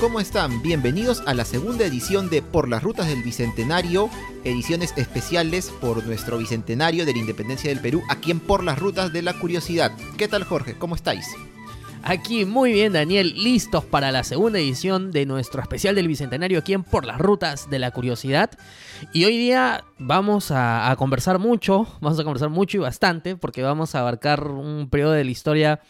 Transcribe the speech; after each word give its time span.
¿cómo 0.00 0.18
están? 0.18 0.60
Bienvenidos 0.60 1.22
a 1.26 1.34
la 1.34 1.44
segunda 1.44 1.86
edición 1.86 2.28
de 2.30 2.42
Por 2.42 2.68
las 2.68 2.82
Rutas 2.82 3.06
del 3.06 3.22
Bicentenario, 3.22 4.10
ediciones 4.42 4.92
especiales 4.96 5.70
por 5.80 6.04
nuestro 6.04 6.38
Bicentenario 6.38 7.06
de 7.06 7.12
la 7.12 7.18
Independencia 7.20 7.70
del 7.70 7.80
Perú, 7.80 8.02
aquí 8.08 8.32
en 8.32 8.40
Por 8.40 8.64
las 8.64 8.76
Rutas 8.80 9.12
de 9.12 9.22
la 9.22 9.34
Curiosidad. 9.34 9.92
¿Qué 10.16 10.26
tal 10.26 10.42
Jorge? 10.42 10.74
¿Cómo 10.76 10.96
estáis? 10.96 11.28
Aquí 12.02 12.44
muy 12.44 12.72
bien 12.72 12.92
Daniel, 12.92 13.32
listos 13.40 13.84
para 13.84 14.10
la 14.10 14.24
segunda 14.24 14.58
edición 14.58 15.12
de 15.12 15.26
nuestro 15.26 15.62
especial 15.62 15.94
del 15.94 16.08
Bicentenario 16.08 16.58
aquí 16.58 16.72
en 16.72 16.82
Por 16.82 17.04
las 17.04 17.18
Rutas 17.18 17.70
de 17.70 17.78
la 17.78 17.92
Curiosidad. 17.92 18.50
Y 19.12 19.26
hoy 19.26 19.38
día 19.38 19.84
vamos 19.96 20.50
a, 20.50 20.90
a 20.90 20.96
conversar 20.96 21.38
mucho, 21.38 21.86
vamos 22.00 22.18
a 22.18 22.24
conversar 22.24 22.48
mucho 22.48 22.78
y 22.78 22.80
bastante, 22.80 23.36
porque 23.36 23.62
vamos 23.62 23.94
a 23.94 24.00
abarcar 24.00 24.48
un 24.48 24.88
periodo 24.90 25.12
de 25.12 25.24
la 25.24 25.30
historia 25.30 25.80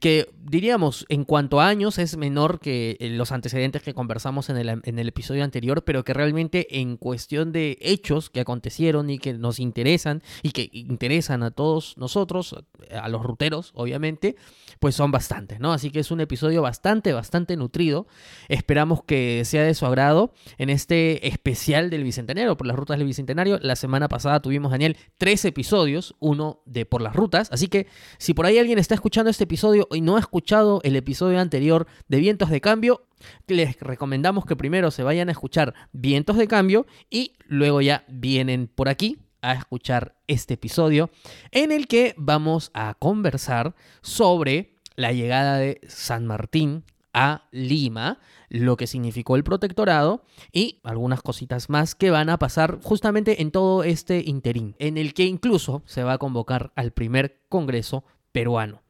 que 0.00 0.30
diríamos 0.42 1.06
en 1.08 1.24
cuanto 1.24 1.60
a 1.60 1.68
años 1.68 1.98
es 1.98 2.16
menor 2.16 2.60
que 2.60 2.96
eh, 3.00 3.10
los 3.10 3.32
antecedentes 3.32 3.82
que 3.82 3.94
conversamos 3.94 4.48
en 4.48 4.56
el, 4.56 4.68
en 4.68 4.98
el, 4.98 5.08
episodio 5.08 5.44
anterior, 5.44 5.84
pero 5.84 6.04
que 6.04 6.14
realmente 6.14 6.80
en 6.80 6.96
cuestión 6.96 7.52
de 7.52 7.78
hechos 7.80 8.30
que 8.30 8.40
acontecieron 8.40 9.10
y 9.10 9.18
que 9.18 9.34
nos 9.34 9.58
interesan 9.58 10.22
y 10.42 10.52
que 10.52 10.70
interesan 10.72 11.42
a 11.42 11.50
todos 11.50 11.96
nosotros, 11.96 12.56
a 12.90 13.08
los 13.08 13.22
ruteros 13.22 13.72
obviamente, 13.74 14.36
pues 14.78 14.94
son 14.94 15.10
bastantes, 15.10 15.60
¿no? 15.60 15.72
Así 15.72 15.90
que 15.90 16.00
es 16.00 16.10
un 16.10 16.20
episodio 16.20 16.62
bastante, 16.62 17.12
bastante 17.12 17.56
nutrido. 17.56 18.06
Esperamos 18.48 19.02
que 19.04 19.44
sea 19.44 19.62
de 19.64 19.74
su 19.74 19.84
agrado 19.84 20.32
en 20.58 20.70
este 20.70 21.28
especial 21.28 21.90
del 21.90 22.04
Bicentenario, 22.04 22.56
por 22.56 22.66
las 22.66 22.76
rutas 22.76 22.98
del 22.98 23.06
Bicentenario. 23.06 23.58
La 23.60 23.76
semana 23.76 24.08
pasada 24.08 24.40
tuvimos, 24.40 24.70
Daniel, 24.70 24.96
tres 25.18 25.44
episodios, 25.44 26.14
uno 26.18 26.62
de 26.64 26.86
por 26.86 27.02
las 27.02 27.14
rutas, 27.14 27.48
así 27.52 27.68
que 27.68 27.86
si 28.18 28.32
por 28.32 28.46
ahí 28.46 28.58
alguien 28.58 28.78
está 28.78 28.94
escuchando 28.94 29.30
este 29.30 29.44
episodio, 29.44 29.86
y 29.92 30.00
no 30.00 30.16
ha 30.16 30.20
escuchado 30.30 30.80
el 30.84 30.94
episodio 30.94 31.40
anterior 31.40 31.88
de 32.06 32.20
Vientos 32.20 32.50
de 32.50 32.60
Cambio, 32.60 33.02
les 33.48 33.80
recomendamos 33.80 34.46
que 34.46 34.54
primero 34.54 34.92
se 34.92 35.02
vayan 35.02 35.28
a 35.28 35.32
escuchar 35.32 35.74
Vientos 35.90 36.36
de 36.36 36.46
Cambio 36.46 36.86
y 37.10 37.32
luego 37.48 37.80
ya 37.80 38.04
vienen 38.06 38.68
por 38.68 38.88
aquí 38.88 39.18
a 39.42 39.54
escuchar 39.54 40.14
este 40.28 40.54
episodio 40.54 41.10
en 41.50 41.72
el 41.72 41.88
que 41.88 42.14
vamos 42.16 42.70
a 42.74 42.94
conversar 42.94 43.74
sobre 44.02 44.76
la 44.94 45.12
llegada 45.12 45.56
de 45.56 45.80
San 45.88 46.28
Martín 46.28 46.84
a 47.12 47.48
Lima, 47.50 48.20
lo 48.50 48.76
que 48.76 48.86
significó 48.86 49.34
el 49.34 49.42
protectorado 49.42 50.22
y 50.52 50.78
algunas 50.84 51.22
cositas 51.22 51.70
más 51.70 51.96
que 51.96 52.12
van 52.12 52.30
a 52.30 52.38
pasar 52.38 52.78
justamente 52.84 53.42
en 53.42 53.50
todo 53.50 53.82
este 53.82 54.22
interín, 54.24 54.76
en 54.78 54.96
el 54.96 55.12
que 55.12 55.24
incluso 55.24 55.82
se 55.86 56.04
va 56.04 56.12
a 56.12 56.18
convocar 56.18 56.70
al 56.76 56.92
primer 56.92 57.40
Congreso 57.48 58.04
peruano. 58.30 58.80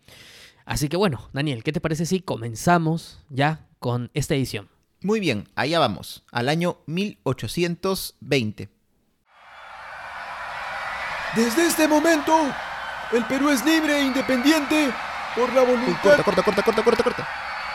Así 0.71 0.89
que 0.89 0.97
bueno, 0.97 1.29
Daniel, 1.33 1.65
¿qué 1.65 1.73
te 1.73 1.81
parece 1.81 2.07
si 2.07 2.21
comenzamos 2.21 3.19
ya 3.29 3.67
con 3.81 4.09
esta 4.15 4.37
edición? 4.37 4.69
Muy 5.03 5.19
bien, 5.19 5.49
allá 5.57 5.81
vamos, 5.81 6.23
al 6.31 6.49
año 6.49 6.79
1820. 6.87 8.69
Desde 11.35 11.67
este 11.67 11.89
momento, 11.89 12.33
el 13.11 13.25
Perú 13.25 13.51
es 13.51 13.65
libre 13.65 13.99
e 13.99 14.05
independiente 14.05 14.93
por 15.35 15.53
la 15.53 15.62
voluntad... 15.62 16.03
Corta, 16.03 16.23
corta, 16.23 16.43
corta, 16.45 16.62
corta, 16.62 16.83
corta, 16.84 17.03
corta. 17.03 17.29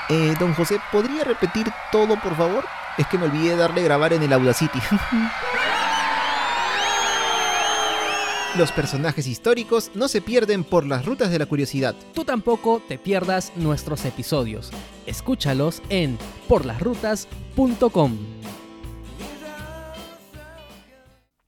Eh, 0.08 0.34
don 0.40 0.54
José, 0.54 0.80
¿podría 0.90 1.26
repetir 1.26 1.70
todo, 1.92 2.18
por 2.22 2.38
favor? 2.38 2.66
Es 2.98 3.06
que 3.08 3.18
me 3.18 3.26
olvidé 3.26 3.58
darle 3.58 3.84
grabar 3.84 4.14
en 4.14 4.24
el 4.24 4.32
Audacity. 4.32 4.80
Los 8.58 8.72
personajes 8.72 9.28
históricos 9.28 9.92
no 9.96 10.08
se 10.08 10.22
pierden 10.22 10.64
por 10.64 10.86
las 10.86 11.06
rutas 11.06 11.30
de 11.30 11.40
la 11.40 11.46
curiosidad. 11.46 11.94
Tú 12.14 12.24
tampoco 12.24 12.82
te 12.88 12.98
pierdas 12.98 13.52
nuestros 13.58 14.06
episodios. 14.06 14.72
Escúchalos 15.06 15.82
en 15.90 16.18
porlasrutas.com. 16.48 18.18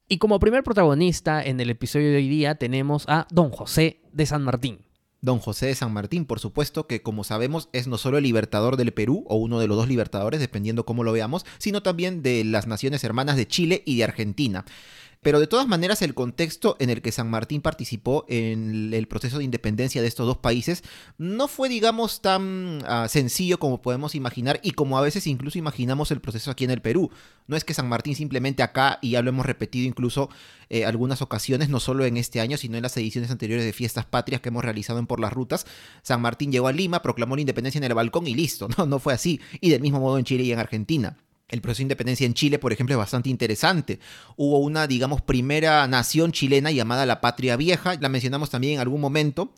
Y 0.09 0.17
como 0.17 0.39
primer 0.39 0.63
protagonista 0.63 1.41
en 1.41 1.61
el 1.61 1.69
episodio 1.69 2.09
de 2.09 2.17
hoy 2.17 2.27
día 2.27 2.55
tenemos 2.55 3.05
a 3.07 3.25
Don 3.31 3.51
José 3.51 4.01
de 4.11 4.25
San 4.25 4.43
Martín. 4.43 4.79
Don 5.21 5.39
José 5.39 5.67
de 5.67 5.75
San 5.75 5.93
Martín, 5.93 6.25
por 6.25 6.39
supuesto, 6.39 6.87
que 6.87 7.01
como 7.01 7.23
sabemos 7.23 7.69
es 7.73 7.87
no 7.87 7.97
solo 7.97 8.17
el 8.17 8.23
libertador 8.23 8.77
del 8.77 8.93
Perú, 8.93 9.23
o 9.27 9.37
uno 9.37 9.59
de 9.59 9.67
los 9.67 9.77
dos 9.77 9.87
libertadores, 9.87 10.39
dependiendo 10.39 10.85
cómo 10.85 11.03
lo 11.03 11.11
veamos, 11.11 11.45
sino 11.57 11.81
también 11.81 12.21
de 12.21 12.43
las 12.43 12.67
naciones 12.67 13.03
hermanas 13.03 13.35
de 13.35 13.47
Chile 13.47 13.81
y 13.85 13.97
de 13.97 14.03
Argentina. 14.03 14.65
Pero 15.21 15.39
de 15.39 15.47
todas 15.47 15.67
maneras 15.67 16.01
el 16.01 16.13
contexto 16.13 16.75
en 16.79 16.89
el 16.89 17.01
que 17.01 17.11
San 17.11 17.29
Martín 17.29 17.61
participó 17.61 18.25
en 18.27 18.93
el 18.93 19.07
proceso 19.07 19.37
de 19.39 19.43
independencia 19.43 20.01
de 20.01 20.07
estos 20.07 20.25
dos 20.25 20.37
países 20.37 20.83
no 21.17 21.47
fue, 21.47 21.69
digamos, 21.69 22.21
tan 22.21 22.83
uh, 22.83 23.07
sencillo 23.07 23.59
como 23.59 23.81
podemos 23.81 24.15
imaginar 24.15 24.59
y 24.63 24.71
como 24.71 24.97
a 24.97 25.01
veces 25.01 25.27
incluso 25.27 25.57
imaginamos 25.57 26.11
el 26.11 26.21
proceso 26.21 26.51
aquí 26.51 26.63
en 26.63 26.71
el 26.71 26.81
Perú. 26.81 27.11
No 27.47 27.55
es 27.55 27.63
que 27.63 27.73
San 27.73 27.87
Martín 27.87 28.15
simplemente 28.15 28.61
acá, 28.61 28.99
y 29.01 29.11
ya 29.11 29.21
lo 29.21 29.29
hemos 29.29 29.45
repetido 29.45 29.87
incluso 29.87 30.29
eh, 30.69 30.85
algunas 30.85 31.21
ocasiones, 31.21 31.69
no 31.69 31.79
solo 31.79 32.05
en 32.05 32.17
este 32.17 32.41
año, 32.41 32.57
sino 32.57 32.75
en 32.77 32.83
las 32.83 32.97
ediciones 32.97 33.31
anteriores 33.31 33.65
de 33.65 33.73
Fiestas 33.73 34.05
Patrias 34.05 34.41
que 34.41 34.49
hemos 34.49 34.65
realizado 34.65 34.99
en 34.99 35.07
Por 35.07 35.19
las 35.19 35.31
Rutas, 35.31 35.65
San 36.03 36.21
Martín 36.21 36.51
llegó 36.51 36.67
a 36.67 36.73
Lima, 36.73 37.01
proclamó 37.01 37.35
la 37.35 37.41
independencia 37.41 37.79
en 37.79 37.85
el 37.85 37.93
balcón 37.93 38.27
y 38.27 38.35
listo, 38.35 38.67
no, 38.77 38.85
no 38.85 38.99
fue 38.99 39.13
así. 39.13 39.39
Y 39.61 39.69
del 39.69 39.81
mismo 39.81 39.99
modo 39.99 40.17
en 40.19 40.25
Chile 40.25 40.43
y 40.43 40.51
en 40.51 40.59
Argentina. 40.59 41.17
El 41.49 41.61
proceso 41.61 41.79
de 41.79 41.83
independencia 41.83 42.25
en 42.25 42.33
Chile, 42.33 42.59
por 42.59 42.73
ejemplo, 42.73 42.93
es 42.93 42.97
bastante 42.97 43.29
interesante. 43.29 43.99
Hubo 44.35 44.59
una, 44.59 44.85
digamos, 44.85 45.21
primera 45.21 45.87
nación 45.87 46.33
chilena 46.33 46.71
llamada 46.71 47.05
la 47.05 47.21
Patria 47.21 47.55
Vieja, 47.55 47.95
la 48.01 48.09
mencionamos 48.09 48.49
también 48.49 48.73
en 48.75 48.79
algún 48.81 48.99
momento, 48.99 49.53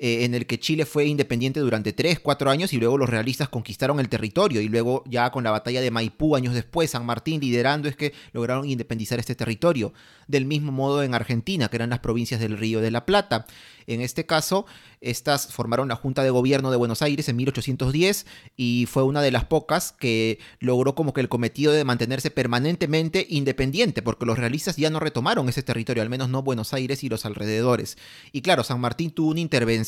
eh, 0.00 0.24
en 0.24 0.34
el 0.34 0.46
que 0.46 0.60
Chile 0.60 0.86
fue 0.86 1.06
independiente 1.06 1.58
durante 1.58 1.92
3, 1.92 2.20
4 2.20 2.50
años 2.50 2.72
y 2.72 2.76
luego 2.76 2.96
los 2.96 3.08
realistas 3.08 3.48
conquistaron 3.48 3.98
el 3.98 4.08
territorio 4.08 4.60
y 4.60 4.68
luego 4.68 5.02
ya 5.08 5.32
con 5.32 5.42
la 5.42 5.50
batalla 5.50 5.80
de 5.80 5.90
Maipú 5.90 6.36
años 6.36 6.54
después, 6.54 6.90
San 6.90 7.04
Martín 7.04 7.40
liderando 7.40 7.88
es 7.88 7.96
que 7.96 8.12
lograron 8.32 8.70
independizar 8.70 9.18
este 9.18 9.34
territorio. 9.34 9.92
Del 10.28 10.44
mismo 10.44 10.70
modo 10.70 11.02
en 11.02 11.14
Argentina, 11.14 11.68
que 11.68 11.76
eran 11.76 11.90
las 11.90 11.98
provincias 11.98 12.38
del 12.38 12.56
Río 12.56 12.80
de 12.80 12.92
la 12.92 13.06
Plata. 13.06 13.46
En 13.86 14.02
este 14.02 14.26
caso, 14.26 14.66
estas 15.00 15.52
formaron 15.52 15.88
la 15.88 15.96
Junta 15.96 16.22
de 16.22 16.30
Gobierno 16.30 16.70
de 16.70 16.76
Buenos 16.76 17.00
Aires 17.00 17.28
en 17.30 17.36
1810 17.36 18.26
y 18.54 18.86
fue 18.86 19.02
una 19.02 19.22
de 19.22 19.30
las 19.30 19.46
pocas 19.46 19.92
que 19.92 20.38
logró 20.60 20.94
como 20.94 21.14
que 21.14 21.22
el 21.22 21.30
cometido 21.30 21.72
de 21.72 21.84
mantenerse 21.84 22.30
permanentemente 22.30 23.26
independiente, 23.30 24.02
porque 24.02 24.26
los 24.26 24.38
realistas 24.38 24.76
ya 24.76 24.90
no 24.90 25.00
retomaron 25.00 25.48
ese 25.48 25.62
territorio, 25.62 26.02
al 26.02 26.10
menos 26.10 26.28
no 26.28 26.42
Buenos 26.42 26.74
Aires 26.74 27.02
y 27.02 27.08
los 27.08 27.24
alrededores. 27.24 27.96
Y 28.30 28.42
claro, 28.42 28.62
San 28.62 28.80
Martín 28.80 29.10
tuvo 29.10 29.30
una 29.30 29.40
intervención 29.40 29.87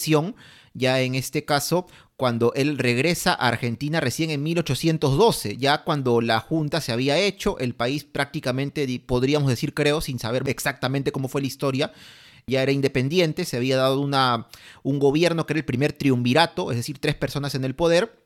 ya 0.74 1.00
en 1.00 1.14
este 1.14 1.44
caso 1.44 1.86
cuando 2.16 2.52
él 2.54 2.76
regresa 2.76 3.32
a 3.32 3.48
Argentina 3.48 3.98
recién 3.98 4.30
en 4.30 4.42
1812, 4.42 5.56
ya 5.56 5.84
cuando 5.84 6.20
la 6.20 6.38
Junta 6.40 6.82
se 6.82 6.92
había 6.92 7.18
hecho, 7.18 7.58
el 7.58 7.74
país 7.74 8.04
prácticamente, 8.04 8.86
podríamos 9.06 9.48
decir 9.48 9.72
creo, 9.72 10.02
sin 10.02 10.18
saber 10.18 10.42
exactamente 10.46 11.12
cómo 11.12 11.28
fue 11.28 11.40
la 11.40 11.46
historia, 11.46 11.92
ya 12.46 12.62
era 12.62 12.72
independiente, 12.72 13.46
se 13.46 13.56
había 13.56 13.78
dado 13.78 14.00
una, 14.00 14.48
un 14.82 14.98
gobierno 14.98 15.46
que 15.46 15.54
era 15.54 15.60
el 15.60 15.64
primer 15.64 15.94
triunvirato, 15.94 16.70
es 16.70 16.76
decir, 16.76 16.98
tres 16.98 17.14
personas 17.14 17.54
en 17.54 17.64
el 17.64 17.74
poder. 17.74 18.20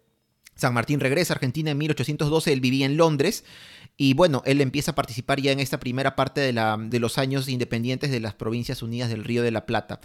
San 0.56 0.74
Martín 0.74 1.00
regresa 1.00 1.32
a 1.32 1.36
Argentina 1.36 1.70
en 1.70 1.78
1812, 1.78 2.52
él 2.52 2.60
vivía 2.60 2.86
en 2.86 2.96
Londres 2.96 3.44
y 3.96 4.14
bueno, 4.14 4.42
él 4.44 4.60
empieza 4.60 4.90
a 4.90 4.94
participar 4.94 5.40
ya 5.40 5.52
en 5.52 5.60
esta 5.60 5.78
primera 5.78 6.16
parte 6.16 6.40
de, 6.40 6.52
la, 6.52 6.76
de 6.80 6.98
los 6.98 7.16
años 7.18 7.48
independientes 7.48 8.10
de 8.10 8.20
las 8.20 8.34
Provincias 8.34 8.82
Unidas 8.82 9.08
del 9.08 9.22
Río 9.22 9.42
de 9.42 9.52
la 9.52 9.66
Plata. 9.66 10.00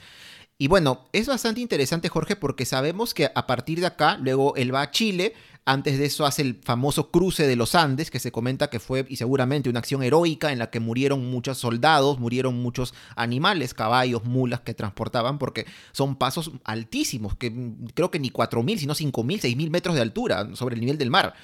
Y 0.61 0.67
bueno, 0.67 1.07
es 1.13 1.27
bastante 1.27 1.61
interesante 1.61 2.09
Jorge 2.09 2.35
porque 2.35 2.65
sabemos 2.65 3.13
que 3.13 3.31
a 3.33 3.47
partir 3.47 3.79
de 3.79 3.85
acá, 3.85 4.17
luego 4.21 4.57
él 4.57 4.75
va 4.75 4.81
a 4.81 4.91
Chile, 4.91 5.33
antes 5.63 5.97
de 5.97 6.05
eso 6.07 6.25
hace 6.25 6.41
el 6.41 6.59
famoso 6.61 7.11
cruce 7.11 7.47
de 7.47 7.55
los 7.55 7.75
Andes, 7.75 8.11
que 8.11 8.19
se 8.19 8.33
comenta 8.33 8.69
que 8.69 8.81
fue 8.81 9.05
y 9.07 9.15
seguramente 9.15 9.69
una 9.69 9.79
acción 9.79 10.03
heroica 10.03 10.51
en 10.51 10.59
la 10.59 10.69
que 10.69 10.81
murieron 10.81 11.31
muchos 11.31 11.59
soldados, 11.59 12.19
murieron 12.19 12.61
muchos 12.61 12.93
animales, 13.15 13.73
caballos, 13.73 14.25
mulas 14.25 14.59
que 14.59 14.73
transportaban, 14.73 15.37
porque 15.39 15.65
son 15.93 16.17
pasos 16.17 16.51
altísimos, 16.65 17.37
que 17.37 17.53
creo 17.93 18.11
que 18.11 18.19
ni 18.19 18.29
4.000, 18.29 18.79
sino 18.79 18.95
5.000, 18.95 19.39
6.000 19.39 19.69
metros 19.69 19.95
de 19.95 20.01
altura 20.01 20.55
sobre 20.57 20.75
el 20.75 20.81
nivel 20.81 20.97
del 20.97 21.09
mar. 21.09 21.35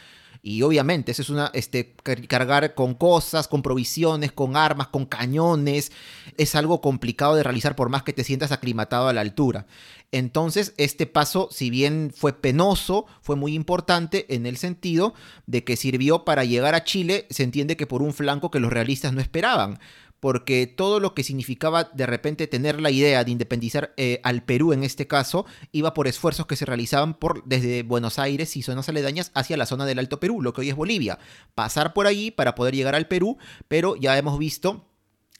Y 0.47 0.61
obviamente, 0.61 1.11
eso 1.11 1.23
es 1.23 1.29
una, 1.31 1.49
este, 1.55 1.95
cargar 2.27 2.75
con 2.75 2.93
cosas, 2.93 3.47
con 3.47 3.63
provisiones, 3.63 4.31
con 4.31 4.55
armas, 4.55 4.89
con 4.89 5.07
cañones, 5.07 5.91
es 6.37 6.53
algo 6.53 6.81
complicado 6.81 7.33
de 7.33 7.41
realizar 7.41 7.75
por 7.75 7.89
más 7.89 8.03
que 8.03 8.13
te 8.13 8.23
sientas 8.23 8.51
aclimatado 8.51 9.07
a 9.07 9.13
la 9.13 9.21
altura. 9.21 9.65
Entonces, 10.11 10.75
este 10.77 11.07
paso, 11.07 11.49
si 11.51 11.71
bien 11.71 12.13
fue 12.15 12.31
penoso, 12.31 13.07
fue 13.21 13.35
muy 13.35 13.55
importante 13.55 14.35
en 14.35 14.45
el 14.45 14.57
sentido 14.57 15.15
de 15.47 15.63
que 15.63 15.75
sirvió 15.75 16.25
para 16.25 16.43
llegar 16.43 16.75
a 16.75 16.83
Chile, 16.83 17.25
se 17.31 17.41
entiende 17.41 17.75
que 17.75 17.87
por 17.87 18.03
un 18.03 18.13
flanco 18.13 18.51
que 18.51 18.59
los 18.59 18.71
realistas 18.71 19.13
no 19.13 19.21
esperaban 19.21 19.79
porque 20.25 20.65
todo 20.65 20.99
lo 20.99 21.13
que 21.13 21.23
significaba 21.23 21.83
de 21.83 22.07
repente 22.07 22.47
tener 22.47 22.81
la 22.81 22.89
idea 22.89 23.23
de 23.23 23.29
independizar 23.29 23.93
eh, 23.95 24.21
al 24.23 24.41
Perú 24.41 24.73
en 24.73 24.83
este 24.83 25.05
caso 25.05 25.45
iba 25.71 25.93
por 25.93 26.07
esfuerzos 26.07 26.47
que 26.47 26.55
se 26.55 26.65
realizaban 26.65 27.13
por, 27.13 27.43
desde 27.43 27.83
Buenos 27.83 28.17
Aires 28.17 28.57
y 28.57 28.63
zonas 28.63 28.89
aledañas 28.89 29.29
hacia 29.35 29.55
la 29.55 29.67
zona 29.67 29.85
del 29.85 29.99
Alto 29.99 30.19
Perú, 30.19 30.41
lo 30.41 30.51
que 30.51 30.61
hoy 30.61 30.69
es 30.69 30.75
Bolivia. 30.75 31.19
Pasar 31.53 31.93
por 31.93 32.07
allí 32.07 32.31
para 32.31 32.55
poder 32.55 32.73
llegar 32.73 32.95
al 32.95 33.07
Perú, 33.07 33.37
pero 33.67 33.95
ya 33.97 34.17
hemos 34.17 34.39
visto 34.39 34.87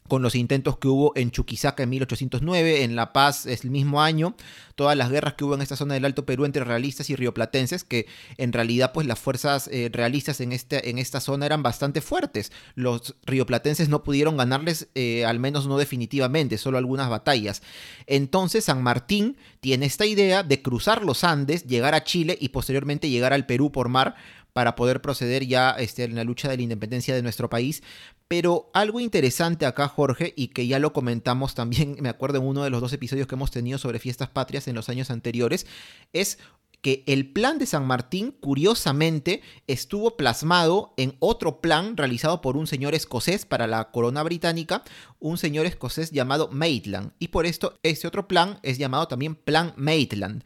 con 0.08 0.22
los 0.22 0.36
intentos 0.36 0.78
que 0.78 0.88
hubo 0.88 1.14
en 1.16 1.32
Chuquisaca 1.32 1.84
en 1.84 1.90
1809, 1.90 2.84
en 2.84 2.96
La 2.96 3.12
Paz 3.12 3.46
es 3.46 3.64
el 3.64 3.72
mismo 3.72 4.02
año, 4.02 4.36
todas 4.76 4.96
las 4.96 5.10
guerras 5.10 5.34
que 5.34 5.44
hubo 5.44 5.56
en 5.56 5.62
esta 5.62 5.76
zona 5.76 5.96
del 5.96 6.06
Alto 6.06 6.26
Perú 6.26 6.46
entre 6.46 6.64
realistas 6.64 7.10
y 7.10 7.16
rioplatenses, 7.16 7.84
que 7.84 8.06
en 8.38 8.54
realidad 8.54 8.92
pues 8.94 9.08
las 9.08 9.18
fuerzas 9.18 9.68
eh, 9.72 9.90
realistas 9.92 10.42
en, 10.42 10.52
este, 10.52 10.90
en 10.90 11.00
esta 11.00 11.20
zona 11.20 11.46
eran 11.48 11.64
bastante 11.64 12.02
fuertes. 12.02 12.52
Los 12.76 13.16
rioplatenses 13.26 13.90
no 13.90 14.04
pudieron 14.04 14.38
ganarles, 14.38 14.90
eh, 14.94 15.26
al 15.26 15.40
menos 15.40 15.68
no 15.68 15.78
definitivamente, 15.78 16.58
solo 16.58 16.78
algunas 16.78 17.10
batallas. 17.10 17.64
Entonces 18.06 18.66
San 18.66 18.84
Martín 18.84 19.38
tiene 19.60 19.88
esta 19.88 20.06
idea 20.06 20.44
de 20.44 20.62
cruzar 20.62 21.04
los 21.04 21.24
Andes, 21.24 21.66
llegar 21.66 21.96
a 21.96 22.04
Chile 22.04 22.38
y 22.40 22.50
posteriormente 22.50 23.10
llegar 23.10 23.34
al 23.34 23.48
Perú 23.48 23.72
por 23.72 23.90
mar 23.90 24.16
para 24.56 24.78
poder 24.78 25.02
proceder 25.02 25.46
ya 25.46 25.72
este, 25.72 26.06
en 26.06 26.16
la 26.16 26.24
lucha 26.24 26.48
de 26.48 26.56
la 26.56 26.64
independencia 26.64 27.14
de 27.14 27.22
nuestro 27.22 27.50
país. 27.50 27.84
Pero 28.30 28.72
algo 28.74 29.02
interesante 29.02 29.66
acá, 29.66 29.90
Jorge, 29.90 30.34
y 30.38 30.48
que 30.48 30.66
ya 30.66 30.80
lo 30.80 30.94
comentamos 30.94 31.56
también, 31.56 31.98
me 32.02 32.08
acuerdo 32.08 32.38
en 32.38 32.46
uno 32.46 32.64
de 32.64 32.70
los 32.70 32.80
dos 32.80 32.94
episodios 32.94 33.28
que 33.28 33.36
hemos 33.36 33.52
tenido 33.52 33.78
sobre 33.78 34.00
fiestas 34.00 34.30
patrias 34.30 34.70
en 34.70 34.76
los 34.76 34.88
años 34.88 35.12
anteriores, 35.12 35.68
es 36.14 36.38
que 36.82 37.04
el 37.06 37.34
plan 37.34 37.58
de 37.58 37.66
San 37.66 37.86
Martín, 37.86 38.32
curiosamente, 38.32 39.42
estuvo 39.68 40.16
plasmado 40.16 40.94
en 40.96 41.18
otro 41.20 41.60
plan 41.60 41.98
realizado 41.98 42.40
por 42.40 42.56
un 42.56 42.66
señor 42.66 42.96
escocés 42.96 43.46
para 43.46 43.68
la 43.68 43.92
corona 43.92 44.24
británica, 44.24 44.84
un 45.20 45.38
señor 45.38 45.66
escocés 45.66 46.12
llamado 46.12 46.48
Maitland. 46.48 47.12
Y 47.20 47.28
por 47.28 47.46
esto, 47.46 47.78
este 47.84 48.08
otro 48.08 48.30
plan 48.30 48.60
es 48.64 48.78
llamado 48.78 49.10
también 49.10 49.36
Plan 49.36 49.74
Maitland. 49.76 50.46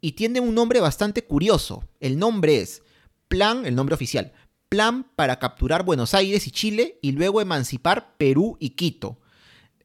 Y 0.00 0.12
tiene 0.12 0.40
un 0.40 0.54
nombre 0.54 0.80
bastante 0.80 1.24
curioso. 1.24 1.84
El 2.00 2.18
nombre 2.18 2.62
es 2.62 2.84
Plan, 3.30 3.64
el 3.64 3.76
nombre 3.76 3.94
oficial, 3.94 4.32
Plan 4.68 5.06
para 5.14 5.38
capturar 5.38 5.84
Buenos 5.84 6.14
Aires 6.14 6.48
y 6.48 6.50
Chile 6.50 6.98
y 7.00 7.12
luego 7.12 7.40
emancipar 7.40 8.16
Perú 8.16 8.56
y 8.58 8.70
Quito. 8.70 9.20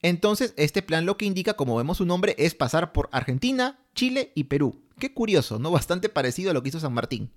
Entonces, 0.01 0.55
este 0.57 0.81
plan 0.81 1.05
lo 1.05 1.15
que 1.15 1.25
indica, 1.25 1.53
como 1.53 1.75
vemos 1.75 1.97
su 1.97 2.07
nombre, 2.07 2.35
es 2.39 2.55
pasar 2.55 2.91
por 2.91 3.07
Argentina, 3.11 3.79
Chile 3.93 4.31
y 4.33 4.45
Perú. 4.45 4.83
Qué 4.99 5.13
curioso, 5.13 5.59
¿no? 5.59 5.69
Bastante 5.69 6.09
parecido 6.09 6.49
a 6.49 6.53
lo 6.55 6.63
que 6.63 6.69
hizo 6.69 6.79
San 6.79 6.93
Martín. 6.93 7.31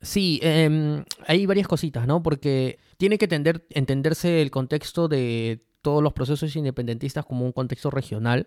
Sí, 0.00 0.40
em, 0.42 1.04
hay 1.26 1.44
varias 1.44 1.68
cositas, 1.68 2.06
¿no? 2.06 2.22
Porque 2.22 2.78
tiene 2.96 3.18
que 3.18 3.28
entenderse 3.70 4.40
el 4.40 4.50
contexto 4.50 5.08
de 5.08 5.62
todos 5.82 6.02
los 6.02 6.12
procesos 6.12 6.54
independentistas 6.56 7.24
como 7.24 7.44
un 7.44 7.52
contexto 7.52 7.90
regional. 7.90 8.46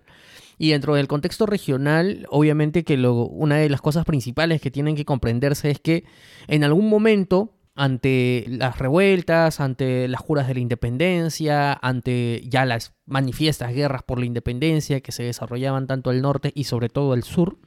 Y 0.58 0.72
dentro 0.72 0.96
del 0.96 1.08
contexto 1.08 1.46
regional, 1.46 2.28
obviamente 2.30 2.84
que 2.84 2.98
lo, 2.98 3.26
una 3.26 3.58
de 3.58 3.70
las 3.70 3.82
cosas 3.82 4.06
principales 4.06 4.62
que 4.62 4.72
tienen 4.72 4.96
que 4.96 5.06
comprenderse 5.06 5.72
es 5.72 5.80
que 5.80 6.06
en 6.48 6.64
algún 6.64 6.90
momento, 6.90 7.54
ante 7.76 8.46
las 8.48 8.78
revueltas, 8.78 9.60
ante 9.60 10.08
las 10.08 10.22
juras 10.22 10.48
de 10.48 10.54
la 10.54 10.60
independencia, 10.60 11.74
ante 11.74 12.44
ya 12.48 12.66
las 12.66 12.94
manifiestas 13.06 13.74
guerras 13.74 14.04
por 14.04 14.20
la 14.20 14.26
independencia 14.26 15.02
que 15.02 15.12
se 15.12 15.24
desarrollaban 15.24 15.88
tanto 15.88 16.12
al 16.12 16.22
norte 16.22 16.52
y 16.54 16.66
sobre 16.66 16.90
todo 16.90 17.14
al 17.14 17.24
sur, 17.24 17.58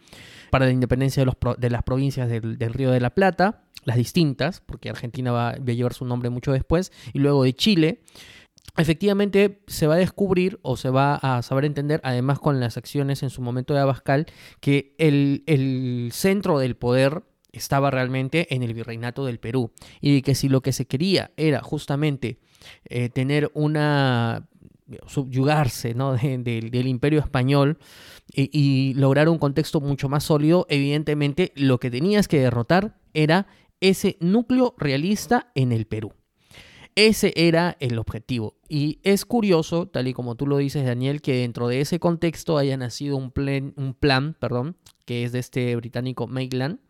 para 0.50 0.66
la 0.66 0.72
independencia 0.72 1.22
de, 1.22 1.26
los, 1.26 1.36
de 1.58 1.70
las 1.70 1.82
provincias 1.82 2.28
del, 2.28 2.56
del 2.56 2.72
Río 2.72 2.92
de 2.92 3.00
la 3.00 3.10
Plata, 3.10 3.64
las 3.84 3.96
distintas, 3.96 4.60
porque 4.60 4.90
Argentina 4.90 5.32
va, 5.32 5.52
va 5.52 5.72
a 5.72 5.72
llevar 5.72 5.92
su 5.92 6.04
nombre 6.04 6.30
mucho 6.30 6.52
después, 6.52 6.92
y 7.12 7.18
luego 7.18 7.42
de 7.42 7.54
Chile, 7.54 8.00
efectivamente 8.76 9.62
se 9.66 9.86
va 9.86 9.94
a 9.94 9.98
descubrir 9.98 10.58
o 10.62 10.76
se 10.76 10.90
va 10.90 11.16
a 11.16 11.42
saber 11.42 11.64
entender, 11.64 12.00
además 12.04 12.38
con 12.38 12.60
las 12.60 12.76
acciones 12.76 13.22
en 13.22 13.30
su 13.30 13.42
momento 13.42 13.74
de 13.74 13.80
Abascal, 13.80 14.26
que 14.60 14.94
el, 14.98 16.10
centro 16.12 16.58
del 16.58 16.76
poder 16.76 17.22
estaba 17.52 17.90
realmente 17.90 18.54
en 18.54 18.62
el 18.62 18.74
virreinato 18.74 19.24
del 19.24 19.38
Perú 19.38 19.72
y 20.00 20.20
que 20.22 20.34
si 20.34 20.48
lo 20.48 20.60
que 20.60 20.72
se 20.72 20.86
quería 20.86 21.30
era 21.36 21.62
justamente 21.62 22.38
eh, 22.84 23.08
tener 23.08 23.50
una 23.54 24.48
subyugarse 25.06 25.94
¿no? 25.94 26.12
del 26.16 26.86
imperio 26.86 27.20
español 27.20 27.78
y, 28.32 28.50
y, 28.52 28.94
lograr 28.94 29.28
un 29.28 29.38
contexto 29.38 29.80
mucho 29.80 30.08
más 30.08 30.24
sólido, 30.24 30.66
evidentemente 30.68 31.52
lo 31.56 31.80
que 31.80 31.90
tenías 31.90 32.28
que 32.28 32.40
derrotar 32.40 32.98
era 33.14 33.46
ese 33.80 34.16
núcleo 34.20 34.74
realista 34.78 35.50
en 35.54 35.72
el 35.72 35.86
Perú. 35.86 36.12
Ese 36.94 37.32
era 37.36 37.76
el 37.80 37.98
objetivo. 37.98 38.55
Y 38.68 38.98
es 39.02 39.24
curioso, 39.24 39.86
tal 39.86 40.08
y 40.08 40.12
como 40.12 40.34
tú 40.34 40.46
lo 40.46 40.56
dices, 40.58 40.84
Daniel, 40.84 41.22
que 41.22 41.36
dentro 41.36 41.68
de 41.68 41.80
ese 41.80 42.00
contexto 42.00 42.58
haya 42.58 42.76
nacido 42.76 43.16
un, 43.16 43.30
plan, 43.30 43.72
un 43.76 43.94
plan 43.94 44.36
perdón, 44.38 44.76
que 45.04 45.24
es 45.24 45.32
de 45.32 45.38
este 45.38 45.76
británico 45.76 46.26
Maitland, 46.26 46.80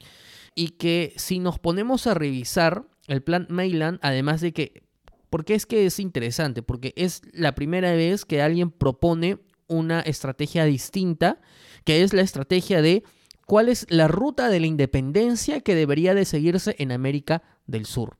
y 0.55 0.70
que 0.70 1.12
si 1.17 1.38
nos 1.38 1.58
ponemos 1.58 2.06
a 2.06 2.14
revisar 2.14 2.87
el 3.08 3.23
plan 3.23 3.46
Maitland, 3.50 3.99
además 4.02 4.40
de 4.40 4.52
que, 4.52 4.82
porque 5.28 5.55
es 5.55 5.67
que 5.67 5.87
es 5.87 6.00
interesante, 6.00 6.62
porque 6.62 6.94
es 6.96 7.23
la 7.32 7.55
primera 7.55 7.93
vez 7.93 8.25
que 8.25 8.40
alguien 8.40 8.70
propone 8.70 9.38
una 9.69 10.00
estrategia 10.00 10.64
distinta, 10.64 11.40
que 11.84 12.02
es 12.02 12.12
la 12.12 12.22
estrategia 12.22 12.81
de 12.81 13.05
cuál 13.46 13.69
es 13.69 13.87
la 13.90 14.08
ruta 14.08 14.49
de 14.49 14.61
la 14.61 14.67
independencia 14.67 15.61
que 15.61 15.75
debería 15.75 16.14
de 16.14 16.25
seguirse 16.25 16.75
en 16.79 16.93
América 16.93 17.43
del 17.67 17.87
Sur. 17.87 18.17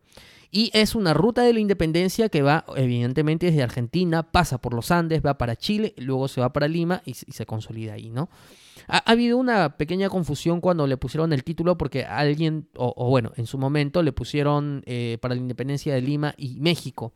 Y 0.51 0.71
es 0.75 0.95
una 0.95 1.15
ruta 1.15 1.43
de 1.43 1.53
la 1.53 1.61
independencia 1.61 2.29
que 2.29 2.43
va, 2.43 2.65
evidentemente, 2.77 3.47
desde 3.47 3.63
Argentina, 3.63 4.23
pasa 4.23 4.59
por 4.59 4.75
los 4.75 4.91
Andes, 4.91 5.23
va 5.25 5.39
para 5.39 5.57
Chile, 5.57 5.95
luego 5.99 6.29
se 6.29 6.41
va 6.41 6.53
para 6.53 6.69
Lima 6.69 7.03
y, 7.05 7.15
se 7.15 7.47
consolida 7.47 7.95
ahí, 7.95 8.11
¿no? 8.11 8.29
Ha, 8.89 8.99
habido 9.11 9.37
una 9.39 9.77
pequeña 9.77 10.09
confusión 10.09 10.61
cuando 10.61 10.87
le 10.87 10.97
pusieron 10.97 11.33
el 11.33 11.43
título 11.43 11.77
porque 11.77 12.05
alguien, 12.05 12.69
o, 12.77 13.09
bueno, 13.09 13.33
en 13.37 13.47
su 13.47 13.59
momento 13.59 14.03
le 14.03 14.13
pusieron 14.13 14.83
eh, 14.87 15.19
para 15.21 15.35
la 15.35 15.41
independencia 15.41 15.95
de 15.95 16.01
Lima 16.01 16.35
y 16.37 16.61
México. 16.61 17.13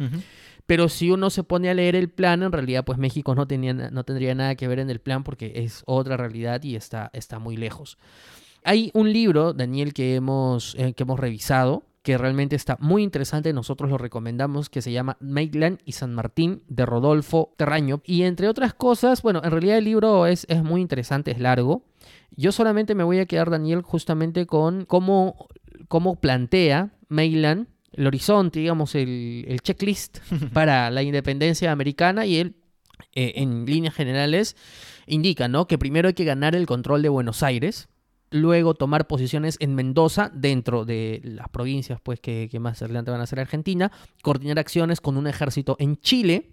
Pero 0.67 0.89
si 0.89 1.11
uno 1.11 1.31
se 1.31 1.43
pone 1.43 1.71
a 1.71 1.75
leer 1.75 1.97
el 1.97 2.11
plan, 2.11 2.43
en 2.43 2.53
realidad, 2.53 2.85
pues 2.85 2.99
México 2.99 3.35
no, 3.35 3.47
tenía, 3.47 3.73
no 3.73 4.05
tendría 4.05 4.35
nada 4.35 4.55
que 4.55 4.69
ver 4.69 4.81
en 4.81 4.91
el 4.91 5.01
plan 5.01 5.23
porque 5.25 5.53
es 5.57 5.83
otra 5.87 6.17
realidad 6.17 6.63
y 6.63 6.77
está, 6.77 7.11
está 7.13 7.39
muy 7.39 7.57
lejos. 7.57 7.99
Hay 8.63 8.91
un 8.95 9.13
libro, 9.13 9.53
Daniel, 9.53 9.95
que 9.95 10.15
hemos, 10.17 10.75
eh, 10.77 10.93
que 10.93 11.05
hemos 11.05 11.19
revisado, 11.19 11.85
que 12.03 12.17
realmente 12.17 12.57
está 12.57 12.77
muy 12.81 13.03
interesante, 13.03 13.53
nosotros 13.53 13.91
lo 13.91 13.99
recomendamos, 13.99 14.71
que 14.71 14.83
se 14.83 14.93
llama 14.93 15.17
Maitland 15.21 15.81
y 15.85 15.93
San 15.93 16.15
Martín 16.15 16.63
de 16.69 16.87
Rodolfo 16.87 17.53
Terraño. 17.57 18.01
Y 18.05 18.23
entre 18.23 18.49
otras 18.49 18.73
cosas, 18.73 19.23
bueno, 19.23 19.43
en 19.45 19.51
realidad 19.51 19.79
el 19.79 19.85
libro 19.85 20.27
es, 20.27 20.47
es 20.49 20.63
muy 20.63 20.81
interesante, 20.81 21.31
es 21.31 21.41
largo. 21.41 21.85
Yo 22.31 22.53
solamente 22.53 22.95
me 22.95 23.05
voy 23.05 23.19
a 23.19 23.27
quedar, 23.27 23.51
Daniel, 23.51 23.83
justamente 23.83 24.47
con 24.47 24.87
cómo, 24.87 25.49
cómo 25.89 26.21
plantea 26.21 26.93
Maitland 27.09 27.67
el 27.93 28.07
horizonte, 28.07 28.61
digamos, 28.61 28.95
el, 28.95 29.61
checklist 29.63 30.19
para 30.55 30.91
la 30.91 31.03
independencia 31.03 31.71
americana 31.71 32.25
y 32.25 32.39
él, 32.39 32.57
eh, 33.15 33.35
en 33.37 33.67
líneas 33.67 33.95
generales, 33.95 34.57
indica, 35.07 35.49
¿no? 35.49 35.67
Que 35.67 35.77
primero 35.77 36.09
hay 36.09 36.15
que 36.15 36.25
ganar 36.25 36.55
el 36.55 36.67
control 36.67 37.03
de 37.03 37.11
Buenos 37.11 37.43
Aires, 37.43 37.90
luego 38.31 38.75
tomar 38.75 39.07
posiciones 39.07 39.57
en 39.61 39.75
Mendoza, 39.75 40.31
dentro 40.33 40.85
de 40.85 41.21
las 41.25 41.49
provincias 41.49 42.01
pues, 42.01 42.21
que, 42.21 42.49
más 42.61 42.81
adelante 42.83 43.11
van 43.11 43.21
a 43.21 43.27
ser 43.27 43.41
Argentina, 43.41 43.91
coordinar 44.23 44.59
acciones 44.59 45.01
con 45.01 45.17
un 45.17 45.27
ejército 45.27 45.77
en 45.79 45.97
Chile, 46.01 46.53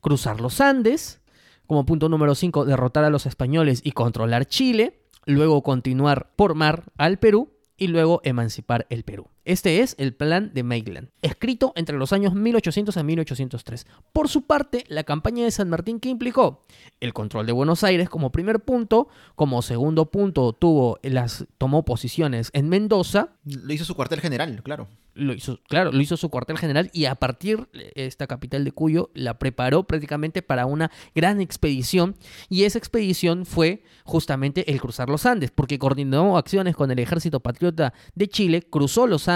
cruzar 0.00 0.40
los 0.40 0.60
Andes, 0.60 1.20
como 1.66 1.84
punto 1.84 2.08
número 2.08 2.34
5, 2.34 2.64
derrotar 2.64 3.04
a 3.04 3.10
los 3.10 3.26
españoles 3.26 3.80
y 3.84 3.92
controlar 3.92 4.46
Chile, 4.46 5.02
luego 5.24 5.62
continuar 5.62 6.32
por 6.36 6.54
mar 6.54 6.84
al 6.96 7.18
Perú 7.18 7.52
y 7.76 7.88
luego 7.88 8.20
emancipar 8.24 8.86
el 8.88 9.02
Perú. 9.02 9.28
Este 9.46 9.80
es 9.80 9.94
el 9.98 10.12
plan 10.12 10.50
de 10.54 10.64
Maitland, 10.64 11.10
escrito 11.22 11.72
entre 11.76 11.96
los 11.96 12.12
años 12.12 12.34
1800 12.34 12.96
a 12.96 13.04
1803. 13.04 13.86
Por 14.12 14.28
su 14.28 14.42
parte, 14.42 14.84
la 14.88 15.04
campaña 15.04 15.44
de 15.44 15.52
San 15.52 15.70
Martín, 15.70 16.00
¿qué 16.00 16.08
implicó? 16.08 16.66
El 16.98 17.12
control 17.12 17.46
de 17.46 17.52
Buenos 17.52 17.84
Aires 17.84 18.08
como 18.08 18.32
primer 18.32 18.58
punto, 18.58 19.06
como 19.36 19.62
segundo 19.62 20.10
punto 20.10 20.52
tuvo 20.52 20.98
las, 21.04 21.46
tomó 21.58 21.84
posiciones 21.84 22.50
en 22.54 22.68
Mendoza. 22.68 23.28
Lo 23.44 23.72
hizo 23.72 23.84
su 23.84 23.94
cuartel 23.94 24.20
general, 24.20 24.64
claro. 24.64 24.88
Lo 25.14 25.32
hizo, 25.32 25.60
claro, 25.68 25.92
lo 25.92 26.00
hizo 26.02 26.18
su 26.18 26.28
cuartel 26.28 26.58
general 26.58 26.90
y 26.92 27.06
a 27.06 27.14
partir 27.14 27.68
de 27.72 27.90
esta 27.94 28.26
capital 28.26 28.64
de 28.64 28.72
Cuyo 28.72 29.10
la 29.14 29.38
preparó 29.38 29.84
prácticamente 29.84 30.42
para 30.42 30.66
una 30.66 30.90
gran 31.14 31.40
expedición 31.40 32.16
y 32.50 32.64
esa 32.64 32.76
expedición 32.76 33.46
fue 33.46 33.82
justamente 34.04 34.70
el 34.70 34.78
cruzar 34.78 35.08
los 35.08 35.24
Andes, 35.24 35.50
porque 35.52 35.78
coordinó 35.78 36.36
acciones 36.36 36.76
con 36.76 36.90
el 36.90 36.98
ejército 36.98 37.40
patriota 37.40 37.94
de 38.14 38.28
Chile, 38.28 38.62
cruzó 38.68 39.06
los 39.06 39.26
Andes, 39.28 39.35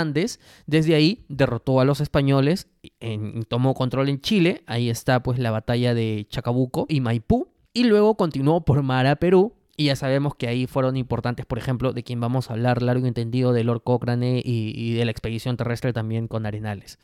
desde 0.67 0.95
ahí 0.95 1.25
derrotó 1.29 1.81
a 1.81 1.85
los 1.85 2.01
españoles, 2.01 2.69
en, 3.01 3.43
tomó 3.45 3.75
control 3.75 4.09
en 4.09 4.21
Chile, 4.21 4.63
ahí 4.67 4.91
está 4.91 5.23
pues 5.23 5.39
la 5.39 5.51
batalla 5.51 5.95
de 5.95 6.27
Chacabuco 6.29 6.87
y 6.89 7.01
Maipú, 7.01 7.49
y 7.73 7.85
luego 7.85 8.17
continuó 8.17 8.65
por 8.65 8.83
mar 8.83 9.07
a 9.07 9.17
Perú, 9.17 9.55
y 9.81 9.85
ya 9.85 9.97
sabemos 9.97 10.35
que 10.35 10.47
ahí 10.47 10.67
fueron 10.67 10.99
importantes, 10.99 11.47
por 11.47 11.57
ejemplo, 11.57 11.95
de 11.95 12.03
quien 12.03 12.21
vamos 12.21 12.51
a 12.51 12.53
hablar 12.53 12.83
largo 12.83 13.07
y 13.07 13.09
entendido, 13.09 13.55
de 13.55 13.65
Lord 13.65 13.83
Cochrane 13.83 14.43
y, 14.45 14.93
de 14.93 15.05
la 15.07 15.11
expedición 15.11 15.57
terrestre 15.57 15.95
también 15.95 16.29
con 16.29 16.45
Arenales. 16.45 16.99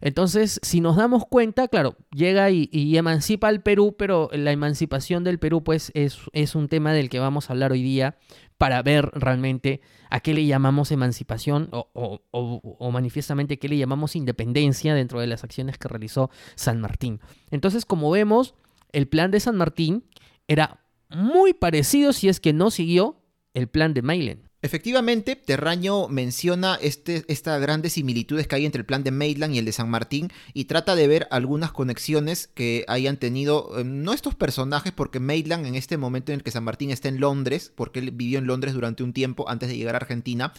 Entonces, 0.00 0.60
si 0.62 0.80
nos 0.80 0.96
damos 0.96 1.24
cuenta, 1.26 1.68
claro, 1.68 1.96
llega 2.12 2.50
y, 2.50 2.96
emancipa 2.96 3.48
al 3.48 3.62
Perú, 3.62 3.94
pero 3.98 4.30
la 4.32 4.52
emancipación 4.52 5.24
del 5.24 5.38
Perú, 5.38 5.62
pues, 5.64 5.90
es, 5.94 6.18
es, 6.32 6.54
un 6.54 6.68
tema 6.68 6.92
del 6.92 7.08
que 7.08 7.18
vamos 7.18 7.48
a 7.48 7.52
hablar 7.52 7.72
hoy 7.72 7.82
día 7.82 8.16
para 8.58 8.82
ver 8.82 9.10
realmente 9.14 9.80
a 10.10 10.20
qué 10.20 10.34
le 10.34 10.44
llamamos 10.44 10.90
emancipación 10.90 11.68
o, 11.72 12.90
manifiestamente 12.92 13.58
qué 13.58 13.68
le 13.68 13.78
llamamos 13.78 14.16
independencia 14.16 14.94
dentro 14.94 15.20
de 15.20 15.28
las 15.28 15.44
acciones 15.44 15.78
que 15.78 15.88
realizó 15.88 16.30
San 16.56 16.80
Martín. 16.80 17.20
Entonces, 17.50 17.84
como 17.84 18.10
vemos, 18.10 18.54
el 18.92 19.06
plan 19.06 19.30
de 19.30 19.40
San 19.40 19.56
Martín 19.56 20.04
era 20.48 20.80
muy 21.08 21.54
parecido, 21.54 22.12
si 22.12 22.28
es 22.28 22.40
que 22.40 22.52
no 22.52 22.70
siguió, 22.70 23.22
el 23.54 23.68
plan 23.68 23.94
de 23.94 24.02
Maitland. 24.02 24.47
Efectivamente, 24.60 25.36
Terraño 25.36 26.08
menciona 26.08 26.76
este, 26.82 27.24
estas 27.28 27.60
grandes 27.60 27.92
similitudes 27.92 28.48
que 28.48 28.56
hay 28.56 28.66
entre 28.66 28.80
el 28.80 28.86
plan 28.86 29.04
de 29.04 29.12
Maitland 29.12 29.54
y 29.54 29.58
el 29.58 29.64
de 29.64 29.70
San 29.70 29.88
Martín 29.88 30.32
y 30.52 30.64
trata 30.64 30.96
de 30.96 31.06
ver 31.06 31.28
algunas 31.30 31.70
conexiones 31.70 32.48
que 32.48 32.84
hayan 32.88 33.18
tenido, 33.18 33.78
eh, 33.78 33.84
no 33.84 34.12
estos 34.12 34.34
personajes, 34.34 34.92
porque 34.92 35.20
Maitland 35.20 35.64
en 35.64 35.76
este 35.76 35.96
momento 35.96 36.32
en 36.32 36.38
el 36.38 36.42
que 36.42 36.50
San 36.50 36.64
Martín 36.64 36.90
está 36.90 37.08
en 37.08 37.20
Londres, 37.20 37.70
porque 37.72 38.00
él 38.00 38.10
vivió 38.10 38.40
en 38.40 38.48
Londres 38.48 38.74
durante 38.74 39.04
un 39.04 39.12
tiempo 39.12 39.48
antes 39.48 39.68
de 39.68 39.76
llegar 39.76 39.94
a 39.94 39.98
Argentina, 39.98 40.52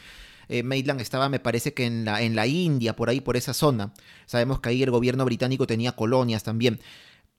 eh, 0.47 0.63
Maitland 0.63 1.01
estaba, 1.01 1.27
me 1.27 1.41
parece 1.41 1.73
que 1.73 1.85
en 1.85 2.05
la, 2.05 2.21
en 2.21 2.37
la 2.37 2.47
India, 2.47 2.95
por 2.95 3.09
ahí, 3.09 3.19
por 3.19 3.35
esa 3.35 3.53
zona. 3.53 3.93
Sabemos 4.25 4.61
que 4.61 4.69
ahí 4.69 4.81
el 4.81 4.91
gobierno 4.91 5.25
británico 5.25 5.67
tenía 5.67 5.91
colonias 5.91 6.43
también. 6.43 6.79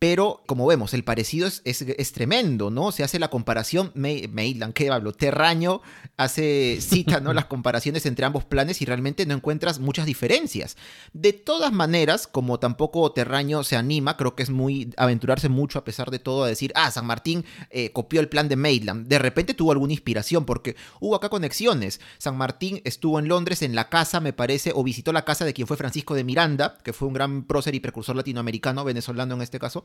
Pero, 0.00 0.42
como 0.46 0.66
vemos, 0.66 0.94
el 0.94 1.04
parecido 1.04 1.46
es, 1.46 1.60
es, 1.66 2.12
tremendo, 2.12 2.70
¿no? 2.70 2.90
Se 2.90 3.04
hace 3.04 3.18
la 3.18 3.28
comparación, 3.28 3.92
Maitland, 3.94 4.72
¿qué 4.72 4.88
hablo? 4.88 5.12
Terraño 5.12 5.82
hace, 6.16 6.78
cita, 6.80 7.20
¿no? 7.20 7.34
Las 7.34 7.44
comparaciones 7.50 8.06
entre 8.06 8.24
ambos 8.24 8.46
planes 8.46 8.80
y 8.80 8.86
realmente 8.86 9.26
no 9.26 9.34
encuentras 9.34 9.78
muchas 9.78 10.06
diferencias. 10.06 10.78
De 11.12 11.34
todas 11.34 11.70
maneras, 11.70 12.26
como 12.26 12.58
tampoco 12.58 13.12
Terraño 13.12 13.62
se 13.62 13.76
anima, 13.76 14.16
creo 14.16 14.34
que 14.34 14.42
es 14.42 14.48
muy 14.48 14.90
aventurarse 14.96 15.50
mucho 15.50 15.78
a 15.78 15.84
pesar 15.84 16.10
de 16.10 16.18
todo 16.18 16.44
a 16.44 16.48
decir, 16.48 16.72
ah, 16.76 16.90
San 16.90 17.04
Martín 17.04 17.44
eh, 17.68 17.92
copió 17.92 18.20
el 18.20 18.30
plan 18.30 18.48
de 18.48 18.56
Maitland. 18.56 19.06
De 19.06 19.18
repente 19.18 19.52
tuvo 19.52 19.72
alguna 19.72 19.92
inspiración 19.92 20.46
porque 20.46 20.76
hubo 21.00 21.14
acá 21.14 21.28
conexiones. 21.28 22.00
San 22.16 22.38
Martín 22.38 22.80
estuvo 22.84 23.18
en 23.18 23.28
Londres 23.28 23.60
en 23.60 23.74
la 23.74 23.90
casa, 23.90 24.20
me 24.20 24.32
parece, 24.32 24.72
o 24.74 24.82
visitó 24.82 25.12
la 25.12 25.26
casa 25.26 25.44
de 25.44 25.52
quien 25.52 25.66
fue 25.66 25.76
Francisco 25.76 26.14
de 26.14 26.24
Miranda, 26.24 26.78
que 26.82 26.94
fue 26.94 27.06
un 27.06 27.12
gran 27.12 27.44
prócer 27.44 27.74
y 27.74 27.80
precursor 27.80 28.16
latinoamericano, 28.16 28.82
venezolano 28.82 29.34
en 29.34 29.42
este 29.42 29.58
caso 29.58 29.84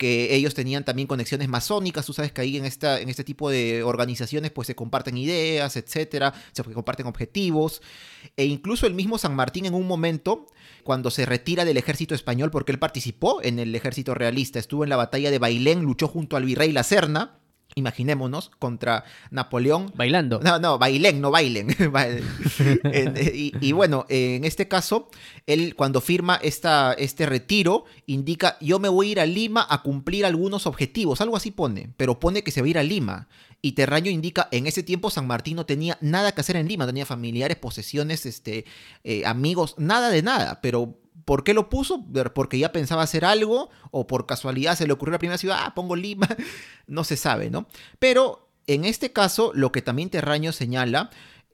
que 0.00 0.34
ellos 0.34 0.54
tenían 0.54 0.82
también 0.82 1.06
conexiones 1.06 1.46
masónicas, 1.48 2.06
tú 2.06 2.14
sabes 2.14 2.32
que 2.32 2.40
ahí 2.40 2.56
en, 2.56 2.64
esta, 2.64 3.00
en 3.00 3.10
este 3.10 3.22
tipo 3.22 3.50
de 3.50 3.82
organizaciones 3.82 4.50
pues 4.50 4.66
se 4.66 4.74
comparten 4.74 5.18
ideas, 5.18 5.76
etcétera, 5.76 6.32
se 6.52 6.64
comparten 6.64 7.06
objetivos, 7.06 7.82
e 8.34 8.46
incluso 8.46 8.86
el 8.86 8.94
mismo 8.94 9.18
San 9.18 9.34
Martín 9.34 9.66
en 9.66 9.74
un 9.74 9.86
momento, 9.86 10.46
cuando 10.84 11.10
se 11.10 11.26
retira 11.26 11.66
del 11.66 11.76
ejército 11.76 12.14
español, 12.14 12.50
porque 12.50 12.72
él 12.72 12.78
participó 12.78 13.42
en 13.42 13.58
el 13.58 13.74
ejército 13.74 14.14
realista, 14.14 14.58
estuvo 14.58 14.84
en 14.84 14.90
la 14.90 14.96
batalla 14.96 15.30
de 15.30 15.38
Bailén, 15.38 15.82
luchó 15.82 16.08
junto 16.08 16.38
al 16.38 16.46
virrey 16.46 16.72
La 16.72 16.82
Serna, 16.82 17.38
imaginémonos, 17.74 18.50
contra 18.58 19.04
Napoleón. 19.30 19.92
Bailando. 19.94 20.40
No, 20.40 20.58
no, 20.58 20.78
bailen, 20.78 21.20
no 21.20 21.30
bailen. 21.30 21.68
y, 23.60 23.72
bueno, 23.72 24.06
en 24.08 24.44
este 24.44 24.68
caso, 24.68 25.08
él 25.46 25.74
cuando 25.74 26.00
firma 26.00 26.38
esta, 26.42 26.92
este 26.94 27.26
retiro, 27.26 27.84
indica, 28.06 28.56
yo 28.60 28.78
me 28.78 28.88
voy 28.88 29.08
a 29.08 29.10
ir 29.12 29.20
a 29.20 29.26
Lima 29.26 29.66
a 29.68 29.82
cumplir 29.82 30.26
algunos 30.26 30.66
objetivos, 30.66 31.20
algo 31.20 31.36
así 31.36 31.50
pone, 31.50 31.90
pero 31.96 32.20
pone 32.20 32.42
que 32.42 32.50
se 32.50 32.60
va 32.60 32.66
a 32.66 32.70
ir 32.70 32.78
a 32.78 32.82
Lima. 32.82 33.28
Y 33.62 33.72
Terraño 33.72 34.10
indica, 34.10 34.48
en 34.52 34.66
ese 34.66 34.82
tiempo 34.82 35.10
San 35.10 35.26
Martín 35.26 35.56
no 35.56 35.66
tenía 35.66 35.98
nada 36.00 36.32
que 36.32 36.40
hacer 36.40 36.56
en 36.56 36.66
Lima, 36.66 36.86
tenía 36.86 37.04
familiares, 37.04 37.58
posesiones, 37.58 38.24
este, 38.24 38.64
eh, 39.04 39.26
amigos, 39.26 39.74
nada 39.76 40.08
de 40.08 40.22
nada, 40.22 40.60
pero 40.62 40.96
¿Por 41.24 41.44
qué 41.44 41.54
lo 41.54 41.68
puso? 41.68 42.04
¿Porque 42.34 42.58
ya 42.58 42.72
pensaba 42.72 43.02
hacer 43.02 43.24
algo? 43.24 43.70
¿O 43.90 44.06
por 44.06 44.26
casualidad 44.26 44.76
se 44.76 44.86
le 44.86 44.92
ocurrió 44.92 45.12
la 45.12 45.18
primera 45.18 45.38
ciudad? 45.38 45.58
Ah, 45.60 45.74
pongo 45.74 45.96
Lima. 45.96 46.28
no 46.86 47.04
se 47.04 47.16
sabe, 47.16 47.50
¿no? 47.50 47.66
Pero 47.98 48.48
en 48.66 48.84
este 48.84 49.12
caso, 49.12 49.52
lo 49.54 49.72
que 49.72 49.82
también 49.82 50.10
Terraño 50.10 50.52
señala 50.52 51.10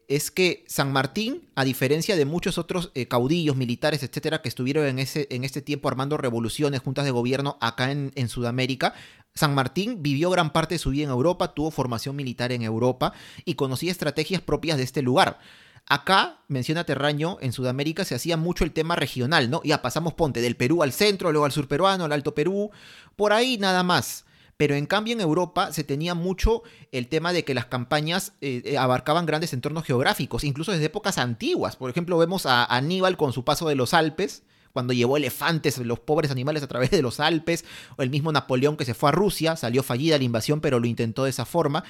es 0.08 0.30
que 0.30 0.64
San 0.68 0.92
Martín, 0.92 1.49
a 1.56 1.64
diferencia 1.64 2.16
de 2.16 2.25
muchos 2.25 2.58
otros 2.58 2.92
eh, 2.94 3.08
caudillos 3.08 3.56
militares, 3.56 4.02
etcétera, 4.02 4.40
que 4.40 4.49
estuvieron 4.49 4.87
en, 4.87 4.99
ese, 4.99 5.26
en 5.30 5.42
este 5.42 5.62
tiempo 5.62 5.88
armando 5.88 6.16
revoluciones, 6.16 6.80
juntas 6.80 7.04
de 7.04 7.11
gobierno 7.11 7.58
acá 7.61 7.90
en, 7.90 8.12
en 8.14 8.28
Sudamérica, 8.28 8.94
San 9.35 9.54
Martín 9.54 10.02
vivió 10.02 10.30
gran 10.30 10.52
parte 10.52 10.76
de 10.76 10.78
su 10.78 10.90
vida 10.90 11.04
en 11.04 11.11
Europa, 11.11 11.54
tuvo 11.54 11.70
formación 11.70 12.16
militar 12.16 12.52
en 12.52 12.62
Europa 12.62 13.12
y 13.44 13.54
conocía 13.54 13.90
estrategias 13.90 14.40
propias 14.40 14.78
de 14.78 14.85
este 14.85 15.02
lugar. 15.02 15.38
Acá, 15.88 16.40
menciona 16.48 16.84
Terraño, 16.84 17.38
en 17.40 17.52
Sudamérica 17.52 18.04
se 18.04 18.16
hacía 18.16 18.36
mucho 18.36 18.64
el 18.64 18.72
tema 18.72 18.96
regional, 18.96 19.50
¿no? 19.50 19.62
Ya 19.62 19.82
pasamos, 19.82 20.14
ponte, 20.14 20.40
del 20.40 20.56
Perú 20.56 20.82
al 20.82 20.92
centro, 20.92 21.30
luego 21.30 21.44
al 21.44 21.52
sur 21.52 21.68
peruano, 21.68 22.04
al 22.04 22.12
Alto 22.12 22.34
Perú, 22.34 22.70
por 23.14 23.32
ahí 23.32 23.56
nada 23.58 23.84
más. 23.84 24.24
Pero 24.56 24.74
en 24.74 24.86
cambio 24.86 25.12
en 25.12 25.20
Europa 25.20 25.72
se 25.72 25.84
tenía 25.84 26.14
mucho 26.14 26.62
el 26.90 27.08
tema 27.08 27.32
de 27.32 27.44
que 27.44 27.54
las 27.54 27.66
campañas 27.66 28.32
eh, 28.40 28.62
eh, 28.64 28.78
abarcaban 28.78 29.26
grandes 29.26 29.52
entornos 29.52 29.84
geográficos, 29.84 30.44
incluso 30.44 30.72
desde 30.72 30.86
épocas 30.86 31.18
antiguas. 31.18 31.76
Por 31.76 31.90
ejemplo, 31.90 32.18
vemos 32.18 32.46
a 32.46 32.64
Aníbal 32.64 33.16
con 33.16 33.32
su 33.32 33.44
paso 33.44 33.68
de 33.68 33.74
los 33.76 33.94
Alpes, 33.94 34.42
cuando 34.72 34.92
llevó 34.92 35.16
elefantes, 35.16 35.78
los 35.78 36.00
pobres 36.00 36.30
animales 36.30 36.62
a 36.62 36.66
través 36.66 36.90
de 36.90 37.00
los 37.00 37.20
Alpes, 37.20 37.64
o 37.96 38.02
el 38.02 38.10
mismo 38.10 38.32
Napoleón 38.32 38.76
que 38.76 38.84
se 38.84 38.94
fue 38.94 39.10
a 39.10 39.12
Rusia, 39.12 39.56
salió 39.56 39.82
fallida 39.82 40.18
la 40.18 40.24
invasión, 40.24 40.60
pero 40.60 40.80
lo 40.80 40.86
intentó 40.86 41.24
de 41.24 41.30
esa 41.30 41.44
forma. 41.44 41.84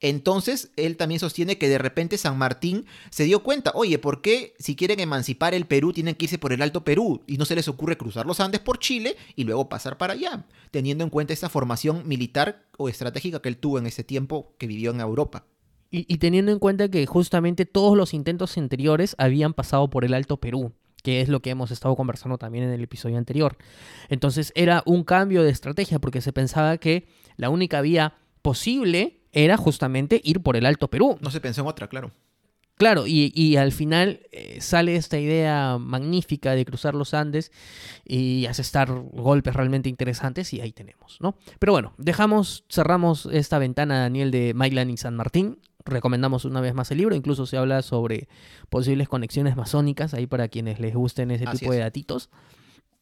Entonces, 0.00 0.70
él 0.76 0.96
también 0.96 1.18
sostiene 1.18 1.58
que 1.58 1.68
de 1.68 1.78
repente 1.78 2.18
San 2.18 2.38
Martín 2.38 2.86
se 3.10 3.24
dio 3.24 3.42
cuenta, 3.42 3.72
oye, 3.74 3.98
¿por 3.98 4.22
qué 4.22 4.54
si 4.58 4.76
quieren 4.76 5.00
emancipar 5.00 5.54
el 5.54 5.66
Perú 5.66 5.92
tienen 5.92 6.14
que 6.14 6.26
irse 6.26 6.38
por 6.38 6.52
el 6.52 6.62
Alto 6.62 6.84
Perú? 6.84 7.22
Y 7.26 7.36
no 7.36 7.44
se 7.44 7.56
les 7.56 7.66
ocurre 7.66 7.98
cruzar 7.98 8.24
los 8.24 8.38
Andes 8.38 8.60
por 8.60 8.78
Chile 8.78 9.16
y 9.34 9.44
luego 9.44 9.68
pasar 9.68 9.98
para 9.98 10.12
allá, 10.12 10.46
teniendo 10.70 11.02
en 11.02 11.10
cuenta 11.10 11.32
esa 11.32 11.48
formación 11.48 12.06
militar 12.06 12.68
o 12.76 12.88
estratégica 12.88 13.42
que 13.42 13.48
él 13.48 13.56
tuvo 13.56 13.78
en 13.78 13.86
ese 13.86 14.04
tiempo 14.04 14.54
que 14.58 14.68
vivió 14.68 14.92
en 14.92 15.00
Europa. 15.00 15.46
Y, 15.90 16.18
teniendo 16.18 16.52
en 16.52 16.58
cuenta 16.58 16.90
que 16.90 17.06
justamente 17.06 17.64
todos 17.64 17.96
los 17.96 18.12
intentos 18.12 18.58
anteriores 18.58 19.14
habían 19.16 19.54
pasado 19.54 19.88
por 19.88 20.04
el 20.04 20.14
Alto 20.14 20.36
Perú 20.38 20.72
que 21.02 21.20
es 21.20 21.28
lo 21.28 21.40
que 21.40 21.50
hemos 21.50 21.70
estado 21.70 21.94
conversando 21.94 22.38
también 22.38 22.64
en 22.64 22.70
el 22.70 22.82
episodio 22.82 23.18
anterior. 23.18 23.56
Entonces 24.08 24.52
era 24.56 24.82
un 24.84 25.04
cambio 25.04 25.44
de 25.44 25.50
estrategia 25.50 26.00
porque 26.00 26.20
se 26.20 26.32
pensaba 26.32 26.76
que 26.76 27.06
la 27.36 27.50
única 27.50 27.80
vía 27.80 28.14
posible 28.42 29.17
era 29.32 29.56
justamente 29.56 30.20
ir 30.24 30.40
por 30.40 30.56
el 30.56 30.66
Alto 30.66 30.88
Perú. 30.88 31.18
No 31.20 31.30
se 31.30 31.40
pensó 31.40 31.62
en 31.62 31.66
otra, 31.66 31.88
claro. 31.88 32.12
Claro, 32.78 33.08
y, 33.08 33.56
al 33.56 33.72
final 33.72 34.20
eh, 34.30 34.60
sale 34.60 34.94
esta 34.94 35.18
idea 35.18 35.78
magnífica 35.78 36.54
de 36.54 36.64
cruzar 36.64 36.94
los 36.94 37.12
Andes 37.12 37.50
y 38.04 38.46
asestar 38.46 38.88
golpes 38.92 39.54
realmente 39.54 39.88
interesantes 39.88 40.54
y 40.54 40.60
ahí 40.60 40.70
tenemos, 40.70 41.18
¿no? 41.20 41.34
Pero 41.58 41.72
bueno, 41.72 41.92
dejamos, 41.98 42.64
cerramos 42.70 43.28
esta 43.32 43.58
ventana, 43.58 43.98
Daniel, 43.98 44.30
de 44.30 44.54
Maitland 44.54 44.92
y 44.92 44.96
San 44.96 45.16
Martín. 45.16 45.58
Recomendamos 45.84 46.44
una 46.44 46.60
vez 46.60 46.72
más 46.72 46.88
el 46.92 46.98
libro, 46.98 47.16
incluso 47.16 47.46
se 47.46 47.56
habla 47.56 47.82
sobre 47.82 48.28
posibles 48.68 49.08
conexiones 49.08 49.56
masónicas, 49.56 50.14
ahí 50.14 50.28
para 50.28 50.46
quienes 50.46 50.78
les 50.78 50.94
gusten 50.94 51.32
ese 51.32 51.46
tipo 51.46 51.72
de 51.72 51.80
datitos. 51.80 52.30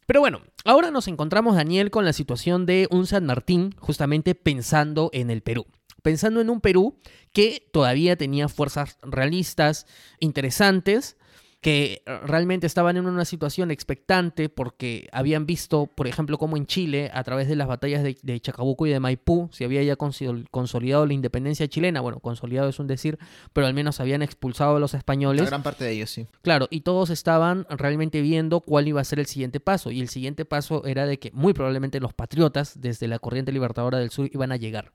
Pero 0.07 0.21
bueno, 0.21 0.41
ahora 0.65 0.91
nos 0.91 1.07
encontramos, 1.07 1.55
Daniel, 1.55 1.91
con 1.91 2.07
la 2.07 2.15
situación 2.15 2.65
de 2.65 2.89
un 2.91 3.07
San 3.07 3.27
Martín, 3.27 3.75
justamente 3.79 4.35
pensando 4.35 5.11
en 5.13 5.31
el 5.31 5.43
Perú 5.43 5.67
pensando 6.07 6.41
en 6.41 6.51
un 6.51 6.61
Perú 6.61 7.01
que 7.33 7.69
todavía 7.73 8.15
tenía 8.15 8.49
fuerzas 8.49 8.97
realistas 9.03 9.87
interesantes, 10.21 11.17
que 11.61 12.03
realmente 12.23 12.67
estaban 12.67 12.97
en 12.97 13.07
una 13.07 13.25
situación 13.25 13.71
expectante 13.71 14.49
porque 14.49 15.09
habían 15.13 15.47
visto, 15.47 15.87
por 15.87 16.07
ejemplo, 16.07 16.39
como 16.39 16.57
en 16.57 16.67
Chile, 16.67 17.11
a 17.13 17.25
través 17.25 17.49
de 17.49 17.57
las 17.57 17.67
batallas 17.67 18.03
de, 18.05 18.41
Chacabuco 18.41 18.87
y 18.87 18.91
de 18.91 19.01
Maipú, 19.01 19.49
se 19.53 19.65
había 19.65 19.83
ya 19.83 19.97
consolidado 19.97 21.07
la 21.07 21.15
independencia 21.15 21.67
chilena. 21.67 22.01
Bueno, 22.01 22.21
consolidado 22.21 22.69
es 22.69 22.79
un 22.79 22.87
decir, 22.87 23.19
pero 23.53 23.67
al 23.67 23.75
menos 23.75 24.01
habían 24.01 24.23
expulsado 24.23 24.77
a 24.77 24.81
los 24.81 24.95
españoles. 24.95 25.43
La 25.43 25.49
gran 25.49 25.63
parte 25.63 25.85
de 25.85 25.93
ellos, 25.93 26.11
sí. 26.11 26.27
Claro, 26.43 26.69
y 26.71 26.83
todos 26.83 27.11
estaban 27.11 27.67
realmente 27.71 28.21
viendo 28.21 28.61
cuál 28.61 28.87
iba 28.87 29.01
a 29.01 29.05
ser 29.05 29.19
el 29.19 29.27
siguiente 29.27 29.59
paso. 29.59 29.91
Y 29.91 30.01
el 30.01 30.09
siguiente 30.09 30.45
paso 30.45 30.85
era 30.85 31.07
de 31.07 31.19
que 31.19 31.31
muy 31.33 31.53
probablemente 31.53 32.01
los 32.01 32.15
patriotas, 32.15 32.81
desde 32.81 33.09
la 33.09 33.19
corriente 33.19 33.51
libertadora 33.51 33.99
del 33.99 34.11
sur, 34.11 34.31
iban 34.33 34.53
a 34.53 34.57
llegar. 34.57 34.93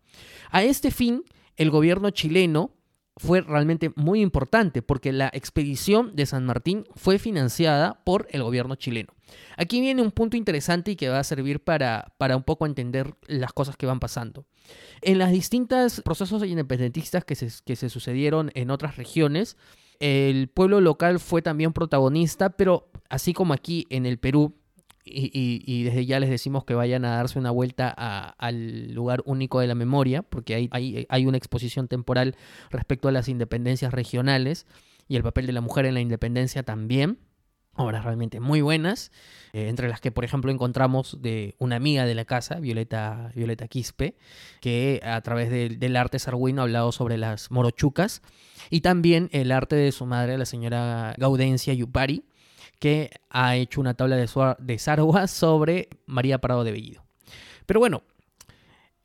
A 0.52 0.64
este 0.64 0.92
fin, 0.92 1.24
el 1.58 1.70
gobierno 1.70 2.12
chileno 2.12 2.72
fue 3.18 3.42
realmente 3.42 3.92
muy 3.96 4.22
importante 4.22 4.82
porque 4.82 5.12
la 5.12 5.30
expedición 5.34 6.16
de 6.16 6.26
San 6.26 6.46
Martín 6.46 6.86
fue 6.96 7.20
financiada 7.20 8.02
por 8.04 8.28
el 8.32 8.44
gobierno 8.44 8.76
chileno. 8.76 9.14
Aquí 9.58 9.82
viene 9.82 10.02
un 10.02 10.12
punto 10.12 10.38
interesante 10.38 10.92
y 10.92 10.96
que 10.96 11.10
va 11.10 11.20
a 11.20 11.24
servir 11.24 11.64
para, 11.64 12.14
para 12.18 12.38
un 12.38 12.44
poco 12.44 12.66
entender 12.66 13.16
las 13.28 13.54
cosas 13.54 13.78
que 13.78 13.86
van 13.86 14.00
pasando. 14.00 14.46
En 15.02 15.20
los 15.20 15.30
distintos 15.30 16.02
procesos 16.02 16.44
independentistas 16.46 17.26
que 17.26 17.36
se, 17.36 17.50
que 17.66 17.76
se 17.76 17.90
sucedieron 17.90 18.52
en 18.56 18.72
otras 18.72 18.98
regiones, 18.98 19.58
el 20.00 20.48
pueblo 20.48 20.82
local 20.82 21.20
fue 21.20 21.42
también 21.42 21.74
protagonista, 21.74 22.50
pero 22.52 22.90
así 23.10 23.34
como 23.34 23.54
aquí 23.54 23.86
en 23.90 24.06
el 24.06 24.18
Perú 24.18 24.56
y, 25.04 25.84
desde 25.84 26.06
ya 26.06 26.20
les 26.20 26.30
decimos 26.30 26.64
que 26.64 26.74
vayan 26.74 27.06
a 27.06 27.16
darse 27.16 27.40
una 27.40 27.52
vuelta 27.52 27.90
al 27.90 28.94
lugar 28.94 29.24
único 29.26 29.60
de 29.60 29.68
la 29.68 29.76
memoria, 29.76 30.22
porque 30.22 30.56
hay, 30.56 30.70
hay, 30.72 31.06
hay, 31.10 31.26
una 31.26 31.38
exposición 31.38 31.88
temporal 31.88 32.36
respecto 32.70 33.08
a 33.08 33.12
las 33.12 33.28
independencias 33.28 33.94
regionales 33.94 34.68
y 35.08 35.16
el 35.16 35.24
papel 35.24 35.46
de 35.48 35.54
la 35.54 35.62
mujer 35.62 35.86
en 35.86 35.94
la 35.94 36.02
independencia 36.02 36.64
también. 36.64 37.18
Obras 37.76 38.04
realmente 38.04 38.42
muy 38.42 38.60
buenas, 38.60 39.14
eh, 39.54 39.70
entre 39.70 39.88
las 39.88 40.02
que 40.02 40.12
por 40.12 40.26
ejemplo 40.26 40.52
encontramos 40.52 41.22
de 41.22 41.56
una 41.58 41.78
amiga 41.78 42.06
de 42.06 42.16
la 42.16 42.26
casa, 42.26 42.60
Violeta, 42.60 43.32
Violeta 43.34 43.70
Quispe, 43.70 44.18
que 44.60 45.00
a 45.04 45.22
través 45.22 45.50
del 45.50 45.96
arte 45.96 46.20
sarguino 46.20 46.62
ha 46.62 46.66
hablado 46.66 46.92
sobre 46.92 47.18
las 47.18 47.50
morochucas, 47.50 48.22
y 48.70 48.82
también 48.82 49.30
el 49.32 49.54
arte 49.54 49.78
de 49.78 49.94
su 49.94 50.06
madre, 50.06 50.38
la 50.38 50.46
señora 50.46 51.16
Gaudencia 51.18 51.74
Yupari, 51.74 52.26
que 52.82 53.12
ha 53.30 53.56
hecho 53.58 53.80
una 53.80 53.94
tabla 53.94 54.16
de, 54.18 54.28
de 54.58 54.78
sobre 55.28 55.88
María 56.08 56.42
Parado 56.42 56.64
de 56.64 56.72
Bellido. 56.72 57.06
Pero 57.68 57.80
bueno, 57.80 58.04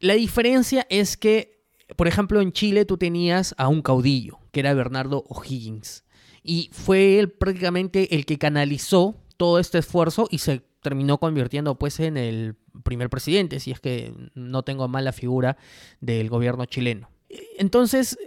La 0.00 0.14
diferencia 0.14 0.86
es 0.88 1.16
que, 1.16 1.62
por 1.94 2.08
ejemplo, 2.08 2.40
en 2.40 2.52
Chile 2.52 2.86
tú 2.86 2.96
tenías 2.96 3.54
a 3.58 3.68
un 3.68 3.82
caudillo, 3.82 4.38
que 4.50 4.60
era 4.60 4.72
Bernardo 4.72 5.24
O'Higgins, 5.28 6.04
y 6.42 6.70
fue 6.72 7.18
él 7.18 7.30
prácticamente 7.30 8.14
el 8.14 8.24
que 8.24 8.38
canalizó 8.38 9.16
todo 9.36 9.58
este 9.58 9.78
esfuerzo 9.78 10.26
y 10.30 10.38
se 10.38 10.62
terminó 10.80 11.18
convirtiendo 11.18 11.78
pues 11.78 12.00
en 12.00 12.16
el 12.16 12.56
primer 12.82 13.10
presidente, 13.10 13.60
si 13.60 13.72
es 13.72 13.80
que 13.80 14.14
no 14.34 14.62
tengo 14.62 14.88
mal 14.88 15.04
la 15.04 15.12
figura 15.12 15.58
del 16.00 16.30
gobierno 16.30 16.64
chileno. 16.64 17.10
Entonces, 17.58 18.18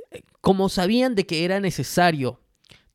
como 0.41 0.69
sabían 0.69 1.15
de 1.15 1.25
que 1.25 1.43
era 1.43 1.59
necesario 1.59 2.39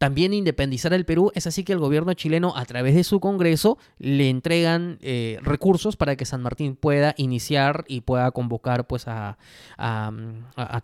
también 0.05 0.35
independizar 0.35 0.93
el 0.93 1.07
Perú, 1.07 1.33
es 1.35 1.47
así 1.47 1.65
que 1.65 1.73
el 1.73 1.79
gobierno 1.79 2.13
chileno, 2.13 2.53
a 2.59 2.67
través 2.67 2.95
de 2.95 3.05
su 3.05 3.21
Congreso, 3.21 3.79
le 3.99 4.29
entregan 4.29 4.99
eh, 5.01 5.39
recursos 5.41 5.97
para 5.97 6.15
que 6.15 6.27
San 6.27 6.43
Martín 6.43 6.77
pueda 6.77 7.15
iniciar 7.17 7.87
y 7.89 8.03
pueda 8.03 8.31
convocar 8.33 8.87
pues, 8.87 9.07
a, 9.09 9.39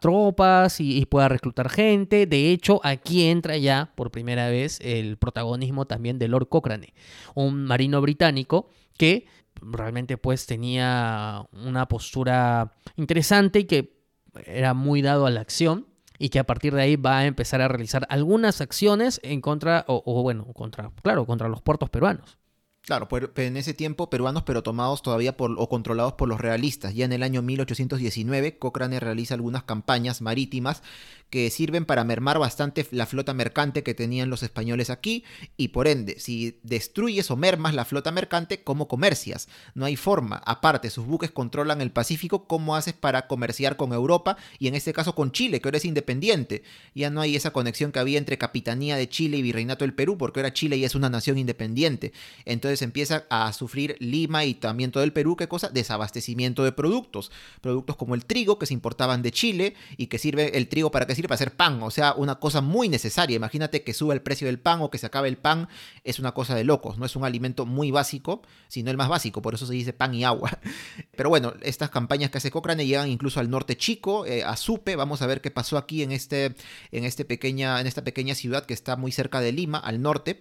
tropas 0.01 0.81
y, 0.81 0.97
y, 0.97 1.05
pueda 1.05 1.29
reclutar 1.29 1.69
gente. 1.69 2.25
De 2.25 2.51
hecho, 2.51 2.81
aquí 2.83 3.27
entra 3.27 3.59
ya 3.59 3.93
por 3.95 4.11
primera 4.11 4.49
vez 4.49 4.79
el 4.81 5.19
protagonismo 5.19 5.85
también 5.85 6.19
de 6.19 6.27
Lord 6.27 6.49
Cochrane, 6.49 6.95
un 7.35 7.67
marino 7.67 8.01
británico 8.01 8.71
que 8.97 9.27
realmente 9.61 10.17
pues 10.17 10.47
tenía 10.47 11.45
una 11.53 11.87
postura 11.89 12.73
interesante 12.97 13.59
y 13.59 13.65
que 13.65 14.01
era 14.47 14.73
muy 14.73 15.03
dado 15.03 15.27
a 15.27 15.31
la 15.31 15.43
acción 15.43 15.90
y 16.21 16.29
que 16.29 16.39
a 16.39 16.45
partir 16.45 16.75
de 16.75 16.83
ahí 16.83 16.97
va 16.97 17.19
a 17.19 17.27
empezar 17.27 17.63
a 17.63 17.69
realizar 17.69 18.07
algunas 18.11 18.61
acciones 18.61 19.21
en 19.25 19.41
contra, 19.41 19.87
o, 19.89 20.23
bueno, 20.23 20.45
contra, 20.53 20.93
claro, 21.03 21.25
contra 21.25 21.49
los 21.49 21.63
puertos 21.63 21.89
peruanos. 21.89 22.37
Claro, 22.83 23.09
en 23.37 23.57
ese 23.57 23.73
tiempo 23.73 24.11
peruanos, 24.11 24.43
pero 24.43 24.63
tomados 24.63 25.01
todavía 25.01 25.37
por, 25.37 25.55
o 25.57 25.69
controlados 25.69 26.15
por 26.15 26.29
los 26.29 26.41
realistas. 26.41 26.95
Ya 26.95 27.07
en 27.07 27.13
el 27.13 27.23
año 27.23 27.41
1819, 27.41 28.59
Cochrane 28.59 29.01
realiza 29.01 29.35
algunas 29.35 29.63
campañas 29.63 30.21
marítimas 30.21 30.83
que 31.31 31.49
sirven 31.51 31.85
para 31.85 32.05
mermar 32.05 32.39
bastante 32.39 32.87
la 32.91 33.07
flota 33.07 33.33
mercante 33.33 33.83
que 33.83 33.95
tenían 33.95 34.31
los 34.31 34.43
españoles 34.43 34.91
aquí 34.91 35.25
y 35.57 35.69
por 35.69 35.87
ende, 35.87 36.19
si 36.19 36.59
destruyes 36.63 37.31
o 37.31 37.37
mermas 37.37 37.75
la 37.75 37.85
flota 37.85 38.11
mercante, 38.11 38.63
¿cómo 38.63 38.89
comercias? 38.89 39.49
No 39.75 39.87
hay 39.87 39.97
forma. 39.97 40.43
Aparte, 40.45 40.91
sus 40.91 41.07
buques 41.07 41.31
controlan 41.31 41.81
el 41.81 41.93
Pacífico, 41.93 42.47
¿cómo 42.47 42.77
haces 42.77 42.95
para 42.95 43.27
comerciar 43.27 43.77
con 43.77 43.93
Europa 43.93 44.37
y 44.59 44.69
en 44.69 44.75
este 44.75 44.93
caso 44.93 45.15
con 45.15 45.33
Chile, 45.33 45.61
que 45.61 45.69
ahora 45.69 45.79
es 45.79 45.85
independiente? 45.85 46.63
Ya 46.95 47.11
no 47.11 47.21
hay 47.21 47.37
esa 47.37 47.53
conexión 47.53 47.93
que 47.93 48.01
había 48.01 48.19
entre 48.19 48.39
Capitanía 48.39 48.97
de 48.97 49.09
Chile 49.09 49.37
y 49.37 49.43
Virreinato 49.43 49.85
del 49.85 49.95
Perú, 49.95 50.19
porque 50.19 50.41
ahora 50.41 50.53
Chile 50.53 50.79
ya 50.79 50.87
es 50.87 50.95
una 50.95 51.11
nación 51.11 51.39
independiente. 51.39 52.13
Entonces 52.45 52.83
empieza 52.83 53.25
a 53.31 53.53
sufrir 53.53 53.97
Lima 54.01 54.45
y 54.45 54.55
también 54.55 54.91
todo 54.91 55.05
el 55.05 55.13
Perú, 55.13 55.37
¿qué 55.37 55.49
cosa? 55.49 55.69
Desabastecimiento 55.69 56.65
de 56.65 56.73
productos. 56.73 57.31
Productos 57.61 57.97
como 57.97 58.15
el 58.15 58.25
trigo 58.25 58.59
que 58.59 58.67
se 58.67 58.75
importaban 58.75 59.23
de 59.23 59.31
Chile 59.31 59.75
y 59.97 60.07
que 60.07 60.19
sirve 60.19 60.57
el 60.57 60.69
trigo 60.69 60.91
para 60.91 61.07
que 61.07 61.15
para 61.29 61.37
hacer 61.37 61.57
pan, 61.57 61.83
o 61.83 61.91
sea, 61.91 62.15
una 62.15 62.37
cosa 62.37 62.61
muy 62.61 62.89
necesaria. 62.89 63.37
Imagínate 63.37 63.83
que 63.83 63.95
suba 63.95 64.15
el 64.15 64.23
precio 64.23 64.47
del 64.47 64.59
pan 64.59 64.81
o 64.81 64.91
que 64.91 64.99
se 64.99 65.07
acabe 65.07 65.29
el 65.29 65.37
pan, 65.37 65.69
es 66.05 66.19
una 66.19 66.33
cosa 66.33 66.55
de 66.55 66.65
locos, 66.65 66.99
no 66.99 67.07
es 67.07 67.17
un 67.17 67.25
alimento 67.25 67.67
muy 67.67 67.91
básico, 67.91 68.43
sino 68.69 68.91
el 68.91 68.97
más 68.97 69.09
básico, 69.09 69.43
por 69.43 69.55
eso 69.55 69.67
se 69.67 69.75
dice 69.75 69.93
pan 69.93 70.15
y 70.15 70.25
agua. 70.25 70.59
Pero 71.17 71.29
bueno, 71.29 71.55
estas 71.63 71.91
campañas 71.91 72.31
que 72.31 72.39
hace 72.39 72.51
Cochrane 72.51 72.87
llegan 72.87 73.09
incluso 73.09 73.41
al 73.41 73.51
norte 73.51 73.77
chico, 73.77 74.27
eh, 74.27 74.45
a 74.45 74.57
Supe, 74.57 74.97
vamos 74.97 75.23
a 75.23 75.27
ver 75.27 75.41
qué 75.41 75.51
pasó 75.51 75.77
aquí 75.79 76.03
en, 76.03 76.13
este, 76.13 76.55
en, 76.93 77.05
este 77.05 77.25
pequeña, 77.25 77.81
en 77.81 77.87
esta 77.87 78.05
pequeña 78.05 78.35
ciudad 78.35 78.67
que 78.67 78.75
está 78.75 78.97
muy 78.97 79.13
cerca 79.13 79.41
de 79.41 79.53
Lima, 79.53 79.79
al 79.79 80.03
norte. 80.03 80.41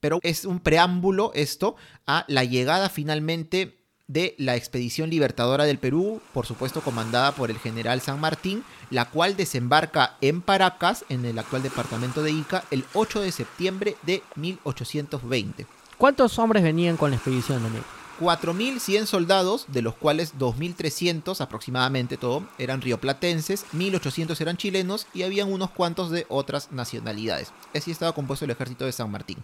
Pero 0.00 0.18
es 0.22 0.44
un 0.44 0.60
preámbulo 0.60 1.32
esto 1.34 1.76
a 2.06 2.26
la 2.28 2.44
llegada 2.44 2.90
finalmente 2.90 3.83
de 4.06 4.34
la 4.38 4.56
expedición 4.56 5.10
libertadora 5.10 5.64
del 5.64 5.78
Perú, 5.78 6.20
por 6.32 6.46
supuesto 6.46 6.82
comandada 6.82 7.32
por 7.32 7.50
el 7.50 7.58
general 7.58 8.00
San 8.00 8.20
Martín, 8.20 8.64
la 8.90 9.10
cual 9.10 9.36
desembarca 9.36 10.16
en 10.20 10.42
Paracas, 10.42 11.04
en 11.08 11.24
el 11.24 11.38
actual 11.38 11.62
departamento 11.62 12.22
de 12.22 12.32
Ica, 12.32 12.64
el 12.70 12.84
8 12.92 13.20
de 13.20 13.32
septiembre 13.32 13.96
de 14.02 14.22
1820. 14.36 15.66
¿Cuántos 15.96 16.38
hombres 16.38 16.62
venían 16.62 16.96
con 16.96 17.10
la 17.10 17.16
expedición, 17.16 17.62
Daniel? 17.62 17.82
4.100 18.20 19.06
soldados, 19.06 19.66
de 19.68 19.82
los 19.82 19.94
cuales 19.94 20.36
2.300 20.38 21.40
aproximadamente 21.40 22.16
todo 22.16 22.46
eran 22.58 22.80
rioplatenses, 22.80 23.66
1.800 23.72 24.40
eran 24.40 24.56
chilenos 24.56 25.06
y 25.14 25.22
habían 25.22 25.52
unos 25.52 25.70
cuantos 25.70 26.10
de 26.10 26.26
otras 26.28 26.70
nacionalidades. 26.70 27.52
Así 27.74 27.90
estaba 27.90 28.14
compuesto 28.14 28.44
el 28.44 28.52
ejército 28.52 28.84
de 28.84 28.92
San 28.92 29.10
Martín. 29.10 29.38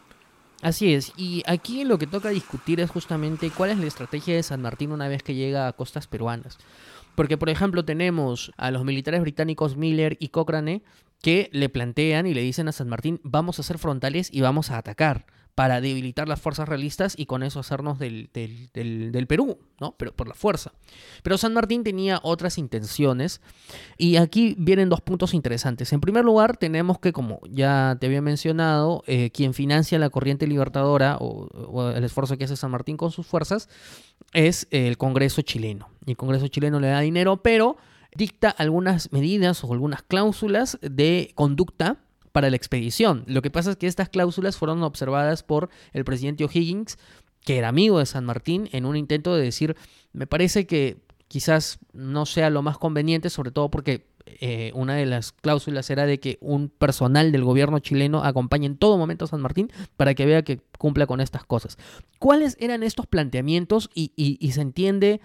Así 0.62 0.92
es, 0.92 1.12
y 1.16 1.42
aquí 1.46 1.85
lo 1.85 1.99
que 1.99 2.07
toca 2.07 2.29
discutir 2.29 2.81
es 2.81 2.90
justamente 2.90 3.51
cuál 3.51 3.70
es 3.70 3.79
la 3.79 3.87
estrategia 3.87 4.35
de 4.35 4.42
San 4.42 4.61
Martín 4.61 4.92
una 4.92 5.09
vez 5.09 5.23
que 5.23 5.35
llega 5.35 5.66
a 5.66 5.73
costas 5.73 6.07
peruanas. 6.07 6.59
Porque, 7.14 7.38
por 7.38 7.49
ejemplo, 7.49 7.85
tenemos 7.85 8.53
a 8.59 8.70
los 8.70 8.85
militares 8.85 9.23
británicos 9.23 9.77
Miller 9.77 10.16
y 10.20 10.29
Cochrane 10.29 10.83
que 11.23 11.49
le 11.53 11.68
plantean 11.68 12.27
y 12.27 12.35
le 12.35 12.42
dicen 12.42 12.68
a 12.68 12.73
San 12.73 12.88
Martín, 12.88 13.20
vamos 13.23 13.59
a 13.59 13.62
ser 13.62 13.79
frontales 13.79 14.29
y 14.33 14.42
vamos 14.42 14.70
a 14.70 14.79
atacar 14.79 15.27
para 15.61 15.83
debilitar 15.83 16.27
las 16.27 16.40
fuerzas 16.40 16.66
realistas 16.66 17.12
y 17.18 17.27
con 17.27 17.42
eso 17.42 17.61
hacernos 17.61 17.99
del, 17.99 18.31
del, 18.33 19.27
Perú, 19.27 19.59
¿no? 19.79 19.94
Pero 19.99 20.16
por 20.16 20.27
la 20.27 20.33
fuerza. 20.33 20.73
Pero 21.23 21.37
San 21.37 21.53
Martín 21.53 21.85
tenía 21.85 22.18
otras 22.23 22.57
intenciones 22.57 23.42
y 23.99 24.16
aquí 24.16 24.55
vienen 24.57 24.88
dos 24.88 25.03
puntos 25.03 25.35
interesantes. 25.35 25.92
En 25.92 26.01
primer 26.01 26.25
lugar, 26.25 26.57
tenemos 26.57 26.99
que, 26.99 27.12
como 27.12 27.40
ya 27.46 27.99
te 28.01 28.07
había 28.07 28.23
mencionado, 28.23 29.05
eh, 29.07 29.29
quien 29.33 29.53
financia 29.53 29.99
la 29.99 30.09
corriente 30.09 30.46
libertadora 30.46 31.18
o, 31.20 31.49
o, 31.49 31.90
el 31.90 32.05
esfuerzo 32.05 32.38
que 32.38 32.44
hace 32.44 32.57
San 32.57 32.70
Martín 32.70 32.96
con 32.96 33.11
sus 33.11 33.27
fuerzas 33.27 33.68
es 34.33 34.66
el 34.70 34.96
Congreso 34.96 35.42
chileno. 35.42 35.90
Y 36.07 36.12
el 36.12 36.16
Congreso 36.16 36.49
chileno 36.49 36.81
le 36.81 36.88
da 36.88 37.01
dinero, 37.01 37.42
pero 37.42 37.77
dicta 38.16 38.49
algunas 38.49 39.12
medidas 39.12 39.62
o 39.62 39.70
algunas 39.75 40.03
cláusulas 40.05 40.79
de 40.81 41.33
conducta 41.35 41.99
para 42.32 42.50
la 42.50 42.56
expedición. 42.56 43.24
Lo 43.26 43.42
que 43.42 43.50
pasa 43.50 43.72
es 43.72 43.76
que 43.76 43.86
estas 43.86 44.08
cláusulas 44.08 44.56
fueron 44.56 44.82
observadas 44.82 45.42
por 45.42 45.70
el 45.92 46.04
presidente 46.04 46.44
O'Higgins, 46.44 46.98
que 47.44 47.58
era 47.58 47.68
amigo 47.68 47.98
de 47.98 48.06
San 48.06 48.24
Martín, 48.24 48.68
en 48.72 48.84
un 48.84 48.96
intento 48.96 49.34
de 49.34 49.42
decir, 49.42 49.76
me 50.12 50.26
parece 50.26 50.66
que 50.66 50.98
quizás 51.28 51.78
no 51.92 52.26
sea 52.26 52.50
lo 52.50 52.62
más 52.62 52.76
conveniente, 52.76 53.30
sobre 53.30 53.50
todo 53.50 53.70
porque 53.70 54.06
eh, 54.26 54.72
una 54.74 54.94
de 54.94 55.06
las 55.06 55.32
cláusulas 55.32 55.88
era 55.90 56.06
de 56.06 56.20
que 56.20 56.38
un 56.40 56.68
personal 56.68 57.32
del 57.32 57.44
gobierno 57.44 57.78
chileno 57.78 58.22
acompañe 58.22 58.66
en 58.66 58.76
todo 58.76 58.98
momento 58.98 59.24
a 59.24 59.28
San 59.28 59.40
Martín 59.40 59.70
para 59.96 60.14
que 60.14 60.26
vea 60.26 60.42
que 60.42 60.60
cumpla 60.78 61.06
con 61.06 61.20
estas 61.20 61.44
cosas. 61.44 61.78
¿Cuáles 62.18 62.56
eran 62.60 62.82
estos 62.82 63.06
planteamientos? 63.06 63.90
y 63.94 64.52
se 64.52 64.60
entiende 64.60 65.20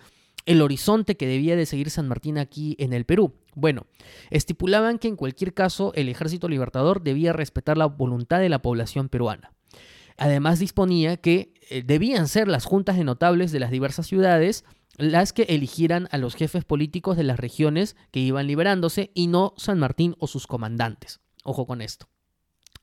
el 0.45 0.62
horizonte 0.62 1.17
que 1.17 1.27
debía 1.27 1.55
de 1.55 1.65
seguir 1.65 1.89
San 1.89 2.08
Martín 2.08 2.38
aquí 2.38 2.75
en 2.79 2.93
el 2.93 3.05
Perú. 3.05 3.34
Bueno, 3.55 3.88
estipulaban 4.29 4.99
que 4.99 5.08
en 5.08 5.15
cualquier 5.15 5.53
caso 5.53 5.91
el 5.95 6.10
ejército 6.10 6.47
libertador 6.49 7.01
debía 7.01 7.34
respetar 7.34 7.77
la 7.77 7.86
voluntad 7.86 8.39
de 8.39 8.49
la 8.49 8.62
población 8.62 9.10
peruana. 9.10 9.51
Además 10.17 10.60
disponía 10.60 11.17
que 11.17 11.53
eh, 11.69 11.84
debían 11.86 12.27
ser 12.27 12.47
las 12.47 12.65
juntas 12.65 12.97
de 12.97 13.03
notables 13.03 13.51
de 13.51 13.60
las 13.60 13.71
diversas 13.71 14.08
ciudades 14.08 14.63
las 14.97 15.34
que 15.34 15.43
eligieran 15.43 16.08
a 16.12 16.17
los 16.17 16.36
jefes 16.36 16.63
políticos 16.63 17.17
de 17.17 17.23
las 17.23 17.39
regiones 17.39 17.97
que 18.12 18.21
iban 18.21 18.47
liberándose 18.47 19.12
y 19.13 19.27
no 19.27 19.53
San 19.58 19.79
Martín 19.79 20.15
o 20.19 20.27
sus 20.27 20.47
comandantes. 20.47 21.19
Ojo 21.43 21.67
con 21.67 21.81
esto. 21.81 22.08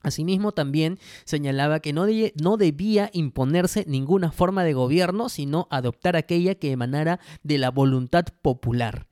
Asimismo, 0.03 0.51
también 0.51 0.99
señalaba 1.23 1.79
que 1.79 1.93
no, 1.93 2.05
no, 2.41 2.57
debía 2.57 3.09
imponerse 3.13 3.85
ninguna 3.87 4.31
forma 4.31 4.63
de 4.63 4.73
gobierno, 4.73 5.29
sino 5.29 5.67
adoptar 5.71 6.15
aquella 6.15 6.55
que 6.55 6.71
emanara 6.71 7.19
de 7.41 7.57
la 7.57 7.71
voluntad 7.71 8.25
popular. 8.41 9.07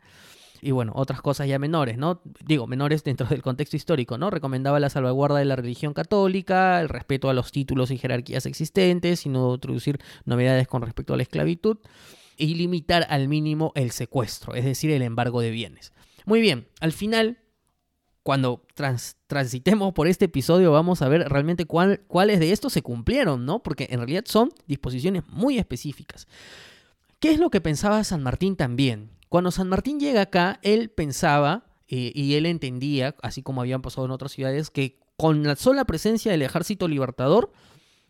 Y 0.62 0.72
bueno, 0.72 0.92
otras 0.96 1.22
cosas 1.22 1.48
ya 1.48 1.58
menores, 1.58 1.98
¿no? 1.98 2.22
Digo, 2.46 2.68
menores 2.68 3.04
dentro 3.04 3.26
del 3.26 3.42
contexto 3.42 3.76
histórico, 3.76 4.18
¿no? 4.20 4.30
Recomendaba 4.30 4.80
la 4.80 4.90
salvaguarda 4.92 5.40
de 5.40 5.46
la 5.46 5.56
religión 5.56 5.94
católica, 5.94 6.80
el 6.82 6.90
respeto 6.90 7.30
a 7.30 7.34
los 7.34 7.52
títulos 7.52 7.90
y 7.90 7.98
jerarquías 7.98 8.46
existentes, 8.46 9.22
sino 9.22 9.56
introducir 9.56 10.00
novedades 10.26 10.68
con 10.68 10.84
respecto 10.84 11.14
a 11.14 11.18
la 11.18 11.24
esclavitud 11.24 11.78
y 12.38 12.56
limitar 12.56 13.08
al 13.10 13.28
mínimo 13.28 13.72
el 13.76 13.92
secuestro, 13.92 14.54
es 14.54 14.66
decir, 14.66 14.92
el 14.92 15.02
embargo 15.02 15.42
de 15.42 15.52
bienes. 15.52 15.94
Muy 16.26 16.42
bien, 16.42 16.68
al 16.80 16.92
final 16.92 17.40
cuando 18.24 18.66
transitemos 19.28 19.94
por 19.94 20.08
este 20.08 20.26
episodio 20.26 20.72
vamos 20.72 21.02
a 21.02 21.10
ver 21.10 21.28
realmente 21.28 21.66
cuáles 21.66 22.40
de 22.40 22.52
estos 22.52 22.74
se 22.74 22.84
cumplieron, 22.84 23.46
¿no? 23.46 23.64
Porque 23.64 23.88
en 23.90 24.00
realidad 24.00 24.24
son 24.28 24.52
disposiciones 24.68 25.24
muy 25.28 25.58
específicas. 25.58 26.28
¿Qué 27.20 27.32
es 27.32 27.40
lo 27.40 27.50
que 27.50 27.62
pensaba 27.62 28.04
San 28.04 28.22
Martín 28.22 28.56
también? 28.56 29.12
Cuando 29.30 29.52
San 29.52 29.70
Martín 29.70 30.00
llega 30.00 30.22
acá, 30.22 30.60
él 30.62 30.90
pensaba 30.90 31.66
eh, 31.88 32.12
y 32.14 32.36
él 32.36 32.46
entendía, 32.46 33.16
así 33.22 33.42
como 33.42 33.62
habían 33.62 33.82
pasado 33.82 34.06
en 34.06 34.12
otras 34.12 34.34
ciudades, 34.34 34.70
que 34.70 35.00
con 35.18 35.44
la 35.44 35.56
sola 35.56 35.86
presencia 35.86 36.32
del 36.32 36.42
ejército 36.42 36.88
libertador, 36.88 37.52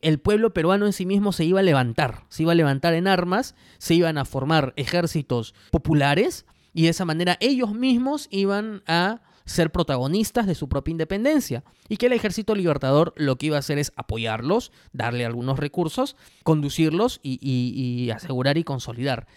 el 0.02 0.19
pueblo 0.19 0.54
peruano 0.54 0.86
en 0.86 0.93
sí 0.93 1.06
mismo 1.06 1.32
se 1.32 1.45
iba 1.45 1.60
a 1.60 1.63
levantar, 1.63 2.26
se 2.30 2.43
iba 2.43 2.52
a 2.52 2.56
levantar 2.56 2.93
en 2.93 3.08
armas, 3.08 3.56
se 3.78 3.93
iban 3.93 4.17
a 4.17 4.26
formar 4.26 4.74
ejércitos 4.76 5.54
populares 5.71 6.45
y 6.74 6.84
de 6.84 6.89
esa 6.89 7.06
manera 7.06 7.38
ellos 7.39 7.74
mismos 7.74 8.28
iban 8.32 8.82
a 8.88 9.21
ser 9.45 9.71
protagonistas 9.71 10.47
de 10.47 10.56
su 10.56 10.69
propia 10.69 10.91
independencia 10.91 11.63
y 11.89 11.97
que 11.97 12.08
el 12.08 12.13
ejército 12.13 12.56
libertador 12.56 13.13
lo 13.17 13.38
que 13.38 13.47
iba 13.47 13.58
a 13.58 13.60
hacer 13.60 13.77
es 13.77 13.91
apoyarlos, 13.95 14.71
darle 14.93 15.25
algunos 15.25 15.60
recursos, 15.60 16.15
conducirlos 16.43 17.19
y, 17.23 18.10
asegurar 18.12 18.58
y 18.58 18.63
consolidar. 18.63 19.27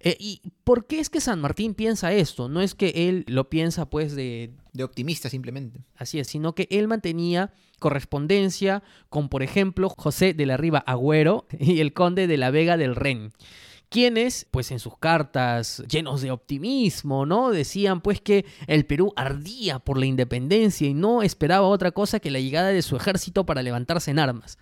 Eh, 0.00 0.16
¿Y 0.18 0.42
por 0.64 0.86
qué 0.86 1.00
es 1.00 1.08
que 1.08 1.20
San 1.20 1.40
Martín 1.40 1.74
piensa 1.74 2.12
esto? 2.12 2.48
No 2.48 2.60
es 2.60 2.74
que 2.74 3.08
él 3.08 3.24
lo 3.26 3.48
piensa 3.48 3.88
pues 3.88 4.14
de... 4.14 4.52
De 4.72 4.82
optimista 4.82 5.30
simplemente. 5.30 5.84
Así 5.96 6.18
es, 6.18 6.26
sino 6.26 6.56
que 6.56 6.66
él 6.68 6.88
mantenía 6.88 7.52
correspondencia 7.78 8.82
con, 9.08 9.28
por 9.28 9.44
ejemplo, 9.44 9.88
José 9.88 10.34
de 10.34 10.46
la 10.46 10.56
Riva 10.56 10.80
Agüero 10.80 11.46
y 11.60 11.78
el 11.78 11.92
conde 11.92 12.26
de 12.26 12.36
la 12.36 12.50
Vega 12.50 12.76
del 12.76 12.96
Ren 12.96 13.32
quienes, 13.94 14.48
pues 14.50 14.72
en 14.72 14.80
sus 14.80 14.98
cartas 14.98 15.84
llenos 15.88 16.20
de 16.20 16.32
optimismo, 16.32 17.26
¿no? 17.26 17.52
Decían 17.52 18.00
pues 18.00 18.20
que 18.20 18.44
el 18.66 18.86
Perú 18.86 19.12
ardía 19.14 19.78
por 19.78 19.98
la 19.98 20.06
independencia 20.06 20.88
y 20.88 20.94
no 20.94 21.22
esperaba 21.22 21.68
otra 21.68 21.92
cosa 21.92 22.18
que 22.18 22.32
la 22.32 22.40
llegada 22.40 22.70
de 22.70 22.82
su 22.82 22.96
ejército 22.96 23.46
para 23.46 23.62
levantarse 23.62 24.10
en 24.10 24.18
armas. 24.18 24.58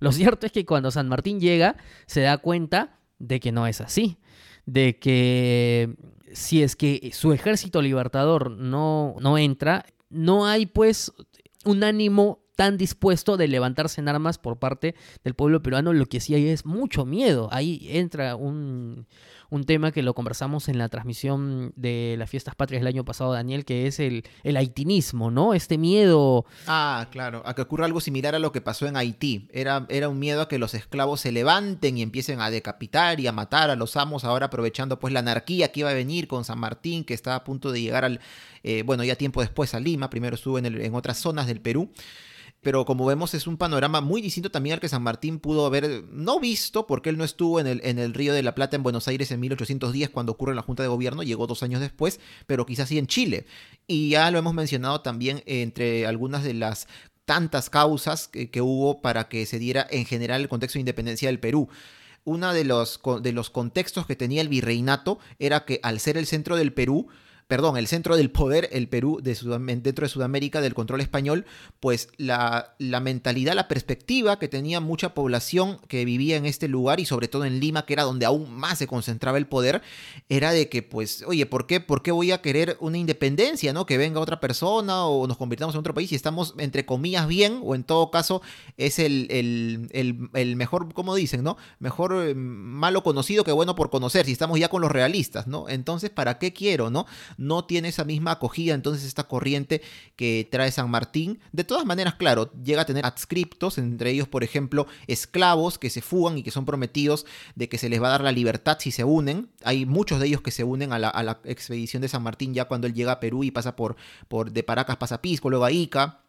Lo 0.00 0.10
cierto 0.10 0.46
es 0.46 0.52
que 0.52 0.66
cuando 0.66 0.90
San 0.90 1.08
Martín 1.08 1.38
llega, 1.38 1.76
se 2.06 2.22
da 2.22 2.38
cuenta 2.38 2.98
de 3.20 3.38
que 3.38 3.52
no 3.52 3.68
es 3.68 3.80
así, 3.80 4.18
de 4.66 4.98
que 4.98 5.94
si 6.32 6.64
es 6.64 6.74
que 6.74 7.12
su 7.14 7.32
ejército 7.32 7.82
libertador 7.82 8.50
no, 8.50 9.14
no 9.20 9.38
entra, 9.38 9.86
no 10.10 10.44
hay 10.44 10.66
pues 10.66 11.12
un 11.64 11.84
ánimo 11.84 12.41
tan 12.56 12.76
dispuesto 12.76 13.36
de 13.36 13.48
levantarse 13.48 14.00
en 14.00 14.08
armas 14.08 14.38
por 14.38 14.58
parte 14.58 14.94
del 15.24 15.34
pueblo 15.34 15.62
peruano, 15.62 15.92
lo 15.92 16.06
que 16.06 16.20
sí 16.20 16.34
hay 16.34 16.48
es 16.48 16.66
mucho 16.66 17.04
miedo. 17.06 17.48
Ahí 17.50 17.86
entra 17.90 18.36
un, 18.36 19.06
un 19.52 19.64
tema 19.64 19.92
que 19.92 20.02
lo 20.02 20.14
conversamos 20.14 20.68
en 20.68 20.78
la 20.78 20.88
transmisión 20.88 21.72
de 21.76 22.16
las 22.18 22.28
fiestas 22.28 22.54
patrias 22.54 22.80
del 22.80 22.88
año 22.88 23.04
pasado, 23.04 23.32
Daniel, 23.32 23.64
que 23.64 23.86
es 23.86 24.00
el, 24.00 24.24
el 24.44 24.56
haitinismo, 24.56 25.30
¿no? 25.30 25.54
Este 25.54 25.78
miedo. 25.78 26.44
Ah, 26.66 27.08
claro, 27.10 27.42
a 27.44 27.54
que 27.54 27.62
ocurra 27.62 27.86
algo 27.86 28.00
similar 28.00 28.34
a 28.34 28.38
lo 28.38 28.52
que 28.52 28.60
pasó 28.60 28.86
en 28.86 28.96
Haití. 28.96 29.48
Era, 29.52 29.86
era 29.88 30.08
un 30.08 30.18
miedo 30.18 30.42
a 30.42 30.48
que 30.48 30.58
los 30.58 30.74
esclavos 30.74 31.20
se 31.20 31.32
levanten 31.32 31.96
y 31.96 32.02
empiecen 32.02 32.40
a 32.40 32.50
decapitar 32.50 33.18
y 33.20 33.26
a 33.26 33.32
matar 33.32 33.70
a 33.70 33.76
los 33.76 33.96
amos, 33.96 34.24
ahora 34.24 34.46
aprovechando 34.46 34.98
pues 34.98 35.12
la 35.12 35.20
anarquía 35.20 35.72
que 35.72 35.80
iba 35.80 35.90
a 35.90 35.94
venir 35.94 36.28
con 36.28 36.44
San 36.44 36.58
Martín, 36.58 37.04
que 37.04 37.14
estaba 37.14 37.36
a 37.36 37.44
punto 37.44 37.72
de 37.72 37.80
llegar 37.80 38.04
al, 38.04 38.20
eh, 38.62 38.82
bueno, 38.84 39.04
ya 39.04 39.16
tiempo 39.16 39.40
después 39.40 39.74
a 39.74 39.80
Lima, 39.80 40.10
primero 40.10 40.34
estuvo 40.34 40.58
en, 40.58 40.66
el, 40.66 40.80
en 40.80 40.94
otras 40.94 41.18
zonas 41.18 41.46
del 41.46 41.60
Perú 41.60 41.90
pero 42.62 42.84
como 42.84 43.04
vemos 43.04 43.34
es 43.34 43.46
un 43.46 43.56
panorama 43.56 44.00
muy 44.00 44.22
distinto 44.22 44.50
también 44.50 44.74
al 44.74 44.80
que 44.80 44.88
San 44.88 45.02
Martín 45.02 45.40
pudo 45.40 45.66
haber 45.66 46.04
no 46.10 46.40
visto, 46.40 46.86
porque 46.86 47.10
él 47.10 47.18
no 47.18 47.24
estuvo 47.24 47.60
en 47.60 47.66
el, 47.66 47.80
en 47.84 47.98
el 47.98 48.14
Río 48.14 48.32
de 48.32 48.42
la 48.42 48.54
Plata 48.54 48.76
en 48.76 48.82
Buenos 48.82 49.08
Aires 49.08 49.30
en 49.32 49.40
1810 49.40 50.10
cuando 50.10 50.32
ocurre 50.32 50.54
la 50.54 50.62
Junta 50.62 50.82
de 50.82 50.88
Gobierno, 50.88 51.22
llegó 51.22 51.46
dos 51.46 51.62
años 51.62 51.80
después, 51.80 52.20
pero 52.46 52.64
quizás 52.64 52.88
sí 52.88 52.98
en 52.98 53.08
Chile. 53.08 53.46
Y 53.86 54.10
ya 54.10 54.30
lo 54.30 54.38
hemos 54.38 54.54
mencionado 54.54 55.00
también 55.00 55.42
entre 55.46 56.06
algunas 56.06 56.44
de 56.44 56.54
las 56.54 56.86
tantas 57.24 57.68
causas 57.68 58.28
que, 58.28 58.50
que 58.50 58.60
hubo 58.60 59.02
para 59.02 59.28
que 59.28 59.44
se 59.46 59.58
diera 59.58 59.86
en 59.90 60.06
general 60.06 60.40
el 60.40 60.48
contexto 60.48 60.76
de 60.76 60.80
independencia 60.80 61.28
del 61.28 61.40
Perú 61.40 61.68
uno 62.24 62.52
de 62.52 62.64
los, 62.64 63.00
de 63.20 63.32
los 63.32 63.50
contextos 63.50 64.06
que 64.06 64.16
tenía 64.16 64.42
el 64.42 64.48
virreinato 64.48 65.18
era 65.38 65.64
que 65.64 65.80
al 65.82 65.98
ser 66.00 66.16
el 66.16 66.26
centro 66.26 66.56
del 66.56 66.72
Perú, 66.72 67.08
perdón, 67.52 67.76
el 67.76 67.86
centro 67.86 68.16
del 68.16 68.30
poder, 68.30 68.70
el 68.72 68.88
Perú 68.88 69.20
de 69.22 69.34
dentro 69.82 70.06
de 70.06 70.08
Sudamérica, 70.08 70.62
del 70.62 70.72
control 70.72 71.02
español, 71.02 71.44
pues 71.80 72.08
la, 72.16 72.74
la, 72.78 72.98
mentalidad, 73.00 73.52
la 73.52 73.68
perspectiva 73.68 74.38
que 74.38 74.48
tenía 74.48 74.80
mucha 74.80 75.12
población 75.12 75.78
que 75.86 76.06
vivía 76.06 76.38
en 76.38 76.46
este 76.46 76.66
lugar 76.66 76.98
y 76.98 77.04
sobre 77.04 77.28
todo 77.28 77.44
en 77.44 77.60
Lima, 77.60 77.84
que 77.84 77.92
era 77.92 78.04
donde 78.04 78.24
aún 78.24 78.50
más 78.54 78.78
se 78.78 78.86
concentraba 78.86 79.36
el 79.36 79.46
poder, 79.46 79.82
era 80.30 80.52
de 80.52 80.70
que, 80.70 80.82
pues, 80.82 81.24
oye, 81.26 81.44
¿por 81.44 81.66
qué, 81.66 81.80
por 81.80 82.02
qué 82.02 82.10
voy 82.10 82.30
a 82.30 82.40
querer 82.40 82.78
una 82.80 82.96
independencia, 82.96 83.74
¿no? 83.74 83.84
Que 83.84 83.98
venga 83.98 84.18
otra 84.18 84.40
persona 84.40 85.04
o 85.04 85.26
nos 85.26 85.36
convirtamos 85.36 85.74
en 85.74 85.80
otro 85.80 85.92
país 85.92 86.10
y 86.10 86.14
estamos, 86.14 86.54
entre 86.56 86.86
comillas, 86.86 87.28
bien, 87.28 87.60
o 87.62 87.74
en 87.74 87.84
todo 87.84 88.10
caso, 88.10 88.40
es 88.78 88.98
el, 88.98 89.90
mejor, 90.56 90.94
como 90.94 91.14
dicen, 91.14 91.44
¿no? 91.44 91.58
Mejor 91.80 92.14
eh, 92.28 92.34
malo 92.34 93.02
conocido 93.02 93.44
que 93.44 93.52
bueno 93.52 93.74
por 93.74 93.90
conocer, 93.90 94.24
si 94.24 94.32
estamos 94.32 94.58
ya 94.58 94.70
con 94.70 94.80
los 94.80 94.90
realistas, 94.90 95.46
¿no? 95.46 95.68
Entonces, 95.68 96.08
¿para 96.08 96.38
qué 96.38 96.54
quiero, 96.54 96.88
¿no? 96.88 97.04
No 97.42 97.64
tiene 97.64 97.88
esa 97.88 98.04
misma 98.04 98.32
acogida 98.32 98.74
entonces 98.74 99.04
esta 99.04 99.24
corriente 99.24 99.82
que 100.16 100.48
trae 100.50 100.70
San 100.70 100.90
Martín. 100.90 101.40
De 101.52 101.64
todas 101.64 101.84
maneras, 101.84 102.14
claro, 102.14 102.52
llega 102.62 102.82
a 102.82 102.86
tener 102.86 103.04
adscriptos, 103.04 103.78
entre 103.78 104.10
ellos, 104.10 104.28
por 104.28 104.44
ejemplo, 104.44 104.86
esclavos 105.06 105.78
que 105.78 105.90
se 105.90 106.02
fugan 106.02 106.38
y 106.38 106.42
que 106.42 106.50
son 106.50 106.64
prometidos 106.64 107.26
de 107.54 107.68
que 107.68 107.78
se 107.78 107.88
les 107.88 108.00
va 108.00 108.08
a 108.08 108.12
dar 108.12 108.22
la 108.22 108.32
libertad 108.32 108.78
si 108.80 108.92
se 108.92 109.04
unen. 109.04 109.50
Hay 109.64 109.86
muchos 109.86 110.20
de 110.20 110.28
ellos 110.28 110.40
que 110.40 110.50
se 110.50 110.64
unen 110.64 110.92
a 110.92 110.98
la, 110.98 111.40
expedición 111.44 112.02
de 112.02 112.08
San 112.08 112.22
Martín 112.22 112.54
ya 112.54 112.66
cuando 112.66 112.86
él 112.86 112.94
llega 112.94 113.12
a 113.12 113.20
Perú 113.20 113.44
y 113.44 113.50
pasa 113.50 113.74
por, 113.74 113.96
por 114.28 114.52
de 114.52 114.62
Paracas 114.62 114.96
pasa 114.96 115.16
a 115.16 115.22
Pisco, 115.22 115.50
luego 115.50 115.64
a 115.64 115.72
Ica 115.72 116.22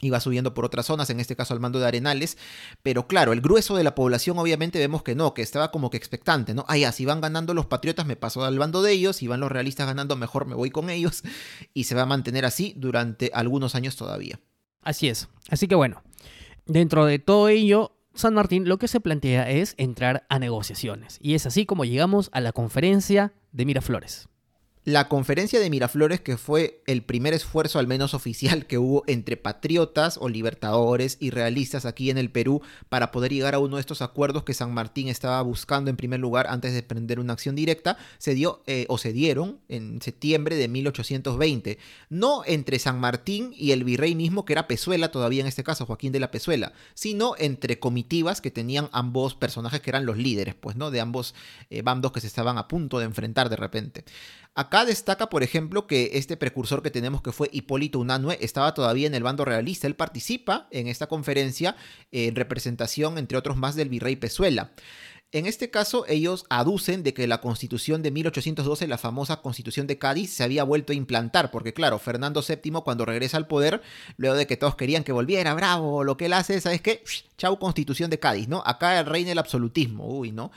iba 0.00 0.20
subiendo 0.20 0.54
por 0.54 0.64
otras 0.64 0.86
zonas, 0.86 1.10
en 1.10 1.20
este 1.20 1.36
caso 1.36 1.54
al 1.54 1.60
mando 1.60 1.78
de 1.78 1.86
Arenales, 1.86 2.38
pero 2.82 3.06
claro, 3.06 3.32
el 3.32 3.40
grueso 3.40 3.76
de 3.76 3.84
la 3.84 3.94
población 3.94 4.38
obviamente 4.38 4.78
vemos 4.78 5.02
que 5.02 5.14
no, 5.14 5.34
que 5.34 5.42
estaba 5.42 5.70
como 5.70 5.90
que 5.90 5.96
expectante, 5.96 6.54
¿no? 6.54 6.64
Ah, 6.68 6.76
ya, 6.76 6.92
si 6.92 7.04
van 7.04 7.20
ganando 7.20 7.54
los 7.54 7.66
patriotas 7.66 8.06
me 8.06 8.16
paso 8.16 8.44
al 8.44 8.58
bando 8.58 8.82
de 8.82 8.92
ellos, 8.92 9.16
si 9.16 9.26
van 9.26 9.40
los 9.40 9.50
realistas 9.50 9.86
ganando 9.86 10.16
mejor 10.16 10.46
me 10.46 10.54
voy 10.54 10.70
con 10.70 10.90
ellos, 10.90 11.22
y 11.74 11.84
se 11.84 11.94
va 11.94 12.02
a 12.02 12.06
mantener 12.06 12.44
así 12.44 12.74
durante 12.76 13.30
algunos 13.34 13.74
años 13.74 13.96
todavía. 13.96 14.40
Así 14.82 15.08
es, 15.08 15.28
así 15.50 15.68
que 15.68 15.74
bueno, 15.74 16.02
dentro 16.66 17.04
de 17.04 17.18
todo 17.18 17.48
ello, 17.48 17.96
San 18.14 18.34
Martín 18.34 18.68
lo 18.68 18.78
que 18.78 18.88
se 18.88 19.00
plantea 19.00 19.50
es 19.50 19.74
entrar 19.76 20.26
a 20.28 20.38
negociaciones, 20.38 21.18
y 21.20 21.34
es 21.34 21.46
así 21.46 21.66
como 21.66 21.84
llegamos 21.84 22.30
a 22.32 22.40
la 22.40 22.52
conferencia 22.52 23.32
de 23.52 23.64
Miraflores. 23.64 24.28
La 24.88 25.06
conferencia 25.06 25.60
de 25.60 25.68
Miraflores, 25.68 26.22
que 26.22 26.38
fue 26.38 26.80
el 26.86 27.02
primer 27.02 27.34
esfuerzo, 27.34 27.78
al 27.78 27.86
menos 27.86 28.14
oficial, 28.14 28.64
que 28.64 28.78
hubo 28.78 29.04
entre 29.06 29.36
patriotas 29.36 30.16
o 30.18 30.30
libertadores 30.30 31.18
y 31.20 31.28
realistas 31.28 31.84
aquí 31.84 32.08
en 32.08 32.16
el 32.16 32.30
Perú 32.30 32.62
para 32.88 33.10
poder 33.10 33.30
llegar 33.30 33.54
a 33.54 33.58
uno 33.58 33.76
de 33.76 33.80
estos 33.80 34.00
acuerdos 34.00 34.44
que 34.44 34.54
San 34.54 34.72
Martín 34.72 35.08
estaba 35.08 35.42
buscando 35.42 35.90
en 35.90 35.98
primer 35.98 36.20
lugar 36.20 36.46
antes 36.48 36.72
de 36.72 36.78
emprender 36.78 37.20
una 37.20 37.34
acción 37.34 37.54
directa, 37.54 37.98
se 38.16 38.32
dio 38.32 38.62
eh, 38.66 38.86
o 38.88 38.96
se 38.96 39.12
dieron 39.12 39.60
en 39.68 40.00
septiembre 40.00 40.56
de 40.56 40.68
1820. 40.68 41.78
No 42.08 42.40
entre 42.46 42.78
San 42.78 42.98
Martín 42.98 43.52
y 43.54 43.72
el 43.72 43.84
virrey 43.84 44.14
mismo, 44.14 44.46
que 44.46 44.54
era 44.54 44.68
Pezuela, 44.68 45.10
todavía 45.10 45.42
en 45.42 45.48
este 45.48 45.64
caso, 45.64 45.84
Joaquín 45.84 46.12
de 46.12 46.20
la 46.20 46.30
Pezuela, 46.30 46.72
sino 46.94 47.34
entre 47.36 47.78
comitivas 47.78 48.40
que 48.40 48.50
tenían 48.50 48.88
ambos 48.92 49.34
personajes 49.34 49.82
que 49.82 49.90
eran 49.90 50.06
los 50.06 50.16
líderes, 50.16 50.54
pues, 50.54 50.76
¿no? 50.76 50.90
De 50.90 51.02
ambos 51.02 51.34
eh, 51.68 51.82
bandos 51.82 52.10
que 52.10 52.22
se 52.22 52.26
estaban 52.26 52.56
a 52.56 52.68
punto 52.68 52.98
de 52.98 53.04
enfrentar 53.04 53.50
de 53.50 53.56
repente. 53.56 54.06
Acá 54.58 54.84
destaca, 54.84 55.28
por 55.28 55.44
ejemplo, 55.44 55.86
que 55.86 56.10
este 56.14 56.36
precursor 56.36 56.82
que 56.82 56.90
tenemos 56.90 57.22
que 57.22 57.30
fue 57.30 57.48
Hipólito 57.52 58.00
Unanue 58.00 58.38
estaba 58.40 58.74
todavía 58.74 59.06
en 59.06 59.14
el 59.14 59.22
bando 59.22 59.44
realista. 59.44 59.86
Él 59.86 59.94
participa 59.94 60.66
en 60.72 60.88
esta 60.88 61.06
conferencia 61.06 61.76
en 62.10 62.34
representación, 62.34 63.18
entre 63.18 63.38
otros 63.38 63.56
más, 63.56 63.76
del 63.76 63.88
virrey 63.88 64.16
Pezuela. 64.16 64.72
En 65.30 65.46
este 65.46 65.70
caso, 65.70 66.06
ellos 66.08 66.44
aducen 66.50 67.04
de 67.04 67.14
que 67.14 67.28
la 67.28 67.40
constitución 67.40 68.02
de 68.02 68.10
1812, 68.10 68.88
la 68.88 68.98
famosa 68.98 69.42
constitución 69.42 69.86
de 69.86 69.96
Cádiz, 69.96 70.32
se 70.32 70.42
había 70.42 70.64
vuelto 70.64 70.92
a 70.92 70.96
implantar, 70.96 71.52
porque 71.52 71.72
claro, 71.72 72.00
Fernando 72.00 72.42
VII 72.42 72.80
cuando 72.82 73.04
regresa 73.04 73.36
al 73.36 73.46
poder, 73.46 73.80
luego 74.16 74.34
de 74.34 74.48
que 74.48 74.56
todos 74.56 74.74
querían 74.74 75.04
que 75.04 75.12
volviera, 75.12 75.54
bravo, 75.54 76.02
lo 76.02 76.16
que 76.16 76.26
él 76.26 76.32
hace, 76.32 76.60
¿sabes 76.60 76.82
qué? 76.82 77.04
Chau 77.38 77.58
constitución 77.58 78.10
de 78.10 78.18
Cádiz, 78.18 78.48
¿no? 78.48 78.62
Acá 78.66 79.02
reina 79.04 79.32
el 79.32 79.38
absolutismo, 79.38 80.06
uy, 80.08 80.32
¿no? 80.32 80.50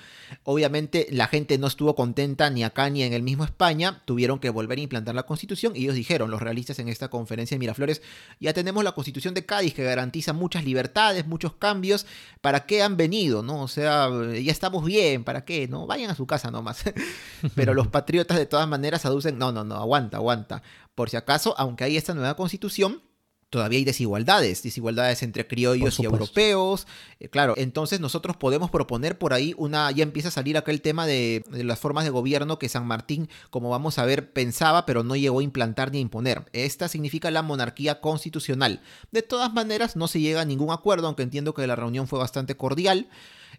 Obviamente 0.44 1.08
la 1.12 1.28
gente 1.28 1.60
no 1.60 1.68
estuvo 1.68 1.96
contenta 1.96 2.50
ni 2.50 2.64
acá 2.64 2.90
ni 2.90 3.04
en 3.04 3.14
el 3.14 3.22
mismo 3.22 3.44
España, 3.44 4.02
tuvieron 4.06 4.40
que 4.40 4.50
volver 4.50 4.80
a 4.80 4.82
implantar 4.82 5.14
la 5.14 5.24
constitución 5.24 5.74
y 5.76 5.84
ellos 5.84 5.96
dijeron, 5.96 6.32
los 6.32 6.42
realistas 6.42 6.80
en 6.80 6.90
esta 6.90 7.10
conferencia 7.10 7.56
de 7.56 7.60
Miraflores, 7.60 8.02
ya 8.40 8.52
tenemos 8.54 8.84
la 8.84 8.94
constitución 8.94 9.36
de 9.36 9.46
Cádiz 9.46 9.76
que 9.76 9.84
garantiza 9.84 10.34
muchas 10.34 10.66
libertades, 10.66 11.28
muchos 11.28 11.54
cambios, 11.54 12.08
¿para 12.42 12.66
qué 12.66 12.82
han 12.82 12.98
venido, 12.98 13.44
no? 13.44 13.62
O 13.62 13.68
sea, 13.68 14.10
ya 14.34 14.52
estamos 14.52 14.84
bien, 14.84 15.24
¿para 15.24 15.46
qué? 15.46 15.68
No, 15.68 15.86
vayan 15.86 16.10
a 16.10 16.16
su 16.16 16.26
casa 16.26 16.50
nomás. 16.50 16.84
Pero 17.56 17.76
los 17.76 17.90
patriotas 17.90 18.38
de 18.38 18.48
todas 18.48 18.68
maneras 18.68 19.06
aducen, 19.06 19.38
no, 19.38 19.52
no, 19.52 19.64
no, 19.64 19.76
aguanta, 19.76 20.18
aguanta. 20.18 20.64
Por 20.96 21.12
si 21.12 21.18
acaso, 21.18 21.54
aunque 21.58 21.84
hay 21.84 21.96
esta 21.96 22.16
nueva 22.16 22.36
constitución, 22.36 23.04
todavía 23.52 23.80
hay 23.80 23.86
desigualdades, 23.86 24.64
desigualdades 24.64 25.22
entre 25.22 25.46
criollos 25.46 26.00
y 26.00 26.06
europeos. 26.06 26.88
Eh, 27.20 27.28
claro, 27.28 27.54
entonces 27.58 28.00
nosotros 28.00 28.38
podemos 28.38 28.72
proponer 28.72 29.18
por 29.18 29.34
ahí 29.34 29.54
una, 29.58 29.92
ya 29.92 30.04
empieza 30.04 30.30
a 30.30 30.32
salir 30.32 30.58
acá 30.58 30.72
el 30.72 30.82
tema 30.82 31.06
de, 31.06 31.44
de, 31.52 31.66
las 31.66 31.78
formas 31.78 32.06
de 32.06 32.10
gobierno 32.10 32.58
que 32.58 32.70
San 32.70 32.88
Martín, 32.88 33.30
como 33.50 33.70
vamos 33.70 34.00
a 34.00 34.06
ver, 34.06 34.32
pensaba, 34.32 34.86
pero 34.86 35.04
no 35.04 35.18
llegó 35.18 35.42
a 35.42 35.44
implantar 35.44 35.92
ni 35.92 35.98
a 35.98 36.02
imponer. 36.02 36.46
Esta 36.54 36.88
significa 36.88 37.30
la 37.30 37.42
monarquía 37.42 38.00
constitucional. 38.00 38.82
De 39.12 39.22
todas 39.22 39.54
maneras, 39.54 39.98
no 39.98 40.08
se 40.08 40.22
llega 40.22 40.42
a 40.42 40.46
ningún 40.46 40.72
acuerdo, 40.72 41.08
aunque 41.08 41.24
entiendo 41.24 41.54
que 41.54 41.68
la 41.68 41.76
reunión 41.76 42.08
fue 42.08 42.20
bastante 42.20 42.56
cordial. 42.56 43.10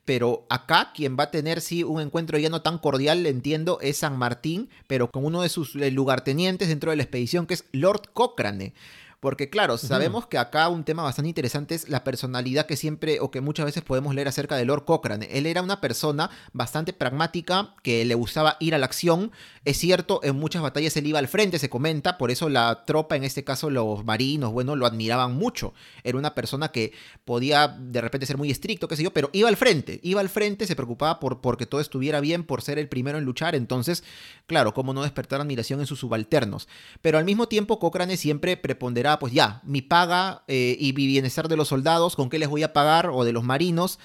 Pero 0.04 0.46
acá 0.48 0.90
quien 0.94 1.16
va 1.16 1.24
a 1.24 1.30
tener 1.30 1.60
sí 1.60 1.84
un 1.84 2.00
encuentro 2.00 2.38
ya 2.38 2.48
no 2.48 2.62
tan 2.62 2.78
cordial, 2.78 3.24
entiendo, 3.26 3.78
es 3.80 3.98
San 3.98 4.18
Martín, 4.18 4.68
pero 4.88 5.08
con 5.08 5.24
uno 5.24 5.42
de 5.42 5.48
sus 5.48 5.76
eh, 5.76 5.90
lugartenientes 5.92 6.68
dentro 6.68 6.90
de 6.90 6.96
la 6.96 7.04
expedición, 7.04 7.46
que 7.46 7.54
es 7.54 7.66
Lord 7.70 8.10
Cochrane. 8.12 8.74
Porque 9.22 9.48
claro, 9.48 9.78
sabemos 9.78 10.26
que 10.26 10.36
acá 10.36 10.68
un 10.68 10.82
tema 10.82 11.04
bastante 11.04 11.28
interesante 11.28 11.76
es 11.76 11.88
la 11.88 12.02
personalidad 12.02 12.66
que 12.66 12.74
siempre 12.74 13.20
o 13.20 13.30
que 13.30 13.40
muchas 13.40 13.66
veces 13.66 13.84
podemos 13.84 14.16
leer 14.16 14.26
acerca 14.26 14.56
de 14.56 14.64
Lord 14.64 14.84
Cochrane. 14.84 15.28
Él 15.30 15.46
era 15.46 15.62
una 15.62 15.80
persona 15.80 16.28
bastante 16.52 16.92
pragmática, 16.92 17.76
que 17.84 18.04
le 18.04 18.16
gustaba 18.16 18.56
ir 18.58 18.74
a 18.74 18.78
la 18.78 18.86
acción. 18.86 19.30
Es 19.64 19.76
cierto, 19.76 20.18
en 20.24 20.34
muchas 20.34 20.60
batallas 20.60 20.96
él 20.96 21.06
iba 21.06 21.20
al 21.20 21.28
frente, 21.28 21.60
se 21.60 21.70
comenta, 21.70 22.18
por 22.18 22.32
eso 22.32 22.48
la 22.48 22.84
tropa, 22.84 23.14
en 23.14 23.22
este 23.22 23.44
caso 23.44 23.70
los 23.70 24.04
marinos, 24.04 24.50
bueno, 24.50 24.74
lo 24.74 24.86
admiraban 24.86 25.34
mucho. 25.34 25.72
Era 26.02 26.18
una 26.18 26.34
persona 26.34 26.72
que 26.72 26.92
podía 27.24 27.68
de 27.68 28.00
repente 28.00 28.26
ser 28.26 28.38
muy 28.38 28.50
estricto, 28.50 28.88
qué 28.88 28.96
sé 28.96 29.04
yo, 29.04 29.12
pero 29.12 29.30
iba 29.32 29.48
al 29.48 29.56
frente, 29.56 30.00
iba 30.02 30.20
al 30.20 30.30
frente, 30.30 30.66
se 30.66 30.74
preocupaba 30.74 31.20
por 31.20 31.40
porque 31.40 31.66
todo 31.66 31.80
estuviera 31.80 32.18
bien, 32.18 32.42
por 32.42 32.60
ser 32.60 32.76
el 32.76 32.88
primero 32.88 33.18
en 33.18 33.24
luchar. 33.24 33.54
Entonces, 33.54 34.02
claro, 34.48 34.74
cómo 34.74 34.92
no 34.92 35.04
despertar 35.04 35.40
admiración 35.40 35.78
en 35.78 35.86
sus 35.86 36.00
subalternos. 36.00 36.66
Pero 37.02 37.18
al 37.18 37.24
mismo 37.24 37.46
tiempo, 37.46 37.78
Cochrane 37.78 38.16
siempre 38.16 38.56
preponderaba, 38.56 39.11
pues 39.18 39.32
ya, 39.32 39.60
mi 39.64 39.82
paga 39.82 40.44
eh, 40.48 40.76
y 40.78 40.92
mi 40.92 41.06
bienestar 41.06 41.48
de 41.48 41.56
los 41.56 41.68
soldados, 41.68 42.16
con 42.16 42.30
qué 42.30 42.38
les 42.38 42.48
voy 42.48 42.62
a 42.62 42.72
pagar, 42.72 43.08
o 43.08 43.24
de 43.24 43.32
los 43.32 43.44
marinos. 43.44 43.98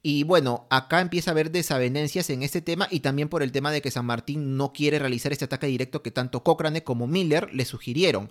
Y 0.00 0.22
bueno, 0.22 0.66
acá 0.70 1.00
empieza 1.00 1.30
a 1.30 1.32
haber 1.32 1.50
desavenencias 1.50 2.30
en 2.30 2.42
este 2.42 2.62
tema 2.62 2.86
y 2.90 3.00
también 3.00 3.28
por 3.28 3.42
el 3.42 3.50
tema 3.50 3.72
de 3.72 3.82
que 3.82 3.90
San 3.90 4.06
Martín 4.06 4.56
no 4.56 4.72
quiere 4.72 4.98
realizar 5.00 5.32
este 5.32 5.44
ataque 5.44 5.66
directo 5.66 6.02
que 6.02 6.12
tanto 6.12 6.44
Cochrane 6.44 6.84
como 6.84 7.08
Miller 7.08 7.52
le 7.52 7.64
sugirieron. 7.64 8.30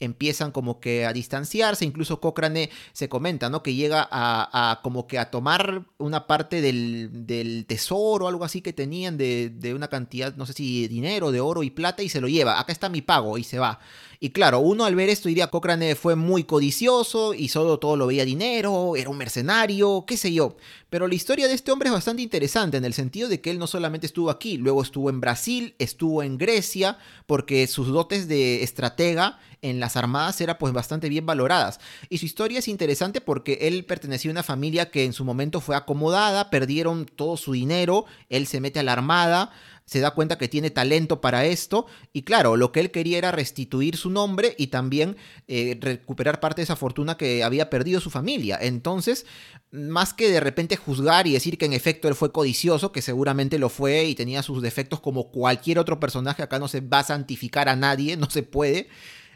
Empiezan 0.00 0.52
como 0.52 0.80
que 0.80 1.04
a 1.04 1.12
distanciarse, 1.12 1.84
incluso 1.84 2.18
Cochrane 2.20 2.70
se 2.92 3.10
comenta, 3.10 3.50
¿no? 3.50 3.62
Que 3.62 3.74
llega 3.74 4.08
a, 4.10 4.80
como 4.82 5.06
que 5.06 5.18
a 5.18 5.30
tomar 5.30 5.84
una 5.98 6.26
parte 6.26 6.62
del, 6.62 7.26
del 7.26 7.66
tesoro, 7.66 8.26
algo 8.26 8.44
así 8.44 8.62
que 8.62 8.72
tenían 8.72 9.18
de, 9.18 9.50
de 9.50 9.74
una 9.74 9.88
cantidad, 9.88 10.34
no 10.34 10.46
sé 10.46 10.54
si 10.54 10.88
dinero, 10.88 11.30
de 11.30 11.40
oro 11.40 11.62
y 11.62 11.70
plata 11.70 12.02
y 12.02 12.08
se 12.08 12.22
lo 12.22 12.28
lleva. 12.28 12.58
Acá 12.58 12.72
está 12.72 12.88
mi 12.88 13.02
pago 13.02 13.36
y 13.36 13.44
se 13.44 13.58
va. 13.58 13.80
Y 14.24 14.30
claro, 14.30 14.60
uno 14.60 14.84
al 14.84 14.94
ver 14.94 15.08
esto 15.08 15.28
diría, 15.28 15.48
Cochrane 15.48 15.96
fue 15.96 16.14
muy 16.14 16.44
codicioso 16.44 17.34
y 17.34 17.48
solo 17.48 17.80
todo 17.80 17.96
lo 17.96 18.06
veía 18.06 18.24
dinero, 18.24 18.94
era 18.94 19.10
un 19.10 19.18
mercenario, 19.18 20.04
qué 20.06 20.16
sé 20.16 20.32
yo. 20.32 20.56
Pero 20.90 21.08
la 21.08 21.16
historia 21.16 21.48
de 21.48 21.54
este 21.54 21.72
hombre 21.72 21.88
es 21.88 21.92
bastante 21.92 22.22
interesante 22.22 22.76
en 22.76 22.84
el 22.84 22.94
sentido 22.94 23.28
de 23.28 23.40
que 23.40 23.50
él 23.50 23.58
no 23.58 23.66
solamente 23.66 24.06
estuvo 24.06 24.30
aquí, 24.30 24.58
luego 24.58 24.80
estuvo 24.80 25.10
en 25.10 25.20
Brasil, 25.20 25.74
estuvo 25.80 26.22
en 26.22 26.38
Grecia, 26.38 26.98
porque 27.26 27.66
sus 27.66 27.88
dotes 27.88 28.28
de 28.28 28.62
estratega 28.62 29.40
en 29.60 29.80
las 29.80 29.96
armadas 29.96 30.40
eran 30.40 30.56
pues 30.58 30.72
bastante 30.72 31.08
bien 31.08 31.26
valoradas. 31.26 31.80
Y 32.08 32.18
su 32.18 32.26
historia 32.26 32.60
es 32.60 32.68
interesante 32.68 33.20
porque 33.20 33.58
él 33.62 33.84
pertenecía 33.84 34.30
a 34.30 34.34
una 34.34 34.42
familia 34.44 34.90
que 34.90 35.04
en 35.04 35.12
su 35.12 35.24
momento 35.24 35.60
fue 35.60 35.74
acomodada, 35.74 36.48
perdieron 36.50 37.06
todo 37.06 37.36
su 37.36 37.52
dinero, 37.52 38.04
él 38.28 38.46
se 38.46 38.60
mete 38.60 38.78
a 38.78 38.82
la 38.84 38.92
armada, 38.92 39.50
se 39.84 40.00
da 40.00 40.12
cuenta 40.12 40.38
que 40.38 40.48
tiene 40.48 40.70
talento 40.70 41.20
para 41.20 41.44
esto 41.44 41.86
y 42.12 42.22
claro, 42.22 42.56
lo 42.56 42.72
que 42.72 42.80
él 42.80 42.90
quería 42.90 43.18
era 43.18 43.32
restituir 43.32 43.96
su 43.96 44.10
nombre 44.10 44.54
y 44.58 44.68
también 44.68 45.16
eh, 45.48 45.76
recuperar 45.80 46.40
parte 46.40 46.60
de 46.60 46.64
esa 46.64 46.76
fortuna 46.76 47.16
que 47.16 47.42
había 47.42 47.70
perdido 47.70 48.00
su 48.00 48.10
familia. 48.10 48.58
Entonces, 48.60 49.26
más 49.70 50.14
que 50.14 50.30
de 50.30 50.40
repente 50.40 50.76
juzgar 50.76 51.26
y 51.26 51.32
decir 51.32 51.58
que 51.58 51.66
en 51.66 51.72
efecto 51.72 52.08
él 52.08 52.14
fue 52.14 52.32
codicioso, 52.32 52.92
que 52.92 53.02
seguramente 53.02 53.58
lo 53.58 53.68
fue 53.68 54.04
y 54.04 54.14
tenía 54.14 54.42
sus 54.42 54.62
defectos 54.62 55.00
como 55.00 55.30
cualquier 55.30 55.78
otro 55.78 55.98
personaje, 55.98 56.42
acá 56.42 56.58
no 56.58 56.68
se 56.68 56.80
va 56.80 57.00
a 57.00 57.04
santificar 57.04 57.68
a 57.68 57.76
nadie, 57.76 58.16
no 58.18 58.30
se 58.30 58.42
puede, 58.42 58.88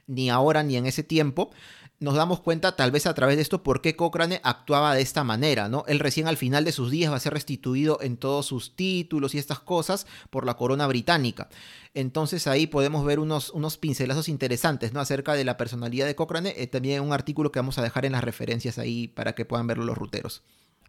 ni 0.06 0.30
ahora 0.30 0.62
ni 0.62 0.76
en 0.76 0.86
ese 0.86 1.02
tiempo, 1.02 1.50
nos 1.98 2.14
damos 2.14 2.40
cuenta 2.40 2.76
tal 2.76 2.90
vez 2.90 3.06
a 3.06 3.14
través 3.14 3.36
de 3.36 3.42
esto 3.42 3.62
por 3.62 3.80
qué 3.80 3.96
Cochrane 3.96 4.40
actuaba 4.44 4.94
de 4.94 5.00
esta 5.00 5.24
manera, 5.24 5.68
¿no? 5.68 5.84
Él 5.88 5.98
recién 5.98 6.28
al 6.28 6.36
final 6.36 6.64
de 6.64 6.72
sus 6.72 6.90
días 6.90 7.10
va 7.10 7.16
a 7.16 7.20
ser 7.20 7.32
restituido 7.32 7.98
en 8.02 8.18
todos 8.18 8.44
sus 8.44 8.76
títulos 8.76 9.34
y 9.34 9.38
estas 9.38 9.60
cosas 9.60 10.06
por 10.28 10.44
la 10.44 10.54
corona 10.54 10.86
británica. 10.86 11.48
Entonces 11.94 12.46
ahí 12.46 12.66
podemos 12.66 13.04
ver 13.06 13.18
unos, 13.18 13.50
unos 13.50 13.78
pincelazos 13.78 14.28
interesantes, 14.28 14.92
¿no? 14.92 15.00
Acerca 15.00 15.32
de 15.32 15.44
la 15.44 15.56
personalidad 15.56 16.06
de 16.06 16.14
Cochrane, 16.14 16.54
eh, 16.58 16.66
también 16.66 17.02
un 17.02 17.14
artículo 17.14 17.50
que 17.50 17.60
vamos 17.60 17.78
a 17.78 17.82
dejar 17.82 18.04
en 18.04 18.12
las 18.12 18.24
referencias 18.24 18.78
ahí 18.78 19.08
para 19.08 19.34
que 19.34 19.46
puedan 19.46 19.66
verlo 19.66 19.84
los 19.84 19.96
ruteros. 19.96 20.42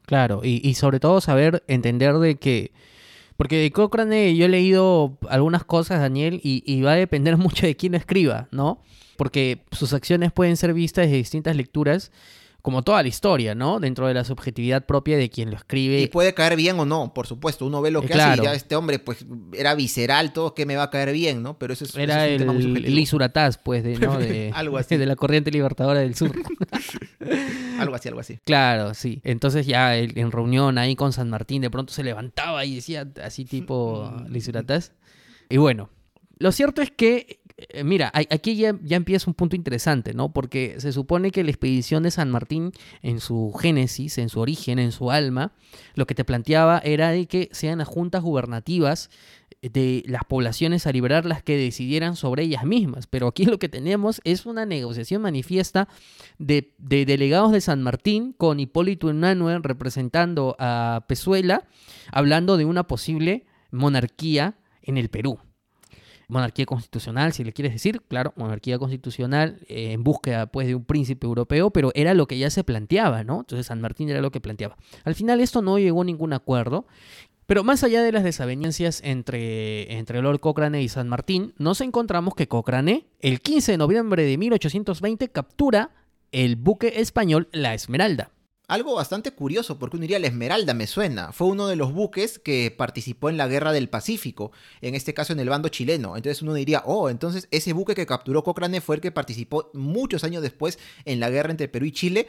Claro, 0.05 0.41
y, 0.43 0.73
sobre 0.75 0.99
todo 0.99 1.19
saber 1.21 1.63
entender 1.67 2.17
de 2.17 2.37
que... 2.37 2.71
Porque 3.35 3.57
de 3.57 3.71
Cochrane 3.71 4.35
yo 4.35 4.45
he 4.45 4.49
leído 4.49 5.17
algunas 5.29 5.63
cosas, 5.63 5.99
Daniel, 5.99 6.39
y, 6.43 6.63
y 6.65 6.81
va 6.81 6.93
a 6.93 6.95
depender 6.95 7.37
mucho 7.37 7.65
de 7.65 7.75
quién 7.75 7.93
escriba, 7.93 8.47
¿no? 8.51 8.81
Porque 9.17 9.65
sus 9.71 9.93
acciones 9.93 10.31
pueden 10.31 10.55
ser 10.55 10.73
vistas 10.73 11.05
desde 11.05 11.17
distintas 11.17 11.55
lecturas, 11.55 12.11
como 12.61 12.83
toda 12.83 13.01
la 13.01 13.07
historia, 13.07 13.55
¿no? 13.55 13.79
Dentro 13.79 14.07
de 14.07 14.13
la 14.13 14.25
subjetividad 14.25 14.85
propia 14.85 15.17
de 15.17 15.29
quien 15.29 15.51
lo 15.51 15.55
escribe. 15.55 16.01
Y 16.01 16.07
puede 16.07 16.33
caer 16.33 16.57
bien 16.57 16.77
o 16.79 16.85
no, 16.85 17.13
por 17.13 17.25
supuesto. 17.25 17.65
Uno 17.65 17.81
ve 17.81 17.91
lo 17.91 18.01
que 18.01 18.13
hace 18.13 18.41
y 18.41 18.43
ya 18.43 18.53
este 18.53 18.75
hombre, 18.75 18.99
pues, 18.99 19.25
era 19.53 19.73
visceral, 19.73 20.33
todo 20.33 20.53
que 20.53 20.65
me 20.65 20.75
va 20.75 20.83
a 20.83 20.89
caer 20.89 21.13
bien, 21.13 21.41
¿no? 21.41 21.57
Pero 21.57 21.71
eso 21.71 21.85
es, 21.85 21.95
era 21.95 22.27
el, 22.27 22.45
Lisurataz, 22.93 23.57
pues, 23.57 23.85
de, 23.85 23.97
¿no? 23.97 24.19
de, 24.19 24.51
algo 24.55 24.77
así. 24.79 24.97
de 24.97 25.05
la 25.05 25.15
corriente 25.15 25.49
libertadora 25.49 26.01
del 26.01 26.15
sur. 26.15 26.31
algo 27.79 27.95
así, 27.95 28.09
algo 28.09 28.19
así. 28.19 28.39
Claro, 28.43 28.93
sí. 28.93 29.21
Entonces 29.23 29.65
ya 29.65 29.95
en 29.95 30.31
reunión 30.31 30.77
ahí 30.77 30.97
con 30.97 31.13
San 31.13 31.29
Martín, 31.29 31.61
de 31.61 31.69
pronto 31.69 31.93
se 31.93 32.03
levantaba 32.03 32.65
y 32.65 32.75
decía 32.75 33.07
así 33.23 33.45
tipo 33.45 34.11
Lisurataz. 34.27 34.91
Y 35.49 35.55
bueno, 35.55 35.89
lo 36.37 36.51
cierto 36.51 36.81
es 36.81 36.91
que 36.91 37.15
eh, 37.15 37.39
mira, 37.83 38.11
aquí 38.13 38.55
ya, 38.55 38.75
ya, 38.83 38.97
empieza 38.97 39.29
un 39.29 39.33
punto 39.33 39.55
interesante, 39.55 40.13
¿no? 40.13 40.31
Porque 40.31 40.75
se 40.79 40.91
supone 40.91 41.31
que 41.31 41.43
la 41.43 41.49
expedición 41.49 42.03
de 42.03 42.11
San 42.11 42.29
Martín, 42.29 42.71
en 43.01 43.19
su 43.19 43.51
génesis, 43.59 44.17
en 44.19 44.29
su 44.29 44.39
origen, 44.39 44.77
en 44.77 44.91
su 44.91 45.09
alma, 45.09 45.53
lo 45.95 46.05
que 46.05 46.13
te 46.13 46.23
planteaba 46.23 46.79
era 46.79 47.09
de 47.09 47.25
que 47.25 47.49
sean 47.51 47.79
las 47.79 47.87
juntas 47.87 48.21
gubernativas 48.21 49.09
de 49.61 50.03
las 50.05 50.23
poblaciones 50.23 50.85
a 50.85 50.91
liberar 50.91 51.25
las 51.25 51.41
que 51.41 51.57
decidieran 51.57 52.15
sobre 52.15 52.43
ellas 52.43 52.63
mismas. 52.63 53.07
Pero 53.07 53.27
aquí 53.27 53.45
lo 53.45 53.57
que 53.57 53.69
tenemos 53.69 54.21
es 54.23 54.45
una 54.45 54.65
negociación 54.65 55.23
manifiesta 55.23 55.87
de, 56.37 56.73
delegados 56.77 57.51
de 57.51 57.61
San 57.61 57.81
Martín 57.81 58.33
con 58.33 58.59
Hipólito 58.59 59.07
Unanue 59.07 59.59
representando 59.59 60.55
a 60.59 61.05
Pezuela, 61.07 61.63
hablando 62.11 62.57
de 62.57 62.65
una 62.65 62.85
posible 62.85 63.45
monarquía 63.71 64.57
en 64.83 64.97
el 64.97 65.09
Perú 65.09 65.39
monarquía 66.27 66.65
constitucional, 66.65 67.33
si 67.33 67.43
le 67.43 67.53
quieres 67.53 67.73
decir, 67.73 68.01
claro, 68.07 68.33
monarquía 68.35 68.77
constitucional 68.77 69.59
eh, 69.67 69.93
en 69.93 70.03
búsqueda 70.03 70.47
pues 70.47 70.67
de 70.67 70.75
un 70.75 70.83
príncipe 70.83 71.25
europeo, 71.25 71.71
pero 71.71 71.91
era 71.95 72.13
lo 72.13 72.27
que 72.27 72.37
ya 72.37 72.49
se 72.49 72.63
planteaba, 72.63 73.23
¿no? 73.23 73.39
Entonces 73.39 73.67
San 73.67 73.81
Martín 73.81 74.09
era 74.09 74.21
lo 74.21 74.31
que 74.31 74.41
planteaba. 74.41 74.77
Al 75.05 75.15
final 75.15 75.39
esto 75.39 75.61
no 75.61 75.79
llegó 75.79 76.01
a 76.01 76.05
ningún 76.05 76.33
acuerdo, 76.33 76.85
pero 77.45 77.63
más 77.63 77.83
allá 77.83 78.03
de 78.03 78.11
las 78.11 78.25
desavenencias 78.25 79.01
entre, 79.05 79.97
entre 79.97 80.21
Lord 80.21 80.41
Cochrane 80.41 80.81
y 80.81 80.89
San 80.89 81.07
Martín, 81.07 81.53
nos 81.57 81.79
encontramos 81.79 82.35
que 82.35 82.49
Cochrane, 82.49 83.07
el 83.21 83.39
15 83.39 83.71
de 83.71 83.77
noviembre 83.77 84.23
de 84.23 84.37
1820, 84.37 85.29
captura 85.29 85.91
el 86.33 86.57
buque 86.57 86.99
español 86.99 87.47
La 87.53 87.73
Esmeralda. 87.73 88.31
Algo 88.69 88.95
bastante 88.95 89.31
curioso, 89.31 89.79
porque 89.79 89.95
uno 89.95 90.01
diría 90.01 90.19
la 90.19 90.27
Esmeralda 90.27 90.73
me 90.73 90.87
suena. 90.87 91.31
Fue 91.31 91.47
uno 91.47 91.67
de 91.67 91.77
los 91.77 91.93
buques 91.93 92.37
que 92.37 92.69
participó 92.69 93.29
en 93.29 93.37
la 93.37 93.47
Guerra 93.47 93.71
del 93.71 93.87
Pacífico, 93.87 94.51
en 94.81 94.93
este 94.93 95.13
caso 95.13 95.31
en 95.31 95.39
el 95.39 95.47
bando 95.47 95.69
chileno. 95.69 96.17
Entonces 96.17 96.41
uno 96.41 96.53
diría, 96.53 96.83
oh, 96.85 97.09
entonces 97.09 97.47
ese 97.51 97.71
buque 97.71 97.95
que 97.95 98.05
capturó 98.05 98.43
Cochrane 98.43 98.81
fue 98.81 98.97
el 98.97 99.01
que 99.01 99.13
participó 99.13 99.71
muchos 99.73 100.25
años 100.25 100.41
después 100.41 100.79
en 101.05 101.21
la 101.21 101.29
guerra 101.29 101.51
entre 101.51 101.69
Perú 101.69 101.85
y 101.85 101.93
Chile. 101.93 102.27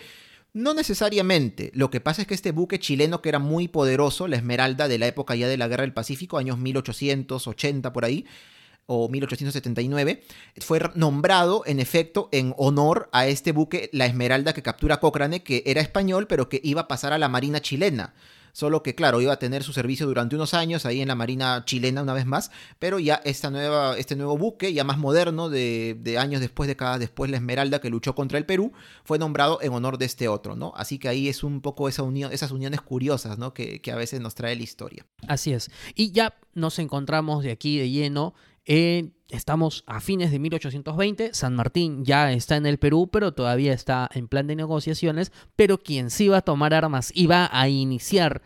No 0.53 0.75
necesariamente. 0.75 1.73
Lo 1.75 1.91
que 1.91 2.01
pasa 2.01 2.23
es 2.23 2.29
que 2.29 2.35
este 2.35 2.53
buque 2.53 2.79
chileno 2.79 3.21
que 3.21 3.31
era 3.31 3.41
muy 3.41 3.67
poderoso, 3.67 4.29
la 4.29 4.37
Esmeralda 4.37 4.87
de 4.87 4.99
la 4.99 5.09
época 5.09 5.35
ya 5.35 5.49
de 5.49 5.57
la 5.57 5.67
Guerra 5.67 5.83
del 5.83 5.93
Pacífico, 5.93 6.39
años 6.39 6.57
1880 6.57 7.93
por 7.93 8.05
ahí, 8.05 8.27
o 8.91 9.09
1879, 9.11 10.23
fue 10.61 10.81
nombrado 10.95 11.63
en 11.67 11.79
efecto 11.79 12.31
en 12.33 12.55
honor 12.57 13.11
a 13.13 13.27
este 13.27 13.53
buque, 13.53 13.91
la 13.93 14.07
Esmeralda 14.07 14.55
que 14.55 14.63
captura 14.63 14.99
Cochrane, 14.99 15.43
que 15.43 15.63
era 15.67 15.83
español, 15.83 16.27
pero 16.27 16.49
que 16.49 16.59
iba 16.65 16.81
a 16.81 16.89
pasar 16.89 17.13
a 17.13 17.19
la 17.19 17.29
Marina 17.29 17.61
chilena. 17.61 18.15
Solo 18.53 18.83
que, 18.83 18.95
claro, 18.95 19.21
iba 19.21 19.33
a 19.33 19.39
tener 19.39 19.63
su 19.63 19.75
servicio 19.75 20.07
durante 20.07 20.37
unos 20.37 20.55
años 20.55 20.87
ahí 20.87 21.03
en 21.03 21.09
la 21.09 21.15
Marina 21.15 21.63
chilena 21.67 22.03
una 22.03 22.15
vez 22.15 22.25
más, 22.25 22.51
pero 22.79 22.99
ya 22.99 23.21
esta 23.27 23.51
nueva, 23.51 23.97
este 23.99 24.17
nuevo 24.17 24.39
buque, 24.39 24.73
ya 24.73 24.85
más 24.85 24.97
moderno, 24.97 25.51
de, 25.51 26.17
años 26.19 26.41
después, 26.41 26.67
de 26.67 26.75
cada 26.75 26.99
después 26.99 27.31
la 27.31 27.37
Esmeralda 27.37 27.81
que 27.81 27.91
luchó 27.91 28.15
contra 28.15 28.39
el 28.39 28.47
Perú, 28.47 28.73
fue 29.05 29.19
nombrado 29.19 29.61
en 29.61 29.75
honor 29.75 29.99
de 29.99 30.07
este 30.07 30.29
otro, 30.29 30.57
¿no? 30.57 30.73
Así 30.77 30.99
que 30.99 31.09
ahí 31.09 31.29
es 31.29 31.45
un 31.45 31.61
poco 31.61 31.91
esa 31.91 32.03
unión, 32.03 32.33
esas 32.33 32.51
uniones 32.51 32.81
curiosas, 32.81 33.39
¿no? 33.39 33.53
Que, 33.53 33.83
que 33.83 33.93
a 33.93 33.97
veces 33.97 34.21
nos 34.21 34.35
trae 34.35 34.57
la 34.57 34.63
historia. 34.63 35.07
Así 35.29 35.53
es. 35.53 35.71
Y 35.95 36.11
ya 36.13 36.35
nos 36.55 36.79
encontramos 36.79 37.45
de 37.45 37.53
aquí 37.53 37.79
de 37.79 37.91
lleno 37.91 38.35
estamos 39.31 39.83
a 39.87 40.01
fines 40.01 40.31
de 40.31 40.39
1820, 40.39 41.31
San 41.33 41.55
Martín 41.55 42.05
ya 42.05 42.33
está 42.33 42.57
en 42.57 42.67
el 42.67 42.79
Perú, 42.79 43.09
pero 43.11 43.33
todavía 43.33 43.73
está 43.73 44.09
en 44.13 44.29
plan 44.29 44.47
de 44.47 44.57
negociaciones, 44.57 45.33
pero 45.57 45.79
quien 45.79 46.11
sí 46.11 46.29
va 46.29 46.39
a 46.39 46.43
tomar 46.43 46.75
armas 46.75 47.11
y 47.15 47.27
va 47.27 47.49
a 47.51 47.69
iniciar 47.69 48.43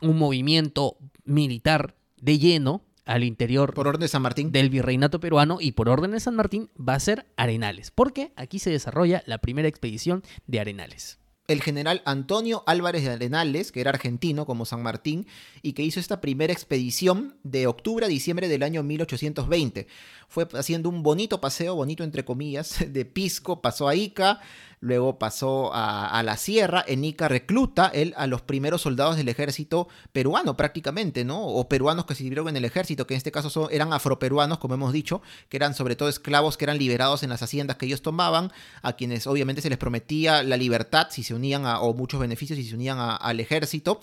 un 0.00 0.18
movimiento 0.18 0.96
militar 1.24 1.94
de 2.16 2.38
lleno 2.38 2.82
al 3.04 3.22
interior 3.22 3.72
por 3.72 3.86
orden 3.86 4.00
de 4.00 4.08
San 4.08 4.22
Martín 4.22 4.50
del 4.50 4.68
virreinato 4.68 5.20
peruano 5.20 5.58
y 5.60 5.72
por 5.72 5.88
orden 5.88 6.10
de 6.10 6.20
San 6.20 6.34
Martín 6.34 6.70
va 6.76 6.94
a 6.94 7.00
ser 7.00 7.26
Arenales, 7.36 7.90
porque 7.90 8.32
aquí 8.36 8.58
se 8.58 8.70
desarrolla 8.70 9.22
la 9.26 9.38
primera 9.38 9.68
expedición 9.68 10.22
de 10.46 10.60
Arenales. 10.60 11.18
El 11.48 11.62
general 11.62 12.02
Antonio 12.04 12.62
Álvarez 12.66 13.04
de 13.04 13.10
Arenales, 13.10 13.72
que 13.72 13.80
era 13.80 13.90
argentino 13.90 14.46
como 14.46 14.64
San 14.64 14.82
Martín, 14.82 15.26
y 15.62 15.72
que 15.72 15.82
hizo 15.82 16.00
esta 16.00 16.20
primera 16.20 16.52
expedición 16.52 17.36
de 17.42 17.66
octubre 17.66 18.06
a 18.06 18.08
diciembre 18.08 18.48
del 18.48 18.62
año 18.62 18.82
1820. 18.82 19.86
Fue 20.28 20.48
haciendo 20.54 20.88
un 20.88 21.02
bonito 21.02 21.40
paseo, 21.40 21.74
bonito 21.74 22.04
entre 22.04 22.24
comillas, 22.24 22.84
de 22.92 23.04
Pisco, 23.04 23.62
pasó 23.62 23.88
a 23.88 23.94
Ica, 23.94 24.40
luego 24.86 25.18
pasó 25.18 25.70
a, 25.74 26.22
la 26.22 26.36
sierra, 26.36 26.84
en 26.86 27.04
Ica 27.04 27.28
recluta 27.28 27.90
él 27.92 28.14
a 28.16 28.26
los 28.26 28.42
primeros 28.42 28.82
soldados 28.82 29.16
del 29.16 29.28
ejército 29.28 29.88
peruano 30.12 30.56
prácticamente, 30.56 31.24
¿no? 31.24 31.44
O 31.44 31.68
peruanos 31.68 32.06
que 32.06 32.14
sirvieron 32.14 32.48
en 32.48 32.56
el 32.56 32.64
ejército, 32.64 33.06
que 33.06 33.14
en 33.14 33.18
este 33.18 33.32
caso 33.32 33.50
son, 33.50 33.68
eran 33.70 33.92
afroperuanos, 33.92 34.58
como 34.58 34.74
hemos 34.74 34.92
dicho, 34.92 35.22
que 35.48 35.56
eran 35.56 35.74
sobre 35.74 35.96
todo 35.96 36.08
esclavos 36.08 36.56
que 36.56 36.64
eran 36.64 36.78
liberados 36.78 37.22
en 37.22 37.30
las 37.30 37.42
haciendas 37.42 37.76
que 37.76 37.86
ellos 37.86 38.02
tomaban, 38.02 38.52
a 38.82 38.94
quienes 38.94 39.26
obviamente 39.26 39.60
se 39.60 39.68
les 39.68 39.78
prometía 39.78 40.42
la 40.42 40.56
libertad 40.56 41.08
si 41.10 41.22
se 41.22 41.34
unían 41.34 41.66
a, 41.66 41.80
o 41.80 41.92
muchos 41.92 42.20
beneficios 42.20 42.56
si 42.56 42.64
se 42.64 42.74
unían 42.74 42.98
al 42.98 43.40
ejército. 43.40 44.00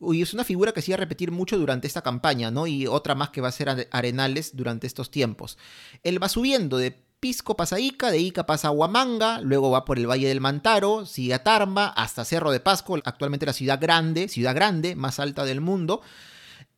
Y 0.00 0.22
es 0.22 0.34
una 0.34 0.44
figura 0.44 0.72
que 0.72 0.82
se 0.82 0.90
iba 0.90 0.96
a 0.96 1.00
repetir 1.00 1.30
mucho 1.30 1.58
durante 1.58 1.86
esta 1.86 2.02
campaña, 2.02 2.50
¿no? 2.50 2.66
Y 2.66 2.86
otra 2.86 3.14
más 3.14 3.30
que 3.30 3.40
va 3.40 3.48
a 3.48 3.52
ser 3.52 3.88
Arenales 3.90 4.56
durante 4.56 4.86
estos 4.86 5.10
tiempos. 5.10 5.58
Él 6.02 6.20
va 6.20 6.28
subiendo 6.28 6.78
de 6.78 7.11
Pisco 7.22 7.56
pasa 7.56 7.76
a 7.76 7.78
Ica, 7.78 8.10
de 8.10 8.18
Ica 8.18 8.46
pasa 8.46 8.66
a 8.66 8.70
Huamanga, 8.72 9.40
luego 9.40 9.70
va 9.70 9.84
por 9.84 9.96
el 9.96 10.10
Valle 10.10 10.26
del 10.26 10.40
Mantaro, 10.40 11.06
sigue 11.06 11.34
a 11.34 11.44
Tarma, 11.44 11.86
hasta 11.86 12.24
Cerro 12.24 12.50
de 12.50 12.58
Pasco, 12.58 12.96
actualmente 13.04 13.46
la 13.46 13.52
ciudad 13.52 13.80
grande, 13.80 14.26
ciudad 14.26 14.56
grande, 14.56 14.96
más 14.96 15.20
alta 15.20 15.44
del 15.44 15.60
mundo. 15.60 16.02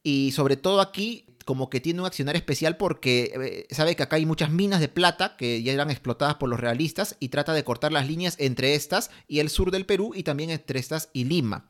Y 0.02 0.32
sobre 0.32 0.58
todo 0.58 0.82
aquí, 0.82 1.24
como 1.46 1.70
que 1.70 1.80
tiene 1.80 2.00
un 2.00 2.06
accionar 2.06 2.36
especial 2.36 2.76
porque 2.76 3.32
eh, 3.70 3.74
sabe 3.74 3.96
que 3.96 4.02
acá 4.02 4.16
hay 4.16 4.26
muchas 4.26 4.50
minas 4.50 4.80
de 4.80 4.88
plata 4.88 5.34
que 5.38 5.62
ya 5.62 5.72
eran 5.72 5.90
explotadas 5.90 6.34
por 6.34 6.50
los 6.50 6.60
realistas 6.60 7.16
y 7.20 7.30
trata 7.30 7.54
de 7.54 7.64
cortar 7.64 7.90
las 7.90 8.06
líneas 8.06 8.36
entre 8.38 8.74
estas 8.74 9.10
y 9.26 9.38
el 9.38 9.48
sur 9.48 9.70
del 9.70 9.86
Perú 9.86 10.12
y 10.14 10.24
también 10.24 10.50
entre 10.50 10.78
estas 10.78 11.08
y 11.14 11.24
Lima. 11.24 11.64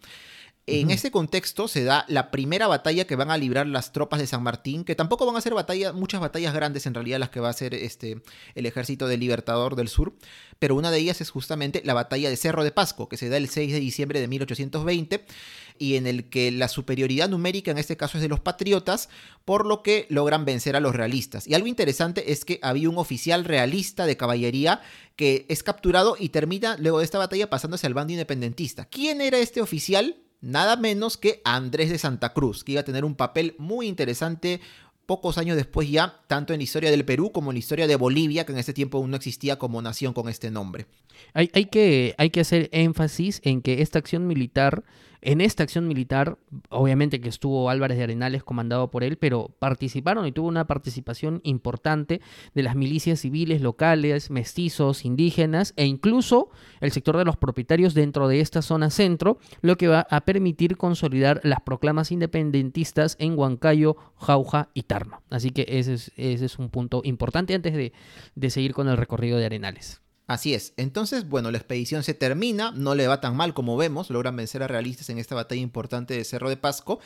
En 0.66 0.90
ese 0.90 1.11
contexto 1.11 1.68
se 1.68 1.85
da 1.85 2.07
la 2.09 2.31
primera 2.31 2.66
batalla 2.66 3.07
que 3.07 3.16
van 3.16 3.31
a 3.31 3.37
librar 3.37 3.66
las 3.66 3.92
tropas 3.92 4.18
de 4.18 4.27
San 4.27 4.42
Martín, 4.42 4.85
que 4.85 4.94
tampoco 4.94 5.27
van 5.27 5.37
a 5.37 5.42
ser 5.42 5.53
batalla, 5.53 5.92
muchas 5.92 6.22
batallas 6.22 6.55
grandes 6.55 6.87
en 6.87 6.94
realidad 6.94 7.18
las 7.18 7.29
que 7.29 7.40
va 7.40 7.48
a 7.48 7.50
hacer 7.50 7.74
este, 7.74 8.22
el 8.55 8.64
ejército 8.64 9.07
del 9.07 9.20
Libertador 9.20 9.77
del 9.77 9.88
Sur, 9.88 10.14
pero 10.59 10.74
una 10.74 10.90
de 10.90 10.98
ellas 10.98 11.20
es 11.20 11.29
justamente 11.29 11.83
la 11.85 11.92
batalla 11.92 12.31
de 12.31 12.37
Cerro 12.38 12.64
de 12.64 12.70
Pasco, 12.70 13.11
que 13.11 13.18
se 13.18 13.29
da 13.29 13.37
el 13.37 13.50
6 13.50 13.72
de 13.72 13.81
diciembre 13.81 14.20
de 14.20 14.29
1820 14.29 15.27
y 15.79 15.96
en 15.96 16.07
el 16.07 16.31
que 16.31 16.50
la 16.50 16.68
superioridad 16.68 17.29
numérica 17.29 17.70
en 17.70 17.79
este 17.79 17.98
caso 17.98 18.16
es 18.16 18.22
de 18.22 18.29
los 18.29 18.40
patriotas, 18.40 19.11
por 19.44 19.66
lo 19.66 19.83
que 19.83 20.07
logran 20.09 20.46
vencer 20.46 20.77
a 20.77 20.81
los 20.81 20.94
realistas. 20.94 21.46
Y 21.46 21.53
algo 21.53 21.66
interesante 21.66 22.33
es 22.33 22.46
que 22.46 22.59
había 22.62 22.88
un 22.88 22.96
oficial 22.96 23.44
realista 23.44 24.07
de 24.07 24.16
caballería 24.16 24.81
que 25.16 25.44
es 25.50 25.62
capturado 25.62 26.16
y 26.18 26.31
termina 26.31 26.79
luego 26.79 27.00
de 27.00 27.05
esta 27.05 27.18
batalla 27.18 27.50
pasándose 27.50 27.87
al 27.87 27.92
bando 27.92 28.14
independentista. 28.14 28.87
¿Quién 28.87 29.20
era 29.20 29.38
este 29.38 29.61
oficial? 29.61 30.23
Nada 30.44 30.76
menos 30.76 31.16
que 31.16 31.40
Andrés 31.44 31.90
de 31.90 31.98
Santa 31.98 32.33
Cruz, 32.33 32.64
que 32.64 32.72
iba 32.72 32.83
a 32.83 32.85
tener 32.85 33.04
un 33.04 33.14
papel 33.14 33.54
muy 33.59 33.87
interesante 33.87 34.61
pocos 35.07 35.38
años 35.38 35.57
después 35.57 35.90
ya, 35.90 36.20
tanto 36.26 36.52
en 36.52 36.61
la 36.61 36.64
historia 36.64 36.90
del 36.90 37.04
Perú 37.04 37.33
como 37.33 37.50
en 37.50 37.57
la 37.57 37.59
historia 37.59 37.87
de 37.87 37.96
Bolivia, 37.96 38.46
que 38.46 38.52
en 38.52 38.59
ese 38.59 38.72
tiempo 38.72 38.98
aún 38.98 39.11
no 39.11 39.16
existía 39.16 39.59
como 39.59 39.83
nación 39.83 40.12
con 40.12 40.28
este 40.28 40.50
nombre. 40.50 40.87
Hay, 41.33 41.50
hay, 41.52 41.66
que, 41.66 42.14
hay 42.18 42.30
que 42.30 42.40
hacer 42.40 42.68
énfasis 42.72 43.40
en 43.44 43.61
que 43.61 43.83
esta 43.83 43.98
acción 43.98 44.26
militar 44.26 44.85
en 45.24 45.40
esta 45.40 45.62
acción 45.62 45.88
militar, 45.88 46.38
obviamente 46.68 47.20
que 47.20 47.30
estuvo 47.30 47.70
Álvarez 47.70 47.96
de 47.96 48.04
Arenales 48.04 48.44
comandado 48.44 48.90
por 48.90 49.02
él, 49.02 49.16
pero 49.16 49.56
participaron 49.58 50.26
y 50.26 50.32
tuvo 50.32 50.48
una 50.48 50.66
participación 50.66 51.40
importante 51.44 52.20
de 52.54 52.62
las 52.62 52.76
milicias 52.76 53.20
civiles 53.20 53.62
locales, 53.62 54.30
mestizos, 54.30 55.04
indígenas 55.04 55.72
e 55.76 55.87
incluso 55.87 56.50
el 56.80 56.92
sector 56.92 57.16
de 57.16 57.24
los 57.24 57.38
propietarios 57.38 57.94
dentro 57.94 58.28
de 58.28 58.40
esta 58.40 58.60
zona 58.60 58.90
centro, 58.90 59.38
lo 59.62 59.76
que 59.76 59.88
va 59.88 60.06
a 60.10 60.20
permitir 60.20 60.76
consolidar 60.76 61.40
las 61.42 61.60
proclamas 61.60 62.12
independentistas 62.12 63.16
en 63.18 63.38
Huancayo, 63.38 63.96
Jauja 64.16 64.68
y 64.74 64.82
Tarma. 64.82 65.22
Así 65.30 65.50
que 65.50 65.64
ese 65.68 65.94
es, 65.94 66.12
ese 66.16 66.44
es 66.44 66.58
un 66.58 66.68
punto 66.68 67.00
importante 67.02 67.54
antes 67.54 67.72
de, 67.72 67.92
de 68.34 68.50
seguir 68.50 68.74
con 68.74 68.88
el 68.88 68.98
recorrido 68.98 69.38
de 69.38 69.46
Arenales. 69.46 70.04
Así 70.26 70.54
es. 70.54 70.72
Entonces, 70.76 71.28
bueno, 71.28 71.50
la 71.50 71.58
expedición 71.58 72.02
se 72.02 72.14
termina, 72.14 72.70
no 72.72 72.94
le 72.94 73.06
va 73.06 73.20
tan 73.20 73.37
mal 73.37 73.52
como 73.52 73.76
vemos, 73.76 74.08
logran 74.08 74.37
vencer 74.37 74.62
a 74.62 74.68
realistas 74.68 75.10
en 75.10 75.18
esta 75.18 75.34
batalla 75.34 75.60
importante 75.60 76.14
de 76.14 76.24
Cerro 76.24 76.48
de 76.48 76.56
Pasco, 76.56 76.98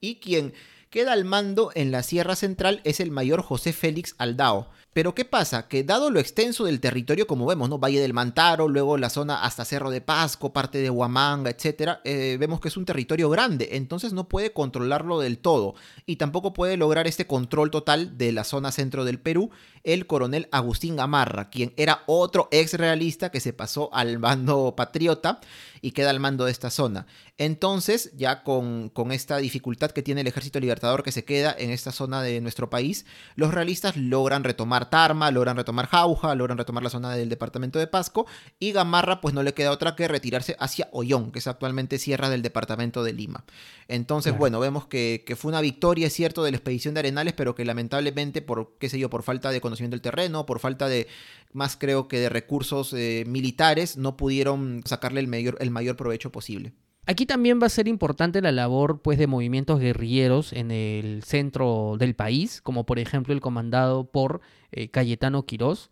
y 0.00 0.16
quien 0.16 0.54
queda 0.88 1.12
al 1.12 1.24
mando 1.24 1.72
en 1.74 1.90
la 1.90 2.02
Sierra 2.02 2.36
Central 2.36 2.80
es 2.84 3.00
el 3.00 3.10
mayor 3.10 3.42
José 3.42 3.72
Félix 3.72 4.14
Aldao, 4.18 4.70
pero 4.92 5.14
¿qué 5.14 5.24
pasa? 5.24 5.68
Que 5.68 5.84
dado 5.84 6.10
lo 6.10 6.18
extenso 6.18 6.64
del 6.64 6.80
territorio, 6.80 7.28
como 7.28 7.46
vemos, 7.46 7.68
¿no? 7.68 7.78
Valle 7.78 8.00
del 8.00 8.12
Mantaro, 8.12 8.66
luego 8.68 8.96
la 8.96 9.08
zona 9.08 9.44
hasta 9.44 9.64
Cerro 9.64 9.90
de 9.90 10.00
Pasco, 10.00 10.52
parte 10.52 10.78
de 10.78 10.90
Huamanga, 10.90 11.50
etcétera, 11.50 12.00
eh, 12.04 12.36
vemos 12.40 12.60
que 12.60 12.68
es 12.68 12.76
un 12.76 12.84
territorio 12.84 13.30
grande, 13.30 13.68
entonces 13.72 14.12
no 14.12 14.28
puede 14.28 14.52
controlarlo 14.52 15.20
del 15.20 15.38
todo 15.38 15.76
y 16.06 16.16
tampoco 16.16 16.52
puede 16.52 16.76
lograr 16.76 17.06
este 17.06 17.26
control 17.26 17.70
total 17.70 18.18
de 18.18 18.32
la 18.32 18.42
zona 18.42 18.72
centro 18.72 19.04
del 19.04 19.20
Perú 19.20 19.50
el 19.84 20.06
coronel 20.06 20.48
Agustín 20.50 20.96
Gamarra, 20.96 21.50
quien 21.50 21.72
era 21.76 22.02
otro 22.06 22.48
ex 22.50 22.74
realista 22.74 23.30
que 23.30 23.40
se 23.40 23.52
pasó 23.52 23.92
al 23.94 24.18
bando 24.18 24.74
patriota 24.76 25.40
y 25.80 25.92
queda 25.92 26.10
al 26.10 26.20
mando 26.20 26.44
de 26.44 26.52
esta 26.52 26.70
zona. 26.70 27.06
Entonces, 27.38 28.12
ya 28.16 28.42
con, 28.42 28.90
con 28.90 29.12
esta 29.12 29.38
dificultad 29.38 29.92
que 29.92 30.02
tiene 30.02 30.20
el 30.20 30.26
ejército 30.26 30.60
libertador 30.60 31.02
que 31.02 31.12
se 31.12 31.24
queda 31.24 31.54
en 31.58 31.70
esta 31.70 31.92
zona 31.92 32.22
de 32.22 32.40
nuestro 32.42 32.68
país, 32.68 33.06
los 33.36 33.54
realistas 33.54 33.96
logran 33.96 34.44
retomar 34.44 34.79
Tarma, 34.88 35.30
logran 35.30 35.56
retomar 35.56 35.86
Jauja, 35.86 36.34
logran 36.34 36.56
retomar 36.56 36.82
la 36.82 36.90
zona 36.90 37.14
del 37.14 37.28
departamento 37.28 37.78
de 37.78 37.86
Pasco 37.86 38.26
y 38.58 38.72
Gamarra 38.72 39.20
pues 39.20 39.34
no 39.34 39.42
le 39.42 39.52
queda 39.52 39.72
otra 39.72 39.96
que 39.96 40.08
retirarse 40.08 40.56
hacia 40.58 40.88
Ollón, 40.92 41.32
que 41.32 41.40
es 41.40 41.46
actualmente 41.46 41.98
sierra 41.98 42.30
del 42.30 42.42
departamento 42.42 43.02
de 43.02 43.12
Lima. 43.12 43.44
Entonces, 43.88 44.36
bueno, 44.36 44.60
vemos 44.60 44.86
que, 44.86 45.24
fue 45.36 45.50
una 45.50 45.60
victoria, 45.60 46.06
es 46.06 46.12
cierto, 46.12 46.42
de 46.42 46.52
la 46.52 46.56
expedición 46.56 46.94
de 46.94 47.00
Arenales, 47.00 47.34
pero 47.34 47.54
que 47.54 47.64
lamentablemente 47.64 48.40
por, 48.40 48.76
qué 48.78 48.88
sé 48.88 48.98
yo, 48.98 49.10
por 49.10 49.22
falta 49.22 49.50
de 49.50 49.60
conocimiento 49.60 49.94
del 49.94 50.02
terreno, 50.02 50.46
por 50.46 50.60
falta 50.60 50.88
de, 50.88 51.08
más 51.52 51.76
creo 51.76 52.08
que 52.08 52.20
de 52.20 52.28
recursos 52.28 52.92
eh, 52.92 53.24
militares, 53.26 53.96
no 53.96 54.16
pudieron 54.16 54.82
sacarle 54.86 55.20
el 55.20 55.28
mayor, 55.28 55.56
el 55.60 55.70
mayor 55.70 55.96
provecho 55.96 56.30
posible. 56.30 56.72
Aquí 57.06 57.26
también 57.26 57.60
va 57.60 57.66
a 57.66 57.70
ser 57.70 57.88
importante 57.88 58.42
la 58.42 58.52
labor 58.52 59.00
pues, 59.02 59.18
de 59.18 59.26
movimientos 59.26 59.80
guerrilleros 59.80 60.52
en 60.52 60.70
el 60.70 61.22
centro 61.24 61.96
del 61.98 62.14
país, 62.14 62.60
como 62.62 62.84
por 62.84 62.98
ejemplo 62.98 63.32
el 63.34 63.40
comandado 63.40 64.04
por 64.04 64.40
eh, 64.70 64.88
Cayetano 64.90 65.44
Quirós. 65.44 65.90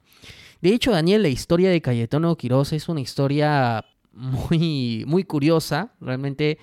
De 0.60 0.70
hecho, 0.70 0.92
Daniel, 0.92 1.22
la 1.22 1.28
historia 1.28 1.70
de 1.70 1.80
Cayetano 1.80 2.36
Quirós 2.36 2.72
es 2.72 2.88
una 2.88 3.00
historia 3.00 3.84
muy, 4.12 5.04
muy 5.06 5.24
curiosa. 5.24 5.94
Realmente 6.00 6.58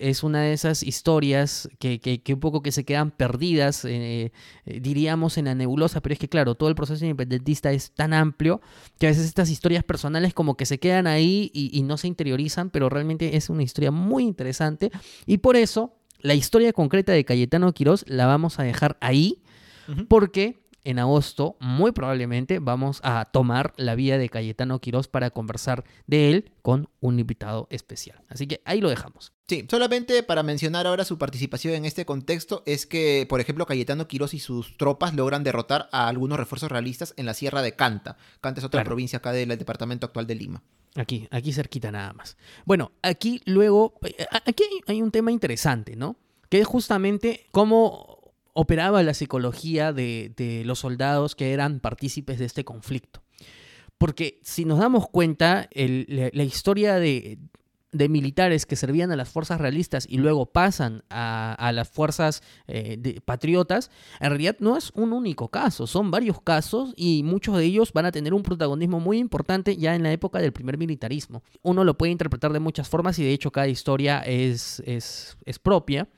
es 0.00 0.22
una 0.22 0.42
de 0.42 0.52
esas 0.52 0.82
historias 0.82 1.68
que, 1.78 2.00
que, 2.00 2.34
un 2.34 2.40
poco 2.40 2.62
que 2.62 2.72
se 2.72 2.84
quedan 2.84 3.10
perdidas, 3.10 3.84
eh, 3.84 4.32
eh, 4.66 4.80
diríamos, 4.80 5.38
en 5.38 5.46
la 5.46 5.54
nebulosa, 5.54 6.00
pero 6.00 6.12
es 6.12 6.18
que 6.18 6.28
claro, 6.28 6.54
todo 6.54 6.68
el 6.68 6.74
proceso 6.74 7.04
independentista 7.04 7.72
es 7.72 7.92
tan 7.92 8.12
amplio 8.12 8.60
que 8.98 9.06
a 9.06 9.10
veces 9.10 9.26
estas 9.26 9.50
historias 9.50 9.84
personales 9.84 10.34
como 10.34 10.56
que 10.56 10.66
se 10.66 10.78
quedan 10.78 11.06
ahí 11.06 11.50
y, 11.52 11.82
no 11.82 11.96
se 11.96 12.08
interiorizan, 12.08 12.70
pero 12.70 12.88
realmente 12.88 13.36
es 13.36 13.48
una 13.48 13.62
historia 13.62 13.90
muy 13.90 14.24
interesante. 14.24 14.90
Y 15.26 15.38
por 15.38 15.56
eso 15.56 15.94
la 16.20 16.34
historia 16.34 16.72
concreta 16.72 17.12
de 17.12 17.24
Cayetano 17.24 17.72
Quirós 17.72 18.04
la 18.08 18.26
vamos 18.26 18.58
a 18.58 18.62
dejar 18.64 18.98
ahí, 19.00 19.42
porque 20.08 20.58
en 20.84 20.98
agosto, 20.98 21.56
muy 21.60 21.92
probablemente 21.92 22.58
vamos 22.60 23.00
a 23.02 23.26
tomar 23.26 23.72
la 23.76 23.94
vía 23.94 24.18
de 24.18 24.28
Cayetano 24.28 24.80
Quirós 24.80 25.08
para 25.08 25.30
conversar 25.30 25.84
de 26.06 26.30
él 26.30 26.52
con 26.62 26.88
un 27.00 27.18
invitado 27.18 27.66
especial. 27.70 28.22
Así 28.28 28.46
que 28.46 28.62
ahí 28.64 28.80
lo 28.80 28.88
dejamos. 28.88 29.32
Sí, 29.48 29.66
solamente 29.70 30.22
para 30.22 30.42
mencionar 30.42 30.86
ahora 30.86 31.04
su 31.04 31.18
participación 31.18 31.74
en 31.74 31.84
este 31.84 32.04
contexto 32.04 32.62
es 32.66 32.86
que, 32.86 33.26
por 33.28 33.40
ejemplo, 33.40 33.66
Cayetano 33.66 34.06
Quirós 34.06 34.34
y 34.34 34.38
sus 34.38 34.76
tropas 34.76 35.14
logran 35.14 35.42
derrotar 35.44 35.88
a 35.92 36.08
algunos 36.08 36.38
refuerzos 36.38 36.70
realistas 36.70 37.14
en 37.16 37.26
la 37.26 37.34
sierra 37.34 37.62
de 37.62 37.74
Canta. 37.74 38.16
Canta 38.40 38.60
es 38.60 38.64
otra 38.64 38.84
provincia 38.84 39.18
acá 39.18 39.32
del 39.32 39.48
departamento 39.56 40.06
actual 40.06 40.26
de 40.26 40.34
Lima. 40.34 40.62
Aquí, 40.96 41.28
aquí 41.30 41.52
cerquita 41.52 41.90
nada 41.90 42.12
más. 42.12 42.36
Bueno, 42.64 42.92
aquí 43.02 43.40
luego, 43.44 43.94
eh, 44.02 44.26
aquí 44.44 44.64
hay 44.86 45.00
un 45.00 45.10
tema 45.10 45.32
interesante, 45.32 45.96
¿no? 45.96 46.16
Que 46.48 46.60
es 46.60 46.66
justamente 46.66 47.46
cómo 47.50 48.17
operaba 48.60 49.04
la 49.04 49.14
psicología 49.14 49.92
de, 49.92 50.62
los 50.66 50.80
soldados 50.80 51.36
que 51.36 51.52
eran 51.52 51.78
partícipes 51.78 52.40
de 52.40 52.44
este 52.44 52.64
conflicto. 52.64 53.22
Porque 53.98 54.40
si 54.42 54.64
nos 54.64 54.80
damos 54.80 55.08
cuenta, 55.08 55.68
la, 55.72 56.42
historia 56.42 56.96
de, 56.96 57.38
militares 57.92 58.66
que 58.66 58.74
servían 58.74 59.12
a 59.12 59.16
las 59.16 59.28
fuerzas 59.28 59.60
realistas 59.60 60.06
y 60.10 60.18
luego 60.18 60.46
pasan 60.46 61.04
a, 61.08 61.70
las 61.72 61.88
fuerzas 61.88 62.42
eh, 62.66 63.20
patriotas, 63.24 63.92
en 64.18 64.30
realidad 64.30 64.56
no 64.58 64.76
es 64.76 64.90
un 64.96 65.12
único 65.12 65.50
caso, 65.50 65.86
son 65.86 66.10
varios 66.10 66.40
casos 66.40 66.94
y 66.96 67.22
muchos 67.22 67.56
de 67.58 67.64
ellos 67.64 67.92
van 67.92 68.06
a 68.06 68.12
tener 68.12 68.34
un 68.34 68.42
protagonismo 68.42 68.98
muy 68.98 69.18
importante 69.18 69.76
ya 69.76 69.94
en 69.94 70.02
la 70.02 70.10
época 70.10 70.40
del 70.40 70.52
primer 70.52 70.78
militarismo. 70.78 71.44
Uno 71.62 71.84
lo 71.84 71.96
puede 71.96 72.10
interpretar 72.10 72.52
de 72.52 72.58
muchas 72.58 72.88
formas 72.88 73.20
y 73.20 73.22
de 73.22 73.32
hecho 73.32 73.52
cada 73.52 73.68
historia 73.68 74.18
es 74.22 74.82
propia. 75.62 76.08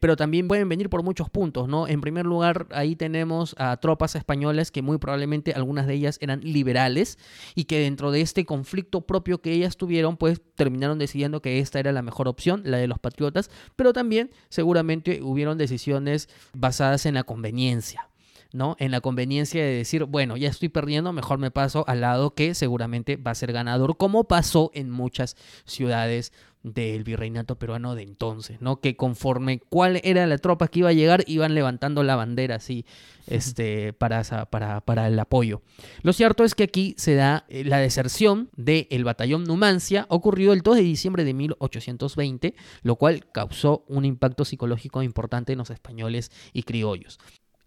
Pero 0.00 0.16
también 0.16 0.48
pueden 0.48 0.68
venir 0.68 0.90
por 0.90 1.02
muchos 1.02 1.30
puntos, 1.30 1.68
¿no? 1.68 1.88
En 1.88 2.00
primer 2.00 2.26
lugar, 2.26 2.66
ahí 2.70 2.96
tenemos 2.96 3.54
a 3.58 3.76
tropas 3.78 4.14
españolas 4.14 4.70
que 4.70 4.82
muy 4.82 4.98
probablemente 4.98 5.52
algunas 5.52 5.86
de 5.86 5.94
ellas 5.94 6.18
eran 6.20 6.40
liberales 6.40 7.18
y 7.54 7.64
que 7.64 7.80
dentro 7.80 8.10
de 8.10 8.20
este 8.20 8.44
conflicto 8.44 9.02
propio 9.02 9.40
que 9.40 9.52
ellas 9.52 9.76
tuvieron, 9.76 10.16
pues 10.16 10.40
terminaron 10.54 10.98
decidiendo 10.98 11.42
que 11.42 11.58
esta 11.58 11.80
era 11.80 11.92
la 11.92 12.02
mejor 12.02 12.28
opción, 12.28 12.62
la 12.64 12.78
de 12.78 12.88
los 12.88 12.98
patriotas, 12.98 13.50
pero 13.76 13.92
también 13.92 14.30
seguramente 14.48 15.22
hubieron 15.22 15.58
decisiones 15.58 16.28
basadas 16.52 17.06
en 17.06 17.14
la 17.14 17.24
conveniencia. 17.24 18.08
¿no? 18.52 18.76
En 18.78 18.90
la 18.90 19.00
conveniencia 19.00 19.62
de 19.62 19.74
decir, 19.74 20.04
bueno, 20.04 20.36
ya 20.36 20.48
estoy 20.48 20.68
perdiendo, 20.68 21.12
mejor 21.12 21.38
me 21.38 21.50
paso 21.50 21.84
al 21.86 22.00
lado 22.00 22.34
que 22.34 22.54
seguramente 22.54 23.16
va 23.16 23.32
a 23.32 23.34
ser 23.34 23.52
ganador, 23.52 23.96
como 23.96 24.24
pasó 24.24 24.70
en 24.74 24.90
muchas 24.90 25.36
ciudades 25.64 26.32
del 26.62 27.04
virreinato 27.04 27.56
peruano 27.56 27.94
de 27.94 28.02
entonces, 28.02 28.60
¿no? 28.60 28.80
Que 28.80 28.96
conforme 28.96 29.60
cuál 29.68 30.00
era 30.04 30.26
la 30.26 30.38
tropa 30.38 30.68
que 30.68 30.80
iba 30.80 30.88
a 30.90 30.92
llegar, 30.92 31.24
iban 31.26 31.54
levantando 31.54 32.02
la 32.02 32.16
bandera 32.16 32.56
así, 32.56 32.84
este, 33.26 33.92
para, 33.92 34.22
para, 34.50 34.80
para 34.80 35.06
el 35.06 35.18
apoyo. 35.18 35.62
Lo 36.02 36.12
cierto 36.12 36.44
es 36.44 36.54
que 36.54 36.64
aquí 36.64 36.94
se 36.98 37.14
da 37.14 37.44
eh, 37.48 37.64
la 37.64 37.78
deserción 37.78 38.50
del 38.56 39.04
batallón 39.04 39.44
Numancia, 39.44 40.06
ocurrido 40.08 40.52
el 40.52 40.62
2 40.62 40.76
de 40.76 40.82
diciembre 40.82 41.24
de 41.24 41.34
1820, 41.34 42.54
lo 42.82 42.96
cual 42.96 43.30
causó 43.32 43.84
un 43.88 44.04
impacto 44.04 44.44
psicológico 44.44 45.02
importante 45.02 45.52
en 45.52 45.58
los 45.58 45.70
españoles 45.70 46.30
y 46.52 46.62
criollos. 46.64 47.18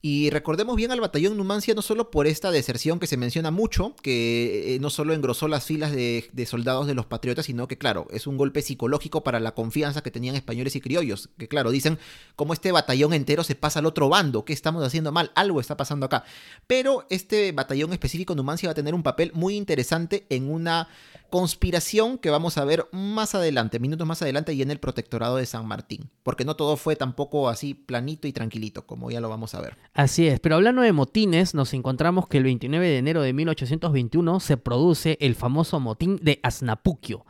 Y 0.03 0.31
recordemos 0.31 0.75
bien 0.75 0.91
al 0.91 0.99
batallón 0.99 1.37
Numancia 1.37 1.75
no 1.75 1.83
solo 1.83 2.09
por 2.09 2.25
esta 2.25 2.49
deserción 2.49 2.99
que 2.99 3.05
se 3.05 3.17
menciona 3.17 3.51
mucho, 3.51 3.95
que 4.01 4.73
eh, 4.75 4.79
no 4.79 4.89
solo 4.89 5.13
engrosó 5.13 5.47
las 5.47 5.65
filas 5.65 5.91
de, 5.91 6.27
soldados 6.47 6.87
de 6.87 6.95
los 6.95 7.05
patriotas, 7.05 7.45
sino 7.45 7.67
que 7.67 7.77
claro, 7.77 8.07
es 8.09 8.25
un 8.25 8.35
golpe 8.35 8.63
psicológico 8.63 9.23
para 9.23 9.39
la 9.39 9.53
confianza 9.53 10.01
que 10.01 10.09
tenían 10.09 10.35
españoles 10.35 10.75
y 10.75 10.81
criollos, 10.81 11.29
que 11.37 11.47
claro, 11.47 11.69
dicen, 11.69 11.99
como 12.35 12.53
este 12.53 12.71
batallón 12.71 13.13
entero 13.13 13.43
se 13.43 13.53
pasa 13.53 13.77
al 13.77 13.85
otro 13.85 14.09
bando, 14.09 14.43
¿qué 14.43 14.53
estamos 14.53 14.83
haciendo 14.83 15.11
mal? 15.11 15.31
Algo 15.35 15.59
está 15.59 15.77
pasando 15.77 16.07
acá. 16.07 16.23
Pero 16.65 17.05
este 17.11 17.51
batallón 17.51 17.93
específico 17.93 18.33
Numancia 18.33 18.69
va 18.69 18.71
a 18.71 18.75
tener 18.75 18.95
un 18.95 19.03
papel 19.03 19.31
muy 19.35 19.55
interesante 19.55 20.25
en 20.29 20.49
una 20.49 20.87
conspiración 21.29 22.17
que 22.17 22.29
vamos 22.29 22.57
a 22.57 22.65
ver 22.65 22.87
más 22.91 23.35
adelante, 23.35 23.79
minutos 23.79 24.05
más 24.05 24.21
adelante 24.21 24.53
y 24.53 24.61
en 24.61 24.69
el 24.69 24.79
protectorado 24.79 25.37
de 25.37 25.45
San 25.45 25.65
Martín, 25.65 26.09
porque 26.23 26.43
no 26.43 26.57
todo 26.57 26.75
fue 26.75 26.97
tampoco 26.97 27.47
así 27.47 27.73
planito 27.73 28.27
y 28.27 28.33
tranquilito, 28.33 28.85
como 28.85 29.09
ya 29.11 29.21
lo 29.21 29.29
vamos 29.29 29.55
a 29.55 29.61
ver. 29.61 29.77
Así 29.93 30.27
es, 30.27 30.39
pero 30.39 30.55
hablando 30.55 30.81
de 30.81 30.93
motines, 30.93 31.53
nos 31.53 31.73
encontramos 31.73 32.27
que 32.27 32.37
el 32.37 32.45
29 32.45 32.87
de 32.87 32.97
enero 32.97 33.21
de 33.21 33.33
1821 33.33 34.39
se 34.39 34.55
produce 34.55 35.17
el 35.19 35.35
famoso 35.35 35.81
motín 35.81 36.17
de 36.21 36.39
Asnapuquio. 36.43 37.25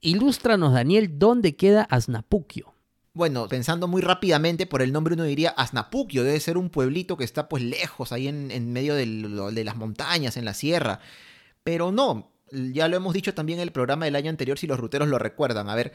Ilústranos, 0.00 0.72
Daniel, 0.72 1.18
¿dónde 1.18 1.54
queda 1.54 1.82
Asnapuquio? 1.82 2.74
Bueno, 3.12 3.48
pensando 3.48 3.86
muy 3.86 4.02
rápidamente 4.02 4.66
por 4.66 4.82
el 4.82 4.92
nombre 4.92 5.14
uno 5.14 5.24
diría 5.24 5.50
Asnapuquio, 5.50 6.24
debe 6.24 6.40
ser 6.40 6.56
un 6.56 6.70
pueblito 6.70 7.16
que 7.16 7.24
está 7.24 7.48
pues 7.48 7.62
lejos, 7.62 8.12
ahí 8.12 8.26
en, 8.26 8.50
en 8.50 8.72
medio 8.72 8.94
de 8.94 9.64
las 9.64 9.76
montañas, 9.76 10.36
en 10.36 10.44
la 10.44 10.54
sierra. 10.54 11.00
Pero 11.62 11.92
no, 11.92 12.32
ya 12.50 12.88
lo 12.88 12.96
hemos 12.96 13.14
dicho 13.14 13.34
también 13.34 13.58
en 13.58 13.64
el 13.64 13.72
programa 13.72 14.04
del 14.04 14.16
año 14.16 14.30
anterior, 14.30 14.58
si 14.58 14.66
los 14.66 14.80
ruteros 14.80 15.08
lo 15.08 15.18
recuerdan. 15.18 15.68
A 15.68 15.74
ver, 15.74 15.92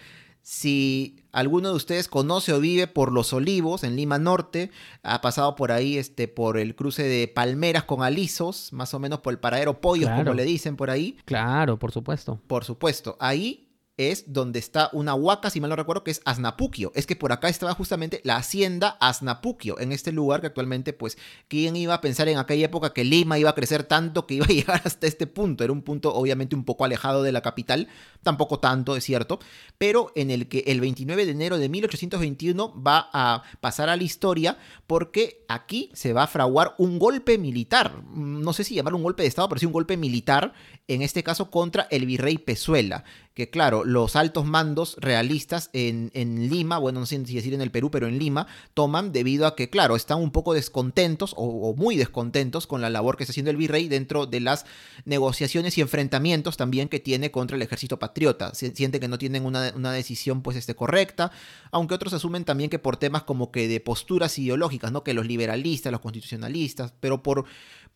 si 0.47 1.23
alguno 1.31 1.69
de 1.69 1.75
ustedes 1.75 2.07
conoce 2.07 2.53
o 2.53 2.59
vive 2.59 2.85
por 2.85 3.11
Los 3.11 3.33
Olivos, 3.33 3.83
en 3.83 3.95
Lima 3.95 4.19
Norte, 4.19 4.69
ha 5.01 5.19
pasado 5.19 5.55
por 5.55 5.71
ahí 5.71 5.97
este, 5.97 6.27
por 6.27 6.59
el 6.59 6.75
cruce 6.75 7.01
de 7.01 7.27
Palmeras 7.27 7.85
con 7.85 8.03
Alisos, 8.03 8.71
más 8.71 8.93
o 8.93 8.99
menos 8.99 9.21
por 9.21 9.33
el 9.33 9.39
paradero 9.39 9.81
Pollos, 9.81 10.11
como 10.11 10.35
le 10.35 10.43
dicen 10.43 10.75
por 10.75 10.91
ahí. 10.91 11.17
Claro, 11.25 11.79
por 11.79 11.91
supuesto. 11.91 12.39
Por 12.45 12.63
supuesto. 12.63 13.17
Ahí 13.19 13.64
es 13.97 14.33
donde 14.33 14.59
está 14.59 14.89
una 14.93 15.15
huaca, 15.15 15.49
si 15.49 15.61
mal 15.61 15.69
no 15.69 15.75
recuerdo, 15.75 16.03
que 16.03 16.11
es 16.11 16.21
Asnapuquio. 16.25 16.91
Es 16.95 17.05
que 17.05 17.15
por 17.15 17.31
acá 17.31 17.47
estaba 17.47 17.73
justamente 17.73 18.19
la 18.23 18.37
hacienda 18.37 18.97
Asnapuquio, 18.99 19.79
en 19.79 19.91
este 19.91 20.11
lugar 20.11 20.41
que 20.41 20.47
actualmente, 20.47 20.93
pues, 20.93 21.17
¿quién 21.47 21.75
iba 21.75 21.93
a 21.93 22.01
pensar 22.01 22.27
en 22.27 22.37
aquella 22.37 22.65
época 22.65 22.93
que 22.93 23.03
Lima 23.03 23.39
iba 23.39 23.49
a 23.49 23.55
crecer 23.55 23.83
tanto 23.83 24.27
que 24.27 24.35
iba 24.35 24.45
a 24.45 24.49
llegar 24.53 24.81
hasta 24.83 25.07
este 25.07 25.27
punto? 25.27 25.63
Era 25.63 25.71
un 25.73 25.81
punto 25.81 26.13
obviamente 26.13 26.55
un 26.55 26.65
poco 26.65 26.85
alejado 26.85 27.23
de 27.23 27.31
la 27.31 27.41
capital, 27.41 27.87
tampoco 28.23 28.59
tanto, 28.59 28.95
es 28.95 29.03
cierto, 29.03 29.39
pero 29.77 30.11
en 30.15 30.31
el 30.31 30.47
que 30.47 30.63
el 30.67 30.81
29 30.81 31.25
de 31.25 31.31
enero 31.31 31.57
de 31.57 31.69
1821 31.69 32.81
va 32.81 33.09
a 33.13 33.43
pasar 33.61 33.89
a 33.89 33.95
la 33.95 34.03
historia 34.03 34.57
porque 34.87 35.45
aquí 35.47 35.89
se 35.93 36.13
va 36.13 36.23
a 36.23 36.27
fraguar 36.27 36.75
un 36.77 36.99
golpe 36.99 37.37
militar, 37.37 38.03
no 38.13 38.51
sé 38.53 38.63
si 38.63 38.75
llamarlo 38.75 38.97
un 38.97 39.03
golpe 39.03 39.23
de 39.23 39.29
Estado, 39.29 39.47
pero 39.49 39.59
sí 39.59 39.65
un 39.65 39.71
golpe 39.71 39.97
militar, 39.97 40.53
en 40.87 41.01
este 41.01 41.23
caso 41.23 41.49
contra 41.49 41.87
el 41.91 42.05
virrey 42.05 42.37
Pezuela 42.37 43.03
que 43.35 43.49
claro, 43.49 43.83
los 43.83 44.15
altos 44.15 44.45
mandos 44.45 44.95
realistas 44.97 45.69
en, 45.73 46.09
Lima, 46.49 46.77
bueno, 46.77 47.01
no 47.01 47.05
sé 47.05 47.23
si 47.25 47.35
decir 47.35 47.53
en 47.53 47.59
el 47.59 47.69
Perú, 47.69 47.91
pero 47.91 48.07
en 48.07 48.17
Lima, 48.17 48.47
toman 48.73 49.11
debido 49.11 49.45
a 49.45 49.57
que, 49.57 49.69
claro, 49.69 49.97
están 49.97 50.21
un 50.21 50.31
poco 50.31 50.53
descontentos 50.53 51.33
o, 51.35 51.75
muy 51.75 51.97
descontentos 51.97 52.65
con 52.65 52.79
la 52.79 52.89
labor 52.89 53.17
que 53.17 53.23
está 53.23 53.33
haciendo 53.33 53.51
el 53.51 53.57
virrey 53.57 53.89
dentro 53.89 54.25
de 54.25 54.39
las 54.39 54.65
negociaciones 55.03 55.77
y 55.77 55.81
enfrentamientos 55.81 56.55
también 56.55 56.87
que 56.87 57.01
tiene 57.01 57.29
contra 57.29 57.57
el 57.57 57.61
ejército 57.61 57.99
patriota. 57.99 58.55
Sienten 58.55 59.01
que 59.01 59.09
no 59.09 59.17
tienen 59.17 59.45
una, 59.45 59.91
decisión 59.91 60.41
pues 60.41 60.55
este, 60.55 60.73
correcta, 60.73 61.29
aunque 61.71 61.93
otros 61.93 62.13
asumen 62.13 62.45
también 62.45 62.69
que 62.69 62.79
por 62.79 62.95
temas 62.95 63.23
como 63.23 63.51
que 63.51 63.67
de 63.67 63.81
posturas 63.81 64.39
ideológicas, 64.39 64.93
¿no? 64.93 65.03
Que 65.03 65.13
los 65.13 65.25
liberalistas, 65.25 65.91
los 65.91 65.99
constitucionalistas, 65.99 66.93
pero 67.01 67.21
por 67.21 67.43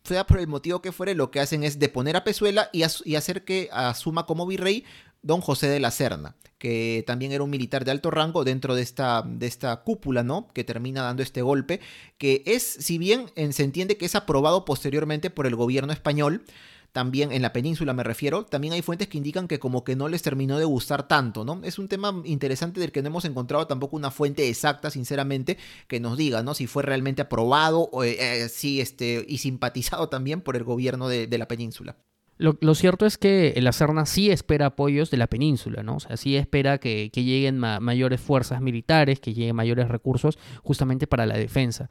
sea 0.10 0.28
por 0.28 0.40
el 0.40 0.48
motivo 0.48 0.82
que 0.82 0.92
fuere, 0.92 1.16
lo 1.16 1.32
que 1.32 1.40
hacen 1.40 1.64
es 1.64 1.80
deponer 1.80 2.18
a 2.18 2.24
Pezuela 2.24 2.70
y, 2.74 2.84
hacer 2.84 3.46
que 3.46 3.70
asuma 3.72 4.26
como 4.26 4.46
virrey 4.46 4.84
don 5.22 5.42
José 5.42 5.68
de 5.68 5.80
la 5.80 5.92
Serna, 5.92 6.36
que 6.58 7.04
también 7.06 7.32
era 7.32 7.44
un 7.44 7.50
militar 7.50 7.86
de 7.86 7.92
alto 7.92 8.12
rango 8.12 8.44
dentro 8.44 8.76
de 8.76 8.82
esta, 8.82 9.22
de 9.26 9.48
esta 9.48 9.78
cúpula, 9.84 10.24
¿no? 10.24 10.48
Que 10.54 10.64
termina 10.64 11.04
dando 11.04 11.24
este 11.24 11.42
golpe, 11.42 11.80
que 12.18 12.44
es, 12.46 12.64
si 12.64 12.98
bien 12.98 13.28
se 13.52 13.64
entiende 13.64 13.98
que 13.98 14.06
es 14.06 14.16
aprobado 14.16 14.66
posteriormente 14.66 15.30
por 15.30 15.46
el 15.46 15.56
gobierno 15.56 15.94
español, 15.94 16.44
también 16.92 17.32
en 17.32 17.42
la 17.42 17.54
península 17.54 17.94
me 17.94 18.04
refiero, 18.04 18.46
también 18.46 18.74
hay 18.74 18.82
fuentes 18.82 19.08
que 19.08 19.18
indican 19.18 19.48
que 19.48 19.60
como 19.60 19.84
que 19.84 19.96
no 19.96 20.08
les 20.08 20.22
terminó 20.22 20.58
de 20.58 20.66
gustar 20.66 21.08
tanto, 21.08 21.46
¿no? 21.46 21.62
Es 21.64 21.80
un 21.80 21.88
tema 21.88 22.14
interesante 22.26 22.80
del 22.80 22.92
que 22.92 23.02
no 23.02 23.08
hemos 23.08 23.26
encontrado 23.26 23.68
tampoco 23.68 23.96
una 23.96 24.12
fuente 24.12 24.50
exacta, 24.50 24.90
sinceramente, 24.90 25.58
que 25.88 26.00
nos 26.00 26.18
diga, 26.18 26.44
¿no? 26.44 26.54
Si 26.54 26.68
fue 26.68 26.84
realmente 26.84 27.22
aprobado 27.22 27.90
o, 27.92 28.04
eh, 28.04 28.18
eh, 28.20 28.50
este, 28.80 29.26
y 29.28 29.38
simpatizado 29.40 30.10
también 30.10 30.42
por 30.42 30.56
el 30.56 30.64
gobierno 30.64 31.08
de 31.08 31.38
la 31.38 31.48
península. 31.48 31.96
Lo, 32.40 32.74
cierto 32.74 33.06
es 33.06 33.18
que 33.18 33.54
la 33.58 33.74
Serna 33.74 34.06
sí 34.06 34.32
espera 34.32 34.68
apoyos 34.68 35.12
de 35.12 35.18
la 35.18 35.28
península, 35.28 35.84
¿no? 35.84 35.98
O 35.98 36.00
sea, 36.00 36.16
sí 36.16 36.38
espera 36.38 36.78
que, 36.78 37.12
lleguen 37.14 37.58
mayores 37.58 38.22
fuerzas 38.22 38.62
militares, 38.62 39.20
que 39.20 39.34
lleguen 39.34 39.58
mayores 39.58 39.90
recursos 39.90 40.40
justamente 40.64 41.06
para 41.06 41.26
la 41.26 41.36
defensa. 41.36 41.90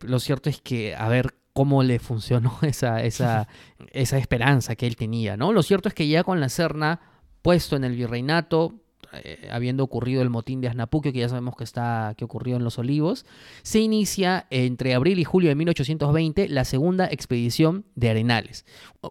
Lo 0.00 0.20
cierto 0.20 0.50
es 0.50 0.60
que, 0.60 0.94
a 0.94 1.08
ver 1.08 1.32
cómo 1.56 1.82
le 1.82 1.98
funcionó 1.98 2.58
esa, 2.62 3.02
esa, 3.02 3.48
esa 3.90 4.18
esperanza 4.18 4.76
que 4.76 4.86
él 4.86 4.94
tenía, 4.94 5.38
¿no? 5.38 5.54
Lo 5.54 5.62
cierto 5.62 5.88
es 5.88 5.94
que 5.94 6.06
ya 6.06 6.22
con 6.22 6.38
la 6.38 6.50
Serna 6.50 7.00
puesto 7.40 7.76
en 7.76 7.84
el 7.84 7.96
virreinato, 7.96 8.74
eh, 9.12 9.48
habiendo 9.50 9.84
ocurrido 9.84 10.22
el 10.22 10.30
motín 10.30 10.60
de 10.60 10.68
Asnapuquio, 10.68 11.12
que 11.12 11.20
ya 11.20 11.28
sabemos 11.28 11.56
que, 11.56 11.64
está, 11.64 12.14
que 12.16 12.24
ocurrió 12.24 12.56
en 12.56 12.64
Los 12.64 12.78
Olivos, 12.78 13.26
se 13.62 13.80
inicia 13.80 14.46
entre 14.50 14.94
abril 14.94 15.18
y 15.18 15.24
julio 15.24 15.48
de 15.48 15.54
1820 15.54 16.48
la 16.48 16.64
segunda 16.64 17.06
expedición 17.06 17.84
de 17.94 18.10
Arenales. 18.10 18.64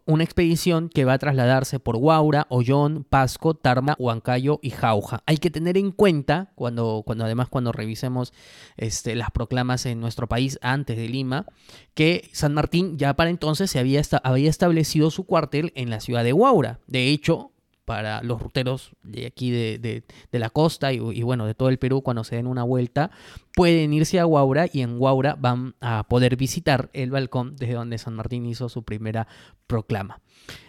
Una 0.06 0.24
expedición 0.24 0.90
que 0.90 1.06
va 1.06 1.14
a 1.14 1.18
trasladarse 1.18 1.80
por 1.80 1.98
Guaura, 1.98 2.48
Ollón, 2.50 3.06
Pasco, 3.10 3.54
Tarma, 3.54 3.96
Huancayo 3.98 4.60
y 4.62 4.72
Jauja. 4.72 5.24
Hay 5.26 5.38
que 5.38 5.50
tener 5.50 5.78
en 5.78 5.92
cuenta, 5.92 6.52
cuando, 6.56 7.04
cuando 7.06 7.26
además 7.26 7.48
cuando 7.50 7.72
revisemos 7.72 8.34
este, 8.78 9.16
las 9.16 9.32
proclamas 9.32 9.86
en 9.86 10.00
nuestro 10.00 10.28
país 10.28 10.60
antes 10.62 10.98
de 10.98 11.08
Lima, 11.08 11.46
que 11.94 12.30
San 12.34 12.54
Martín 12.54 12.98
ya 12.98 13.16
para 13.16 13.30
entonces 13.30 13.72
se 13.72 13.80
había, 13.80 14.02
había 14.24 14.50
establecido 14.50 15.12
su 15.12 15.26
cuartel 15.26 15.72
en 15.76 15.90
la 15.90 16.00
ciudad 16.00 16.24
de 16.24 16.32
Guaura. 16.32 16.80
De 16.88 17.08
hecho, 17.08 17.52
para 17.86 18.22
los 18.24 18.42
ruteros 18.42 18.92
de 19.04 19.28
aquí 19.28 19.52
de, 19.52 20.04
la 20.32 20.50
costa 20.50 20.92
y, 20.92 21.22
bueno, 21.22 21.46
de 21.46 21.54
todo 21.54 21.70
el 21.70 21.78
Perú 21.78 22.02
cuando 22.02 22.24
se 22.24 22.36
den 22.36 22.48
una 22.48 22.64
vuelta, 22.64 23.12
pueden 23.54 23.94
irse 23.94 24.20
a 24.20 24.26
Guaura 24.26 24.68
y 24.72 24.82
en 24.82 24.98
Guaura 24.98 25.36
van 25.40 25.76
a 25.80 26.06
poder 26.10 26.36
visitar 26.36 26.90
el 26.94 27.12
balcón 27.12 27.56
desde 27.56 27.76
donde 27.76 27.98
San 27.98 28.16
Martín 28.16 28.46
hizo 28.46 28.68
su 28.70 28.84
primera 28.84 29.28
proclama. 29.68 30.20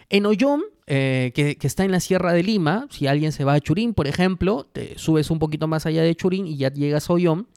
En 0.09 0.25
Ollón, 0.25 0.63
eh, 0.85 1.31
que, 1.35 1.57
está 1.61 1.83
en 1.83 1.91
la 1.91 1.99
Sierra 1.99 2.31
de 2.31 2.43
Lima, 2.43 2.87
si 2.89 3.07
alguien 3.07 3.33
se 3.33 3.43
va 3.43 3.53
a 3.53 3.59
Churín, 3.59 3.93
por 3.93 4.07
ejemplo, 4.07 4.65
te 4.71 4.97
subes 4.97 5.29
un 5.29 5.39
poquito 5.39 5.67
más 5.67 5.85
allá 5.85 6.01
de 6.01 6.15
Churín 6.15 6.47
y 6.47 6.55
ya 6.55 6.71
llegas 6.71 7.09
a 7.09 7.13
Ollón, 7.13 7.47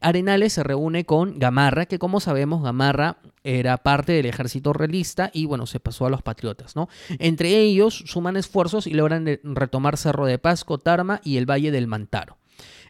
Arenales 0.00 0.52
se 0.52 0.62
reúne 0.62 1.04
con 1.04 1.38
Gamarra, 1.38 1.86
que 1.86 1.98
como 1.98 2.20
sabemos, 2.20 2.62
Gamarra 2.62 3.18
era 3.44 3.76
parte 3.78 4.12
del 4.12 4.26
ejército 4.26 4.72
realista 4.72 5.30
y 5.32 5.46
bueno, 5.46 5.66
se 5.66 5.80
pasó 5.80 6.06
a 6.06 6.10
los 6.10 6.22
patriotas, 6.22 6.76
¿no? 6.76 6.88
Entre 7.18 7.56
ellos 7.60 8.04
suman 8.06 8.36
esfuerzos 8.36 8.86
y 8.86 8.94
logran 8.94 9.38
retomar 9.42 9.96
Cerro 9.96 10.26
de 10.26 10.38
Pasco, 10.38 10.78
Tarma 10.78 11.20
y 11.24 11.36
el 11.36 11.48
Valle 11.48 11.70
del 11.70 11.86
Mantaro. 11.86 12.38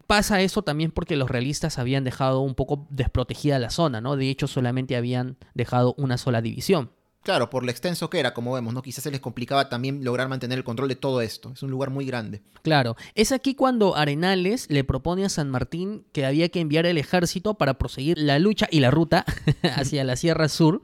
Pasa 0.07 0.40
eso 0.40 0.62
también 0.62 0.92
porque 0.92 1.16
los 1.16 1.28
realistas 1.28 1.78
habían 1.78 2.04
dejado 2.04 2.40
un 2.40 2.54
poco 2.54 2.86
desprotegida 2.90 3.59
la 3.59 3.70
zona, 3.70 4.00
¿no? 4.00 4.16
De 4.16 4.30
hecho, 4.30 4.46
solamente 4.46 4.96
habían 4.96 5.36
dejado 5.54 5.94
una 5.98 6.16
sola 6.16 6.40
división 6.40 6.90
Claro, 7.27 7.51
por 7.51 7.64
lo 7.64 7.72
extenso 7.72 8.09
que 8.09 8.20
era, 8.20 8.33
como 8.33 8.53
vemos, 8.53 8.72
¿no? 8.72 8.83
Quizás 8.83 9.03
se 9.03 9.11
les 9.11 9.18
complicaba 9.18 9.68
también 9.68 10.05
lograr 10.05 10.29
mantener 10.29 10.59
el 10.59 10.62
control 10.62 10.89
de 10.89 10.95
todo 10.95 11.20
esto. 11.20 11.51
Es 11.55 11.62
un 11.64 11.72
lugar 11.72 11.91
muy 11.91 12.07
grande. 12.07 12.41
Claro, 12.62 12.95
es 13.16 13.33
aquí 13.33 13.57
cuando 13.57 13.97
Arenales 13.97 14.70
le 14.70 14.85
propone 14.85 15.24
a 15.24 15.29
San 15.29 15.51
Martín 15.51 16.05
que 16.12 16.24
había 16.24 16.49
que 16.51 16.61
enviar 16.61 16.87
el 16.87 16.99
ejército 16.99 17.55
para 17.55 17.79
proseguir 17.79 18.16
la 18.16 18.39
lucha 18.39 18.68
y 18.70 18.79
la 18.79 18.93
ruta 18.93 19.24
hacia 19.74 20.05
la 20.05 20.14
Sierra 20.14 20.49
Sur, 20.49 20.83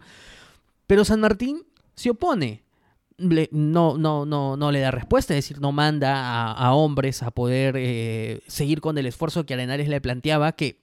pero 0.88 1.04
San 1.04 1.20
Martín 1.20 1.62
se 1.94 2.10
opone. 2.10 2.64
no, 3.18 3.96
no, 3.96 4.26
no, 4.26 4.56
no 4.56 4.72
le 4.72 4.80
da 4.80 4.90
respuesta, 4.90 5.34
es 5.34 5.44
decir, 5.44 5.60
no 5.60 5.70
manda 5.70 6.50
a, 6.50 6.74
hombres 6.74 7.22
a 7.22 7.30
poder 7.30 7.76
eh, 7.78 8.42
seguir 8.48 8.80
con 8.80 8.98
el 8.98 9.06
esfuerzo 9.06 9.46
que 9.46 9.54
Arenales 9.54 9.86
le 9.86 10.00
planteaba, 10.00 10.50
que 10.50 10.81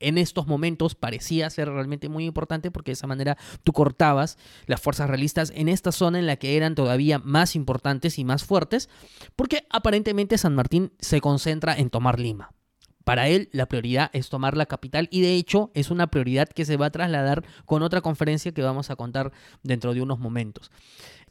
en 0.00 0.18
estos 0.18 0.46
momentos 0.46 0.94
parecía 0.94 1.50
ser 1.50 1.68
realmente 1.68 2.08
muy 2.08 2.24
importante 2.24 2.70
porque 2.70 2.90
de 2.90 2.94
esa 2.94 3.06
manera 3.06 3.36
tú 3.64 3.72
cortabas 3.72 4.38
las 4.66 4.80
fuerzas 4.80 5.08
realistas 5.08 5.52
en 5.54 5.68
esta 5.68 5.92
zona 5.92 6.18
en 6.18 6.26
la 6.26 6.36
que 6.36 6.56
eran 6.56 6.74
todavía 6.74 7.18
más 7.18 7.56
importantes 7.56 8.18
y 8.18 8.24
más 8.24 8.44
fuertes, 8.44 8.88
porque 9.36 9.66
aparentemente 9.70 10.38
San 10.38 10.54
Martín 10.54 10.92
se 10.98 11.20
concentra 11.20 11.76
en 11.76 11.90
tomar 11.90 12.18
Lima. 12.18 12.52
Para 13.08 13.28
él 13.28 13.48
la 13.52 13.64
prioridad 13.64 14.10
es 14.12 14.28
tomar 14.28 14.54
la 14.54 14.66
capital 14.66 15.08
y 15.10 15.22
de 15.22 15.34
hecho 15.34 15.70
es 15.72 15.90
una 15.90 16.08
prioridad 16.08 16.46
que 16.46 16.66
se 16.66 16.76
va 16.76 16.86
a 16.86 16.90
trasladar 16.90 17.42
con 17.64 17.82
otra 17.82 18.02
conferencia 18.02 18.52
que 18.52 18.60
vamos 18.60 18.90
a 18.90 18.96
contar 18.96 19.32
dentro 19.62 19.94
de 19.94 20.02
unos 20.02 20.18
momentos. 20.18 20.70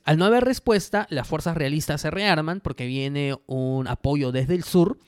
Al 0.07 0.17
no 0.17 0.23
haber 0.23 0.45
respuesta, 0.45 1.05
las 1.09 1.27
fuerzas 1.27 1.57
realistas 1.57 1.99
se 1.99 2.09
rearman 2.09 2.61
porque 2.61 2.85
viene 2.85 3.35
un 3.45 3.89
apoyo 3.89 4.31
desde 4.31 4.55
el 4.55 4.63
sur 4.63 4.99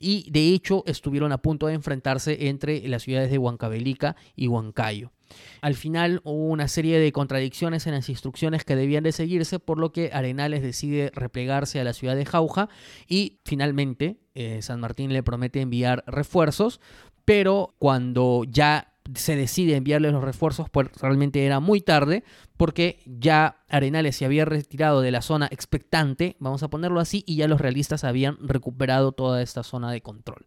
y 0.00 0.30
de 0.30 0.54
hecho 0.54 0.82
estuvieron 0.86 1.30
a 1.32 1.42
punto 1.42 1.66
de 1.66 1.74
enfrentarse 1.74 2.48
entre 2.48 2.88
las 2.88 3.02
ciudades 3.02 3.30
de 3.30 3.36
Huancavelica 3.36 4.16
y 4.34 4.48
Huancayo. 4.48 5.12
Al 5.60 5.74
final 5.74 6.22
hubo 6.24 6.46
una 6.46 6.68
serie 6.68 6.98
de 6.98 7.12
contradicciones 7.12 7.86
en 7.86 7.92
las 7.92 8.08
instrucciones 8.08 8.64
que 8.64 8.76
debían 8.76 9.04
de 9.04 9.12
seguirse, 9.12 9.58
por 9.58 9.76
lo 9.76 9.92
que 9.92 10.08
Arenales 10.14 10.62
decide 10.62 11.12
replegarse 11.14 11.78
a 11.78 11.84
la 11.84 11.92
ciudad 11.92 12.16
de 12.16 12.24
Jauja 12.24 12.70
y 13.06 13.40
finalmente 13.44 14.16
eh, 14.34 14.62
San 14.62 14.80
Martín 14.80 15.12
le 15.12 15.22
promete 15.22 15.60
enviar 15.60 16.02
refuerzos, 16.06 16.80
pero 17.26 17.74
cuando 17.78 18.44
ya 18.48 18.95
se 19.14 19.36
decide 19.36 19.76
enviarle 19.76 20.10
los 20.10 20.24
refuerzos, 20.24 20.68
pues 20.70 20.88
realmente 21.00 21.44
era 21.44 21.60
muy 21.60 21.80
tarde, 21.80 22.24
porque 22.56 23.00
ya 23.06 23.64
Arenales 23.68 24.16
se 24.16 24.24
había 24.24 24.44
retirado 24.44 25.00
de 25.00 25.10
la 25.10 25.22
zona 25.22 25.48
expectante, 25.50 26.36
vamos 26.38 26.62
a 26.62 26.68
ponerlo 26.68 27.00
así, 27.00 27.24
y 27.26 27.36
ya 27.36 27.48
los 27.48 27.60
realistas 27.60 28.04
habían 28.04 28.36
recuperado 28.40 29.12
toda 29.12 29.42
esta 29.42 29.62
zona 29.62 29.90
de 29.90 30.00
control. 30.00 30.46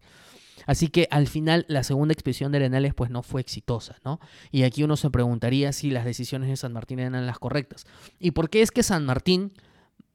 Así 0.66 0.90
que 0.90 1.08
al 1.10 1.28
final 1.28 1.66
la 1.68 1.84
segunda 1.84 2.14
expedición 2.14 2.52
de 2.52 2.60
Arenales 2.60 2.94
pues 2.94 3.10
no 3.10 3.24
fue 3.24 3.42
exitosa, 3.42 3.96
¿no? 4.06 4.20
Y 4.52 4.64
aquí 4.64 4.84
uno 4.84 4.98
se 4.98 5.10
preguntaría 5.10 5.74
si 5.74 5.90
las 5.90 6.06
decisiones 6.06 6.48
de 6.48 6.58
San 6.58 6.74
Martín 6.74 7.00
eran 7.00 7.26
las 7.26 7.40
correctas. 7.40 7.88
¿Y 8.20 8.32
por 8.32 8.52
qué 8.52 8.62
es 8.62 8.70
que 8.70 8.84
San 8.84 9.04
Martín 9.06 9.54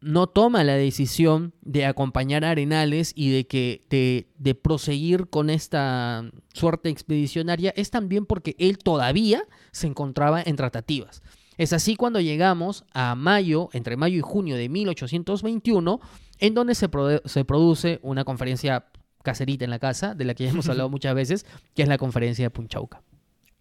no 0.05 0.27
toma 0.27 0.65
la 0.65 0.75
decisión 0.75 1.55
de 1.63 1.87
acompañar 1.87 2.45
a 2.45 2.51
Arenales 2.51 3.13
y 3.17 3.31
de 3.31 3.47
que 3.47 4.27
de, 4.39 4.55
proseguir 4.55 5.29
con 5.29 5.49
esta 5.49 6.31
suerte 6.53 6.91
expedicionaria 6.91 7.73
es 7.75 7.91
también 7.91 8.27
porque 8.27 8.55
él 8.59 8.79
todavía 8.79 9.45
se 9.73 9.87
encontraba 9.87 10.43
en 10.43 10.57
tratativas. 10.57 11.23
Es 11.57 11.73
así 11.73 11.97
cuando 11.97 12.21
llegamos 12.21 12.85
a 12.93 13.15
mayo, 13.15 13.71
entre 13.73 13.97
mayo 13.97 14.19
y 14.19 14.21
junio 14.21 14.57
de 14.57 14.69
1821, 14.69 16.01
en 16.39 16.55
donde 16.55 16.75
se, 16.75 16.91
se 17.25 17.45
produce 17.45 18.01
una 18.03 18.25
conferencia 18.25 18.87
caserita 19.23 19.65
en 19.65 19.71
la 19.71 19.79
casa, 19.79 20.15
de 20.15 20.25
la 20.27 20.35
que 20.35 20.45
ya 20.45 20.51
hemos 20.51 20.69
hablado 20.69 20.91
muchas 20.91 21.15
veces, 21.15 21.47
que 21.75 21.83
es 21.83 21.89
la 21.89 21.97
conferencia 21.97 22.45
de 22.45 22.51
Punchauca 22.51 23.03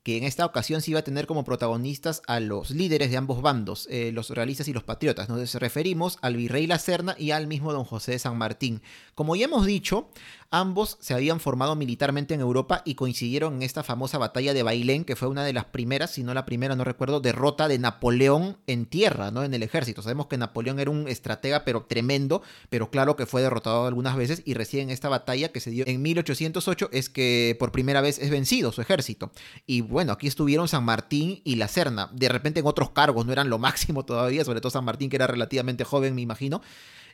que 0.04 0.18
en 0.18 0.26
esta 0.26 0.46
ocasión 0.46 0.82
se 0.82 0.92
iba 0.92 1.00
a 1.00 1.04
tener 1.04 1.28
como 1.28 1.46
protagonistas 1.46 2.22
a 2.28 2.42
los 2.42 2.72
líderes 2.72 3.10
de 3.10 3.18
ambos 3.18 3.42
bandos, 3.42 3.88
eh, 3.90 4.12
los 4.12 4.30
realistas 4.30 4.68
y 4.68 4.74
los 4.74 4.84
patriotas. 4.84 5.30
Nos 5.30 5.54
referimos 5.56 6.18
al 6.22 6.36
virrey 6.36 6.68
La 6.68 6.78
Serna 6.78 7.16
y 7.18 7.32
al 7.32 7.48
mismo 7.48 7.72
don 7.72 7.86
José 7.86 8.12
de 8.12 8.20
San 8.20 8.38
Martín. 8.38 8.82
Como 9.16 9.36
ya 9.38 9.46
hemos 9.46 9.66
dicho, 9.66 10.10
ambos 10.54 10.98
se 11.02 11.16
habían 11.16 11.40
formado 11.40 11.76
militarmente 11.76 12.36
en 12.36 12.40
Europa 12.40 12.84
y 12.86 12.94
coincidieron 12.94 13.56
en 13.56 13.64
esta 13.64 13.82
famosa 13.82 14.20
batalla 14.20 14.54
de 14.54 14.62
Bailén, 14.62 15.04
que 15.04 15.16
fue 15.16 15.28
una 15.28 15.44
de 15.44 15.52
las 15.52 15.66
primeras, 15.66 16.12
si 16.12 16.24
no 16.24 16.34
la 16.36 16.46
primera, 16.46 16.76
no 16.76 16.84
recuerdo, 16.84 17.20
derrota 17.20 17.68
de 17.68 17.80
Napoleón 17.80 18.58
en 18.68 18.86
tierra, 18.86 19.32
¿no? 19.32 19.44
En 19.44 19.56
el 19.56 19.64
ejército. 19.64 20.04
Sabemos 20.04 20.28
que 20.28 20.38
Napoleón 20.38 20.80
era 20.80 20.92
un 20.92 21.08
estratega, 21.08 21.66
pero 21.66 21.86
tremendo, 21.86 22.44
pero 22.70 22.92
claro 22.92 23.16
que 23.16 23.26
fue 23.26 23.42
derrotado 23.42 23.88
algunas 23.88 24.16
veces 24.16 24.44
y 24.46 24.54
recién 24.54 24.92
esta 24.92 25.10
batalla 25.10 25.52
que 25.52 25.60
se 25.60 25.72
dio 25.72 25.86
en 25.88 26.02
1808 26.04 26.90
es 26.92 27.10
que 27.10 27.58
por 27.60 27.72
primera 27.72 28.02
vez 28.02 28.20
es 28.20 28.30
vencido 28.30 28.72
su 28.72 28.82
ejército. 28.82 29.32
Y 29.66 29.82
bueno, 29.82 30.14
aquí 30.14 30.28
estuvieron 30.28 30.68
San 30.68 30.86
Martín 30.86 31.42
y 31.44 31.56
la 31.56 31.68
Serna. 31.68 32.12
De 32.14 32.30
repente 32.30 32.60
en 32.60 32.68
otros 32.68 32.92
cargos 32.92 33.26
no 33.26 33.34
eran 33.34 33.50
lo 33.50 33.58
máximo 33.58 34.06
todavía, 34.06 34.46
sobre 34.46 34.62
todo 34.62 34.70
San 34.70 34.86
Martín 34.86 35.10
que 35.10 35.16
era 35.16 35.26
relativamente 35.26 35.84
joven, 35.84 36.14
me 36.14 36.22
imagino. 36.22 36.62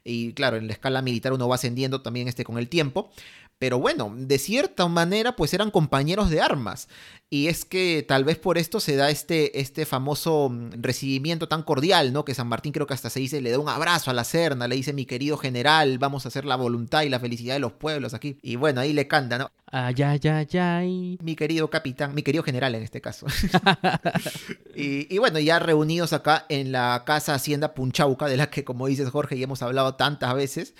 Y 0.03 0.33
claro, 0.33 0.57
en 0.57 0.67
la 0.67 0.73
escala 0.73 1.01
militar 1.01 1.33
uno 1.33 1.47
va 1.47 1.55
ascendiendo 1.55 2.01
también 2.01 2.27
este 2.27 2.43
con 2.43 2.57
el 2.57 2.69
tiempo. 2.69 3.11
Pero 3.59 3.77
bueno, 3.77 4.13
de 4.15 4.37
cierta 4.39 4.87
manera, 4.87 5.35
pues 5.35 5.53
eran 5.53 5.69
compañeros 5.69 6.29
de 6.29 6.39
armas. 6.39 6.87
Y 7.29 7.47
es 7.47 7.65
que 7.65 8.03
tal 8.07 8.23
vez 8.23 8.37
por 8.37 8.57
esto 8.57 8.79
se 8.79 8.95
da 8.95 9.09
este, 9.09 9.59
este 9.59 9.85
famoso 9.85 10.49
mm, 10.49 10.81
recibimiento 10.81 11.49
tan 11.49 11.63
cordial, 11.63 12.13
¿no? 12.13 12.23
Que 12.23 12.33
San 12.33 12.47
Martín 12.47 12.71
creo 12.71 12.87
que 12.87 12.93
hasta 12.93 13.09
se 13.09 13.19
dice, 13.19 13.41
le 13.41 13.51
da 13.51 13.59
un 13.59 13.67
abrazo 13.67 14.09
a 14.09 14.13
la 14.13 14.23
Serna, 14.23 14.69
le 14.69 14.77
dice, 14.77 14.93
mi 14.93 15.05
querido 15.05 15.37
general, 15.37 15.99
vamos 15.99 16.23
a 16.23 16.29
hacer 16.29 16.45
la 16.45 16.55
voluntad 16.55 17.03
y 17.03 17.09
la 17.09 17.19
felicidad 17.19 17.55
de 17.55 17.59
los 17.59 17.73
pueblos 17.73 18.13
aquí. 18.13 18.39
Y 18.41 18.55
bueno, 18.55 18.79
ahí 18.79 18.93
le 18.93 19.07
canta, 19.09 19.37
¿no? 19.37 19.51
Ay, 19.67 19.95
ay, 20.03 20.21
ay, 20.23 20.57
ay. 20.57 21.17
Mi 21.21 21.35
querido 21.35 21.69
capitán, 21.69 22.15
mi 22.15 22.23
querido 22.23 22.43
general 22.43 22.73
en 22.75 22.83
este 22.83 23.01
caso. 23.01 23.27
y, 24.75 25.13
y, 25.13 25.17
bueno, 25.17 25.37
ya 25.39 25.59
reunidos 25.59 26.13
acá 26.13 26.45
en 26.47 26.71
la 26.71 27.03
casa 27.05 27.35
Hacienda 27.35 27.73
Punchauca, 27.73 28.27
de 28.27 28.37
la 28.37 28.49
que 28.49 28.63
como 28.63 28.87
dices 28.87 29.09
Jorge, 29.09 29.37
ya 29.37 29.43
hemos 29.43 29.61
hablado 29.61 29.95
tantas 29.95 30.33
veces 30.33 30.73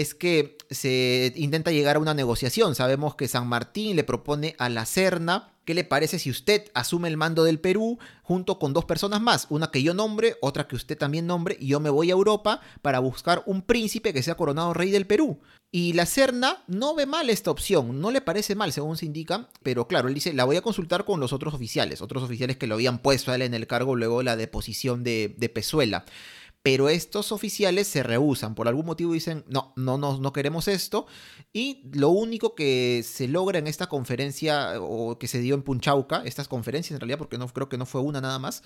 es 0.00 0.14
que 0.14 0.56
se 0.70 1.32
intenta 1.36 1.72
llegar 1.72 1.96
a 1.96 1.98
una 1.98 2.14
negociación. 2.14 2.74
Sabemos 2.74 3.16
que 3.16 3.28
San 3.28 3.48
Martín 3.48 3.96
le 3.96 4.04
propone 4.04 4.54
a 4.58 4.68
la 4.68 4.86
Serna, 4.86 5.54
¿qué 5.64 5.74
le 5.74 5.84
parece 5.84 6.18
si 6.18 6.30
usted 6.30 6.70
asume 6.74 7.08
el 7.08 7.16
mando 7.16 7.44
del 7.44 7.58
Perú 7.58 7.98
junto 8.22 8.58
con 8.58 8.72
dos 8.72 8.84
personas 8.84 9.20
más? 9.20 9.46
Una 9.50 9.70
que 9.70 9.82
yo 9.82 9.94
nombre, 9.94 10.36
otra 10.40 10.68
que 10.68 10.76
usted 10.76 10.96
también 10.96 11.26
nombre, 11.26 11.56
y 11.58 11.68
yo 11.68 11.80
me 11.80 11.90
voy 11.90 12.10
a 12.10 12.14
Europa 12.14 12.60
para 12.80 13.00
buscar 13.00 13.42
un 13.46 13.62
príncipe 13.62 14.12
que 14.12 14.22
sea 14.22 14.36
coronado 14.36 14.72
rey 14.72 14.90
del 14.90 15.06
Perú. 15.06 15.40
Y 15.70 15.92
la 15.92 16.06
Serna 16.06 16.64
no 16.66 16.94
ve 16.94 17.04
mal 17.04 17.28
esta 17.28 17.50
opción, 17.50 18.00
no 18.00 18.10
le 18.10 18.22
parece 18.22 18.54
mal 18.54 18.72
según 18.72 18.96
se 18.96 19.04
indica, 19.04 19.50
pero 19.62 19.86
claro, 19.86 20.08
él 20.08 20.14
dice, 20.14 20.32
la 20.32 20.44
voy 20.44 20.56
a 20.56 20.62
consultar 20.62 21.04
con 21.04 21.20
los 21.20 21.34
otros 21.34 21.52
oficiales, 21.52 22.00
otros 22.00 22.22
oficiales 22.22 22.56
que 22.56 22.66
lo 22.66 22.76
habían 22.76 23.00
puesto 23.00 23.32
a 23.32 23.34
él 23.34 23.42
en 23.42 23.52
el 23.52 23.66
cargo 23.66 23.94
luego 23.94 24.18
de 24.18 24.24
la 24.24 24.36
deposición 24.36 25.04
de, 25.04 25.34
de 25.36 25.48
Pezuela 25.50 26.06
pero 26.62 26.88
estos 26.88 27.32
oficiales 27.32 27.86
se 27.86 28.02
rehusan, 28.02 28.54
por 28.54 28.68
algún 28.68 28.86
motivo 28.86 29.12
dicen, 29.12 29.44
no, 29.48 29.72
no, 29.76 29.96
no, 29.96 30.18
no 30.18 30.32
queremos 30.32 30.68
esto, 30.68 31.06
y 31.52 31.82
lo 31.92 32.10
único 32.10 32.54
que 32.54 33.02
se 33.04 33.28
logra 33.28 33.58
en 33.58 33.66
esta 33.66 33.86
conferencia, 33.86 34.80
o 34.80 35.18
que 35.18 35.28
se 35.28 35.40
dio 35.40 35.54
en 35.54 35.62
Punchauca, 35.62 36.22
estas 36.24 36.48
conferencias 36.48 36.92
en 36.92 37.00
realidad, 37.00 37.18
porque 37.18 37.38
no 37.38 37.48
creo 37.48 37.68
que 37.68 37.78
no 37.78 37.86
fue 37.86 38.00
una 38.00 38.20
nada 38.20 38.38
más, 38.38 38.62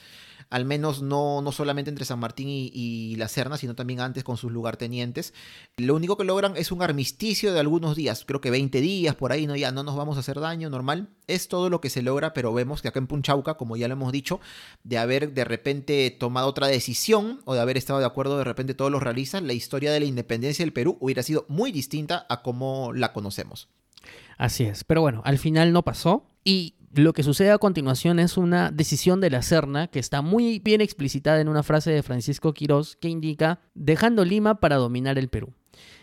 al 0.50 0.64
menos 0.64 1.02
no, 1.02 1.42
no 1.42 1.52
solamente 1.52 1.90
entre 1.90 2.04
San 2.04 2.18
Martín 2.18 2.48
y, 2.48 3.14
la 3.16 3.28
Serna, 3.28 3.56
sino 3.56 3.74
también 3.74 4.00
antes 4.00 4.24
con 4.24 4.36
sus 4.36 4.50
lugartenientes, 4.50 5.34
lo 5.76 5.94
único 5.94 6.16
que 6.16 6.24
logran 6.24 6.56
es 6.56 6.72
un 6.72 6.82
armisticio 6.82 7.52
de 7.52 7.60
algunos 7.60 7.94
días, 7.94 8.24
creo 8.26 8.40
que 8.40 8.50
20 8.50 8.80
días 8.80 9.14
por 9.14 9.32
ahí, 9.32 9.46
no 9.46 9.54
ya 9.54 9.70
no 9.70 9.82
nos 9.82 9.96
vamos 9.96 10.16
a 10.16 10.20
hacer 10.20 10.40
daño, 10.40 10.70
normal, 10.70 11.10
es 11.26 11.48
todo 11.48 11.68
lo 11.70 11.80
que 11.80 11.90
se 11.90 12.02
logra, 12.02 12.32
pero 12.32 12.52
vemos 12.52 12.82
que 12.82 12.88
acá 12.88 12.98
en 12.98 13.06
Punchauca, 13.06 13.54
como 13.54 13.76
ya 13.76 13.86
lo 13.86 13.94
hemos 13.94 14.12
dicho, 14.12 14.40
de 14.82 14.98
haber 14.98 15.34
de 15.34 15.44
repente 15.44 16.10
tomado 16.10 16.48
otra 16.48 16.66
decisión, 16.66 17.40
o 17.44 17.54
de 17.54 17.60
haber 17.60 17.76
estado 17.82 18.00
de 18.00 18.06
acuerdo 18.06 18.38
de 18.38 18.44
repente 18.44 18.74
todos 18.74 18.90
los 18.90 19.02
realistas, 19.02 19.42
la 19.42 19.52
historia 19.52 19.92
de 19.92 20.00
la 20.00 20.06
independencia 20.06 20.64
del 20.64 20.72
Perú 20.72 20.96
hubiera 21.00 21.22
sido 21.22 21.44
muy 21.48 21.72
distinta 21.72 22.26
a 22.28 22.42
como 22.42 22.92
la 22.92 23.12
conocemos. 23.12 23.68
Así 24.38 24.64
es, 24.64 24.84
pero 24.84 25.00
bueno, 25.00 25.22
al 25.24 25.38
final 25.38 25.72
no 25.72 25.82
pasó 25.82 26.26
y 26.44 26.74
lo 26.94 27.12
que 27.12 27.22
sucede 27.22 27.50
a 27.50 27.58
continuación 27.58 28.18
es 28.18 28.36
una 28.36 28.70
decisión 28.70 29.20
de 29.20 29.30
la 29.30 29.42
Serna 29.42 29.88
que 29.88 29.98
está 29.98 30.20
muy 30.20 30.58
bien 30.58 30.80
explicitada 30.80 31.40
en 31.40 31.48
una 31.48 31.62
frase 31.62 31.90
de 31.90 32.02
Francisco 32.02 32.52
Quirós 32.52 32.96
que 32.96 33.08
indica 33.08 33.60
dejando 33.74 34.24
Lima 34.24 34.60
para 34.60 34.76
dominar 34.76 35.18
el 35.18 35.28
Perú. 35.28 35.54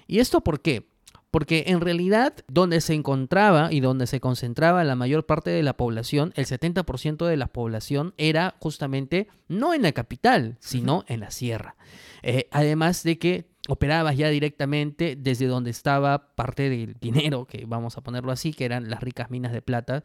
¿Y 0.07 0.19
esto 0.19 0.41
por 0.41 0.61
qué? 0.61 0.88
Porque 1.31 1.65
en 1.67 1.81
realidad 1.81 2.33
donde 2.47 2.81
se 2.81 2.93
encontraba 2.93 3.71
y 3.71 3.81
donde 3.81 4.07
se 4.07 4.19
concentraba 4.19 4.83
la 4.83 4.95
mayor 4.95 5.25
parte 5.25 5.51
de 5.51 5.61
la 5.63 5.77
población, 5.77 6.33
el 6.35 6.45
70% 6.45 7.25
de 7.25 7.37
la 7.37 7.47
población 7.47 8.13
era 8.17 8.55
justamente 8.59 9.27
no 9.47 9.73
en 9.73 9.83
la 9.83 9.91
capital, 9.91 10.57
sino 10.59 11.05
en 11.07 11.19
la 11.19 11.31
sierra. 11.31 11.75
Eh, 12.23 12.47
además 12.51 13.03
de 13.03 13.19
que 13.19 13.49
operabas 13.67 14.17
ya 14.17 14.29
directamente 14.29 15.15
desde 15.15 15.45
donde 15.45 15.69
estaba 15.69 16.33
parte 16.35 16.69
del 16.69 16.95
dinero, 16.99 17.45
que 17.45 17.65
vamos 17.67 17.97
a 17.97 18.01
ponerlo 18.01 18.31
así, 18.31 18.51
que 18.51 18.65
eran 18.65 18.89
las 18.89 19.01
ricas 19.01 19.29
minas 19.29 19.51
de 19.51 19.61
plata 19.61 20.03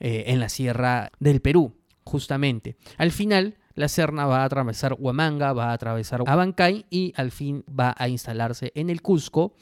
eh, 0.00 0.24
en 0.26 0.40
la 0.40 0.48
sierra 0.48 1.12
del 1.20 1.40
Perú, 1.40 1.76
justamente. 2.02 2.76
Al 2.98 3.12
final, 3.12 3.56
la 3.74 3.88
Serna 3.88 4.26
va 4.26 4.42
a 4.42 4.44
atravesar 4.44 4.96
Huamanga, 4.98 5.52
va 5.52 5.70
a 5.70 5.72
atravesar 5.74 6.22
Abancay 6.26 6.86
y 6.90 7.12
al 7.16 7.30
fin 7.30 7.64
va 7.68 7.94
a 7.96 8.08
instalarse 8.08 8.72
en 8.74 8.90
el 8.90 9.02
Cusco 9.02 9.54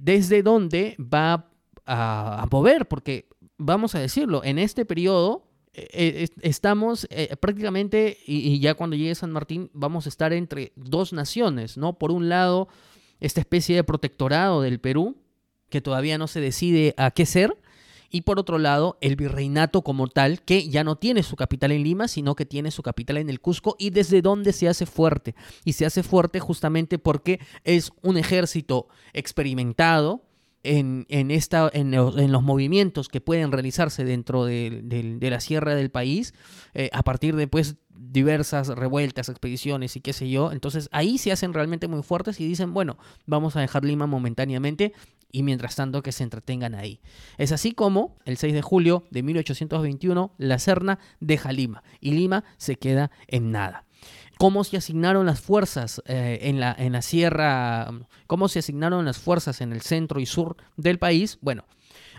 desde 0.00 0.42
donde 0.42 0.96
va 0.98 1.50
a, 1.86 2.46
mover, 2.50 2.86
porque 2.88 3.28
vamos 3.58 3.94
a 3.94 4.00
decirlo, 4.00 4.42
en 4.44 4.58
este 4.58 4.84
periodo 4.84 5.46
eh, 5.72 6.28
estamos 6.42 7.06
eh, 7.10 7.36
prácticamente, 7.36 8.16
y, 8.26 8.58
ya 8.60 8.74
cuando 8.74 8.96
llegue 8.96 9.14
San 9.14 9.30
Martín, 9.30 9.70
vamos 9.72 10.06
a 10.06 10.08
estar 10.08 10.32
entre 10.32 10.72
dos 10.76 11.12
naciones, 11.12 11.76
¿no? 11.76 11.98
Por 11.98 12.12
un 12.12 12.28
lado, 12.28 12.68
esta 13.20 13.40
especie 13.40 13.76
de 13.76 13.84
protectorado 13.84 14.62
del 14.62 14.80
Perú, 14.80 15.16
que 15.68 15.80
todavía 15.80 16.18
no 16.18 16.26
se 16.26 16.40
decide 16.40 16.94
a 16.96 17.10
qué 17.10 17.26
ser, 17.26 17.56
y 18.10 18.22
por 18.22 18.38
otro 18.38 18.58
lado, 18.58 18.98
el 19.00 19.16
virreinato 19.16 19.82
como 19.82 20.08
tal, 20.08 20.42
que 20.42 20.68
ya 20.68 20.84
no 20.84 20.96
tiene 20.96 21.22
su 21.22 21.36
capital 21.36 21.72
en 21.72 21.84
Lima, 21.84 22.08
sino 22.08 22.34
que 22.34 22.44
tiene 22.44 22.70
su 22.70 22.82
capital 22.82 23.18
en 23.18 23.30
el 23.30 23.40
Cusco 23.40 23.76
y 23.78 23.90
desde 23.90 24.20
donde 24.22 24.52
se 24.52 24.68
hace 24.68 24.86
fuerte. 24.86 25.34
Y 25.64 25.74
se 25.74 25.86
hace 25.86 26.02
fuerte 26.02 26.40
justamente 26.40 26.98
porque 26.98 27.40
es 27.64 27.92
un 28.02 28.16
ejército 28.16 28.88
experimentado, 29.12 30.24
en, 30.62 31.30
esta, 31.30 31.70
en, 31.72 31.90
los, 31.90 32.42
movimientos 32.42 33.08
que 33.08 33.20
pueden 33.20 33.50
realizarse 33.50 34.04
dentro 34.04 34.44
de, 34.44 35.18
la 35.20 35.40
sierra 35.40 35.74
del 35.74 35.90
país, 35.90 36.34
eh, 36.74 36.90
a 36.92 37.02
partir 37.02 37.34
de 37.36 37.48
pues, 37.48 37.76
diversas 37.88 38.68
revueltas, 38.68 39.28
expediciones 39.28 39.96
y 39.96 40.00
qué 40.00 40.12
sé 40.12 40.28
yo. 40.28 40.52
Entonces 40.52 40.88
ahí 40.92 41.18
se 41.18 41.32
hacen 41.32 41.54
realmente 41.54 41.88
muy 41.88 42.02
fuertes 42.02 42.40
y 42.40 42.46
dicen, 42.46 42.74
bueno, 42.74 42.98
vamos 43.26 43.56
a 43.56 43.60
dejar 43.60 43.84
Lima 43.84 44.06
momentáneamente 44.06 44.92
y 45.32 45.42
mientras 45.42 45.76
tanto 45.76 46.02
que 46.02 46.12
se 46.12 46.24
entretengan 46.24 46.74
ahí. 46.74 47.00
Es 47.38 47.52
así 47.52 47.72
como 47.72 48.16
el 48.24 48.36
6 48.36 48.54
de 48.54 48.62
julio 48.62 49.04
de 49.10 49.22
1821 49.22 50.34
la 50.38 50.58
Serna 50.58 50.98
deja 51.20 51.52
Lima 51.52 51.82
y 52.00 52.12
Lima 52.12 52.44
se 52.56 52.76
queda 52.76 53.10
en 53.28 53.52
nada 53.52 53.86
cómo 54.38 54.64
se 54.64 54.78
asignaron 54.78 55.26
las 55.26 55.38
fuerzas 55.38 56.00
eh, 56.06 56.38
en, 56.44 56.60
la, 56.60 56.74
en 56.78 56.92
la 56.92 57.02
sierra, 57.02 57.92
cómo 58.26 58.48
se 58.48 58.60
asignaron 58.60 59.04
las 59.04 59.18
fuerzas 59.18 59.60
en 59.60 59.70
el 59.70 59.82
centro 59.82 60.18
y 60.18 60.24
sur 60.24 60.56
del 60.78 60.98
país. 60.98 61.36
Bueno, 61.42 61.66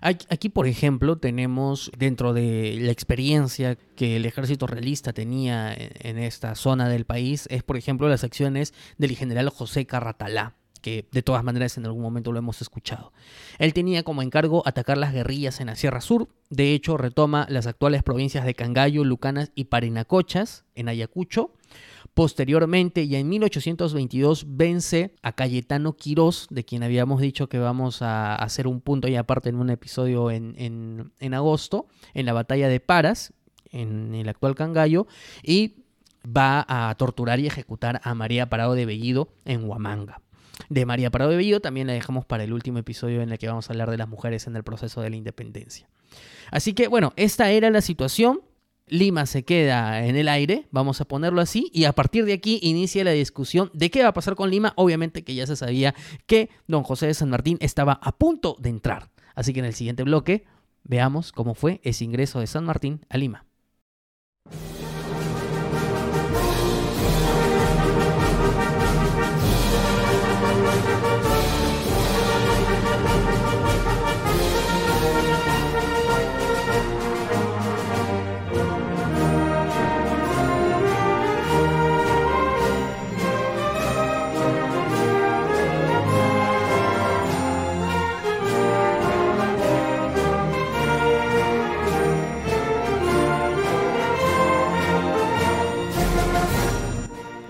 aquí, 0.02 0.50
por 0.50 0.68
ejemplo, 0.68 1.18
tenemos 1.18 1.92
dentro 1.98 2.34
de 2.34 2.78
la 2.80 2.92
experiencia 2.92 3.76
que 3.96 4.18
el 4.18 4.26
ejército 4.26 4.68
realista 4.68 5.14
tenía 5.14 5.74
en, 5.76 6.20
esta 6.20 6.54
zona 6.54 6.90
del 6.90 7.06
país, 7.06 7.48
es 7.50 7.64
por 7.64 7.78
ejemplo 7.78 8.08
las 8.08 8.24
acciones 8.24 8.74
del 8.98 9.16
general 9.16 9.50
José 9.50 9.86
Carratalá 9.86 10.56
que 10.82 11.08
de 11.12 11.22
todas 11.22 11.44
maneras 11.44 11.78
en 11.78 11.86
algún 11.86 12.02
momento 12.02 12.32
lo 12.32 12.40
hemos 12.40 12.62
escuchado. 12.62 13.14
Él 13.60 13.74
tenía 13.74 14.04
como 14.04 14.22
encargo 14.22 14.64
atacar 14.66 14.98
las 14.98 15.14
guerrillas 15.14 15.60
en 15.60 15.68
la 15.68 15.76
Sierra 15.76 16.02
Sur, 16.02 16.30
de 16.50 16.74
hecho 16.74 16.98
retoma 16.98 17.46
las 17.50 17.68
actuales 17.68 18.04
provincias 18.04 18.46
de 18.46 18.56
Cangallo, 18.56 19.04
Lucanas 19.04 19.52
y 19.56 19.66
Parinacochas 19.66 20.66
en 20.76 20.90
Ayacucho, 20.90 21.54
Posteriormente, 22.14 23.08
ya 23.08 23.20
en 23.20 23.30
1822, 23.30 24.46
vence 24.58 25.16
a 25.22 25.32
Cayetano 25.32 25.94
Quirós, 25.94 26.48
de 26.50 26.66
quien 26.66 26.84
habíamos 26.84 27.22
dicho 27.22 27.48
que 27.48 27.58
vamos 27.58 28.02
a 28.02 28.36
hacer 28.36 28.68
un 28.68 28.82
punto 28.82 29.08
y 29.08 29.16
aparte 29.16 29.50
en 29.50 29.56
un 29.56 29.70
episodio 29.70 30.30
en, 30.30 31.34
agosto, 31.34 31.88
en 32.14 32.26
la 32.26 32.34
batalla 32.34 32.68
de 32.68 32.82
Paras, 32.82 33.34
en 33.72 34.14
el 34.14 34.28
actual 34.28 34.56
Cangallo, 34.56 35.08
y 35.42 35.86
va 36.26 36.66
a 36.68 36.94
torturar 36.96 37.40
y 37.40 37.48
ejecutar 37.48 38.02
a 38.04 38.14
María 38.14 38.50
Parado 38.50 38.74
de 38.74 38.86
Bellido 38.86 39.30
en 39.46 39.64
Huamanga. 39.64 40.22
De 40.70 40.86
María 40.86 41.12
Parado 41.12 41.32
de 41.32 41.60
también 41.60 41.88
la 41.88 41.94
dejamos 41.94 42.26
para 42.26 42.44
el 42.44 42.54
último 42.54 42.80
episodio 42.80 43.22
en 43.22 43.32
el 43.32 43.38
que 43.38 43.48
vamos 43.48 43.70
a 43.70 43.74
hablar 43.74 43.90
de 43.90 43.98
las 43.98 44.08
mujeres 44.08 44.48
en 44.48 44.56
el 44.56 44.64
proceso 44.64 45.02
de 45.02 45.10
la 45.10 45.16
independencia. 45.16 45.90
Así 46.52 46.74
que 46.74 46.88
bueno, 46.88 47.14
esta 47.16 47.52
era 47.52 47.70
la 47.70 47.82
situación. 47.82 48.42
Lima 48.88 49.26
se 49.26 49.44
queda 49.44 50.06
en 50.06 50.18
el 50.18 50.28
aire, 50.28 50.68
vamos 50.72 51.00
a 51.00 51.06
ponerlo 51.06 51.40
así, 51.40 51.70
y 51.74 51.86
a 51.86 51.94
partir 51.94 52.26
de 52.26 52.34
aquí 52.34 52.60
inicia 52.62 53.06
la 53.06 53.12
discusión 53.12 53.72
de 53.74 53.90
qué 53.90 54.04
va 54.04 54.10
a 54.10 54.14
pasar 54.14 54.36
con 54.36 54.50
Lima. 54.50 54.74
Obviamente 54.76 55.24
que 55.24 55.34
ya 55.34 55.48
se 55.48 55.56
sabía 55.56 55.96
que 56.26 56.50
don 56.68 56.84
José 56.84 57.08
de 57.08 57.14
San 57.14 57.30
Martín 57.30 57.58
estaba 57.62 57.94
a 57.94 58.18
punto 58.18 58.58
de 58.60 58.70
entrar. 58.70 59.10
Así 59.34 59.54
que 59.54 59.60
en 59.60 59.66
el 59.66 59.76
siguiente 59.76 60.04
bloque 60.04 60.44
veamos 60.84 61.32
cómo 61.32 61.56
fue 61.56 61.80
ese 61.84 62.04
ingreso 62.04 62.42
de 62.42 62.48
San 62.48 62.66
Martín 62.66 63.06
a 63.10 63.18
Lima. 63.18 63.46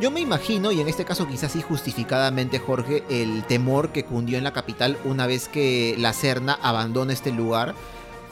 Yo 0.02 0.10
me 0.10 0.20
imagino, 0.20 0.72
y 0.72 0.82
en 0.82 0.90
este 0.90 1.06
caso 1.06 1.28
quizás 1.28 1.52
sí 1.52 1.62
justificadamente, 1.62 2.58
Jorge, 2.58 3.04
el 3.12 3.44
temor 3.44 3.92
que 3.92 4.04
cundió 4.04 4.40
en 4.40 4.44
la 4.44 4.52
capital 4.52 4.98
una 5.06 5.28
vez 5.28 5.48
que 5.48 5.94
la 6.00 6.12
Serna 6.12 6.58
abandona 6.64 7.14
este 7.14 7.32
lugar 7.32 7.76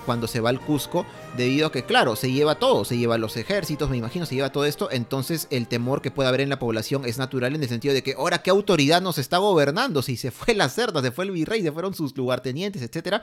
cuando 0.03 0.25
se 0.25 0.39
va 0.39 0.49
al 0.49 0.59
Cusco, 0.59 1.05
debido 1.37 1.67
a 1.67 1.71
que, 1.71 1.83
claro, 1.83 2.15
se 2.15 2.31
lleva 2.31 2.55
todo, 2.55 2.85
se 2.85 2.97
lleva 2.97 3.19
los 3.19 3.37
ejércitos, 3.37 3.91
me 3.91 3.97
imagino, 3.97 4.25
se 4.25 4.33
lleva 4.33 4.51
todo 4.51 4.65
esto, 4.65 4.89
entonces 4.91 5.45
el 5.51 5.67
temor 5.67 6.01
que 6.01 6.09
puede 6.09 6.27
haber 6.27 6.41
en 6.41 6.49
la 6.49 6.57
población 6.57 7.05
es 7.05 7.19
natural 7.19 7.53
en 7.53 7.61
el 7.61 7.69
sentido 7.69 7.93
de 7.93 8.01
que, 8.01 8.15
ahora, 8.17 8.41
¿qué 8.41 8.49
autoridad 8.49 9.03
nos 9.03 9.19
está 9.19 9.37
gobernando? 9.37 10.01
Si 10.01 10.17
se 10.17 10.31
fue 10.31 10.55
la 10.55 10.69
Serna, 10.69 11.03
se 11.03 11.11
fue 11.11 11.25
el 11.25 11.31
virrey, 11.31 11.61
se 11.61 11.71
fueron 11.71 11.93
sus 11.93 12.17
lugartenientes, 12.17 12.81
etcétera, 12.81 13.21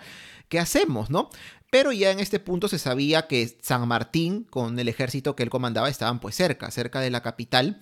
¿qué 0.48 0.60
hacemos, 0.60 1.10
no? 1.10 1.30
Pero 1.68 1.90
ya 1.90 2.12
en 2.12 2.20
este 2.20 2.38
punto 2.38 2.68
se 2.68 2.78
sabía 2.78 3.26
que 3.26 3.58
San 3.60 3.88
Martín, 3.88 4.46
con 4.48 4.78
el 4.78 4.88
ejército 4.88 5.34
que 5.34 5.42
él 5.42 5.50
comandaba, 5.50 5.88
estaban 5.88 6.20
pues 6.20 6.36
cerca, 6.36 6.70
cerca 6.70 7.00
de 7.00 7.10
la 7.10 7.22
capital. 7.22 7.80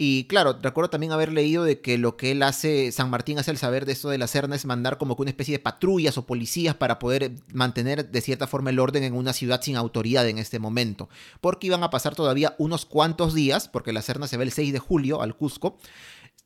Y 0.00 0.26
claro, 0.28 0.56
recuerdo 0.62 0.90
también 0.90 1.10
haber 1.10 1.32
leído 1.32 1.64
de 1.64 1.80
que 1.80 1.98
lo 1.98 2.16
que 2.16 2.30
él 2.30 2.44
hace, 2.44 2.92
San 2.92 3.10
Martín 3.10 3.40
hace 3.40 3.50
al 3.50 3.58
saber 3.58 3.84
de 3.84 3.90
esto 3.90 4.08
de 4.08 4.16
la 4.16 4.28
Serna 4.28 4.54
es 4.54 4.64
mandar 4.64 4.96
como 4.96 5.16
que 5.16 5.22
una 5.22 5.32
especie 5.32 5.56
de 5.56 5.58
patrullas 5.58 6.16
o 6.16 6.24
policías 6.24 6.76
para 6.76 7.00
poder 7.00 7.32
mantener 7.52 8.08
de 8.08 8.20
cierta 8.20 8.46
forma 8.46 8.70
el 8.70 8.78
orden 8.78 9.02
en 9.02 9.14
una 9.14 9.32
ciudad 9.32 9.60
sin 9.60 9.74
autoridad 9.74 10.28
en 10.28 10.38
este 10.38 10.60
momento. 10.60 11.08
Porque 11.40 11.66
iban 11.66 11.82
a 11.82 11.90
pasar 11.90 12.14
todavía 12.14 12.54
unos 12.58 12.86
cuantos 12.86 13.34
días, 13.34 13.66
porque 13.66 13.92
la 13.92 14.02
Serna 14.02 14.28
se 14.28 14.36
ve 14.36 14.44
el 14.44 14.52
6 14.52 14.72
de 14.72 14.78
julio 14.78 15.20
al 15.20 15.34
Cusco, 15.34 15.78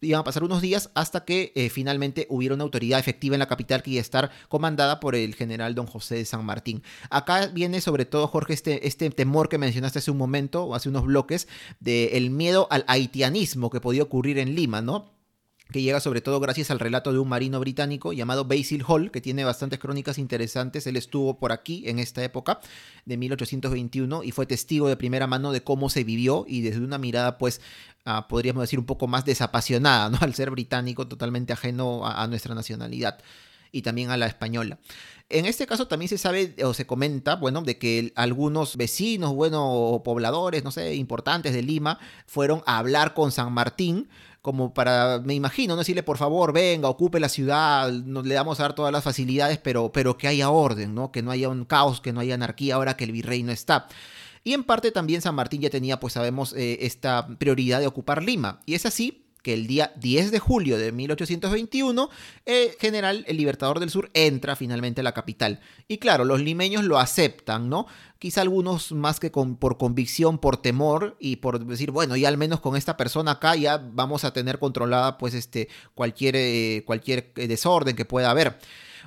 iban 0.02 0.20
a 0.20 0.24
pasar 0.24 0.44
unos 0.44 0.60
días 0.60 0.90
hasta 0.94 1.24
que 1.24 1.52
eh, 1.54 1.70
finalmente 1.70 2.26
hubiera 2.28 2.54
una 2.54 2.64
autoridad 2.64 2.98
efectiva 2.98 3.34
en 3.34 3.40
la 3.40 3.46
capital 3.46 3.82
que 3.82 3.92
iba 3.92 4.00
a 4.00 4.02
estar 4.02 4.30
comandada 4.48 5.00
por 5.00 5.14
el 5.14 5.34
general 5.34 5.74
don 5.74 5.86
José 5.86 6.16
de 6.16 6.24
San 6.24 6.44
Martín. 6.44 6.82
Acá 7.10 7.46
viene 7.46 7.80
sobre 7.80 8.04
todo, 8.04 8.26
Jorge, 8.26 8.52
este, 8.52 8.86
este 8.86 9.08
temor 9.10 9.48
que 9.48 9.58
mencionaste 9.58 10.00
hace 10.00 10.10
un 10.10 10.18
momento, 10.18 10.64
o 10.64 10.74
hace 10.74 10.88
unos 10.88 11.04
bloques, 11.04 11.48
del 11.80 12.30
miedo 12.30 12.66
al 12.70 12.84
haitianismo 12.88 13.70
que 13.70 13.80
podía 13.80 14.02
ocurrir 14.02 14.38
en 14.38 14.54
Lima, 14.54 14.82
¿no? 14.82 15.11
Que 15.72 15.82
llega 15.82 16.00
sobre 16.00 16.20
todo 16.20 16.38
gracias 16.38 16.70
al 16.70 16.78
relato 16.78 17.12
de 17.12 17.18
un 17.18 17.28
marino 17.28 17.58
británico 17.58 18.12
llamado 18.12 18.44
Basil 18.44 18.84
Hall, 18.86 19.10
que 19.10 19.20
tiene 19.20 19.44
bastantes 19.44 19.78
crónicas 19.78 20.18
interesantes. 20.18 20.86
Él 20.86 20.96
estuvo 20.96 21.38
por 21.38 21.52
aquí 21.52 21.84
en 21.86 21.98
esta 21.98 22.22
época 22.22 22.60
de 23.04 23.16
1821 23.16 24.22
y 24.22 24.30
fue 24.30 24.46
testigo 24.46 24.88
de 24.88 24.96
primera 24.96 25.26
mano 25.26 25.52
de 25.52 25.62
cómo 25.62 25.90
se 25.90 26.04
vivió 26.04 26.44
y 26.46 26.60
desde 26.60 26.80
una 26.80 26.98
mirada, 26.98 27.38
pues, 27.38 27.60
ah, 28.04 28.28
podríamos 28.28 28.62
decir, 28.62 28.78
un 28.78 28.86
poco 28.86 29.06
más 29.06 29.24
desapasionada, 29.24 30.10
¿no? 30.10 30.18
Al 30.20 30.34
ser 30.34 30.50
británico, 30.50 31.08
totalmente 31.08 31.52
ajeno 31.52 32.06
a, 32.06 32.26
nuestra 32.26 32.54
nacionalidad 32.54 33.18
y 33.72 33.82
también 33.82 34.10
a 34.10 34.16
la 34.16 34.26
española. 34.26 34.78
En 35.30 35.46
este 35.46 35.66
caso 35.66 35.88
también 35.88 36.10
se 36.10 36.18
sabe 36.18 36.54
o 36.62 36.74
se 36.74 36.86
comenta, 36.86 37.36
bueno, 37.36 37.62
de 37.62 37.78
que 37.78 38.12
algunos 38.16 38.76
vecinos, 38.76 39.32
bueno, 39.34 40.02
pobladores, 40.04 40.62
no 40.62 40.70
sé, 40.70 40.94
importantes 40.94 41.54
de 41.54 41.62
Lima, 41.62 41.98
fueron 42.26 42.62
a 42.66 42.76
hablar 42.76 43.14
con 43.14 43.32
San 43.32 43.50
Martín 43.52 44.08
como 44.42 44.74
para, 44.74 45.20
me 45.24 45.34
imagino, 45.34 45.74
no 45.74 45.78
decirle 45.78 46.02
por 46.02 46.18
favor, 46.18 46.52
venga, 46.52 46.88
ocupe 46.88 47.20
la 47.20 47.28
ciudad, 47.28 47.90
nos 47.92 48.26
le 48.26 48.34
damos 48.34 48.58
a 48.58 48.64
dar 48.64 48.74
todas 48.74 48.92
las 48.92 49.04
facilidades, 49.04 49.58
pero, 49.58 49.92
pero 49.92 50.18
que 50.18 50.26
haya 50.28 50.50
orden, 50.50 50.94
¿no? 50.94 51.12
Que 51.12 51.22
no 51.22 51.30
haya 51.30 51.48
un 51.48 51.64
caos, 51.64 52.00
que 52.00 52.12
no 52.12 52.20
haya 52.20 52.34
anarquía 52.34 52.74
ahora 52.74 52.96
que 52.96 53.04
el 53.04 53.12
virrey 53.12 53.44
no 53.44 53.52
está. 53.52 53.86
Y 54.44 54.54
en 54.54 54.64
parte 54.64 54.90
también 54.90 55.22
San 55.22 55.36
Martín 55.36 55.60
ya 55.60 55.70
tenía, 55.70 56.00
pues 56.00 56.14
sabemos, 56.14 56.52
eh, 56.54 56.78
esta 56.82 57.28
prioridad 57.38 57.78
de 57.78 57.86
ocupar 57.86 58.22
Lima. 58.22 58.60
Y 58.66 58.74
es 58.74 58.84
así 58.84 59.21
que 59.42 59.54
el 59.54 59.66
día 59.66 59.92
10 59.96 60.30
de 60.30 60.38
julio 60.38 60.78
de 60.78 60.92
1821, 60.92 62.08
el 62.46 62.70
general, 62.80 63.24
el 63.26 63.36
Libertador 63.36 63.80
del 63.80 63.90
Sur, 63.90 64.10
entra 64.14 64.56
finalmente 64.56 65.00
a 65.00 65.04
la 65.04 65.12
capital. 65.12 65.60
Y 65.88 65.98
claro, 65.98 66.24
los 66.24 66.40
limeños 66.40 66.84
lo 66.84 66.98
aceptan, 66.98 67.68
¿no? 67.68 67.86
Quizá 68.18 68.40
algunos 68.40 68.92
más 68.92 69.18
que 69.18 69.30
por 69.30 69.78
convicción, 69.78 70.38
por 70.38 70.56
temor 70.56 71.16
y 71.18 71.36
por 71.36 71.64
decir, 71.66 71.90
bueno, 71.90 72.16
ya 72.16 72.28
al 72.28 72.38
menos 72.38 72.60
con 72.60 72.76
esta 72.76 72.96
persona 72.96 73.32
acá 73.32 73.56
ya 73.56 73.78
vamos 73.78 74.24
a 74.24 74.32
tener 74.32 74.60
controlada 74.60 75.18
pues 75.18 75.34
este 75.34 75.68
cualquier, 75.94 76.36
eh, 76.36 76.84
cualquier 76.86 77.32
eh, 77.36 77.48
desorden 77.48 77.96
que 77.96 78.04
pueda 78.04 78.30
haber. 78.30 78.58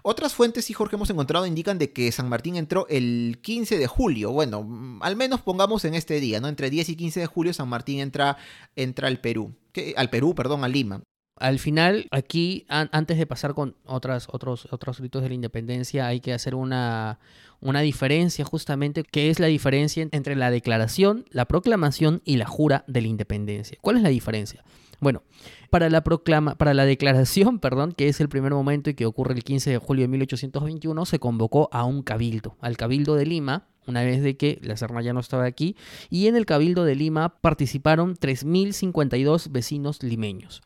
Otras 0.07 0.35
fuentes, 0.35 0.65
sí, 0.65 0.73
Jorge, 0.73 0.97
hemos 0.97 1.09
encontrado 1.09 1.47
indican 1.47 1.79
de 1.79 1.91
que 1.91 2.11
San 2.11 2.29
Martín 2.29 2.57
entró 2.57 2.85
el 2.89 3.39
15 3.41 3.79
de 3.79 3.87
julio. 3.87 4.31
Bueno, 4.31 4.61
mm, 4.61 5.01
al 5.01 5.15
menos 5.15 5.41
pongamos 5.41 5.83
en 5.83 5.95
este 5.95 6.19
día, 6.19 6.39
¿no? 6.39 6.47
Entre 6.47 6.69
10 6.69 6.89
y 6.89 6.95
15 6.95 7.21
de 7.21 7.25
julio 7.25 7.53
San 7.55 7.67
Martín 7.67 7.99
entra, 7.99 8.37
entra 8.75 9.07
al 9.07 9.19
Perú. 9.19 9.55
al 9.95 10.11
Perú, 10.11 10.35
perdón, 10.35 10.63
a 10.63 10.67
Lima. 10.67 11.01
Al 11.37 11.57
final, 11.57 12.07
aquí, 12.11 12.67
antes 12.69 13.17
de 13.17 13.25
pasar 13.25 13.55
con 13.55 13.77
otras, 13.83 14.27
otros, 14.31 14.67
otros 14.71 14.99
ritos 14.99 15.23
de 15.23 15.29
la 15.29 15.33
independencia, 15.33 16.05
hay 16.05 16.19
que 16.19 16.33
hacer 16.33 16.53
una, 16.53 17.17
una 17.59 17.81
diferencia 17.81 18.45
justamente, 18.45 19.03
que 19.03 19.31
es 19.31 19.39
la 19.39 19.47
diferencia 19.47 20.07
entre 20.11 20.35
la 20.35 20.51
declaración, 20.51 21.25
la 21.31 21.45
proclamación 21.45 22.21
y 22.25 22.37
la 22.37 22.45
jura 22.45 22.83
de 22.85 23.01
la 23.01 23.07
independencia. 23.07 23.79
¿Cuál 23.81 23.97
es 23.97 24.03
la 24.03 24.09
diferencia? 24.09 24.63
Bueno, 24.99 25.23
para 25.69 25.89
la 25.89 26.03
proclama, 26.03 26.55
para 26.55 26.73
la 26.73 26.85
declaración, 26.85 27.59
perdón, 27.61 27.91
que 27.91 28.07
es 28.07 28.19
el 28.19 28.29
primer 28.29 28.53
momento 28.53 28.89
y 28.89 28.93
que 28.93 29.05
ocurre 29.05 29.33
el 29.33 29.43
15 29.43 29.71
de 29.71 29.77
julio 29.77 30.03
de 30.03 30.07
1821, 30.09 31.05
se 31.05 31.19
convocó 31.19 31.69
a 31.71 31.83
un 31.83 32.01
cabildo, 32.01 32.57
al 32.61 32.77
cabildo 32.77 33.15
de 33.15 33.25
Lima, 33.25 33.67
una 33.87 34.03
vez 34.03 34.23
de 34.23 34.35
que 34.35 34.59
la 34.63 34.77
Serna 34.77 35.01
ya 35.01 35.13
no 35.13 35.19
estaba 35.19 35.45
aquí, 35.45 35.75
y 36.09 36.27
en 36.27 36.35
el 36.35 36.45
cabildo 36.45 36.85
de 36.85 36.95
Lima 36.95 37.37
participaron 37.41 38.15
3.052 38.15 39.51
vecinos 39.51 40.01
limeños, 40.01 40.61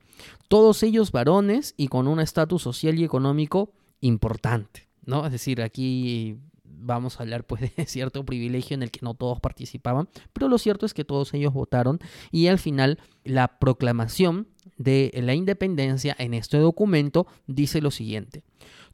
todos 0.48 0.84
ellos 0.84 1.12
varones 1.12 1.74
y 1.78 1.88
con 1.88 2.08
un 2.08 2.20
estatus 2.20 2.62
social 2.62 2.98
y 2.98 3.04
económico 3.04 3.72
importante, 4.02 4.88
¿no? 5.06 5.26
Es 5.26 5.32
decir, 5.32 5.62
aquí 5.62 6.38
vamos 6.80 7.20
a 7.20 7.24
hablar 7.24 7.46
pues 7.46 7.62
de 7.76 7.86
cierto 7.86 8.26
privilegio 8.26 8.76
en 8.76 8.84
el 8.84 8.92
que 8.92 9.00
no 9.02 9.14
todos 9.14 9.40
participaban, 9.40 10.10
pero 10.34 10.48
lo 10.48 10.58
cierto 10.58 10.86
es 10.86 10.94
que 10.94 11.06
todos 11.06 11.34
ellos 11.34 11.54
votaron 11.54 12.00
y 12.32 12.48
al 12.48 12.60
final 12.60 13.00
la 13.24 13.60
proclamación 13.60 14.48
de 14.78 15.12
la 15.16 15.34
independencia 15.34 16.16
en 16.18 16.34
este 16.34 16.58
documento 16.58 17.28
dice 17.48 17.82
lo 17.82 17.92
siguiente. 17.92 18.44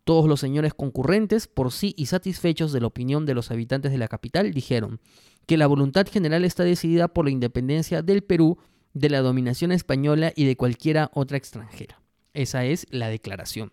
Todos 0.03 0.27
los 0.27 0.39
señores 0.39 0.73
concurrentes, 0.73 1.47
por 1.47 1.71
sí 1.71 1.95
y 1.97 2.05
satisfechos 2.05 2.71
de 2.71 2.81
la 2.81 2.87
opinión 2.87 3.25
de 3.25 3.33
los 3.33 3.49
habitantes 3.49 3.91
de 3.91 3.97
la 3.97 4.07
capital, 4.07 4.51
dijeron 4.53 4.99
que 5.47 5.57
la 5.57 5.67
voluntad 5.67 6.07
general 6.07 6.45
está 6.45 6.63
decidida 6.63 7.07
por 7.07 7.25
la 7.25 7.31
independencia 7.31 8.01
del 8.01 8.23
Perú 8.23 8.59
de 8.93 9.09
la 9.09 9.21
dominación 9.21 9.71
española 9.71 10.31
y 10.35 10.45
de 10.45 10.57
cualquiera 10.57 11.11
otra 11.13 11.37
extranjera. 11.37 12.01
Esa 12.33 12.65
es 12.65 12.85
la 12.91 13.09
declaración. 13.09 13.71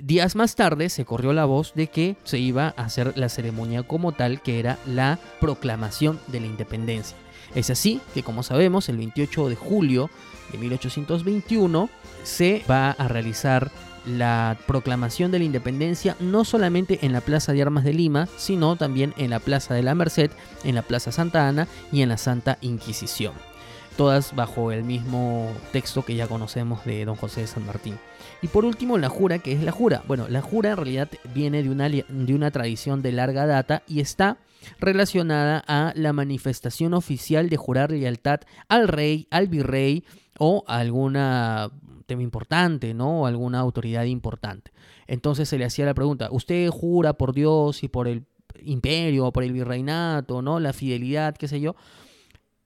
Días 0.00 0.36
más 0.36 0.54
tarde 0.54 0.90
se 0.90 1.04
corrió 1.04 1.32
la 1.32 1.44
voz 1.44 1.74
de 1.74 1.88
que 1.88 2.16
se 2.22 2.38
iba 2.38 2.72
a 2.76 2.84
hacer 2.84 3.18
la 3.18 3.28
ceremonia 3.28 3.82
como 3.82 4.12
tal, 4.12 4.40
que 4.40 4.60
era 4.60 4.78
la 4.86 5.18
proclamación 5.40 6.20
de 6.28 6.38
la 6.38 6.46
independencia. 6.46 7.16
Es 7.54 7.68
así 7.70 8.00
que, 8.14 8.22
como 8.22 8.44
sabemos, 8.44 8.88
el 8.88 8.96
28 8.96 9.48
de 9.48 9.56
julio 9.56 10.08
de 10.52 10.58
1821 10.58 11.90
se 12.22 12.62
va 12.70 12.90
a 12.92 13.08
realizar 13.08 13.72
la 14.06 14.56
proclamación 14.66 15.32
de 15.32 15.40
la 15.40 15.44
independencia 15.44 16.16
no 16.20 16.44
solamente 16.44 17.00
en 17.02 17.12
la 17.12 17.20
Plaza 17.20 17.52
de 17.52 17.62
Armas 17.62 17.82
de 17.82 17.92
Lima, 17.92 18.28
sino 18.36 18.76
también 18.76 19.14
en 19.16 19.30
la 19.30 19.40
Plaza 19.40 19.74
de 19.74 19.82
la 19.82 19.96
Merced, 19.96 20.30
en 20.62 20.76
la 20.76 20.82
Plaza 20.82 21.10
Santa 21.10 21.48
Ana 21.48 21.66
y 21.90 22.02
en 22.02 22.08
la 22.08 22.18
Santa 22.18 22.58
Inquisición. 22.60 23.32
Todas 23.96 24.36
bajo 24.36 24.70
el 24.70 24.84
mismo 24.84 25.50
texto 25.72 26.04
que 26.04 26.14
ya 26.14 26.28
conocemos 26.28 26.84
de 26.84 27.04
don 27.04 27.16
José 27.16 27.40
de 27.40 27.46
San 27.48 27.66
Martín. 27.66 27.98
Y 28.40 28.48
por 28.48 28.64
último, 28.64 28.98
la 28.98 29.08
jura, 29.08 29.40
que 29.40 29.52
es 29.52 29.62
la 29.62 29.72
jura. 29.72 30.02
Bueno, 30.06 30.28
la 30.28 30.40
jura 30.42 30.70
en 30.70 30.76
realidad 30.76 31.08
viene 31.34 31.62
de 31.62 31.70
una, 31.70 31.88
de 31.88 32.34
una 32.34 32.50
tradición 32.50 33.02
de 33.02 33.12
larga 33.12 33.46
data 33.46 33.82
y 33.88 34.00
está 34.00 34.38
relacionada 34.78 35.62
a 35.66 35.92
la 35.96 36.12
manifestación 36.12 36.94
oficial 36.94 37.48
de 37.48 37.56
jurar 37.56 37.90
lealtad 37.90 38.40
al 38.68 38.88
rey, 38.88 39.26
al 39.30 39.48
virrey 39.48 40.04
o 40.38 40.64
a 40.66 40.78
alguna 40.78 41.70
tema 42.06 42.22
importante, 42.22 42.94
¿no? 42.94 43.22
O 43.22 43.26
alguna 43.26 43.60
autoridad 43.60 44.04
importante. 44.04 44.72
Entonces 45.06 45.48
se 45.48 45.58
le 45.58 45.64
hacía 45.64 45.84
la 45.84 45.94
pregunta, 45.94 46.28
¿usted 46.32 46.68
jura 46.70 47.12
por 47.12 47.34
Dios 47.34 47.84
y 47.84 47.88
por 47.88 48.08
el 48.08 48.24
imperio 48.62 49.26
o 49.26 49.32
por 49.32 49.44
el 49.44 49.52
virreinato, 49.52 50.42
¿no? 50.42 50.58
La 50.58 50.72
fidelidad, 50.72 51.36
qué 51.36 51.46
sé 51.48 51.60
yo. 51.60 51.76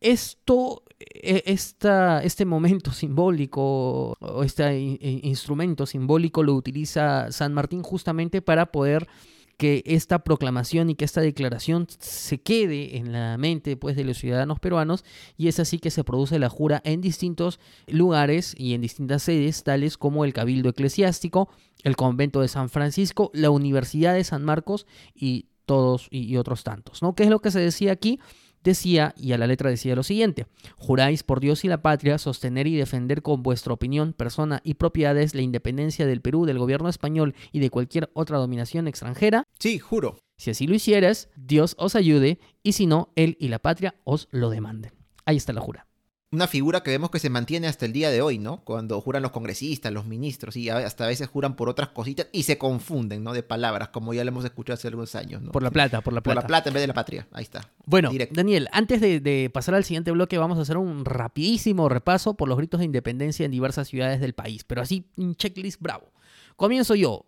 Esto 0.00 0.82
esta, 1.14 2.22
este 2.22 2.44
momento 2.44 2.92
simbólico 2.92 4.16
o 4.20 4.44
este 4.44 4.78
instrumento 5.00 5.86
simbólico 5.86 6.42
lo 6.42 6.54
utiliza 6.54 7.30
San 7.32 7.52
Martín 7.54 7.82
justamente 7.82 8.42
para 8.42 8.66
poder 8.66 9.08
que 9.56 9.82
esta 9.86 10.24
proclamación 10.24 10.90
y 10.90 10.96
que 10.96 11.04
esta 11.04 11.20
declaración 11.20 11.86
se 11.98 12.40
quede 12.40 12.96
en 12.96 13.12
la 13.12 13.36
mente 13.38 13.76
pues, 13.76 13.94
de 13.94 14.04
los 14.04 14.18
ciudadanos 14.18 14.58
peruanos 14.58 15.04
y 15.36 15.48
es 15.48 15.60
así 15.60 15.78
que 15.78 15.90
se 15.90 16.04
produce 16.04 16.38
la 16.38 16.48
jura 16.48 16.80
en 16.84 17.00
distintos 17.00 17.60
lugares 17.86 18.54
y 18.58 18.74
en 18.74 18.80
distintas 18.80 19.22
sedes, 19.22 19.62
tales 19.62 19.96
como 19.96 20.24
el 20.24 20.32
Cabildo 20.32 20.70
Eclesiástico, 20.70 21.48
el 21.84 21.96
Convento 21.96 22.40
de 22.40 22.48
San 22.48 22.70
Francisco, 22.70 23.30
la 23.34 23.50
Universidad 23.50 24.14
de 24.14 24.24
San 24.24 24.44
Marcos 24.44 24.86
y 25.14 25.46
todos 25.64 26.08
y, 26.10 26.36
otros 26.36 26.64
tantos. 26.64 27.02
¿no? 27.02 27.14
¿Qué 27.14 27.22
es 27.24 27.30
lo 27.30 27.40
que 27.40 27.50
se 27.50 27.60
decía 27.60 27.92
aquí? 27.92 28.18
Decía, 28.62 29.14
y 29.16 29.32
a 29.32 29.38
la 29.38 29.46
letra 29.46 29.70
decía 29.70 29.96
lo 29.96 30.02
siguiente, 30.02 30.46
juráis 30.76 31.22
por 31.22 31.40
Dios 31.40 31.64
y 31.64 31.68
la 31.68 31.82
patria 31.82 32.18
sostener 32.18 32.66
y 32.66 32.76
defender 32.76 33.22
con 33.22 33.42
vuestra 33.42 33.72
opinión, 33.72 34.12
persona 34.12 34.60
y 34.64 34.74
propiedades 34.74 35.34
la 35.34 35.42
independencia 35.42 36.06
del 36.06 36.20
Perú, 36.20 36.46
del 36.46 36.58
gobierno 36.58 36.88
español 36.88 37.34
y 37.52 37.60
de 37.60 37.70
cualquier 37.70 38.10
otra 38.14 38.38
dominación 38.38 38.88
extranjera. 38.88 39.46
Sí, 39.58 39.78
juro. 39.78 40.18
Si 40.36 40.50
así 40.50 40.66
lo 40.66 40.74
hicieras, 40.74 41.28
Dios 41.36 41.76
os 41.78 41.94
ayude, 41.94 42.40
y 42.62 42.72
si 42.72 42.86
no, 42.86 43.12
Él 43.14 43.36
y 43.38 43.48
la 43.48 43.60
patria 43.60 43.94
os 44.04 44.28
lo 44.30 44.50
demanden. 44.50 44.92
Ahí 45.24 45.36
está 45.36 45.52
la 45.52 45.60
jura 45.60 45.86
una 46.32 46.46
figura 46.46 46.82
que 46.82 46.90
vemos 46.90 47.10
que 47.10 47.18
se 47.18 47.28
mantiene 47.28 47.68
hasta 47.68 47.84
el 47.84 47.92
día 47.92 48.10
de 48.10 48.22
hoy, 48.22 48.38
¿no? 48.38 48.62
Cuando 48.64 48.98
juran 49.02 49.22
los 49.22 49.32
congresistas, 49.32 49.92
los 49.92 50.06
ministros, 50.06 50.56
y 50.56 50.70
hasta 50.70 51.04
a 51.04 51.08
veces 51.08 51.28
juran 51.28 51.54
por 51.56 51.68
otras 51.68 51.90
cositas 51.90 52.26
y 52.32 52.44
se 52.44 52.56
confunden, 52.56 53.22
¿no? 53.22 53.34
De 53.34 53.42
palabras, 53.42 53.88
como 53.88 54.14
ya 54.14 54.24
lo 54.24 54.28
hemos 54.28 54.44
escuchado 54.44 54.74
hace 54.74 54.88
algunos 54.88 55.14
años, 55.14 55.42
¿no? 55.42 55.52
Por 55.52 55.62
la 55.62 55.70
plata, 55.70 56.00
por 56.00 56.14
la 56.14 56.22
plata. 56.22 56.34
Por 56.34 56.42
la 56.42 56.46
plata 56.46 56.70
en 56.70 56.74
vez 56.74 56.82
de 56.82 56.86
la 56.86 56.94
patria, 56.94 57.28
ahí 57.32 57.42
está. 57.42 57.68
Bueno, 57.84 58.10
Daniel, 58.30 58.68
antes 58.72 59.02
de, 59.02 59.20
de, 59.20 59.50
pasar 59.50 59.74
al 59.74 59.84
siguiente 59.84 60.10
bloque, 60.10 60.38
vamos 60.38 60.58
a 60.58 60.62
hacer 60.62 60.78
un 60.78 61.04
rapidísimo 61.04 61.90
repaso 61.90 62.34
por 62.34 62.48
los 62.48 62.56
gritos 62.56 62.80
de 62.80 62.86
independencia 62.86 63.44
en 63.44 63.50
diversas 63.50 63.88
ciudades 63.88 64.20
del 64.20 64.32
país, 64.32 64.64
pero 64.64 64.80
así, 64.80 65.04
un 65.18 65.34
checklist 65.34 65.80
bravo. 65.82 66.12
Comienzo 66.56 66.94
yo. 66.94 67.26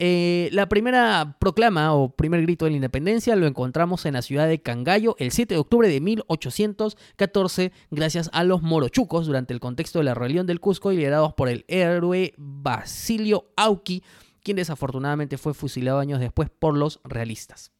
Eh, 0.00 0.48
la 0.52 0.68
primera 0.68 1.36
proclama 1.38 1.94
o 1.94 2.16
primer 2.16 2.42
grito 2.42 2.64
de 2.64 2.72
la 2.72 2.76
independencia 2.76 3.36
lo 3.36 3.46
encontramos 3.46 4.06
en 4.06 4.14
la 4.14 4.22
ciudad 4.22 4.48
de 4.48 4.60
Cangallo 4.60 5.14
el 5.20 5.30
7 5.30 5.54
de 5.54 5.60
octubre 5.60 5.88
de 5.88 6.00
1814 6.00 7.70
gracias 7.92 8.28
a 8.32 8.42
los 8.42 8.60
morochucos 8.60 9.26
durante 9.26 9.54
el 9.54 9.60
contexto 9.60 10.00
de 10.00 10.06
la 10.06 10.14
rebelión 10.14 10.48
del 10.48 10.58
Cusco 10.58 10.90
y 10.90 10.96
liderados 10.96 11.34
por 11.34 11.48
el 11.48 11.64
héroe 11.68 12.34
Basilio 12.36 13.52
Auqui, 13.56 14.02
quien 14.42 14.56
desafortunadamente 14.56 15.38
fue 15.38 15.54
fusilado 15.54 16.00
años 16.00 16.18
después 16.18 16.50
por 16.50 16.76
los 16.76 17.00
realistas. 17.04 17.73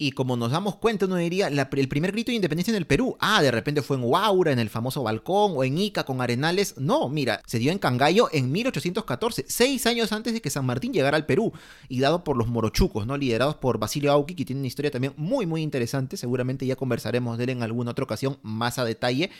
Y 0.00 0.12
como 0.12 0.36
nos 0.36 0.52
damos 0.52 0.76
cuenta, 0.76 1.06
uno 1.06 1.16
diría, 1.16 1.48
el 1.48 1.88
primer 1.88 2.12
grito 2.12 2.30
de 2.30 2.36
independencia 2.36 2.70
en 2.70 2.76
el 2.76 2.86
Perú. 2.86 3.16
Ah, 3.18 3.42
de 3.42 3.50
repente 3.50 3.82
fue 3.82 3.96
en 3.96 4.04
Huaura, 4.04 4.52
en 4.52 4.60
el 4.60 4.70
famoso 4.70 5.02
balcón, 5.02 5.54
o 5.56 5.64
en 5.64 5.76
Ica 5.76 6.04
con 6.04 6.20
Arenales. 6.20 6.76
No, 6.78 7.08
mira, 7.08 7.42
se 7.46 7.58
dio 7.58 7.72
en 7.72 7.80
Cangallo 7.80 8.28
en 8.30 8.52
1814, 8.52 9.46
seis 9.48 9.86
años 9.88 10.12
antes 10.12 10.34
de 10.34 10.40
que 10.40 10.50
San 10.50 10.64
Martín 10.64 10.92
llegara 10.92 11.16
al 11.16 11.26
Perú, 11.26 11.52
y 11.88 11.98
dado 11.98 12.22
por 12.22 12.36
los 12.36 12.46
morochucos, 12.46 13.08
¿no? 13.08 13.16
Liderados 13.16 13.56
por 13.56 13.78
Basilio 13.80 14.12
Auqui, 14.12 14.36
que 14.36 14.44
tiene 14.44 14.60
una 14.60 14.68
historia 14.68 14.92
también 14.92 15.14
muy, 15.16 15.46
muy 15.46 15.62
interesante. 15.62 16.16
Seguramente 16.16 16.64
ya 16.64 16.76
conversaremos 16.76 17.36
de 17.36 17.42
él 17.42 17.50
en 17.50 17.64
alguna 17.64 17.90
otra 17.90 18.04
ocasión 18.04 18.38
más 18.42 18.78
a 18.78 18.84
detalle 18.84 19.30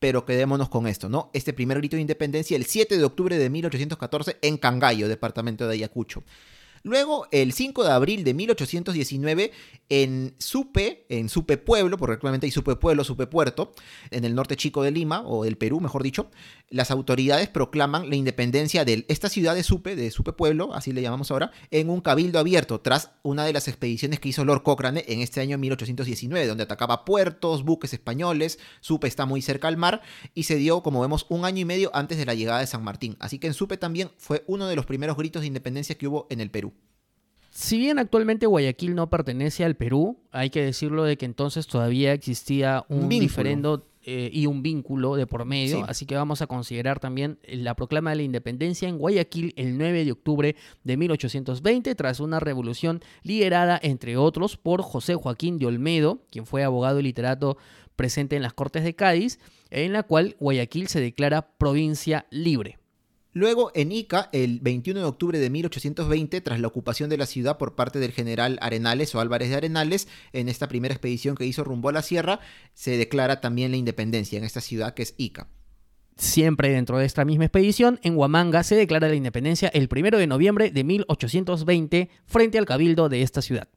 pero 0.00 0.24
quedémonos 0.24 0.68
con 0.68 0.86
esto, 0.86 1.08
¿no? 1.08 1.28
Este 1.32 1.52
primer 1.52 1.78
grito 1.78 1.96
de 1.96 2.02
independencia 2.02 2.56
el 2.56 2.66
7 2.66 2.98
de 2.98 3.04
octubre 3.04 3.36
de 3.36 3.50
1814 3.50 4.36
en 4.42 4.56
Cangallo, 4.56 5.08
departamento 5.08 5.66
de 5.66 5.74
Ayacucho. 5.74 6.22
Luego, 6.88 7.28
el 7.30 7.52
5 7.52 7.84
de 7.84 7.90
abril 7.92 8.24
de 8.24 8.34
1819, 8.34 9.52
en 9.90 10.34
Supe, 10.38 11.04
en 11.08 11.28
Supe 11.28 11.56
Pueblo, 11.56 11.96
porque 11.98 12.14
actualmente 12.14 12.46
hay 12.46 12.50
Supe 12.50 12.76
Pueblo, 12.76 13.04
Supe 13.04 13.26
Puerto, 13.26 13.72
en 14.10 14.24
el 14.24 14.34
norte 14.34 14.56
chico 14.56 14.82
de 14.82 14.90
Lima, 14.90 15.22
o 15.24 15.44
del 15.44 15.56
Perú, 15.56 15.80
mejor 15.80 16.02
dicho, 16.02 16.30
las 16.70 16.90
autoridades 16.90 17.48
proclaman 17.48 18.10
la 18.10 18.16
independencia 18.16 18.84
de 18.84 19.06
esta 19.08 19.28
ciudad 19.28 19.54
de 19.54 19.62
Supe, 19.62 19.96
de 19.96 20.10
Supe 20.10 20.32
Pueblo, 20.32 20.74
así 20.74 20.92
le 20.92 21.02
llamamos 21.02 21.30
ahora, 21.30 21.50
en 21.70 21.88
un 21.88 22.00
cabildo 22.00 22.38
abierto, 22.38 22.80
tras 22.80 23.12
una 23.22 23.44
de 23.44 23.52
las 23.52 23.68
expediciones 23.68 24.20
que 24.20 24.28
hizo 24.28 24.44
Lord 24.44 24.62
Cochrane 24.62 25.04
en 25.08 25.20
este 25.20 25.40
año 25.40 25.56
1819, 25.56 26.46
donde 26.46 26.64
atacaba 26.64 27.04
puertos, 27.04 27.64
buques 27.64 27.94
españoles, 27.94 28.58
Supe 28.80 29.08
está 29.08 29.24
muy 29.24 29.40
cerca 29.40 29.68
al 29.68 29.76
mar, 29.76 30.02
y 30.34 30.42
se 30.42 30.56
dio, 30.56 30.82
como 30.82 31.00
vemos, 31.00 31.26
un 31.30 31.44
año 31.44 31.60
y 31.60 31.64
medio 31.64 31.90
antes 31.94 32.18
de 32.18 32.26
la 32.26 32.34
llegada 32.34 32.60
de 32.60 32.66
San 32.66 32.84
Martín. 32.84 33.16
Así 33.18 33.38
que 33.38 33.46
en 33.46 33.54
Supe 33.54 33.78
también 33.78 34.10
fue 34.18 34.44
uno 34.46 34.66
de 34.66 34.76
los 34.76 34.86
primeros 34.86 35.16
gritos 35.16 35.42
de 35.42 35.48
independencia 35.48 35.96
que 35.96 36.06
hubo 36.06 36.26
en 36.30 36.40
el 36.40 36.50
Perú. 36.50 36.74
Si 37.50 37.76
bien 37.78 37.98
actualmente 37.98 38.46
Guayaquil 38.46 38.94
no 38.94 39.10
pertenece 39.10 39.64
al 39.64 39.74
Perú, 39.74 40.20
hay 40.30 40.50
que 40.50 40.62
decirlo 40.62 41.02
de 41.02 41.16
que 41.16 41.24
entonces 41.24 41.66
todavía 41.66 42.12
existía 42.12 42.84
un, 42.88 43.08
diferendo 43.08 43.87
eh, 44.10 44.30
y 44.32 44.46
un 44.46 44.62
vínculo 44.62 45.16
de 45.16 45.26
por 45.26 45.44
medio, 45.44 45.84
así 45.86 46.06
que 46.06 46.16
vamos 46.16 46.40
a 46.40 46.46
considerar 46.46 46.98
también 46.98 47.38
la 47.46 47.76
proclama 47.76 48.08
de 48.08 48.16
la 48.16 48.22
independencia 48.22 48.88
en 48.88 48.96
Guayaquil 48.96 49.52
el 49.58 49.76
9 49.76 50.06
de 50.06 50.12
octubre 50.12 50.56
de 50.82 50.96
1820, 50.96 51.94
tras 51.94 52.18
una 52.18 52.40
revolución 52.40 53.02
liderada, 53.22 53.78
entre 53.82 54.16
otros, 54.16 54.56
por 54.56 54.80
José 54.80 55.14
Joaquín 55.14 55.58
de 55.58 55.66
Olmedo, 55.66 56.22
quien 56.30 56.46
fue 56.46 56.64
abogado 56.64 57.00
y 57.00 57.02
literato 57.02 57.58
presente 57.96 58.34
en 58.34 58.40
las 58.40 58.54
Cortes 58.54 58.82
de 58.82 58.94
Cádiz, 58.94 59.40
en 59.68 59.92
la 59.92 60.04
cual 60.04 60.36
Guayaquil 60.40 60.88
se 60.88 61.02
declara 61.02 61.58
provincia 61.58 62.24
libre. 62.30 62.78
Luego, 63.32 63.70
en 63.74 63.92
Ica, 63.92 64.30
el 64.32 64.60
21 64.60 65.00
de 65.00 65.06
octubre 65.06 65.38
de 65.38 65.50
1820, 65.50 66.40
tras 66.40 66.60
la 66.60 66.66
ocupación 66.66 67.10
de 67.10 67.18
la 67.18 67.26
ciudad 67.26 67.58
por 67.58 67.74
parte 67.74 67.98
del 67.98 68.12
general 68.12 68.58
Arenales 68.62 69.14
o 69.14 69.20
Álvarez 69.20 69.50
de 69.50 69.56
Arenales, 69.56 70.08
en 70.32 70.48
esta 70.48 70.68
primera 70.68 70.94
expedición 70.94 71.36
que 71.36 71.44
hizo 71.44 71.62
rumbo 71.62 71.90
a 71.90 71.92
la 71.92 72.02
sierra, 72.02 72.40
se 72.74 72.96
declara 72.96 73.40
también 73.40 73.70
la 73.70 73.76
independencia 73.76 74.38
en 74.38 74.44
esta 74.44 74.60
ciudad 74.60 74.94
que 74.94 75.02
es 75.02 75.14
Ica. 75.18 75.48
Siempre 76.16 76.70
dentro 76.70 76.98
de 76.98 77.06
esta 77.06 77.24
misma 77.24 77.44
expedición, 77.44 78.00
en 78.02 78.16
Huamanga 78.16 78.64
se 78.64 78.74
declara 78.74 79.08
la 79.08 79.14
independencia 79.14 79.68
el 79.68 79.88
1 79.88 80.18
de 80.18 80.26
noviembre 80.26 80.70
de 80.72 80.82
1820 80.82 82.10
frente 82.26 82.58
al 82.58 82.66
cabildo 82.66 83.08
de 83.08 83.22
esta 83.22 83.40
ciudad. 83.40 83.68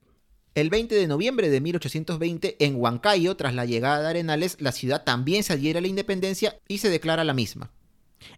El 0.56 0.70
20 0.70 0.96
de 0.96 1.08
noviembre 1.08 1.50
de 1.50 1.62
1820, 1.62 2.58
en 2.60 2.76
Huancayo, 2.78 3.38
tras 3.38 3.54
la 3.54 3.66
llegada 3.66 4.02
de 4.02 4.10
Arenales, 4.10 4.58
la 4.60 4.72
ciudad 4.72 5.04
también 5.04 5.44
se 5.44 5.54
adhiere 5.54 5.80
a 5.80 5.82
la 5.82 5.88
independencia 5.88 6.58
y 6.68 6.80
se 6.80 6.90
declara 6.90 7.24
la 7.24 7.34
misma. 7.34 7.72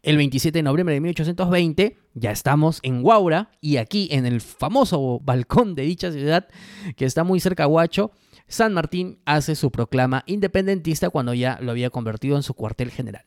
El 0.01 0.17
27 0.17 0.59
de 0.59 0.63
noviembre 0.63 0.93
de 0.93 1.01
1820 1.01 1.97
ya 2.13 2.31
estamos 2.31 2.79
en 2.84 3.01
Guaura 3.01 3.51
y 3.61 3.77
aquí 3.77 4.07
en 4.11 4.25
el 4.25 4.41
famoso 4.41 5.19
balcón 5.23 5.75
de 5.75 5.84
dicha 5.84 6.11
ciudad, 6.11 6.47
que 6.95 7.05
está 7.05 7.23
muy 7.23 7.39
cerca 7.39 7.63
a 7.63 7.67
Huacho, 7.67 8.11
San 8.47 8.73
Martín 8.73 9.19
hace 9.25 9.55
su 9.55 9.71
proclama 9.71 10.23
independentista 10.27 11.09
cuando 11.09 11.34
ya 11.34 11.57
lo 11.61 11.71
había 11.71 11.89
convertido 11.89 12.36
en 12.36 12.43
su 12.43 12.53
cuartel 12.53 12.91
general. 12.91 13.23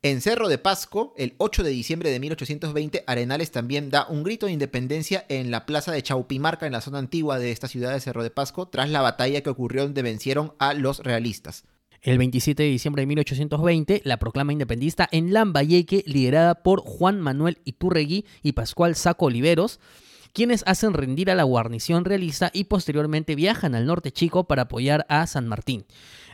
En 0.00 0.20
Cerro 0.20 0.48
de 0.48 0.58
Pasco, 0.58 1.12
el 1.16 1.34
8 1.38 1.64
de 1.64 1.70
diciembre 1.70 2.10
de 2.10 2.20
1820, 2.20 3.02
Arenales 3.08 3.50
también 3.50 3.90
da 3.90 4.06
un 4.08 4.22
grito 4.22 4.46
de 4.46 4.52
independencia 4.52 5.26
en 5.28 5.50
la 5.50 5.66
plaza 5.66 5.90
de 5.90 6.04
Chaupimarca, 6.04 6.66
en 6.66 6.72
la 6.72 6.80
zona 6.80 6.98
antigua 6.98 7.40
de 7.40 7.50
esta 7.50 7.66
ciudad 7.66 7.92
de 7.92 7.98
Cerro 7.98 8.22
de 8.22 8.30
Pasco, 8.30 8.68
tras 8.68 8.90
la 8.90 9.02
batalla 9.02 9.40
que 9.40 9.50
ocurrió 9.50 9.82
donde 9.82 10.02
vencieron 10.02 10.54
a 10.60 10.72
los 10.72 11.00
realistas. 11.00 11.64
El 12.02 12.18
27 12.18 12.62
de 12.62 12.68
diciembre 12.68 13.02
de 13.02 13.06
1820, 13.06 14.02
la 14.04 14.18
proclama 14.18 14.52
independista 14.52 15.08
en 15.10 15.32
Lambayeque, 15.32 16.04
liderada 16.06 16.62
por 16.62 16.80
Juan 16.80 17.20
Manuel 17.20 17.58
Iturregui 17.64 18.24
y 18.42 18.52
Pascual 18.52 18.94
Saco 18.94 19.26
Oliveros, 19.26 19.80
quienes 20.32 20.62
hacen 20.66 20.94
rendir 20.94 21.30
a 21.30 21.34
la 21.34 21.42
guarnición 21.42 22.04
realista 22.04 22.50
y 22.52 22.64
posteriormente 22.64 23.34
viajan 23.34 23.74
al 23.74 23.86
norte 23.86 24.12
chico 24.12 24.44
para 24.44 24.62
apoyar 24.62 25.06
a 25.08 25.26
San 25.26 25.48
Martín. 25.48 25.84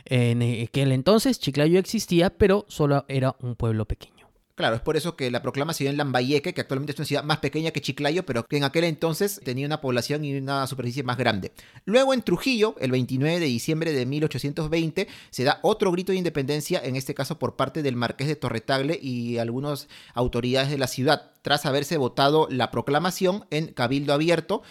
En 0.05 0.43
aquel 0.63 0.91
entonces 0.91 1.39
Chiclayo 1.39 1.79
existía, 1.79 2.29
pero 2.29 2.65
solo 2.67 3.05
era 3.07 3.35
un 3.39 3.55
pueblo 3.55 3.85
pequeño. 3.85 4.14
Claro, 4.55 4.77
es 4.77 4.81
por 4.81 4.95
eso 4.95 5.17
que 5.17 5.29
la 5.31 5.41
proclama 5.41 5.73
se 5.73 5.83
dio 5.83 5.91
en 5.91 5.97
Lambayeque, 5.97 6.53
que 6.53 6.61
actualmente 6.61 6.93
es 6.93 6.99
una 6.99 7.05
ciudad 7.05 7.23
más 7.25 7.39
pequeña 7.39 7.71
que 7.71 7.81
Chiclayo, 7.81 8.25
pero 8.25 8.45
que 8.45 8.55
en 8.55 8.63
aquel 8.63 8.85
entonces 8.85 9.41
tenía 9.43 9.65
una 9.65 9.81
población 9.81 10.23
y 10.23 10.33
una 10.37 10.65
superficie 10.65 11.03
más 11.03 11.17
grande. 11.17 11.51
Luego 11.83 12.13
en 12.13 12.21
Trujillo, 12.21 12.73
el 12.79 12.91
29 12.91 13.41
de 13.41 13.47
diciembre 13.47 13.91
de 13.91 14.05
1820, 14.05 15.09
se 15.29 15.43
da 15.43 15.59
otro 15.61 15.91
grito 15.91 16.13
de 16.13 16.19
independencia, 16.19 16.79
en 16.81 16.95
este 16.95 17.13
caso 17.13 17.37
por 17.37 17.57
parte 17.57 17.83
del 17.83 17.97
marqués 17.97 18.29
de 18.29 18.37
Torretagle 18.37 18.97
y 19.01 19.39
algunas 19.39 19.89
autoridades 20.13 20.69
de 20.69 20.77
la 20.77 20.87
ciudad, 20.87 21.33
tras 21.41 21.65
haberse 21.65 21.97
votado 21.97 22.47
la 22.49 22.71
proclamación 22.71 23.45
en 23.51 23.67
Cabildo 23.67 24.13
Abierto. 24.13 24.63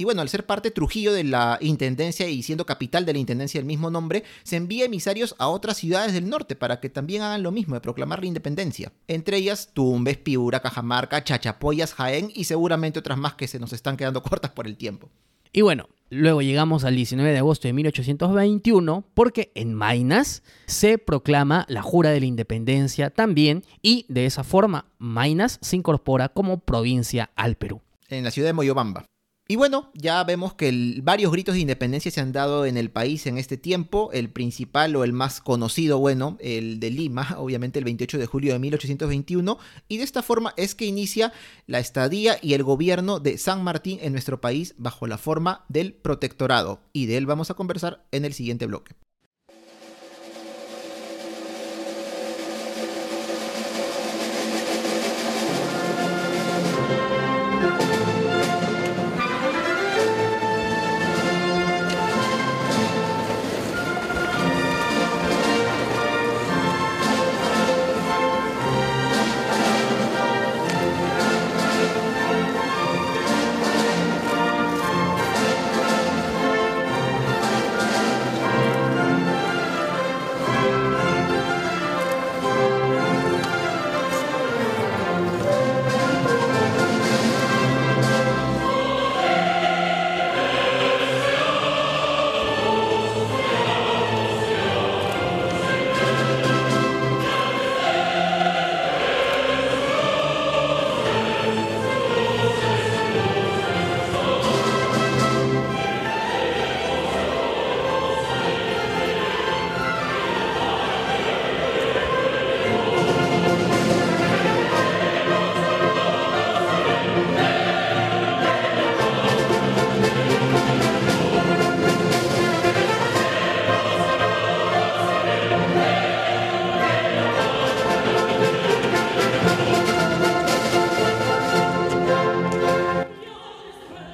Y 0.00 0.04
bueno, 0.04 0.22
al 0.22 0.30
ser 0.30 0.46
parte 0.46 0.70
Trujillo 0.70 1.12
de 1.12 1.24
la 1.24 1.58
Intendencia 1.60 2.26
y 2.26 2.42
siendo 2.42 2.64
capital 2.64 3.04
de 3.04 3.12
la 3.12 3.18
Intendencia 3.18 3.60
del 3.60 3.66
mismo 3.66 3.90
nombre, 3.90 4.24
se 4.44 4.56
envía 4.56 4.86
emisarios 4.86 5.34
a 5.36 5.48
otras 5.48 5.76
ciudades 5.76 6.14
del 6.14 6.26
norte 6.26 6.56
para 6.56 6.80
que 6.80 6.88
también 6.88 7.20
hagan 7.20 7.42
lo 7.42 7.52
mismo 7.52 7.74
de 7.74 7.82
proclamar 7.82 8.20
la 8.20 8.28
independencia. 8.28 8.94
Entre 9.08 9.36
ellas 9.36 9.72
Tumbes, 9.74 10.16
Piura, 10.16 10.60
Cajamarca, 10.60 11.22
Chachapoyas, 11.22 11.92
Jaén 11.92 12.32
y 12.34 12.44
seguramente 12.44 12.98
otras 12.98 13.18
más 13.18 13.34
que 13.34 13.46
se 13.46 13.58
nos 13.58 13.74
están 13.74 13.98
quedando 13.98 14.22
cortas 14.22 14.52
por 14.52 14.66
el 14.66 14.78
tiempo. 14.78 15.10
Y 15.52 15.60
bueno, 15.60 15.90
luego 16.08 16.40
llegamos 16.40 16.84
al 16.84 16.96
19 16.96 17.30
de 17.30 17.36
agosto 17.36 17.68
de 17.68 17.74
1821 17.74 19.04
porque 19.12 19.52
en 19.54 19.74
Mainas 19.74 20.42
se 20.64 20.96
proclama 20.96 21.66
la 21.68 21.82
jura 21.82 22.08
de 22.08 22.20
la 22.20 22.26
independencia 22.26 23.10
también 23.10 23.64
y 23.82 24.06
de 24.08 24.24
esa 24.24 24.44
forma 24.44 24.86
Mainas 24.96 25.58
se 25.60 25.76
incorpora 25.76 26.30
como 26.30 26.60
provincia 26.60 27.32
al 27.36 27.56
Perú. 27.56 27.82
En 28.08 28.24
la 28.24 28.30
ciudad 28.30 28.48
de 28.48 28.54
Moyobamba. 28.54 29.04
Y 29.50 29.56
bueno, 29.56 29.90
ya 29.94 30.22
vemos 30.22 30.54
que 30.54 31.00
varios 31.02 31.32
gritos 31.32 31.56
de 31.56 31.60
independencia 31.62 32.08
se 32.12 32.20
han 32.20 32.30
dado 32.30 32.66
en 32.66 32.76
el 32.76 32.88
país 32.88 33.26
en 33.26 33.36
este 33.36 33.56
tiempo. 33.56 34.10
El 34.12 34.30
principal 34.30 34.94
o 34.94 35.02
el 35.02 35.12
más 35.12 35.40
conocido, 35.40 35.98
bueno, 35.98 36.36
el 36.38 36.78
de 36.78 36.90
Lima, 36.90 37.34
obviamente 37.36 37.80
el 37.80 37.84
28 37.84 38.18
de 38.18 38.26
julio 38.26 38.52
de 38.52 38.60
1821. 38.60 39.58
Y 39.88 39.96
de 39.96 40.04
esta 40.04 40.22
forma 40.22 40.54
es 40.56 40.76
que 40.76 40.84
inicia 40.84 41.32
la 41.66 41.80
estadía 41.80 42.38
y 42.40 42.54
el 42.54 42.62
gobierno 42.62 43.18
de 43.18 43.38
San 43.38 43.64
Martín 43.64 43.98
en 44.02 44.12
nuestro 44.12 44.40
país 44.40 44.76
bajo 44.78 45.08
la 45.08 45.18
forma 45.18 45.64
del 45.68 45.94
protectorado. 45.94 46.82
Y 46.92 47.06
de 47.06 47.16
él 47.16 47.26
vamos 47.26 47.50
a 47.50 47.54
conversar 47.54 48.06
en 48.12 48.24
el 48.24 48.34
siguiente 48.34 48.66
bloque. 48.66 48.94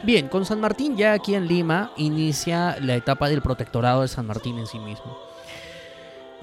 Bien, 0.07 0.29
con 0.29 0.45
San 0.45 0.61
Martín 0.61 0.97
ya 0.97 1.15
aquí 1.15 1.35
en 1.35 1.49
Lima 1.49 1.91
inicia 1.97 2.79
la 2.81 2.95
etapa 2.95 3.29
del 3.29 3.43
protectorado 3.43 4.03
de 4.03 4.09
San 4.09 4.25
Martín 4.25 4.57
en 4.57 4.69
sí 4.69 4.79
mismo. 4.79 5.19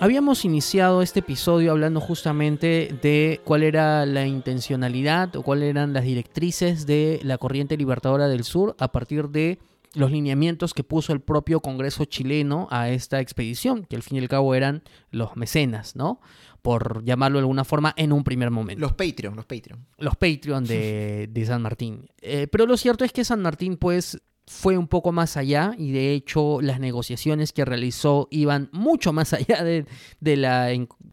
Habíamos 0.02 0.44
iniciado 0.44 1.02
este 1.02 1.22
episodio 1.22 1.72
hablando 1.72 2.02
justamente 2.02 2.94
de 3.02 3.40
cuál 3.46 3.64
era 3.64 4.06
la 4.06 4.28
intencionalidad 4.28 5.34
o 5.38 5.44
cuáles 5.44 5.70
eran 5.70 5.94
las 5.94 6.04
directrices 6.04 6.86
de 6.86 7.22
la 7.24 7.38
corriente 7.38 7.78
libertadora 7.78 8.28
del 8.28 8.44
sur 8.44 8.76
a 8.80 8.92
partir 8.92 9.30
de 9.30 9.60
los 9.94 10.12
lineamientos 10.12 10.74
que 10.74 10.84
puso 10.84 11.14
el 11.14 11.22
propio 11.22 11.62
Congreso 11.62 12.04
chileno 12.04 12.68
a 12.70 12.90
esta 12.90 13.22
expedición, 13.22 13.86
que 13.86 13.96
al 13.96 14.04
fin 14.04 14.18
y 14.18 14.22
al 14.22 14.28
cabo 14.28 14.56
eran 14.56 14.84
los 15.10 15.38
mecenas, 15.38 15.96
¿no? 15.96 16.20
Por 16.64 17.04
llamarlo 17.04 17.38
de 17.38 17.42
alguna 17.42 17.64
forma 17.64 17.94
en 17.96 18.12
un 18.12 18.24
primer 18.24 18.50
momento. 18.50 18.82
Los 18.82 18.94
Patreon, 18.94 19.36
los 19.36 19.46
Patreon. 19.46 19.86
Los 20.00 20.16
Patreon 20.16 20.64
de, 20.64 21.30
de 21.30 21.46
San 21.46 21.62
Martín. 21.62 22.08
Eh, 22.22 22.48
pero 22.52 22.66
lo 22.66 22.78
cierto 22.78 23.06
es 23.06 23.12
que 23.12 23.24
San 23.24 23.42
Martín, 23.42 23.78
pues, 23.78 24.20
fue 24.46 24.78
un 24.78 24.88
poco 24.88 25.12
más 25.12 25.38
allá 25.38 25.74
y 25.78 25.92
de 25.92 26.14
hecho 26.14 26.62
las 26.62 26.80
negociaciones 26.80 27.54
que 27.54 27.64
realizó 27.64 28.28
iban 28.30 28.70
mucho 28.72 29.14
más 29.14 29.34
allá 29.34 29.64
de, 29.64 29.86
de, 30.20 30.38
la, 30.38 30.68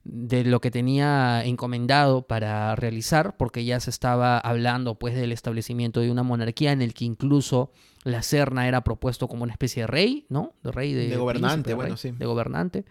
de 0.05 0.45
lo 0.45 0.61
que 0.61 0.71
tenía 0.71 1.45
encomendado 1.45 2.23
para 2.23 2.75
realizar, 2.77 3.37
porque 3.37 3.65
ya 3.65 3.79
se 3.81 3.91
estaba 3.91 4.39
hablando 4.39 4.99
pues 4.99 5.15
del 5.15 5.33
establecimiento 5.33 6.01
de 6.01 6.11
una 6.11 6.23
monarquía 6.23 6.73
en 6.73 6.83
el 6.83 6.95
que 6.95 7.05
incluso 7.05 7.71
la 8.03 8.23
Serna 8.23 8.67
era 8.67 8.83
propuesto 8.83 9.29
como 9.29 9.45
una 9.45 9.53
especie 9.53 9.83
de 9.83 9.87
rey, 9.87 10.27
¿no? 10.29 10.55
De 10.63 10.73
rey 10.73 10.95
de, 10.95 11.09
De 11.09 11.17
gobernante, 11.17 11.55
príncipe, 11.55 11.75
bueno, 11.75 11.95
rey, 11.95 11.99
sí. 11.99 12.11
De 12.13 12.27
gobernante. 12.27 12.85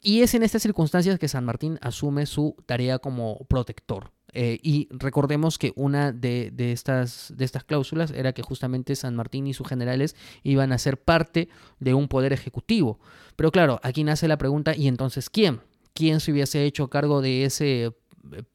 Y 0.00 0.22
es 0.22 0.34
en 0.34 0.42
estas 0.42 0.62
circunstancias 0.62 1.18
que 1.18 1.28
San 1.28 1.44
Martín 1.44 1.78
asume 1.80 2.26
su 2.26 2.56
tarea 2.66 2.98
como 2.98 3.44
protector. 3.48 4.12
Eh, 4.34 4.58
y 4.62 4.88
recordemos 4.90 5.58
que 5.58 5.72
una 5.76 6.10
de, 6.10 6.52
estas, 6.72 7.32
de 7.36 7.44
estas 7.44 7.64
cláusulas 7.64 8.10
era 8.12 8.32
que 8.32 8.42
justamente 8.42 8.96
San 8.96 9.14
Martín 9.14 9.46
y 9.46 9.52
sus 9.52 9.68
generales 9.68 10.16
iban 10.42 10.72
a 10.72 10.78
ser 10.78 10.98
parte 10.98 11.48
de 11.80 11.94
un 11.94 12.08
poder 12.08 12.32
ejecutivo. 12.32 12.98
Pero 13.36 13.52
claro, 13.52 13.78
aquí 13.82 14.04
nace 14.04 14.28
la 14.28 14.38
pregunta, 14.38 14.74
¿y 14.74 14.88
entonces 14.88 15.28
quién? 15.28 15.60
¿Quién 15.92 16.20
se 16.20 16.32
hubiese 16.32 16.64
hecho 16.64 16.88
cargo 16.88 17.20
de 17.20 17.44
ese 17.44 17.84
eh, 17.84 17.92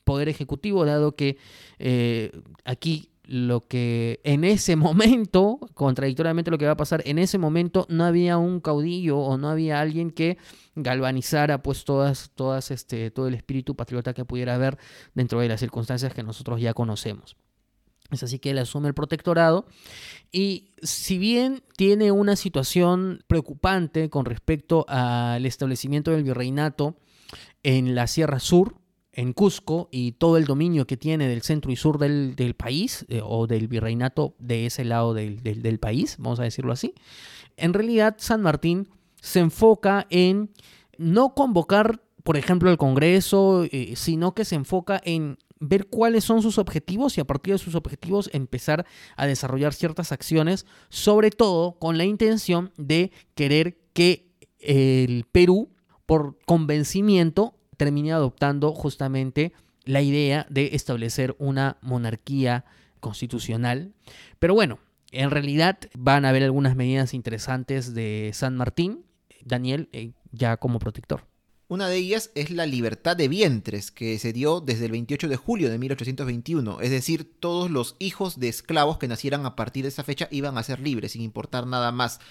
poder 0.03 0.29
ejecutivo, 0.29 0.85
dado 0.85 1.15
que 1.15 1.37
eh, 1.77 2.31
aquí 2.65 3.11
lo 3.27 3.67
que 3.67 4.21
en 4.23 4.43
ese 4.43 4.75
momento 4.75 5.59
contradictoriamente 5.73 6.49
lo 6.49 6.57
que 6.57 6.65
va 6.65 6.71
a 6.71 6.77
pasar, 6.77 7.03
en 7.05 7.19
ese 7.19 7.37
momento 7.37 7.85
no 7.89 8.05
había 8.05 8.37
un 8.37 8.61
caudillo 8.61 9.19
o 9.19 9.37
no 9.37 9.49
había 9.49 9.81
alguien 9.81 10.11
que 10.11 10.37
galvanizara 10.75 11.61
pues 11.61 11.83
todas, 11.83 12.31
todas 12.35 12.71
este, 12.71 13.11
todo 13.11 13.27
el 13.27 13.33
espíritu 13.33 13.75
patriota 13.75 14.13
que 14.13 14.25
pudiera 14.25 14.55
haber 14.55 14.77
dentro 15.13 15.39
de 15.41 15.49
las 15.49 15.59
circunstancias 15.59 16.13
que 16.13 16.23
nosotros 16.23 16.61
ya 16.61 16.73
conocemos. 16.73 17.35
Es 18.11 18.23
así 18.23 18.39
que 18.39 18.51
él 18.51 18.57
asume 18.57 18.87
el 18.87 18.93
protectorado 18.93 19.65
y 20.31 20.71
si 20.81 21.17
bien 21.17 21.63
tiene 21.75 22.11
una 22.11 22.37
situación 22.37 23.23
preocupante 23.27 24.09
con 24.09 24.23
respecto 24.23 24.85
al 24.87 25.45
establecimiento 25.45 26.11
del 26.11 26.23
virreinato 26.23 26.95
en 27.63 27.95
la 27.95 28.07
Sierra 28.07 28.39
Sur, 28.39 28.76
en 29.17 29.33
Cusco, 29.33 29.89
y 29.91 30.11
todo 30.13 30.37
el 30.37 30.45
dominio 30.45 30.85
que 30.85 30.95
tiene 30.95 31.27
del 31.27 31.41
centro 31.41 31.71
y 31.71 31.75
sur 31.75 31.97
del, 31.97 32.55
país, 32.55 33.03
eh, 33.09 33.19
o 33.23 33.47
del 33.47 33.67
virreinato 33.67 34.35
de 34.37 34.67
ese 34.67 34.85
lado 34.85 35.15
del, 35.15 35.79
país, 35.79 36.17
vamos 36.19 36.39
a 36.39 36.43
decirlo 36.43 36.71
así, 36.71 36.93
en 37.57 37.73
realidad 37.73 38.15
San 38.19 38.43
Martín 38.43 38.87
se 39.19 39.39
enfoca 39.39 40.05
en 40.11 40.51
no 40.99 41.33
convocar, 41.33 41.99
por 42.23 42.37
ejemplo, 42.37 42.69
el 42.69 42.77
Congreso, 42.77 43.63
eh, 43.71 43.93
sino 43.95 44.35
que 44.35 44.45
se 44.45 44.53
enfoca 44.53 45.01
en 45.03 45.39
ver 45.59 45.87
cuáles 45.87 46.23
son 46.23 46.43
sus 46.43 46.59
objetivos 46.59 47.17
y 47.17 47.21
a 47.21 47.25
partir 47.25 47.55
de 47.55 47.57
sus 47.57 47.73
objetivos 47.73 48.29
empezar 48.33 48.85
a 49.15 49.25
desarrollar 49.25 49.73
ciertas 49.73 50.11
acciones, 50.11 50.67
sobre 50.89 51.31
todo 51.31 51.79
con 51.79 51.97
la 51.97 52.05
intención 52.05 52.71
de 52.77 53.11
querer 53.33 53.79
que 53.93 54.29
el 54.59 55.25
Perú, 55.31 55.71
por 56.05 56.37
convencimiento, 56.45 57.56
termine 57.77 58.11
adoptando 58.11 58.73
justamente 58.73 59.53
la 59.85 60.01
idea 60.01 60.45
de 60.49 60.71
establecer 60.73 61.35
una 61.39 61.77
monarquía 61.81 62.65
constitucional. 62.99 63.93
Pero 64.39 64.53
bueno, 64.53 64.79
en 65.11 65.31
realidad 65.31 65.79
van 65.97 66.25
a 66.25 66.29
haber 66.29 66.43
algunas 66.43 66.75
medidas 66.75 67.13
interesantes 67.13 67.93
de 67.93 68.31
San 68.33 68.57
Martín, 68.57 69.05
Daniel, 69.43 69.89
eh, 69.93 70.11
ya 70.31 70.57
como 70.57 70.79
protector. 70.79 71.25
Una 71.69 71.89
de 71.89 71.97
ellas 71.97 72.31
es 72.33 72.49
la 72.49 72.65
libertad 72.65 73.17
de 73.17 73.27
vientres, 73.27 73.91
que 73.91 74.17
se 74.19 74.31
dio 74.31 74.61
desde 74.61 74.85
el 74.85 74.91
28 74.91 75.27
de 75.27 75.35
julio 75.35 75.69
de 75.69 75.77
1821, 75.77 76.79
es 76.79 76.91
decir, 76.91 77.29
todos 77.39 77.69
los 77.69 77.97
hijos 77.99 78.39
de 78.39 78.47
esclavos 78.47 78.97
que 78.97 79.09
nacieran 79.09 79.45
a 79.45 79.57
partir 79.57 79.83
de 79.83 79.89
esa 79.89 80.05
fecha 80.05 80.29
iban 80.31 80.57
a 80.57 80.63
ser 80.63 80.79
libres, 80.79 81.11
sin 81.11 81.21
importar 81.21 81.67
nada 81.67 81.91
más. 81.91 82.21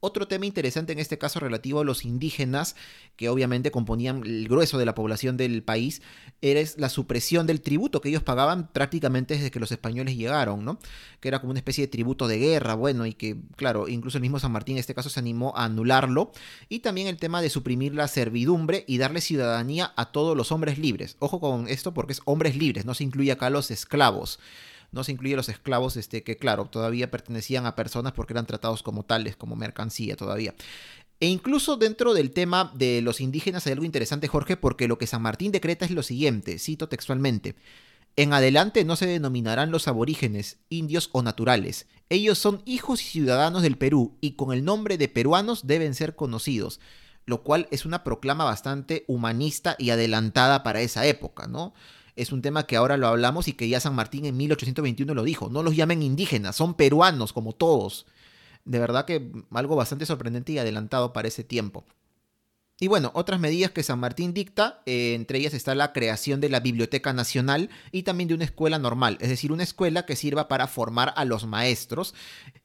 Otro 0.00 0.28
tema 0.28 0.46
interesante 0.46 0.92
en 0.92 0.98
este 0.98 1.18
caso 1.18 1.40
relativo 1.40 1.80
a 1.80 1.84
los 1.84 2.04
indígenas, 2.04 2.76
que 3.16 3.28
obviamente 3.28 3.70
componían 3.70 4.22
el 4.24 4.46
grueso 4.46 4.78
de 4.78 4.84
la 4.84 4.94
población 4.94 5.36
del 5.36 5.62
país, 5.62 6.02
era 6.42 6.60
la 6.76 6.88
supresión 6.88 7.46
del 7.46 7.62
tributo 7.62 8.00
que 8.00 8.10
ellos 8.10 8.22
pagaban 8.22 8.68
prácticamente 8.72 9.34
desde 9.34 9.50
que 9.50 9.58
los 9.58 9.72
españoles 9.72 10.16
llegaron, 10.16 10.64
¿no? 10.64 10.78
Que 11.20 11.28
era 11.28 11.40
como 11.40 11.52
una 11.52 11.60
especie 11.60 11.84
de 11.84 11.88
tributo 11.88 12.28
de 12.28 12.38
guerra, 12.38 12.74
bueno, 12.74 13.06
y 13.06 13.14
que, 13.14 13.36
claro, 13.56 13.88
incluso 13.88 14.18
el 14.18 14.22
mismo 14.22 14.38
San 14.38 14.52
Martín 14.52 14.76
en 14.76 14.80
este 14.80 14.94
caso 14.94 15.08
se 15.08 15.20
animó 15.20 15.54
a 15.56 15.64
anularlo. 15.64 16.32
Y 16.68 16.80
también 16.80 17.06
el 17.06 17.16
tema 17.16 17.40
de 17.40 17.50
suprimir 17.50 17.94
la 17.94 18.08
servidumbre 18.08 18.84
y 18.86 18.98
darle 18.98 19.20
ciudadanía 19.20 19.92
a 19.96 20.12
todos 20.12 20.36
los 20.36 20.52
hombres 20.52 20.78
libres. 20.78 21.16
Ojo 21.20 21.40
con 21.40 21.68
esto 21.68 21.94
porque 21.94 22.12
es 22.12 22.20
hombres 22.26 22.56
libres, 22.56 22.84
no 22.84 22.94
se 22.94 23.04
incluye 23.04 23.32
acá 23.32 23.50
los 23.50 23.70
esclavos 23.70 24.38
no 24.92 25.04
se 25.04 25.12
incluye 25.12 25.36
los 25.36 25.48
esclavos, 25.48 25.96
este, 25.96 26.22
que 26.22 26.36
claro, 26.36 26.66
todavía 26.66 27.10
pertenecían 27.10 27.66
a 27.66 27.76
personas 27.76 28.12
porque 28.12 28.32
eran 28.32 28.46
tratados 28.46 28.82
como 28.82 29.04
tales, 29.04 29.36
como 29.36 29.56
mercancía 29.56 30.16
todavía. 30.16 30.54
E 31.18 31.28
incluso 31.28 31.76
dentro 31.76 32.12
del 32.12 32.30
tema 32.30 32.72
de 32.74 33.00
los 33.00 33.20
indígenas 33.20 33.66
hay 33.66 33.72
algo 33.72 33.84
interesante, 33.84 34.28
Jorge, 34.28 34.56
porque 34.56 34.88
lo 34.88 34.98
que 34.98 35.06
San 35.06 35.22
Martín 35.22 35.50
decreta 35.50 35.86
es 35.86 35.90
lo 35.90 36.02
siguiente, 36.02 36.58
cito 36.58 36.88
textualmente. 36.88 37.56
En 38.16 38.32
adelante 38.32 38.84
no 38.84 38.96
se 38.96 39.06
denominarán 39.06 39.70
los 39.70 39.88
aborígenes, 39.88 40.58
indios 40.68 41.10
o 41.12 41.22
naturales. 41.22 41.86
Ellos 42.08 42.38
son 42.38 42.62
hijos 42.64 43.02
y 43.02 43.06
ciudadanos 43.06 43.62
del 43.62 43.76
Perú 43.76 44.16
y 44.20 44.32
con 44.32 44.52
el 44.52 44.64
nombre 44.64 44.96
de 44.96 45.08
peruanos 45.08 45.66
deben 45.66 45.94
ser 45.94 46.16
conocidos, 46.16 46.80
lo 47.26 47.42
cual 47.42 47.68
es 47.70 47.84
una 47.84 48.04
proclama 48.04 48.44
bastante 48.44 49.04
humanista 49.06 49.76
y 49.78 49.90
adelantada 49.90 50.62
para 50.62 50.80
esa 50.80 51.06
época, 51.06 51.46
¿no? 51.46 51.74
Es 52.16 52.32
un 52.32 52.42
tema 52.42 52.66
que 52.66 52.76
ahora 52.76 52.96
lo 52.96 53.06
hablamos 53.06 53.46
y 53.46 53.52
que 53.52 53.68
ya 53.68 53.78
San 53.78 53.94
Martín 53.94 54.24
en 54.24 54.36
1821 54.36 55.14
lo 55.14 55.22
dijo. 55.22 55.50
No 55.50 55.62
los 55.62 55.76
llamen 55.76 56.02
indígenas, 56.02 56.56
son 56.56 56.74
peruanos 56.74 57.32
como 57.32 57.52
todos. 57.52 58.06
De 58.64 58.78
verdad 58.78 59.04
que 59.04 59.30
algo 59.52 59.76
bastante 59.76 60.06
sorprendente 60.06 60.52
y 60.52 60.58
adelantado 60.58 61.12
para 61.12 61.28
ese 61.28 61.44
tiempo. 61.44 61.84
Y 62.78 62.88
bueno, 62.88 63.10
otras 63.14 63.40
medidas 63.40 63.70
que 63.70 63.82
San 63.82 63.98
Martín 63.98 64.34
dicta, 64.34 64.82
eh, 64.84 65.14
entre 65.14 65.38
ellas 65.38 65.54
está 65.54 65.74
la 65.74 65.94
creación 65.94 66.42
de 66.42 66.50
la 66.50 66.60
Biblioteca 66.60 67.14
Nacional 67.14 67.70
y 67.90 68.02
también 68.02 68.28
de 68.28 68.34
una 68.34 68.44
escuela 68.44 68.78
normal, 68.78 69.16
es 69.22 69.30
decir, 69.30 69.50
una 69.50 69.62
escuela 69.62 70.04
que 70.04 70.14
sirva 70.14 70.46
para 70.46 70.66
formar 70.66 71.14
a 71.16 71.24
los 71.24 71.46
maestros 71.46 72.14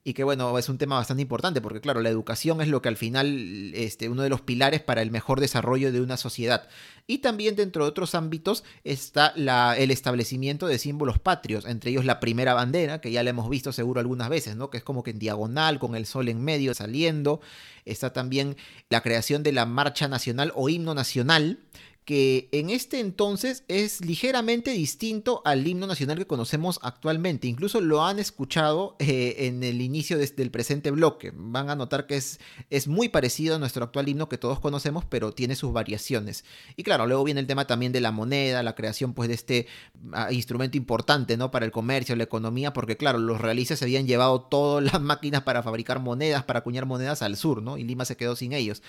y 0.04 0.14
que 0.14 0.26
bueno, 0.26 0.58
es 0.58 0.68
un 0.68 0.78
tema 0.78 0.98
bastante 0.98 1.22
importante 1.22 1.62
porque 1.62 1.80
claro, 1.80 2.02
la 2.02 2.10
educación 2.10 2.60
es 2.60 2.68
lo 2.68 2.82
que 2.82 2.90
al 2.90 2.98
final, 2.98 3.72
este, 3.74 4.10
uno 4.10 4.22
de 4.22 4.30
los 4.30 4.42
pilares 4.42 4.82
para 4.82 5.02
el 5.02 5.12
mejor 5.12 5.40
desarrollo 5.40 5.94
de 5.94 6.02
una 6.02 6.18
sociedad. 6.18 6.68
Y 7.12 7.18
también 7.18 7.58
dentro 7.58 7.84
de 7.84 7.90
otros 7.90 8.16
ámbitos 8.16 8.64
está 8.86 9.34
el 9.36 9.92
establecimiento 9.92 10.66
de 10.66 10.78
símbolos 10.78 11.20
patrios, 11.20 11.66
entre 11.66 11.92
ellos 11.92 12.06
la 12.06 12.22
primera 12.22 12.54
bandera, 12.54 13.02
que 13.02 13.12
ya 13.12 13.22
la 13.22 13.32
hemos 13.32 13.50
visto 13.50 13.74
seguro 13.74 14.00
algunas 14.00 14.30
veces, 14.30 14.56
¿no? 14.56 14.70
Que 14.70 14.78
es 14.78 14.84
como 14.86 15.04
que 15.04 15.12
en 15.12 15.20
diagonal, 15.20 15.78
con 15.78 15.96
el 15.96 16.06
sol 16.06 16.30
en 16.30 16.42
medio 16.42 16.74
saliendo. 16.74 17.42
Está 17.84 18.14
también 18.14 18.56
la 18.88 19.02
creación 19.02 19.44
de 19.44 19.52
la 19.52 19.66
marcha 19.66 20.08
nacional 20.08 20.54
o 20.56 20.70
himno 20.70 20.96
nacional, 20.96 21.60
que 22.06 22.50
en 22.52 22.72
este 22.72 23.00
entonces 23.00 23.64
es 23.68 24.04
ligeramente 24.04 24.72
distinto 24.72 25.42
al 25.46 25.68
himno 25.68 25.86
nacional 25.86 26.18
que 26.18 26.26
conocemos 26.26 26.80
actualmente. 26.82 27.48
Incluso 27.48 27.80
lo 27.80 28.04
han 28.04 28.18
escuchado 28.18 28.96
eh, 29.00 29.36
en 29.40 29.64
el 29.64 29.82
inicio 29.82 30.18
del 30.18 30.52
presente 30.52 30.90
bloque. 30.90 31.32
Van 31.36 31.70
a 31.70 31.76
notar 31.76 32.08
que 32.08 32.18
es, 32.18 32.40
es 32.72 32.88
muy 32.88 33.10
parecido 33.10 33.56
a 33.56 33.60
nuestro 33.60 33.84
actual 33.84 34.10
himno 34.10 34.30
que 34.30 34.40
todos 34.40 34.60
conocemos, 34.60 35.06
pero 35.06 35.32
tiene 35.32 35.56
sus 35.56 35.74
variaciones. 35.74 36.44
Y 36.76 36.84
claro, 36.84 37.06
luego 37.06 37.24
viene 37.24 37.40
el 37.40 37.48
tema 37.48 37.68
también 37.68 37.92
de 37.92 38.02
la 38.02 38.12
moneda, 38.12 38.64
la 38.64 38.76
creación 38.76 39.14
pues 39.14 39.30
de 39.30 39.36
este 39.36 39.68
ah, 40.12 40.32
instrumento 40.32 40.78
importante 40.78 41.38
¿no? 41.38 41.52
para 41.52 41.66
el 41.66 41.72
comercio, 41.72 42.16
la 42.16 42.24
economía, 42.24 42.74
porque 42.74 42.98
claro, 42.98 43.20
los 43.20 43.40
realistas 43.40 43.82
habían 43.84 44.08
llevado 44.08 44.42
todas 44.42 44.84
las 44.84 45.02
máquinas 45.02 45.44
para 45.44 45.62
fabricar 45.62 46.00
monedas, 46.00 46.44
para 46.44 46.60
acuñar 46.60 46.86
monedas 46.88 47.22
al 47.22 47.38
sur, 47.38 47.62
¿no? 47.62 47.78
Y 47.78 47.84
Lima 47.84 48.06
se 48.06 48.18
quedó 48.18 48.36
sin 48.36 48.54
ellos. 48.54 48.82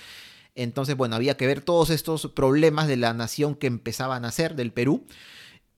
Entonces, 0.54 0.96
bueno, 0.96 1.16
había 1.16 1.36
que 1.36 1.46
ver 1.46 1.62
todos 1.62 1.90
estos 1.90 2.28
problemas 2.28 2.88
de 2.88 2.96
la 2.96 3.14
nación 3.14 3.54
que 3.54 3.66
empezaban 3.66 4.18
a 4.18 4.28
nacer, 4.28 4.54
del 4.54 4.72
Perú. 4.72 5.06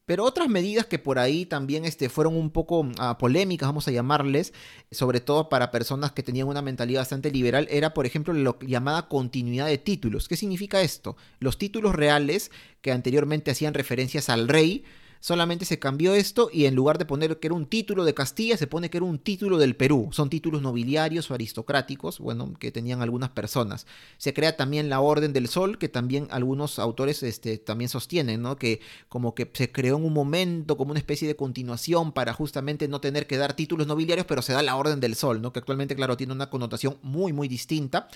Pero 0.07 0.25
otras 0.25 0.49
medidas 0.49 0.85
que 0.85 0.99
por 0.99 1.19
ahí 1.19 1.47
también 1.47 1.87
este, 1.87 2.11
fueron 2.11 2.37
un 2.37 2.51
poco 2.51 2.87
ah, 2.99 3.17
polémicas, 3.17 3.69
vamos 3.69 3.89
a 3.89 3.91
llamarles, 3.91 4.53
sobre 4.91 5.21
todo 5.21 5.49
para 5.49 5.71
personas 5.71 6.13
que 6.13 6.23
tenían 6.23 6.47
una 6.47 6.61
mentalidad 6.61 7.01
bastante 7.01 7.31
liberal, 7.31 7.67
era 7.71 7.95
por 7.95 8.05
ejemplo 8.05 8.35
la 8.35 8.55
llamada 8.61 9.09
continuidad 9.09 9.67
de 9.67 9.79
títulos. 9.79 10.29
¿Qué 10.29 10.37
significa 10.37 10.83
esto? 10.83 11.17
Los 11.39 11.57
títulos 11.57 11.95
reales 11.95 12.51
que 12.83 12.93
anteriormente 12.93 13.51
hacían 13.51 13.73
referencias 13.73 14.29
al 14.29 14.47
rey, 14.47 14.85
solamente 15.25 15.65
se 15.65 15.79
cambió 15.79 16.15
esto 16.15 16.51
y 16.53 16.67
en 16.67 16.75
lugar 16.75 16.99
de 16.99 17.07
poner 17.07 17.39
que 17.39 17.47
era 17.47 17.55
un 17.55 17.65
título 17.65 18.05
de 18.05 18.13
Castilla, 18.13 18.59
se 18.59 18.67
pone 18.67 18.91
que 18.91 18.99
era 18.99 19.07
un 19.07 19.19
título 19.19 19.57
del 19.57 19.75
Perú. 19.75 20.11
Son 20.13 20.29
títulos 20.29 20.61
nobiliarios 20.61 21.31
o 21.31 21.35
aristocráticos, 21.35 22.19
bueno, 22.19 22.53
que 22.61 22.71
tenían 22.71 23.01
algunas 23.01 23.31
personas. 23.31 23.87
Se 24.19 24.35
crea 24.35 24.55
también 24.59 24.91
la 24.91 25.01
Orden 25.01 25.33
del 25.33 25.49
Sol, 25.49 25.79
que 25.79 25.89
también 25.89 26.29
algunos 26.31 26.79
autores 26.79 27.23
este, 27.23 27.57
también 27.57 27.89
sostienen, 27.89 28.43
¿no? 28.43 28.57
Que 28.57 28.83
como 29.09 29.35
que 29.35 29.51
se 29.55 29.73
creó 29.73 29.97
en 29.97 30.05
un 30.05 30.13
momento 30.13 30.77
como 30.77 30.91
una 30.91 31.01
especie 31.01 31.27
de 31.27 31.37
continuación 31.37 32.13
para 32.13 32.35
justamente 32.35 32.87
no 32.87 33.01
tener 33.01 33.27
que 33.27 33.39
dar 33.39 33.55
títulos 33.55 33.87
nobiliarios, 33.87 34.27
pero 34.27 34.43
se 34.43 34.53
da 34.53 34.63
la 34.63 34.77
Orden 34.77 35.01
del 35.01 35.15
Sol, 35.15 35.41
¿no? 35.41 35.55
Que 35.55 35.61
actualmente, 35.61 35.97
claro, 35.97 36.19
tiene 36.19 36.35
una 36.35 36.51
connotación 36.51 36.99
muy, 37.01 37.33
muy 37.33 37.49
distinta. 37.49 38.09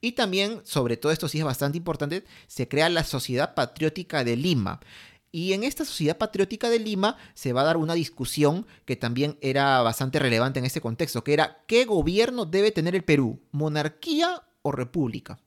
Y 0.00 0.12
también, 0.12 0.60
sobre 0.64 0.96
todo 0.96 1.12
esto 1.12 1.28
sí 1.28 1.38
es 1.38 1.44
bastante 1.44 1.78
importante, 1.78 2.24
se 2.46 2.66
crea 2.66 2.88
la 2.88 3.04
Sociedad 3.04 3.54
Patriótica 3.54 4.24
de 4.24 4.36
Lima. 4.36 4.80
Y 5.30 5.52
en 5.52 5.64
esta 5.64 5.84
sociedad 5.84 6.16
patriótica 6.16 6.70
de 6.70 6.78
Lima 6.78 7.16
se 7.34 7.52
va 7.52 7.60
a 7.62 7.64
dar 7.64 7.76
una 7.76 7.94
discusión 7.94 8.66
que 8.84 8.96
también 8.96 9.38
era 9.40 9.82
bastante 9.82 10.18
relevante 10.18 10.58
en 10.58 10.64
este 10.64 10.80
contexto, 10.80 11.24
que 11.24 11.34
era 11.34 11.64
¿qué 11.66 11.84
gobierno 11.84 12.46
debe 12.46 12.70
tener 12.70 12.94
el 12.94 13.04
Perú? 13.04 13.40
¿Monarquía 13.50 14.42
o 14.62 14.72
república? 14.72 15.38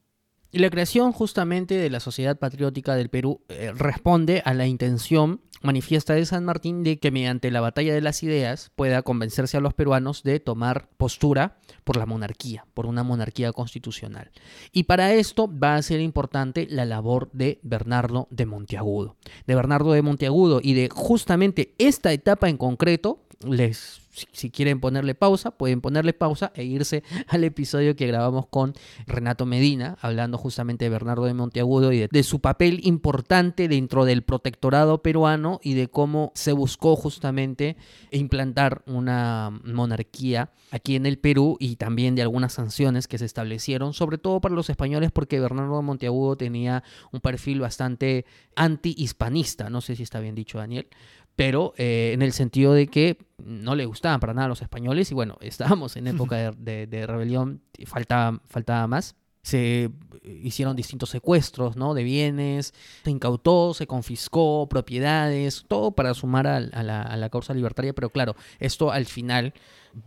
La 0.51 0.69
creación 0.69 1.13
justamente 1.13 1.75
de 1.75 1.89
la 1.89 2.01
Sociedad 2.01 2.37
Patriótica 2.37 2.95
del 2.95 3.09
Perú 3.09 3.39
eh, 3.47 3.71
responde 3.73 4.41
a 4.43 4.53
la 4.53 4.67
intención 4.67 5.39
manifiesta 5.61 6.13
de 6.13 6.25
San 6.25 6.43
Martín 6.43 6.83
de 6.83 6.99
que 6.99 7.11
mediante 7.11 7.51
la 7.51 7.61
batalla 7.61 7.93
de 7.93 8.01
las 8.01 8.21
ideas 8.23 8.71
pueda 8.75 9.01
convencerse 9.01 9.57
a 9.57 9.61
los 9.61 9.73
peruanos 9.73 10.23
de 10.23 10.39
tomar 10.39 10.89
postura 10.97 11.57
por 11.83 11.95
la 11.97 12.05
monarquía, 12.05 12.65
por 12.73 12.85
una 12.85 13.03
monarquía 13.03 13.53
constitucional. 13.53 14.31
Y 14.73 14.83
para 14.83 15.13
esto 15.13 15.47
va 15.47 15.75
a 15.75 15.81
ser 15.81 16.01
importante 16.01 16.67
la 16.69 16.83
labor 16.83 17.29
de 17.31 17.59
Bernardo 17.63 18.27
de 18.29 18.45
Monteagudo. 18.45 19.15
De 19.47 19.55
Bernardo 19.55 19.93
de 19.93 20.01
Monteagudo 20.01 20.59
y 20.61 20.73
de 20.73 20.89
justamente 20.91 21.75
esta 21.77 22.11
etapa 22.11 22.49
en 22.49 22.57
concreto, 22.57 23.23
les 23.47 24.00
si, 24.12 24.49
quieren 24.49 24.80
ponerle 24.80 25.16
pausa, 25.16 25.51
pueden 25.51 25.82
ponerle 25.82 26.14
pausa 26.14 26.51
e 26.55 26.64
irse 26.64 27.03
al 27.28 27.43
episodio 27.43 27.95
que 27.95 28.07
grabamos 28.07 28.47
con 28.47 28.74
Renato 29.07 29.45
Medina, 29.45 29.97
hablando 30.01 30.38
justamente 30.38 30.86
de 30.86 30.89
Bernardo 30.89 31.26
de 31.26 31.34
Monteagudo 31.34 31.91
y 31.91 32.07
de, 32.07 32.24
su 32.24 32.39
papel 32.39 32.82
importante 32.84 33.68
dentro 33.68 34.05
del 34.05 34.24
protectorado 34.24 35.01
peruano 35.01 35.59
y 35.64 35.74
de 35.74 35.88
cómo 35.88 36.32
se 36.36 36.51
buscó 36.51 36.95
justamente 36.95 37.78
implantar 38.12 38.84
una 38.86 39.49
monarquía 39.64 40.51
aquí 40.72 40.95
en 40.95 41.05
el 41.05 41.18
Perú 41.18 41.57
y 41.59 41.78
también 41.78 42.16
de 42.16 42.22
algunas 42.22 42.53
sanciones 42.53 43.07
que 43.07 43.18
se 43.18 43.26
establecieron, 43.26 43.93
sobre 43.93 44.18
todo 44.18 44.39
para 44.39 44.55
los 44.55 44.70
españoles, 44.70 45.12
porque 45.12 45.39
Bernardo 45.39 45.78
de 45.78 45.84
Monteagudo 45.84 46.36
tenía 46.38 46.84
un 47.12 47.22
perfil 47.22 47.59
bastante 47.59 48.26
anti-hispanista, 48.55 49.70
no 49.70 49.82
sé 49.82 49.95
si 49.95 50.03
está 50.03 50.20
bien 50.20 50.36
dicho 50.36 50.57
Daniel, 50.57 50.88
pero 51.36 51.73
eh, 51.77 52.11
en 52.13 52.21
el 52.21 52.34
sentido 52.34 52.73
de 52.73 52.88
que 52.88 53.17
no 53.38 53.75
le 53.75 53.86
gustaban 53.86 54.19
para 54.19 54.34
nada 54.34 54.47
los 54.47 54.61
españoles 54.61 55.11
y 55.11 55.13
bueno, 55.13 55.38
estábamos 55.41 55.97
en 55.97 56.07
época 56.07 56.51
de, 56.51 56.88
de, 56.88 57.07
rebelión, 57.07 57.61
faltaba, 57.86 58.39
faltaba 58.47 58.88
más. 58.88 59.15
Se 59.41 59.89
hicieron 60.23 60.75
distintos 60.75 61.09
secuestros 61.09 61.75
¿no? 61.75 61.93
de 61.93 62.03
bienes, 62.03 62.73
se 63.03 63.11
incautó, 63.11 63.73
se 63.73 63.87
confiscó 63.87 64.67
propiedades, 64.69 65.65
todo 65.67 65.91
para 65.91 66.13
sumar 66.13 66.47
a, 66.47 66.57
a, 66.57 66.83
la, 66.83 67.01
a 67.01 67.17
la 67.17 67.29
causa 67.29 67.53
libertaria, 67.53 67.93
pero 67.93 68.09
claro, 68.09 68.35
esto 68.59 68.91
al 68.91 69.05
final 69.05 69.53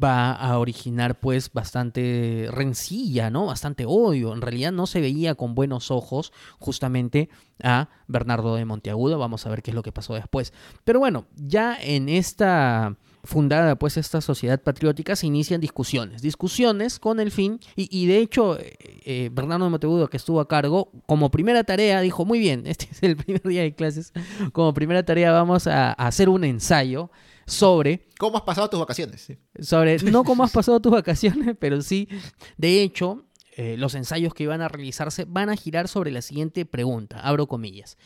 va 0.03 0.33
a 0.33 0.59
originar 0.59 1.19
pues 1.19 1.53
bastante 1.53 2.49
rencilla, 2.51 3.31
¿no? 3.31 3.47
Bastante 3.47 3.85
odio. 3.87 4.33
En 4.33 4.41
realidad 4.41 4.73
no 4.73 4.87
se 4.87 5.01
veía 5.01 5.35
con 5.35 5.55
buenos 5.55 5.91
ojos 5.91 6.33
justamente 6.59 7.29
a 7.63 7.89
Bernardo 8.07 8.55
de 8.55 8.65
Monteagudo. 8.65 9.19
Vamos 9.19 9.47
a 9.47 9.51
ver 9.51 9.63
qué 9.63 9.71
es 9.71 9.75
lo 9.75 9.83
que 9.83 9.93
pasó 9.93 10.15
después. 10.15 10.53
Pero 10.85 10.99
bueno, 10.99 11.27
ya 11.37 11.77
en 11.81 12.09
esta 12.09 12.97
fundada 13.25 13.77
pues 13.77 13.97
esta 13.97 14.21
sociedad 14.21 14.61
patriótica 14.61 15.17
se 15.17 15.27
inician 15.27 15.61
discusiones, 15.61 16.23
discusiones 16.23 16.99
con 16.99 17.21
el 17.21 17.31
fin, 17.31 17.59
y, 17.75 17.89
y 17.91 18.07
de 18.07 18.19
hecho 18.19 18.59
eh, 18.59 18.77
eh, 19.05 19.31
Bernardo 19.33 19.65
de 19.65 19.71
Monteagudo 19.71 20.09
que 20.09 20.17
estuvo 20.17 20.41
a 20.41 20.49
cargo, 20.49 20.93
como 21.07 21.31
primera 21.31 21.65
tarea 21.65 22.01
dijo, 22.01 22.25
muy 22.25 22.39
bien, 22.39 22.65
este 22.67 22.89
es 22.91 23.03
el 23.03 23.17
primer 23.17 23.43
día 23.43 23.63
de 23.63 23.75
clases, 23.75 24.13
como 24.53 24.73
primera 24.75 25.03
tarea 25.05 25.33
vamos 25.33 25.67
a, 25.67 25.89
a 25.89 26.07
hacer 26.07 26.29
un 26.29 26.45
ensayo 26.45 27.11
sobre... 27.47 28.07
¿Cómo 28.19 28.37
has 28.37 28.43
pasado 28.43 28.71
tus 28.71 28.81
vacaciones? 28.81 29.21
Sí. 29.21 29.39
Sobre, 29.61 29.99
no 30.11 30.25
cómo 30.25 30.45
has 30.45 30.53
pasado 30.53 30.81
tus 30.81 30.93
vacaciones, 30.93 31.57
pero 31.59 31.81
sí, 31.83 32.09
de 32.57 32.83
hecho, 32.83 33.25
eh, 33.57 33.77
los 33.79 33.95
ensayos 33.95 34.35
que 34.35 34.45
iban 34.45 34.63
a 34.63 34.69
realizarse 34.69 35.27
van 35.27 35.49
a 35.49 35.57
girar 35.57 35.87
sobre 35.89 36.11
la 36.11 36.23
siguiente 36.23 36.67
pregunta, 36.67 37.21
abro 37.21 37.47
comillas. 37.47 37.97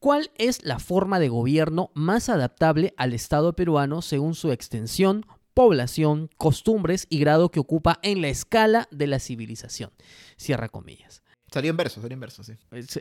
¿Cuál 0.00 0.30
es 0.36 0.64
la 0.64 0.78
forma 0.78 1.18
de 1.18 1.28
gobierno 1.28 1.90
más 1.94 2.28
adaptable 2.28 2.94
al 2.96 3.14
Estado 3.14 3.54
peruano 3.54 4.00
según 4.00 4.36
su 4.36 4.52
extensión, 4.52 5.26
población, 5.54 6.30
costumbres 6.36 7.08
y 7.10 7.18
grado 7.18 7.50
que 7.50 7.58
ocupa 7.58 7.98
en 8.02 8.22
la 8.22 8.28
escala 8.28 8.86
de 8.92 9.08
la 9.08 9.18
civilización? 9.18 9.90
Cierra 10.36 10.68
comillas. 10.68 11.24
Salió 11.52 11.70
en 11.70 11.76
verso, 11.78 12.00
salió 12.00 12.14
en 12.14 12.20
verso, 12.20 12.44
sí. 12.44 12.52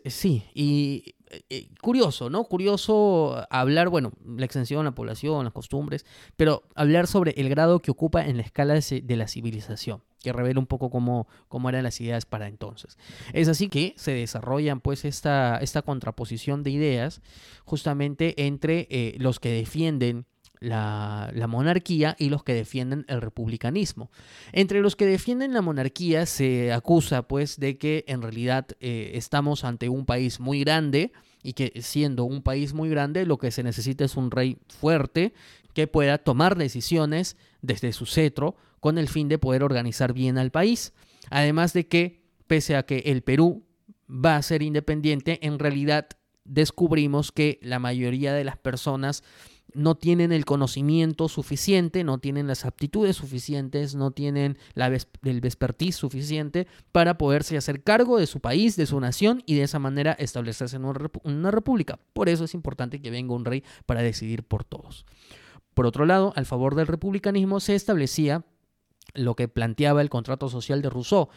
Sí, 0.05 0.43
y 0.55 1.15
eh, 1.49 1.69
curioso, 1.81 2.29
¿no? 2.29 2.45
Curioso 2.45 3.45
hablar, 3.49 3.89
bueno, 3.89 4.13
la 4.25 4.45
extensión, 4.45 4.85
la 4.85 4.95
población, 4.95 5.43
las 5.43 5.53
costumbres, 5.53 6.05
pero 6.35 6.63
hablar 6.73 7.07
sobre 7.07 7.31
el 7.31 7.49
grado 7.49 7.79
que 7.79 7.91
ocupa 7.91 8.25
en 8.25 8.37
la 8.37 8.43
escala 8.43 8.73
de 8.73 9.15
la 9.17 9.27
civilización, 9.27 10.01
que 10.27 10.33
revela 10.33 10.59
un 10.59 10.67
poco 10.67 10.89
cómo, 10.89 11.25
cómo 11.47 11.69
eran 11.69 11.83
las 11.83 12.01
ideas 12.01 12.25
para 12.25 12.47
entonces. 12.49 12.97
Es 13.31 13.47
así 13.47 13.69
que 13.69 13.93
se 13.95 14.11
desarrollan 14.11 14.81
pues 14.81 15.05
esta, 15.05 15.57
esta 15.59 15.83
contraposición 15.83 16.63
de 16.63 16.71
ideas 16.71 17.21
justamente 17.63 18.45
entre 18.45 18.87
eh, 18.89 19.15
los 19.19 19.39
que 19.39 19.49
defienden 19.49 20.25
la, 20.59 21.31
la, 21.33 21.47
monarquía 21.47 22.17
y 22.19 22.29
los 22.29 22.43
que 22.43 22.53
defienden 22.53 23.05
el 23.07 23.21
republicanismo. 23.21 24.11
Entre 24.51 24.81
los 24.81 24.97
que 24.97 25.05
defienden 25.05 25.53
la 25.53 25.61
monarquía 25.61 26.25
se 26.25 26.73
acusa 26.73 27.21
pues 27.21 27.57
de 27.57 27.77
que 27.77 28.03
en 28.07 28.21
realidad 28.21 28.67
eh, 28.81 29.11
estamos 29.13 29.63
ante 29.63 29.87
un 29.87 30.05
país 30.05 30.41
muy 30.41 30.59
grande 30.59 31.13
y 31.41 31.53
que 31.53 31.71
siendo 31.81 32.25
un 32.25 32.41
país 32.41 32.73
muy 32.73 32.89
grande 32.89 33.25
lo 33.25 33.37
que 33.37 33.51
se 33.51 33.63
necesita 33.63 34.03
es 34.03 34.17
un 34.17 34.31
rey 34.31 34.57
fuerte 34.67 35.33
que 35.73 35.87
pueda 35.87 36.17
tomar 36.17 36.57
decisiones 36.57 37.37
desde 37.61 37.93
su 37.93 38.05
cetro 38.05 38.55
con 38.79 38.97
el 38.97 39.07
fin 39.07 39.27
de 39.27 39.39
poder 39.39 39.63
organizar 39.63 40.13
bien 40.13 40.37
al 40.37 40.51
país. 40.51 40.93
Además 41.29 41.73
de 41.73 41.87
que 41.87 42.23
pese 42.47 42.75
a 42.75 42.85
que 42.85 42.99
el 42.99 43.21
Perú 43.21 43.65
va 44.09 44.37
a 44.37 44.41
ser 44.41 44.61
independiente, 44.61 45.45
en 45.45 45.59
realidad 45.59 46.07
descubrimos 46.45 47.31
que 47.31 47.59
la 47.61 47.79
mayoría 47.79 48.33
de 48.33 48.45
las 48.45 48.57
personas 48.57 49.23
no 49.73 49.95
tienen 49.95 50.31
el 50.31 50.45
conocimiento 50.45 51.27
suficiente, 51.27 52.05
no 52.05 52.19
tienen 52.19 52.47
las 52.47 52.63
aptitudes 52.63 53.17
suficientes, 53.17 53.95
no 53.95 54.11
tienen 54.11 54.57
el 54.75 55.41
vespertiz 55.41 55.97
suficiente 55.97 56.67
para 56.93 57.17
poderse 57.17 57.57
hacer 57.57 57.83
cargo 57.83 58.17
de 58.17 58.27
su 58.27 58.39
país, 58.39 58.77
de 58.77 58.85
su 58.85 58.99
nación 59.01 59.43
y 59.45 59.55
de 59.55 59.63
esa 59.63 59.77
manera 59.77 60.13
establecerse 60.13 60.77
en 60.77 60.85
una 60.85 61.51
república. 61.51 61.99
Por 62.13 62.29
eso 62.29 62.45
es 62.45 62.53
importante 62.53 63.01
que 63.01 63.11
venga 63.11 63.35
un 63.35 63.43
rey 63.43 63.63
para 63.85 64.01
decidir 64.01 64.43
por 64.43 64.63
todos. 64.63 65.05
Por 65.73 65.85
otro 65.85 66.05
lado, 66.05 66.31
al 66.37 66.45
favor 66.45 66.73
del 66.75 66.87
republicanismo 66.87 67.59
se 67.59 67.75
establecía 67.75 68.45
lo 69.17 69.35
que 69.35 69.47
planteaba 69.47 70.01
el 70.01 70.09
contrato 70.09 70.49
social 70.49 70.81
de 70.81 70.89
Rousseau, 70.89 71.29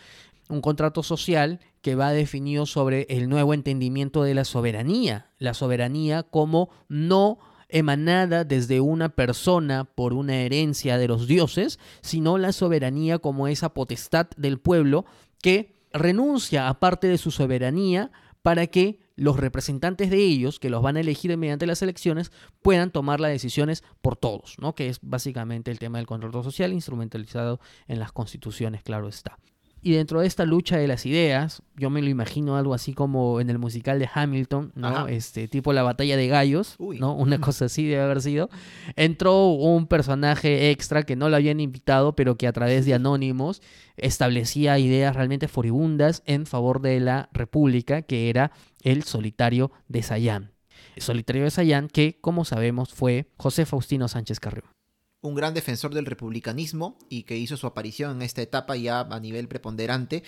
un 0.49 0.61
contrato 0.61 1.03
social 1.03 1.61
que 1.81 1.95
va 1.95 2.13
definido 2.13 2.67
sobre 2.67 3.07
el 3.09 3.29
nuevo 3.29 3.55
entendimiento 3.55 4.23
de 4.23 4.35
la 4.35 4.45
soberanía, 4.45 5.31
la 5.39 5.55
soberanía 5.55 6.23
como 6.23 6.71
no 6.89 7.39
emanada 7.69 8.45
desde 8.45 8.81
una 8.81 9.11
persona 9.11 9.85
por 9.85 10.13
una 10.13 10.37
herencia 10.37 10.99
de 10.99 11.09
los 11.09 11.27
dioses, 11.27 11.79
sino 12.01 12.37
la 12.37 12.53
soberanía 12.53 13.19
como 13.19 13.49
esa 13.49 13.73
potestad 13.73 14.27
del 14.37 14.59
pueblo 14.59 15.05
que 15.41 15.77
renuncia 15.93 16.69
a 16.69 16.81
parte 16.81 17.07
de 17.07 17.19
su 17.19 17.31
soberanía 17.31 18.11
para 18.43 18.67
que 18.67 19.01
los 19.21 19.37
representantes 19.37 20.09
de 20.09 20.17
ellos, 20.17 20.59
que 20.59 20.71
los 20.71 20.83
van 20.83 20.97
a 20.97 21.01
elegir 21.01 21.37
mediante 21.37 21.67
las 21.67 21.83
elecciones, 21.83 22.33
puedan 22.63 22.91
tomar 22.91 23.21
las 23.21 23.31
decisiones 23.31 23.85
por 24.01 24.17
todos, 24.17 24.57
¿no? 24.59 24.75
que 24.75 24.89
es 24.89 24.99
básicamente 25.03 25.71
el 25.71 25.79
tema 25.79 25.99
del 25.99 26.07
contrato 26.07 26.43
social 26.43 26.73
instrumentalizado 26.73 27.61
en 27.87 27.99
las 27.99 28.13
constituciones, 28.13 28.83
claro 28.83 29.09
está. 29.09 29.39
Y 29.83 29.93
dentro 29.93 30.21
de 30.21 30.27
esta 30.27 30.45
lucha 30.45 30.77
de 30.77 30.87
las 30.87 31.07
ideas, 31.07 31.63
yo 31.77 31.89
me 31.89 32.03
lo 32.03 32.09
imagino 32.09 32.57
algo 32.57 32.75
así 32.75 32.93
como 32.93 33.41
en 33.41 33.49
el 33.49 33.59
musical 33.59 33.99
de 33.99 34.11
Hamilton, 34.13 34.73
¿no? 34.75 35.09
Este, 35.09 35.49
tipo 35.49 35.73
la 35.73 35.83
batalla 35.83 36.19
de 36.19 36.29
gallos, 36.29 36.75
Uy. 36.79 36.99
¿no? 36.99 37.15
Una 37.15 37.41
cosa 37.41 37.65
así 37.65 37.87
debe 37.87 38.03
haber 38.03 38.21
sido. 38.21 38.51
Entró 38.97 39.49
un 39.49 39.87
personaje 39.87 40.71
extra 40.71 41.05
que 41.05 41.17
no 41.17 41.31
lo 41.31 41.37
habían 41.37 41.61
invitado, 41.61 42.15
pero 42.15 42.37
que 42.37 42.47
a 42.47 42.53
través 42.53 42.85
de 42.85 42.93
anónimos 42.93 43.63
establecía 43.97 44.79
ideas 44.79 45.17
realmente 45.17 45.49
furibundas 45.49 46.23
en 46.27 46.45
favor 46.45 46.83
de 46.83 47.01
la 47.01 47.31
República, 47.33 48.03
que 48.03 48.29
era 48.29 48.53
el 48.83 49.05
solitario 49.05 49.73
de 49.89 50.03
Sayán. 50.03 50.53
El 50.95 51.03
solitario 51.03 51.45
de 51.45 51.51
Sayán, 51.51 51.89
que, 51.89 52.19
como 52.21 52.45
sabemos, 52.45 52.93
fue 52.93 53.31
José 53.39 53.65
Faustino 53.65 54.09
Sánchez 54.09 54.41
Carrión 54.41 54.80
un 55.23 55.35
gran 55.35 55.55
defensor 55.55 55.95
del 55.95 56.07
republicanismo 56.07 56.99
y 57.09 57.25
que 57.25 57.37
hizo 57.37 57.57
su 57.57 57.67
aparición 57.67 58.17
en 58.17 58.23
esta 58.23 58.43
etapa 58.43 58.77
ya 58.77 59.01
a 59.01 59.21
nivel 59.21 59.49
preponderante. 59.49 60.23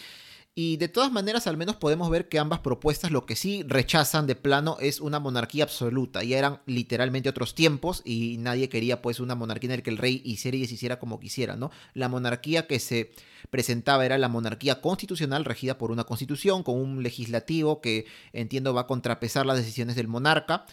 Y 0.54 0.76
de 0.76 0.88
todas 0.88 1.10
maneras, 1.10 1.46
al 1.46 1.56
menos 1.56 1.76
podemos 1.76 2.10
ver 2.10 2.28
que 2.28 2.38
ambas 2.38 2.60
propuestas 2.60 3.10
lo 3.10 3.24
que 3.24 3.36
sí 3.36 3.64
rechazan 3.66 4.26
de 4.26 4.34
plano 4.34 4.76
es 4.80 5.00
una 5.00 5.18
monarquía 5.18 5.64
absoluta. 5.64 6.22
Ya 6.24 6.36
eran 6.36 6.60
literalmente 6.66 7.30
otros 7.30 7.54
tiempos 7.54 8.02
y 8.04 8.36
nadie 8.38 8.68
quería 8.68 9.00
pues 9.00 9.18
una 9.18 9.34
monarquía 9.34 9.70
en 9.70 9.78
la 9.78 9.82
que 9.82 9.88
el 9.88 9.96
rey 9.96 10.20
hiciera 10.26 10.58
y 10.58 10.60
deshiciera 10.60 10.98
como 10.98 11.18
quisiera, 11.20 11.56
¿no? 11.56 11.70
La 11.94 12.10
monarquía 12.10 12.66
que 12.66 12.80
se 12.80 13.12
presentaba 13.48 14.04
era 14.04 14.18
la 14.18 14.28
monarquía 14.28 14.82
constitucional 14.82 15.46
regida 15.46 15.78
por 15.78 15.90
una 15.90 16.04
constitución 16.04 16.62
con 16.62 16.78
un 16.78 17.02
legislativo 17.02 17.80
que 17.80 18.04
entiendo 18.34 18.74
va 18.74 18.82
a 18.82 18.86
contrapesar 18.86 19.46
las 19.46 19.56
decisiones 19.56 19.96
del 19.96 20.08
monarca. 20.08 20.66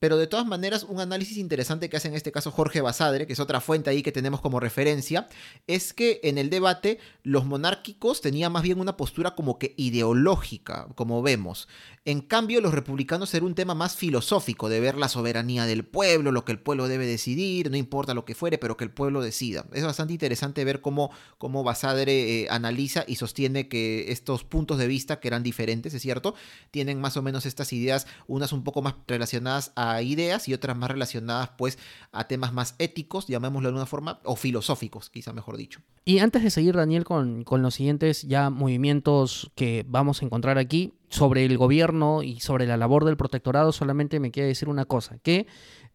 Pero 0.00 0.16
de 0.16 0.26
todas 0.26 0.46
maneras, 0.46 0.84
un 0.84 0.98
análisis 0.98 1.36
interesante 1.36 1.90
que 1.90 1.98
hace 1.98 2.08
en 2.08 2.14
este 2.14 2.32
caso 2.32 2.50
Jorge 2.50 2.80
Basadre, 2.80 3.26
que 3.26 3.34
es 3.34 3.38
otra 3.38 3.60
fuente 3.60 3.90
ahí 3.90 4.02
que 4.02 4.12
tenemos 4.12 4.40
como 4.40 4.58
referencia, 4.58 5.28
es 5.66 5.92
que 5.92 6.20
en 6.24 6.38
el 6.38 6.48
debate 6.48 6.98
los 7.22 7.44
monárquicos 7.44 8.22
tenían 8.22 8.50
más 8.50 8.62
bien 8.62 8.80
una 8.80 8.96
postura 8.96 9.34
como 9.34 9.58
que 9.58 9.74
ideológica, 9.76 10.88
como 10.94 11.20
vemos. 11.20 11.68
En 12.06 12.22
cambio, 12.22 12.62
los 12.62 12.72
republicanos 12.72 13.34
era 13.34 13.44
un 13.44 13.54
tema 13.54 13.74
más 13.74 13.94
filosófico, 13.94 14.70
de 14.70 14.80
ver 14.80 14.96
la 14.96 15.10
soberanía 15.10 15.66
del 15.66 15.84
pueblo, 15.84 16.32
lo 16.32 16.46
que 16.46 16.52
el 16.52 16.58
pueblo 16.58 16.88
debe 16.88 17.04
decidir, 17.04 17.70
no 17.70 17.76
importa 17.76 18.14
lo 18.14 18.24
que 18.24 18.34
fuere, 18.34 18.56
pero 18.56 18.78
que 18.78 18.84
el 18.84 18.90
pueblo 18.90 19.20
decida. 19.20 19.66
Es 19.74 19.84
bastante 19.84 20.14
interesante 20.14 20.64
ver 20.64 20.80
cómo, 20.80 21.10
cómo 21.36 21.62
Basadre 21.62 22.44
eh, 22.44 22.46
analiza 22.48 23.04
y 23.06 23.16
sostiene 23.16 23.68
que 23.68 24.10
estos 24.12 24.44
puntos 24.44 24.78
de 24.78 24.86
vista, 24.86 25.20
que 25.20 25.28
eran 25.28 25.42
diferentes, 25.42 25.92
es 25.92 26.00
cierto, 26.00 26.34
tienen 26.70 27.02
más 27.02 27.18
o 27.18 27.22
menos 27.22 27.44
estas 27.44 27.70
ideas, 27.74 28.06
unas 28.26 28.54
un 28.54 28.64
poco 28.64 28.80
más 28.80 28.94
relacionadas 29.06 29.72
a 29.76 29.89
ideas 30.02 30.48
y 30.48 30.54
otras 30.54 30.76
más 30.76 30.90
relacionadas 30.90 31.50
pues 31.56 31.78
a 32.12 32.26
temas 32.28 32.52
más 32.52 32.74
éticos, 32.78 33.26
llamémoslo 33.26 33.68
de 33.68 33.70
alguna 33.70 33.86
forma, 33.86 34.20
o 34.24 34.36
filosóficos, 34.36 35.10
quizá 35.10 35.32
mejor 35.32 35.56
dicho. 35.56 35.80
Y 36.04 36.18
antes 36.18 36.42
de 36.42 36.50
seguir, 36.50 36.74
Daniel, 36.76 37.04
con, 37.04 37.44
con 37.44 37.62
los 37.62 37.74
siguientes 37.74 38.22
ya 38.22 38.50
movimientos 38.50 39.50
que 39.54 39.84
vamos 39.88 40.22
a 40.22 40.24
encontrar 40.24 40.58
aquí, 40.58 40.94
sobre 41.10 41.44
el 41.44 41.58
gobierno 41.58 42.22
y 42.22 42.40
sobre 42.40 42.66
la 42.66 42.76
labor 42.76 43.04
del 43.04 43.16
protectorado, 43.16 43.72
solamente 43.72 44.20
me 44.20 44.30
queda 44.30 44.46
decir 44.46 44.68
una 44.68 44.84
cosa, 44.84 45.18
que 45.18 45.46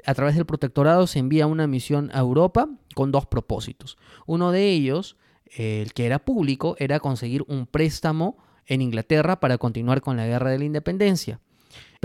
a 0.05 0.13
través 0.13 0.35
del 0.35 0.45
protectorado 0.45 1.07
se 1.07 1.19
envía 1.19 1.47
una 1.47 1.67
misión 1.67 2.11
a 2.13 2.19
Europa 2.19 2.69
con 2.93 3.11
dos 3.11 3.25
propósitos. 3.25 3.97
Uno 4.25 4.51
de 4.51 4.69
ellos, 4.69 5.17
el 5.55 5.93
que 5.93 6.05
era 6.05 6.19
público, 6.19 6.75
era 6.79 6.99
conseguir 6.99 7.43
un 7.47 7.65
préstamo 7.65 8.37
en 8.67 8.81
Inglaterra 8.81 9.39
para 9.39 9.57
continuar 9.57 10.01
con 10.01 10.17
la 10.17 10.27
guerra 10.27 10.51
de 10.51 10.59
la 10.59 10.65
independencia. 10.65 11.39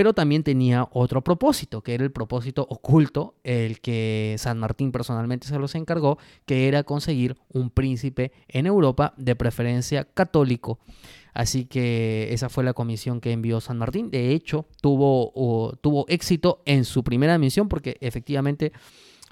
Pero 0.00 0.14
también 0.14 0.42
tenía 0.42 0.88
otro 0.92 1.22
propósito, 1.22 1.82
que 1.82 1.92
era 1.92 2.04
el 2.04 2.10
propósito 2.10 2.66
oculto, 2.70 3.34
el 3.44 3.82
que 3.82 4.34
San 4.38 4.58
Martín 4.58 4.92
personalmente 4.92 5.46
se 5.46 5.58
los 5.58 5.74
encargó, 5.74 6.16
que 6.46 6.68
era 6.68 6.84
conseguir 6.84 7.36
un 7.50 7.68
príncipe 7.68 8.32
en 8.48 8.64
Europa, 8.64 9.12
de 9.18 9.36
preferencia 9.36 10.06
católico. 10.06 10.78
Así 11.34 11.66
que 11.66 12.32
esa 12.32 12.48
fue 12.48 12.64
la 12.64 12.72
comisión 12.72 13.20
que 13.20 13.32
envió 13.32 13.60
San 13.60 13.76
Martín. 13.76 14.10
De 14.10 14.32
hecho, 14.32 14.64
tuvo, 14.80 15.76
tuvo 15.82 16.06
éxito 16.08 16.62
en 16.64 16.86
su 16.86 17.04
primera 17.04 17.36
misión 17.36 17.68
porque 17.68 17.98
efectivamente 18.00 18.72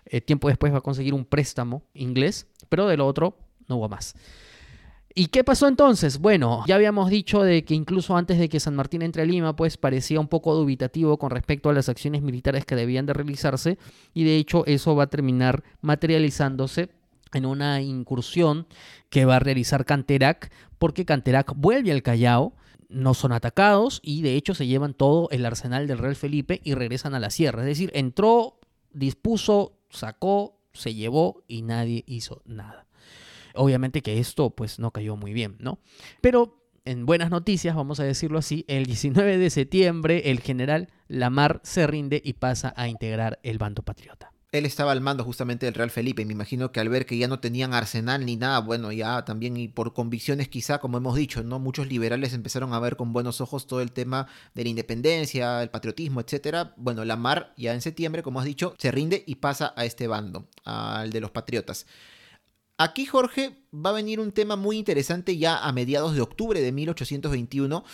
eh, 0.04 0.20
tiempo 0.20 0.48
después 0.48 0.70
va 0.70 0.78
a 0.78 0.82
conseguir 0.82 1.14
un 1.14 1.24
préstamo 1.24 1.82
inglés, 1.94 2.46
pero 2.68 2.86
de 2.86 2.98
lo 2.98 3.06
otro 3.06 3.38
no 3.68 3.76
hubo 3.76 3.88
más. 3.88 4.14
¿Y 5.18 5.26
qué 5.26 5.42
pasó 5.42 5.66
entonces? 5.66 6.20
Bueno, 6.20 6.62
ya 6.68 6.76
habíamos 6.76 7.10
dicho 7.10 7.42
de 7.42 7.64
que 7.64 7.74
incluso 7.74 8.16
antes 8.16 8.38
de 8.38 8.48
que 8.48 8.60
San 8.60 8.76
Martín 8.76 9.02
entre 9.02 9.22
a 9.22 9.24
Lima, 9.24 9.56
pues 9.56 9.76
parecía 9.76 10.20
un 10.20 10.28
poco 10.28 10.54
dubitativo 10.54 11.18
con 11.18 11.30
respecto 11.30 11.68
a 11.68 11.72
las 11.72 11.88
acciones 11.88 12.22
militares 12.22 12.64
que 12.64 12.76
debían 12.76 13.04
de 13.04 13.14
realizarse 13.14 13.78
y 14.14 14.22
de 14.22 14.36
hecho 14.36 14.64
eso 14.66 14.94
va 14.94 15.02
a 15.02 15.06
terminar 15.08 15.64
materializándose 15.80 16.90
en 17.32 17.46
una 17.46 17.82
incursión 17.82 18.68
que 19.10 19.24
va 19.24 19.34
a 19.34 19.40
realizar 19.40 19.84
Canterac, 19.84 20.52
porque 20.78 21.04
Canterac 21.04 21.52
vuelve 21.56 21.90
al 21.90 22.04
Callao, 22.04 22.54
no 22.88 23.12
son 23.12 23.32
atacados 23.32 23.98
y 24.04 24.22
de 24.22 24.36
hecho 24.36 24.54
se 24.54 24.68
llevan 24.68 24.94
todo 24.94 25.30
el 25.32 25.44
arsenal 25.44 25.88
del 25.88 25.98
Real 25.98 26.14
Felipe 26.14 26.60
y 26.62 26.74
regresan 26.74 27.16
a 27.16 27.18
la 27.18 27.30
sierra. 27.30 27.62
Es 27.62 27.66
decir, 27.66 27.90
entró, 27.92 28.60
dispuso, 28.92 29.80
sacó, 29.90 30.60
se 30.72 30.94
llevó 30.94 31.42
y 31.48 31.62
nadie 31.62 32.04
hizo 32.06 32.40
nada. 32.44 32.87
Obviamente 33.58 34.02
que 34.02 34.18
esto 34.18 34.50
pues 34.50 34.78
no 34.78 34.90
cayó 34.92 35.16
muy 35.16 35.32
bien, 35.32 35.56
¿no? 35.58 35.80
Pero 36.20 36.64
en 36.84 37.04
buenas 37.04 37.30
noticias, 37.30 37.76
vamos 37.76 38.00
a 38.00 38.04
decirlo 38.04 38.38
así, 38.38 38.64
el 38.68 38.86
19 38.86 39.36
de 39.36 39.50
septiembre 39.50 40.30
el 40.30 40.40
general 40.40 40.88
Lamar 41.08 41.60
se 41.62 41.86
rinde 41.86 42.22
y 42.24 42.34
pasa 42.34 42.72
a 42.76 42.88
integrar 42.88 43.38
el 43.42 43.58
bando 43.58 43.82
patriota 43.82 44.32
él 44.50 44.64
estaba 44.64 44.92
al 44.92 45.00
mando 45.00 45.24
justamente 45.24 45.66
del 45.66 45.74
Real 45.74 45.90
Felipe. 45.90 46.24
Me 46.24 46.32
imagino 46.32 46.72
que 46.72 46.80
al 46.80 46.88
ver 46.88 47.04
que 47.06 47.18
ya 47.18 47.28
no 47.28 47.40
tenían 47.40 47.74
arsenal 47.74 48.24
ni 48.24 48.36
nada, 48.36 48.60
bueno, 48.60 48.92
ya 48.92 49.24
también 49.24 49.56
y 49.56 49.68
por 49.68 49.92
convicciones 49.92 50.48
quizá, 50.48 50.78
como 50.78 50.96
hemos 50.98 51.16
dicho, 51.16 51.42
¿no? 51.42 51.58
Muchos 51.58 51.88
liberales 51.88 52.32
empezaron 52.32 52.72
a 52.72 52.80
ver 52.80 52.96
con 52.96 53.12
buenos 53.12 53.40
ojos 53.40 53.66
todo 53.66 53.82
el 53.82 53.92
tema 53.92 54.26
de 54.54 54.64
la 54.64 54.70
independencia, 54.70 55.62
el 55.62 55.70
patriotismo, 55.70 56.20
etcétera. 56.20 56.74
Bueno, 56.76 57.04
la 57.04 57.16
Mar 57.16 57.52
ya 57.56 57.74
en 57.74 57.82
septiembre, 57.82 58.22
como 58.22 58.40
has 58.40 58.46
dicho, 58.46 58.74
se 58.78 58.90
rinde 58.90 59.22
y 59.26 59.36
pasa 59.36 59.74
a 59.76 59.84
este 59.84 60.06
bando, 60.06 60.48
al 60.64 61.10
de 61.10 61.20
los 61.20 61.30
patriotas. 61.30 61.86
Aquí, 62.80 63.06
Jorge, 63.06 63.58
va 63.74 63.90
a 63.90 63.94
venir 63.94 64.20
un 64.20 64.30
tema 64.30 64.54
muy 64.54 64.78
interesante 64.78 65.36
ya 65.36 65.58
a 65.58 65.72
mediados 65.72 66.14
de 66.14 66.20
octubre 66.20 66.60
de 66.60 66.70
1821 66.70 67.84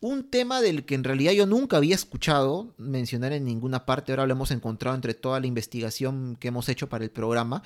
un 0.00 0.30
tema 0.30 0.60
del 0.60 0.84
que 0.84 0.94
en 0.94 1.02
realidad 1.02 1.32
yo 1.32 1.44
nunca 1.44 1.76
había 1.76 1.96
escuchado 1.96 2.72
mencionar 2.78 3.32
en 3.32 3.44
ninguna 3.44 3.84
parte, 3.84 4.12
ahora 4.12 4.26
lo 4.26 4.34
hemos 4.34 4.52
encontrado 4.52 4.94
entre 4.94 5.14
toda 5.14 5.40
la 5.40 5.48
investigación 5.48 6.36
que 6.38 6.48
hemos 6.48 6.68
hecho 6.68 6.88
para 6.88 7.02
el 7.02 7.10
programa, 7.10 7.64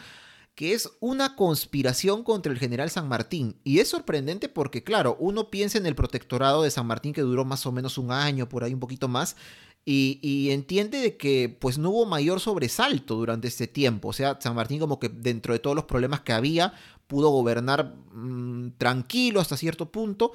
que 0.54 0.72
es 0.72 0.90
una 1.00 1.36
conspiración 1.36 2.22
contra 2.24 2.52
el 2.52 2.58
general 2.58 2.88
San 2.90 3.08
Martín. 3.08 3.56
Y 3.64 3.80
es 3.80 3.88
sorprendente 3.88 4.48
porque, 4.48 4.82
claro, 4.82 5.16
uno 5.20 5.50
piensa 5.50 5.78
en 5.78 5.86
el 5.86 5.94
protectorado 5.94 6.62
de 6.62 6.70
San 6.70 6.86
Martín 6.86 7.12
que 7.12 7.22
duró 7.22 7.44
más 7.44 7.66
o 7.66 7.72
menos 7.72 7.98
un 7.98 8.12
año, 8.12 8.48
por 8.48 8.64
ahí 8.64 8.72
un 8.72 8.80
poquito 8.80 9.08
más, 9.08 9.36
y, 9.84 10.50
entiende 10.50 10.98
de 10.98 11.16
que 11.16 11.48
pues 11.60 11.78
no 11.78 11.90
hubo 11.90 12.06
mayor 12.06 12.40
sobresalto 12.40 13.16
durante 13.16 13.48
este 13.48 13.66
tiempo. 13.66 14.08
O 14.08 14.12
sea, 14.12 14.38
San 14.40 14.54
Martín 14.54 14.78
como 14.78 15.00
que 15.00 15.08
dentro 15.08 15.52
de 15.52 15.58
todos 15.58 15.74
los 15.74 15.86
problemas 15.86 16.20
que 16.20 16.32
había, 16.32 16.74
pudo 17.06 17.30
gobernar 17.30 17.94
mm, 18.12 18.72
tranquilo 18.78 19.40
hasta 19.40 19.56
cierto 19.56 19.90
punto 19.90 20.32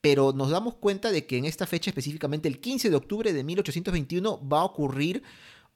pero 0.00 0.32
nos 0.32 0.50
damos 0.50 0.74
cuenta 0.74 1.10
de 1.10 1.26
que 1.26 1.36
en 1.36 1.44
esta 1.44 1.66
fecha, 1.66 1.90
específicamente 1.90 2.48
el 2.48 2.60
15 2.60 2.90
de 2.90 2.96
octubre 2.96 3.32
de 3.32 3.44
1821, 3.44 4.48
va 4.48 4.60
a 4.60 4.64
ocurrir 4.64 5.22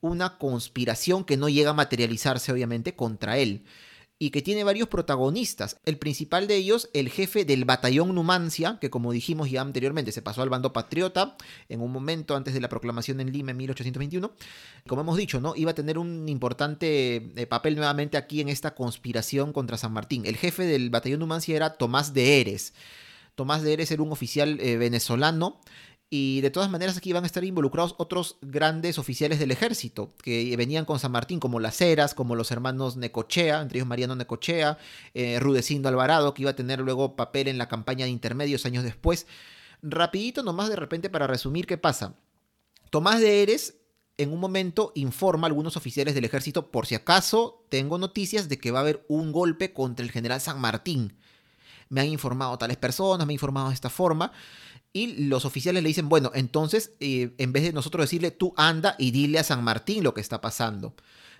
una 0.01 0.39
conspiración 0.39 1.25
que 1.25 1.37
no 1.37 1.49
llega 1.49 1.71
a 1.71 1.75
materializarse, 1.75 2.53
obviamente, 2.53 2.95
contra 2.95 3.39
él 3.39 3.65
y 4.19 4.31
que 4.31 4.43
tiene 4.43 4.65
varios 4.65 4.89
protagonistas. 4.89 5.79
El 5.85 5.99
principal 5.99 6.47
de 6.47 6.57
ellos, 6.57 6.89
el 6.95 7.09
jefe 7.09 7.45
del 7.45 7.65
batallón 7.65 8.15
Numancia, 8.15 8.79
que 8.81 8.89
como 8.91 9.13
dijimos 9.13 9.51
ya 9.51 9.61
anteriormente, 9.61 10.13
se 10.13 10.23
pasó 10.23 10.43
al 10.43 10.51
bando 10.51 10.73
patriota 10.73 11.37
en 11.69 11.81
un 11.81 11.91
momento 11.91 12.37
antes 12.37 12.55
de 12.55 12.61
la 12.61 12.69
proclamación 12.69 13.21
en 13.21 13.33
Lima 13.33 13.51
en 13.51 13.57
1821. 13.57 14.33
Como 14.87 15.01
hemos 15.01 15.17
dicho, 15.17 15.41
¿no? 15.41 15.55
Iba 15.57 15.73
a 15.73 15.75
tener 15.75 15.99
un 15.99 16.29
importante 16.29 17.33
eh, 17.37 17.47
papel 17.47 17.77
nuevamente 17.77 18.17
aquí 18.17 18.41
en 18.41 18.49
esta 18.49 18.75
conspiración 18.75 19.53
contra 19.53 19.77
San 19.77 19.93
Martín. 19.93 20.27
El 20.27 20.37
jefe 20.37 20.65
del 20.65 20.91
batallón 20.91 21.21
Numancia 21.21 21.57
era 21.57 21.77
Tomás 21.77 22.15
de 22.15 22.41
Eres. 22.41 22.73
Tomás 23.35 23.63
de 23.63 23.73
Eres 23.73 23.91
era 23.91 24.03
un 24.03 24.13
oficial 24.13 24.61
eh, 24.61 24.77
venezolano 24.77 25.61
y 26.11 26.41
de 26.43 26.51
todas 26.51 26.71
maneras 26.71 26.97
aquí 26.97 27.13
van 27.13 27.25
a 27.25 27.27
estar 27.27 27.45
involucrados 27.45 27.95
otros 27.99 28.37
grandes 28.41 28.99
oficiales 28.99 29.39
del 29.39 29.51
ejército 29.51 30.15
que 30.23 30.55
venían 30.57 30.85
con 30.85 30.99
San 30.99 31.13
Martín, 31.13 31.41
como 31.41 31.61
las 31.61 31.81
Heras, 31.81 32.15
como 32.15 32.37
los 32.37 32.51
hermanos 32.51 32.97
Necochea, 32.97 33.61
entre 33.61 33.79
ellos 33.79 33.89
Mariano 33.89 34.15
Necochea, 34.15 34.79
eh, 35.15 35.41
Rudecindo 35.41 35.89
Alvarado, 35.89 36.35
que 36.35 36.43
iba 36.43 36.53
a 36.53 36.57
tener 36.57 36.81
luego 36.81 37.17
papel 37.17 37.49
en 37.49 37.59
la 37.59 37.69
campaña 37.69 38.05
de 38.05 38.11
intermedios 38.11 38.67
años 38.67 38.85
después. 38.85 39.27
Rapidito 39.83 40.43
nomás 40.43 40.69
de 40.69 40.77
repente 40.77 41.11
para 41.11 41.27
resumir 41.27 41.67
qué 41.67 41.79
pasa. 41.79 42.15
Tomás 42.91 43.21
de 43.21 43.43
Eres 43.43 43.79
en 44.17 44.33
un 44.33 44.39
momento 44.39 44.93
informa 44.95 45.47
a 45.47 45.49
algunos 45.49 45.77
oficiales 45.77 46.15
del 46.15 46.25
ejército, 46.25 46.71
por 46.71 46.87
si 46.87 46.95
acaso 46.95 47.67
tengo 47.71 47.99
noticias 47.99 48.49
de 48.49 48.59
que 48.59 48.71
va 48.71 48.79
a 48.79 48.83
haber 48.83 49.05
un 49.09 49.33
golpe 49.33 49.73
contra 49.73 50.05
el 50.05 50.13
general 50.13 50.41
San 50.41 50.61
Martín 50.61 51.19
me 51.89 52.01
han 52.01 52.09
informado 52.09 52.59
tales 52.59 52.77
personas, 52.77 53.27
me 53.27 53.33
han 53.33 53.35
informado 53.35 53.69
de 53.69 53.75
esta 53.75 53.91
forma. 53.91 54.33
Y 54.97 55.27
los 55.27 55.45
oficiales 55.45 55.83
le 55.83 55.89
dicen, 55.89 56.09
bueno, 56.09 56.31
entonces, 56.35 56.93
eh, 57.01 57.35
en 57.39 57.53
vez 57.53 57.65
de 57.65 57.73
nosotros 57.73 58.05
decirle, 58.05 58.31
tú 58.31 58.55
anda 58.57 58.95
y 58.97 59.11
dile 59.11 59.41
a 59.41 59.45
San 59.45 59.65
Martín 59.65 60.05
lo 60.05 60.15
que 60.15 60.21
está 60.21 60.41
pasando. 60.41 60.95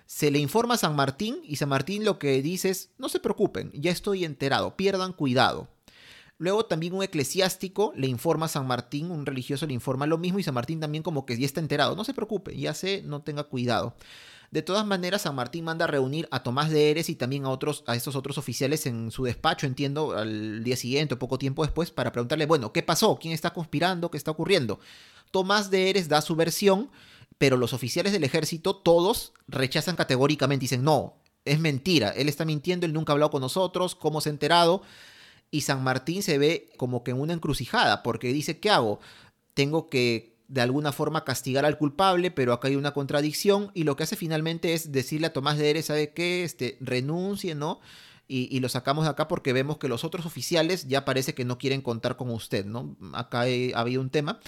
Se 0.05 0.29
le 0.29 0.39
informa 0.39 0.73
a 0.73 0.77
San 0.77 0.93
Martín 0.93 1.39
y 1.41 1.55
San 1.55 1.69
Martín 1.69 2.03
lo 2.03 2.19
que 2.19 2.41
dice 2.41 2.69
es, 2.69 2.89
no 2.97 3.07
se 3.07 3.21
preocupen, 3.21 3.71
ya 3.73 3.91
estoy 3.91 4.25
enterado, 4.25 4.75
pierdan 4.75 5.13
cuidado. 5.13 5.69
Luego 6.37 6.65
también 6.65 6.93
un 6.93 7.03
eclesiástico 7.03 7.93
le 7.95 8.07
informa 8.07 8.47
a 8.47 8.49
San 8.49 8.67
Martín, 8.67 9.09
un 9.09 9.25
religioso 9.25 9.65
le 9.65 9.73
informa 9.73 10.05
lo 10.05 10.17
mismo 10.17 10.37
y 10.37 10.43
San 10.43 10.53
Martín 10.53 10.81
también 10.81 11.01
como 11.01 11.25
que 11.25 11.37
ya 11.39 11.45
está 11.45 11.61
enterado, 11.61 11.95
no 11.95 12.03
se 12.03 12.13
preocupe, 12.13 12.57
ya 12.57 12.73
sé, 12.73 13.03
no 13.05 13.21
tenga 13.21 13.45
cuidado. 13.45 13.95
De 14.51 14.61
todas 14.61 14.85
maneras, 14.85 15.23
San 15.23 15.35
Martín 15.35 15.65
manda 15.65 15.85
a 15.85 15.87
reunir 15.87 16.27
a 16.31 16.43
Tomás 16.43 16.69
de 16.69 16.91
Eres 16.91 17.09
y 17.09 17.15
también 17.15 17.45
a 17.45 17.49
otros, 17.49 17.83
a 17.87 17.95
estos 17.95 18.15
otros 18.15 18.37
oficiales 18.37 18.85
en 18.85 19.11
su 19.11 19.23
despacho, 19.23 19.67
entiendo, 19.67 20.17
al 20.17 20.63
día 20.63 20.77
siguiente 20.77 21.15
o 21.15 21.19
poco 21.19 21.37
tiempo 21.37 21.63
después, 21.63 21.91
para 21.91 22.11
preguntarle, 22.11 22.45
bueno, 22.45 22.71
¿qué 22.71 22.83
pasó? 22.83 23.17
¿Quién 23.19 23.33
está 23.33 23.51
conspirando? 23.51 24.11
¿Qué 24.11 24.17
está 24.17 24.31
ocurriendo? 24.31 24.79
Tomás 25.31 25.69
de 25.71 25.89
Eres 25.89 26.07
da 26.07 26.21
su 26.21 26.35
versión, 26.35 26.89
pero 27.37 27.57
los 27.57 27.73
oficiales 27.73 28.13
del 28.13 28.23
ejército, 28.23 28.75
todos 28.75 29.33
rechazan 29.47 29.95
categóricamente, 29.95 30.63
dicen, 30.63 30.83
no, 30.83 31.15
es 31.43 31.59
mentira, 31.59 32.09
él 32.09 32.29
está 32.29 32.45
mintiendo, 32.45 32.85
él 32.85 32.93
nunca 32.93 33.11
ha 33.11 33.15
hablado 33.15 33.31
con 33.31 33.41
nosotros, 33.41 33.95
¿cómo 33.95 34.21
se 34.21 34.29
ha 34.29 34.31
enterado? 34.31 34.81
Y 35.51 35.61
San 35.61 35.83
Martín 35.83 36.23
se 36.23 36.37
ve 36.37 36.69
como 36.77 37.03
que 37.03 37.11
en 37.11 37.19
una 37.19 37.33
encrucijada, 37.33 38.03
porque 38.03 38.33
dice, 38.33 38.59
¿qué 38.59 38.69
hago? 38.69 38.99
Tengo 39.53 39.89
que 39.89 40.34
de 40.47 40.61
alguna 40.61 40.91
forma 40.91 41.23
castigar 41.23 41.65
al 41.65 41.77
culpable, 41.77 42.31
pero 42.31 42.53
acá 42.53 42.67
hay 42.67 42.75
una 42.75 42.93
contradicción 42.93 43.71
y 43.73 43.83
lo 43.83 43.95
que 43.95 44.03
hace 44.03 44.15
finalmente 44.15 44.73
es 44.73 44.91
decirle 44.91 45.27
a 45.27 45.33
Tomás 45.33 45.57
de 45.57 45.69
Eres, 45.69 45.85
¿sabe 45.85 46.13
qué? 46.13 46.43
Este, 46.43 46.77
renuncie, 46.81 47.55
¿no? 47.55 47.79
Y, 48.27 48.59
lo 48.59 48.69
sacamos 48.69 49.03
de 49.03 49.11
acá 49.11 49.27
porque 49.27 49.53
vemos 49.53 49.77
que 49.77 49.87
los 49.87 50.03
otros 50.03 50.25
oficiales 50.25 50.87
ya 50.87 51.05
parece 51.05 51.35
que 51.35 51.45
no 51.45 51.59
quieren 51.59 51.81
contar 51.81 52.17
con 52.17 52.31
usted, 52.31 52.65
¿no? 52.65 52.97
Acá 53.13 53.41
había 53.75 53.99
un 53.99 54.09
tema 54.09 54.39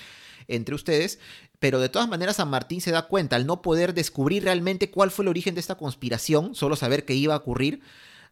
entre 0.48 0.74
ustedes, 0.74 1.19
pero 1.60 1.80
de 1.80 1.90
todas 1.90 2.10
maneras 2.10 2.38
San 2.38 2.49
Martín 2.49 2.82
se 2.82 2.90
da 2.90 3.07
cuenta, 3.07 3.36
al 3.36 3.45
no 3.45 3.61
poder 3.61 3.94
descubrir 3.94 4.44
realmente 4.45 4.90
cuál 4.90 5.11
fue 5.11 5.24
el 5.24 5.30
origen 5.30 5.53
de 5.53 5.61
esta 5.61 5.76
conspiración, 5.76 6.56
solo 6.56 6.76
saber 6.76 7.06
que 7.06 7.14
iba 7.14 7.36
a 7.36 7.38
ocurrir, 7.38 7.82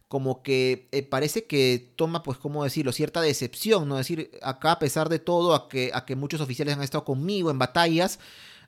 como 0.08 0.42
que 0.42 0.88
eh, 0.92 1.02
parece 1.02 1.46
que 1.46 1.92
toma, 1.96 2.22
pues, 2.22 2.38
¿cómo 2.38 2.64
decirlo? 2.64 2.92
Cierta 2.92 3.20
decepción, 3.20 3.88
¿no? 3.88 3.98
Es 3.98 4.08
decir, 4.08 4.30
acá 4.42 4.72
a 4.72 4.78
pesar 4.78 5.08
de 5.08 5.18
todo, 5.18 5.54
a 5.54 5.68
que, 5.68 5.90
a 5.94 6.04
que 6.04 6.16
muchos 6.16 6.40
oficiales 6.40 6.76
han 6.76 6.82
estado 6.82 7.04
conmigo 7.04 7.50
en 7.50 7.58
batallas, 7.58 8.20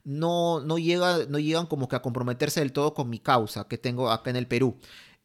no, 0.04 0.60
no, 0.60 0.78
llega, 0.78 1.26
no 1.28 1.38
llegan 1.38 1.66
como 1.66 1.88
que 1.88 1.96
a 1.96 2.02
comprometerse 2.02 2.60
del 2.60 2.72
todo 2.72 2.94
con 2.94 3.10
mi 3.10 3.18
causa 3.20 3.68
que 3.68 3.78
tengo 3.78 4.10
acá 4.10 4.30
en 4.30 4.36
el 4.36 4.46
Perú. 4.48 4.76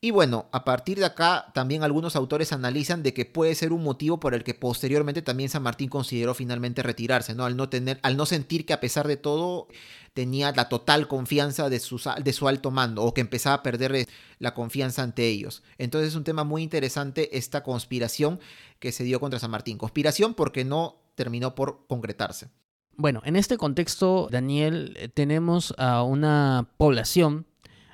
Y 0.04 0.12
bueno, 0.12 0.48
a 0.52 0.66
partir 0.66 1.00
de 1.00 1.06
acá 1.06 1.46
también 1.54 1.82
algunos 1.82 2.18
autores 2.18 2.52
analizan 2.52 3.04
de 3.04 3.14
que 3.14 3.24
puede 3.24 3.56
ser 3.56 3.72
un 3.72 3.84
motivo 3.84 4.20
por 4.20 4.34
el 4.34 4.44
que 4.44 4.54
posteriormente 4.54 5.22
también 5.22 5.48
San 5.48 5.64
Martín 5.64 5.88
consideró 5.88 6.34
finalmente 6.34 6.84
retirarse, 6.84 7.34
¿no? 7.34 7.46
Al 7.46 7.56
no 7.56 7.70
tener, 7.70 8.02
al 8.04 8.18
no 8.18 8.26
sentir 8.26 8.66
que 8.66 8.74
a 8.74 8.82
pesar 8.82 9.08
de 9.08 9.16
todo 9.16 9.70
tenía 10.14 10.52
la 10.52 10.68
total 10.68 11.08
confianza 11.08 11.70
de 11.70 11.80
su, 11.80 12.02
de 12.22 12.34
su 12.34 12.50
alto 12.50 12.70
mando 12.70 13.02
o 13.02 13.14
que 13.14 13.22
empezaba 13.22 13.56
a 13.56 13.64
perder 13.64 14.10
la 14.40 14.54
confianza 14.54 15.04
ante 15.04 15.30
ellos. 15.30 15.64
Entonces 15.78 16.10
es 16.10 16.16
un 16.16 16.26
tema 16.26 16.44
muy 16.44 16.64
interesante 16.64 17.38
esta 17.38 17.64
conspiración 17.64 18.42
que 18.80 18.92
se 18.92 19.06
dio 19.06 19.22
contra 19.22 19.40
San 19.40 19.52
Martín. 19.52 19.78
Conspiración 19.78 20.34
porque 20.34 20.66
no 20.66 20.98
terminó 21.16 21.56
por 21.56 21.88
concretarse. 21.88 22.50
Bueno, 22.98 23.22
en 23.24 23.38
este 23.38 23.56
contexto, 23.56 24.28
Daniel, 24.30 24.98
eh, 24.98 25.08
tenemos 25.08 25.74
a 25.78 26.04
una 26.04 26.68
población 26.76 27.46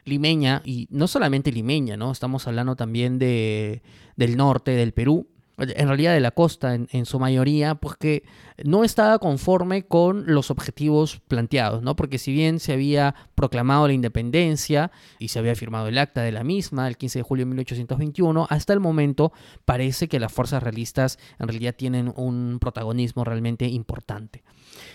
limeña, 0.06 0.62
y 0.66 0.88
no 0.90 1.08
solamente 1.08 1.52
limeña, 1.52 1.98
¿no? 1.98 2.12
Estamos 2.12 2.48
hablando 2.48 2.76
también 2.76 3.20
de, 3.20 3.82
del 4.16 4.38
norte 4.38 4.72
del 4.72 4.94
Perú, 4.94 5.28
en 5.60 5.88
realidad 5.88 6.14
de 6.14 6.20
la 6.20 6.32
costa 6.32 6.76
en, 6.76 7.06
su 7.06 7.20
mayoría, 7.20 7.76
pues 7.76 7.96
que 7.98 8.24
no 8.64 8.84
estaba 8.84 9.20
conforme 9.20 9.84
con 9.84 10.26
los 10.28 10.52
objetivos 10.52 11.22
planteados, 11.28 11.82
¿no? 11.82 11.96
Porque 11.96 12.18
si 12.18 12.32
bien 12.32 12.60
se 12.60 12.74
había 12.74 13.16
proclamado 13.36 13.88
la 13.88 13.94
independencia 13.94 14.92
y 15.18 15.30
se 15.30 15.40
había 15.40 15.56
firmado 15.56 15.88
el 15.88 15.98
acta 15.98 16.22
de 16.22 16.32
la 16.32 16.44
misma 16.44 16.88
el 16.88 16.98
15 16.98 17.20
de 17.20 17.24
julio 17.24 17.46
de 17.46 17.50
1821, 17.50 18.48
hasta 18.50 18.74
el 18.74 18.80
momento 18.80 19.32
parece 19.66 20.08
que 20.08 20.20
las 20.20 20.32
fuerzas 20.32 20.64
realistas 20.64 21.20
en 21.40 21.48
realidad 21.48 21.76
tienen 21.76 22.14
un 22.16 22.58
protagonismo 22.60 23.24
realmente 23.24 23.68
importante. 23.68 24.44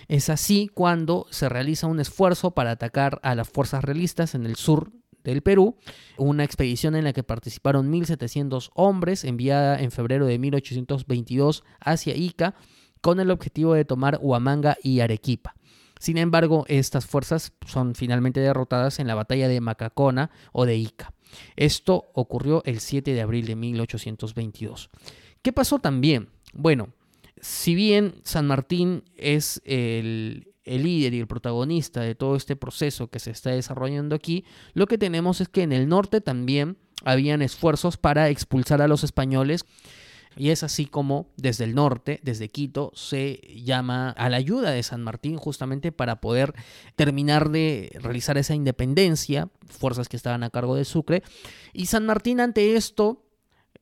Es 0.09 0.31
así 0.31 0.71
cuando 0.73 1.27
se 1.31 1.49
realiza 1.49 1.87
un 1.87 2.01
esfuerzo 2.01 2.53
para 2.53 2.73
atacar 2.73 3.21
a 3.23 3.35
las 3.35 3.49
fuerzas 3.49 3.85
realistas 3.85 4.35
en 4.35 4.47
el 4.47 4.57
sur 4.57 4.93
del 5.25 5.43
Perú, 5.43 5.77
una 6.17 6.45
expedición 6.45 6.95
en 6.95 7.05
la 7.05 7.13
que 7.13 7.23
participaron 7.23 7.91
1.700 7.91 8.71
hombres 8.75 9.25
enviada 9.25 9.81
en 9.81 9.91
febrero 9.91 10.27
de 10.27 10.39
1822 10.39 11.65
hacia 11.81 12.15
Ica 12.15 12.55
con 13.01 13.21
el 13.21 13.31
objetivo 13.31 13.75
de 13.75 13.85
tomar 13.85 14.19
Huamanga 14.23 14.77
y 14.83 15.01
Arequipa. 15.01 15.55
Sin 15.99 16.19
embargo, 16.19 16.65
estas 16.69 17.07
fuerzas 17.07 17.53
son 17.67 17.95
finalmente 17.95 18.41
derrotadas 18.41 18.99
en 18.99 19.07
la 19.07 19.15
batalla 19.15 19.49
de 19.49 19.61
Macacona 19.61 20.31
o 20.53 20.67
de 20.67 20.77
Ica. 20.77 21.13
Esto 21.57 22.11
ocurrió 22.13 22.63
el 22.65 22.81
7 22.81 23.13
de 23.13 23.21
abril 23.21 23.47
de 23.47 23.57
1822. 23.57 24.91
¿Qué 25.43 25.53
pasó 25.53 25.79
también? 25.79 26.29
Bueno, 26.53 26.89
si 27.41 27.75
bien 27.75 28.15
San 28.23 28.47
Martín 28.47 29.05
es 29.17 29.61
el, 29.65 30.54
el 30.65 30.83
líder 30.85 31.15
y 31.15 31.21
el 31.21 31.27
protagonista 31.27 32.01
de 32.01 32.15
todo 32.15 32.37
este 32.37 32.57
proceso 32.57 33.09
que 33.09 33.19
se 33.19 33.31
está 33.31 33.51
desarrollando 33.51 34.15
aquí, 34.15 34.45
lo 34.73 34.87
que 34.87 34.99
tenemos 34.99 35.41
es 35.41 35.49
que 35.49 35.63
en 35.63 35.73
el 35.73 35.89
norte 35.89 36.21
también 36.21 36.79
habían 37.05 37.43
esfuerzos 37.43 37.97
para 37.97 38.29
expulsar 38.31 38.83
a 38.83 38.89
los 38.89 39.05
españoles. 39.05 39.65
Y 40.37 40.51
es 40.51 40.65
así 40.65 40.87
como 40.87 41.29
desde 41.37 41.63
el 41.63 41.77
norte, 41.77 42.19
desde 42.25 42.49
Quito, 42.49 42.91
se 42.95 43.41
llama 43.55 44.11
a 44.11 44.29
la 44.29 44.37
ayuda 44.37 44.73
de 44.73 44.83
San 44.83 45.01
Martín 45.03 45.37
justamente 45.37 45.93
para 45.93 46.21
poder 46.21 46.55
terminar 46.97 47.51
de 47.51 47.97
realizar 48.01 48.37
esa 48.37 48.55
independencia, 48.55 49.49
fuerzas 49.69 50.09
que 50.09 50.17
estaban 50.17 50.43
a 50.43 50.51
cargo 50.51 50.75
de 50.75 50.85
Sucre. 50.85 51.23
Y 51.73 51.87
San 51.87 52.05
Martín 52.05 52.41
ante 52.41 52.75
esto, 52.75 53.25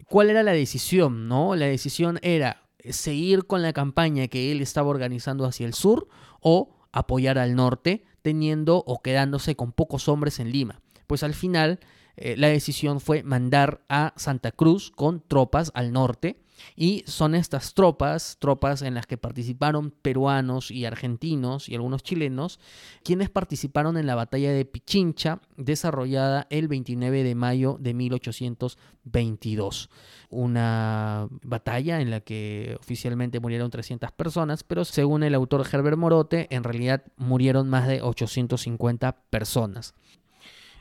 ¿cuál 0.07 0.29
era 0.29 0.43
la 0.43 0.53
decisión? 0.53 1.27
No? 1.27 1.57
La 1.57 1.67
decisión 1.67 2.19
era 2.21 2.63
seguir 2.91 3.47
con 3.47 3.63
la 3.63 3.73
campaña 3.73 4.29
que 4.29 4.53
él 4.53 4.61
estaba 4.61 4.89
organizando 4.89 5.45
hacia 5.45 5.67
el 5.67 5.75
sur 5.75 6.09
o 6.41 6.77
apoyar 6.93 7.39
al 7.39 7.55
norte, 7.55 8.05
teniendo 8.23 8.83
o 8.87 9.01
quedándose 9.03 9.57
con 9.57 9.73
pocos 9.73 10.09
hombres 10.09 10.41
en 10.41 10.53
Lima. 10.53 10.81
Pues 11.07 11.23
al 11.23 11.35
final 11.35 11.81
eh, 12.17 12.37
la 12.37 12.49
decisión 12.49 13.01
fue 13.01 13.23
mandar 13.23 13.83
a 13.89 14.13
Santa 14.17 14.53
Cruz 14.53 14.91
con 14.91 15.23
tropas 15.27 15.71
al 15.75 15.93
norte 15.93 16.42
y 16.77 17.05
son 17.07 17.35
estas 17.35 17.75
tropas, 17.75 18.37
tropas 18.39 18.83
en 18.83 18.95
las 18.95 19.07
que 19.07 19.19
participaron 19.19 19.91
peruanos 19.91 20.71
y 20.71 20.85
argentinos 20.85 21.69
y 21.69 21.75
algunos 21.75 22.03
chilenos, 22.03 22.61
quienes 23.03 23.31
participaron 23.31 23.97
en 23.97 24.07
la 24.07 24.15
batalla 24.15 24.53
de 24.53 24.65
Pichincha, 24.65 25.41
desarrollada 25.57 26.47
el 26.51 26.69
29 26.69 27.25
de 27.25 27.35
mayo 27.35 27.77
de 27.81 27.95
1822. 27.95 29.91
Una 30.31 31.29
batalla 31.43 32.01
en 32.01 32.11
la 32.11 32.21
que 32.21 32.77
oficialmente 32.81 33.41
murieron 33.41 33.71
300 33.71 34.13
personas, 34.13 34.65
pero 34.65 34.85
según 34.85 35.23
el 35.23 35.35
autor 35.35 35.67
Herbert 35.71 35.99
Morote, 35.99 36.47
en 36.51 36.65
realidad 36.65 37.03
murieron 37.17 37.69
más 37.69 37.87
de 37.87 38.03
850 38.03 39.13
personas. 39.31 39.95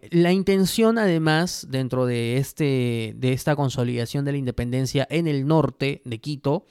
La 0.09 0.31
intención, 0.31 0.97
además, 0.97 1.67
dentro 1.69 2.07
de, 2.07 2.37
este, 2.37 3.13
de 3.17 3.33
esta 3.33 3.55
consolidación 3.55 4.25
de 4.25 4.31
la 4.31 4.39
independencia 4.39 5.07
en 5.11 5.27
el 5.27 5.45
norte 5.45 6.01
de 6.05 6.17
Quito, 6.19 6.65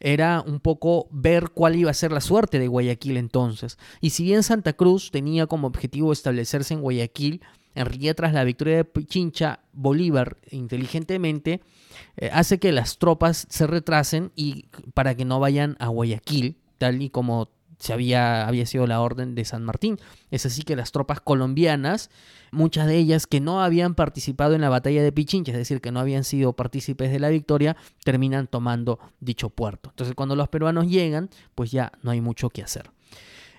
era 0.00 0.42
un 0.44 0.58
poco 0.58 1.06
ver 1.12 1.50
cuál 1.50 1.76
iba 1.76 1.92
a 1.92 1.94
ser 1.94 2.10
la 2.10 2.20
suerte 2.20 2.58
de 2.58 2.66
Guayaquil 2.66 3.16
entonces. 3.16 3.78
Y 4.00 4.10
si 4.10 4.24
bien 4.24 4.42
Santa 4.42 4.72
Cruz 4.72 5.12
tenía 5.12 5.46
como 5.46 5.68
objetivo 5.68 6.12
establecerse 6.12 6.74
en 6.74 6.80
Guayaquil, 6.80 7.40
en 7.74 7.86
realidad 7.86 8.16
tras 8.16 8.32
la 8.32 8.44
victoria 8.44 8.78
de 8.78 8.84
Pichincha, 8.84 9.60
Bolívar 9.72 10.36
inteligentemente 10.50 11.60
eh, 12.16 12.30
hace 12.32 12.58
que 12.58 12.72
las 12.72 12.98
tropas 12.98 13.46
se 13.48 13.66
retrasen 13.66 14.32
y 14.34 14.66
para 14.92 15.14
que 15.14 15.24
no 15.24 15.40
vayan 15.40 15.76
a 15.78 15.86
Guayaquil, 15.86 16.56
tal 16.78 17.00
y 17.00 17.10
como 17.10 17.48
se 17.82 17.92
había, 17.92 18.48
sido 18.64 18.86
la 18.86 19.00
orden 19.00 19.34
de 19.34 19.44
San 19.44 19.64
Martín. 19.64 19.98
Es 20.30 20.46
así 20.46 20.62
que 20.62 20.76
las 20.76 20.92
tropas 20.92 21.20
colombianas, 21.20 22.10
muchas 22.52 22.86
de 22.86 22.96
ellas 22.96 23.26
que 23.26 23.40
no 23.40 23.60
habían 23.60 23.96
participado 23.96 24.54
en 24.54 24.60
la 24.60 24.68
batalla 24.68 25.02
de 25.02 25.10
Pichincha, 25.10 25.50
es 25.50 25.58
decir, 25.58 25.80
que 25.80 25.90
no 25.90 25.98
habían 25.98 26.22
sido 26.22 26.52
partícipes 26.52 27.10
de 27.10 27.18
la 27.18 27.28
victoria, 27.28 27.76
terminan 28.04 28.46
tomando 28.46 29.00
dicho 29.18 29.50
puerto. 29.50 29.90
Entonces 29.90 30.14
cuando 30.14 30.36
los 30.36 30.48
peruanos 30.48 30.86
llegan, 30.86 31.28
pues 31.56 31.72
ya 31.72 31.90
no 32.02 32.12
hay 32.12 32.20
mucho 32.20 32.50
que 32.50 32.62
hacer. 32.62 32.88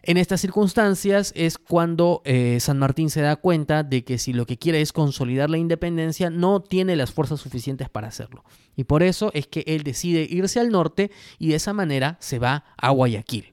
En 0.03 0.15
estas 0.15 0.39
circunstancias 0.39 1.33
es 1.35 1.57
cuando 1.57 2.21
eh, 2.23 2.59
San 2.61 2.79
Martín 2.79 3.09
se 3.09 3.21
da 3.21 3.35
cuenta 3.35 3.83
de 3.83 4.05
que 4.05 4.17
si 4.17 4.31
lo 4.31 4.45
que 4.45 4.57
quiere 4.57 4.79
es 4.79 4.93
consolidar 4.93 5.49
la 5.49 5.57
independencia, 5.57 6.29
no 6.29 6.61
tiene 6.61 6.95
las 6.95 7.11
fuerzas 7.11 7.41
suficientes 7.41 7.89
para 7.89 8.07
hacerlo. 8.07 8.45
Y 8.77 8.85
por 8.85 9.03
eso 9.03 9.31
es 9.33 9.47
que 9.47 9.65
él 9.67 9.83
decide 9.83 10.25
irse 10.29 10.61
al 10.61 10.69
norte 10.69 11.11
y 11.39 11.49
de 11.49 11.55
esa 11.55 11.73
manera 11.73 12.15
se 12.21 12.39
va 12.39 12.63
a 12.77 12.89
Guayaquil. 12.89 13.52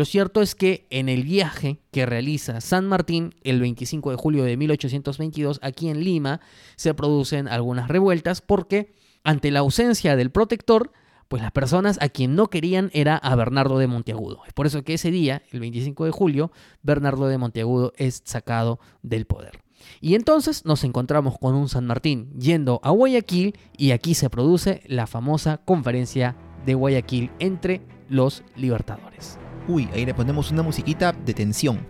Lo 0.00 0.06
cierto 0.06 0.40
es 0.40 0.54
que 0.54 0.86
en 0.88 1.10
el 1.10 1.24
viaje 1.24 1.82
que 1.90 2.06
realiza 2.06 2.62
San 2.62 2.88
Martín 2.88 3.34
el 3.42 3.60
25 3.60 4.12
de 4.12 4.16
julio 4.16 4.44
de 4.44 4.56
1822 4.56 5.60
aquí 5.62 5.90
en 5.90 6.02
Lima 6.02 6.40
se 6.76 6.94
producen 6.94 7.48
algunas 7.48 7.88
revueltas 7.88 8.40
porque 8.40 8.94
ante 9.24 9.50
la 9.50 9.58
ausencia 9.58 10.16
del 10.16 10.30
protector, 10.30 10.90
pues 11.28 11.42
las 11.42 11.52
personas 11.52 11.98
a 12.00 12.08
quien 12.08 12.34
no 12.34 12.48
querían 12.48 12.90
era 12.94 13.18
a 13.18 13.36
Bernardo 13.36 13.76
de 13.76 13.88
Monteagudo. 13.88 14.40
Es 14.46 14.54
por 14.54 14.66
eso 14.66 14.84
que 14.84 14.94
ese 14.94 15.10
día, 15.10 15.42
el 15.50 15.60
25 15.60 16.06
de 16.06 16.12
julio, 16.12 16.50
Bernardo 16.82 17.28
de 17.28 17.36
Monteagudo 17.36 17.92
es 17.98 18.22
sacado 18.24 18.80
del 19.02 19.26
poder. 19.26 19.60
Y 20.00 20.14
entonces 20.14 20.64
nos 20.64 20.82
encontramos 20.82 21.38
con 21.38 21.54
un 21.54 21.68
San 21.68 21.84
Martín 21.84 22.32
yendo 22.38 22.80
a 22.84 22.88
Guayaquil 22.88 23.58
y 23.76 23.90
aquí 23.90 24.14
se 24.14 24.30
produce 24.30 24.80
la 24.86 25.06
famosa 25.06 25.58
conferencia 25.58 26.36
de 26.64 26.72
Guayaquil 26.72 27.30
entre 27.38 27.82
los 28.08 28.44
libertadores. 28.56 29.38
Uy, 29.68 29.88
ahí 29.92 30.04
le 30.04 30.14
ponemos 30.14 30.50
una 30.50 30.62
musiquita 30.62 31.12
de 31.12 31.34
tensión. 31.34 31.86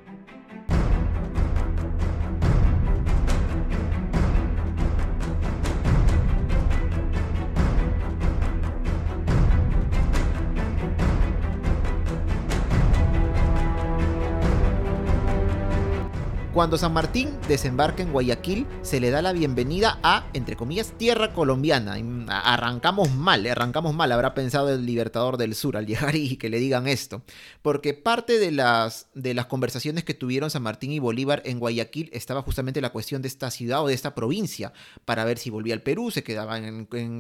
Cuando 16.61 16.77
San 16.77 16.93
Martín 16.93 17.31
desembarca 17.49 18.03
en 18.03 18.13
Guayaquil, 18.13 18.67
se 18.83 19.01
le 19.01 19.09
da 19.09 19.23
la 19.23 19.33
bienvenida 19.33 19.99
a, 20.03 20.27
entre 20.35 20.57
comillas, 20.57 20.93
tierra 20.99 21.33
colombiana. 21.33 21.97
Arrancamos 22.29 23.11
mal, 23.15 23.47
arrancamos 23.47 23.95
mal, 23.95 24.13
habrá 24.13 24.35
pensado 24.35 24.69
el 24.69 24.85
Libertador 24.85 25.39
del 25.39 25.55
Sur 25.55 25.79
al 25.79 25.87
llegar 25.87 26.15
y 26.17 26.37
que 26.37 26.51
le 26.51 26.59
digan 26.59 26.87
esto. 26.87 27.23
Porque 27.63 27.95
parte 27.95 28.39
de 28.39 28.51
las, 28.51 29.09
de 29.15 29.33
las 29.33 29.47
conversaciones 29.47 30.05
que 30.05 30.13
tuvieron 30.13 30.51
San 30.51 30.63
Martín 30.63 30.93
y 30.93 30.99
Bolívar 30.99 31.41
en 31.47 31.61
Guayaquil 31.61 32.11
estaba 32.13 32.43
justamente 32.43 32.83
la 32.83 32.91
cuestión 32.91 33.23
de 33.23 33.29
esta 33.29 33.51
ciudad 33.51 33.83
o 33.83 33.87
de 33.87 33.95
esta 33.95 34.15
provincia, 34.15 34.75
para 35.07 35.25
ver 35.25 35.39
si 35.39 35.49
volvía 35.49 35.73
al 35.73 35.81
Perú, 35.81 36.11
se 36.11 36.23
quedaba 36.23 36.61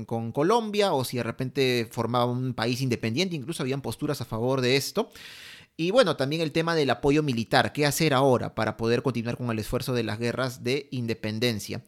con 0.05 0.33
Colombia 0.33 0.93
o 0.93 1.03
si 1.03 1.17
de 1.17 1.23
repente 1.23 1.89
formaba 1.91 2.27
un 2.27 2.53
país 2.53 2.83
independiente, 2.83 3.37
incluso 3.37 3.63
habían 3.63 3.81
posturas 3.81 4.21
a 4.21 4.27
favor 4.27 4.61
de 4.61 4.77
esto. 4.77 5.09
Y 5.81 5.93
bueno, 5.93 6.15
también 6.15 6.43
el 6.43 6.53
tema 6.53 6.75
del 6.75 6.91
apoyo 6.91 7.23
militar, 7.23 7.73
qué 7.73 7.87
hacer 7.87 8.13
ahora 8.13 8.55
para 8.55 8.77
poder 8.77 9.03
continuar 9.03 9.39
con 9.39 9.51
el 9.51 9.59
esfuerzo 9.59 9.95
de 9.95 10.03
las 10.03 10.19
guerras 10.19 10.63
de 10.63 10.89
independencia. 10.91 11.81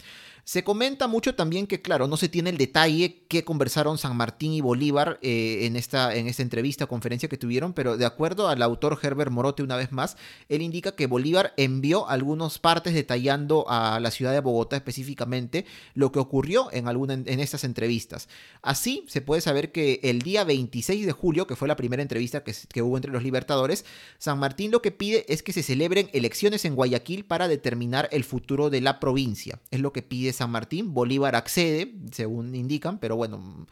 Se 0.44 0.64
comenta 0.64 1.06
mucho 1.06 1.36
también 1.36 1.69
que, 1.69 1.82
claro, 1.82 2.09
no 2.09 2.16
se 2.16 2.28
tiene 2.28 2.51
el 2.51 2.59
detalle 2.59 3.23
que 3.28 3.44
conversaron 3.44 3.97
San 3.97 4.16
Martín 4.16 4.52
y 4.52 4.60
Bolívar 4.60 5.20
eh, 5.23 5.66
en, 5.66 5.77
esta, 5.77 6.16
en 6.16 6.27
esta 6.27 6.43
entrevista, 6.43 6.86
conferencia 6.86 7.28
que 7.28 7.36
tuvieron, 7.36 7.73
pero 7.73 7.97
de 7.97 8.05
acuerdo 8.05 8.48
al 8.48 8.60
autor 8.62 8.98
Herbert 9.01 9.31
Morote, 9.31 9.62
una 9.62 9.77
vez 9.77 9.93
más, 9.93 10.16
él 10.48 10.62
indica 10.62 10.97
que 10.97 11.06
Bolívar 11.06 11.55
envió 11.56 12.09
algunas 12.09 12.59
partes 12.59 12.93
detallando 12.93 13.66
a 13.69 14.01
la 14.01 14.10
ciudad 14.10 14.32
de 14.32 14.40
Bogotá 14.40 14.74
específicamente 14.74 15.64
lo 15.94 16.10
que 16.10 16.19
ocurrió 16.19 16.73
en, 16.73 16.89
alguna, 16.89 17.14
en 17.14 17.39
estas 17.39 17.62
entrevistas. 17.62 18.28
Así 18.62 19.05
se 19.06 19.20
puede 19.20 19.43
saber 19.43 19.70
que 19.70 20.01
el 20.02 20.23
día 20.23 20.43
26 20.43 21.06
de 21.06 21.12
julio, 21.12 21.47
que 21.47 21.55
fue 21.55 21.69
la 21.69 21.77
primera 21.77 22.02
entrevista 22.02 22.43
que, 22.43 22.52
que 22.69 22.82
hubo 22.82 22.97
entre 22.97 23.12
los 23.12 23.23
libertadores, 23.23 23.85
San 24.19 24.40
Martín 24.40 24.73
lo 24.73 24.82
que 24.82 24.90
pide 24.90 25.24
es 25.28 25.44
que 25.44 25.52
se 25.52 25.62
celebren 25.62 26.10
elecciones 26.12 26.64
en 26.64 26.74
Guayaquil 26.74 27.24
para 27.24 27.47
determinar 27.47 28.09
el 28.10 28.24
futuro 28.24 28.70
de 28.70 28.81
la 28.81 28.98
provincia. 28.98 29.60
Es 29.70 29.78
lo 29.78 29.93
que 29.93 30.02
pide 30.02 30.32
San 30.33 30.51
Martín. 30.51 30.95
Bolívar 30.95 31.37
accede, 31.37 31.95
según 32.13 32.55
indican, 32.55 32.99
pero 32.99 33.17
bueno, 33.17 33.67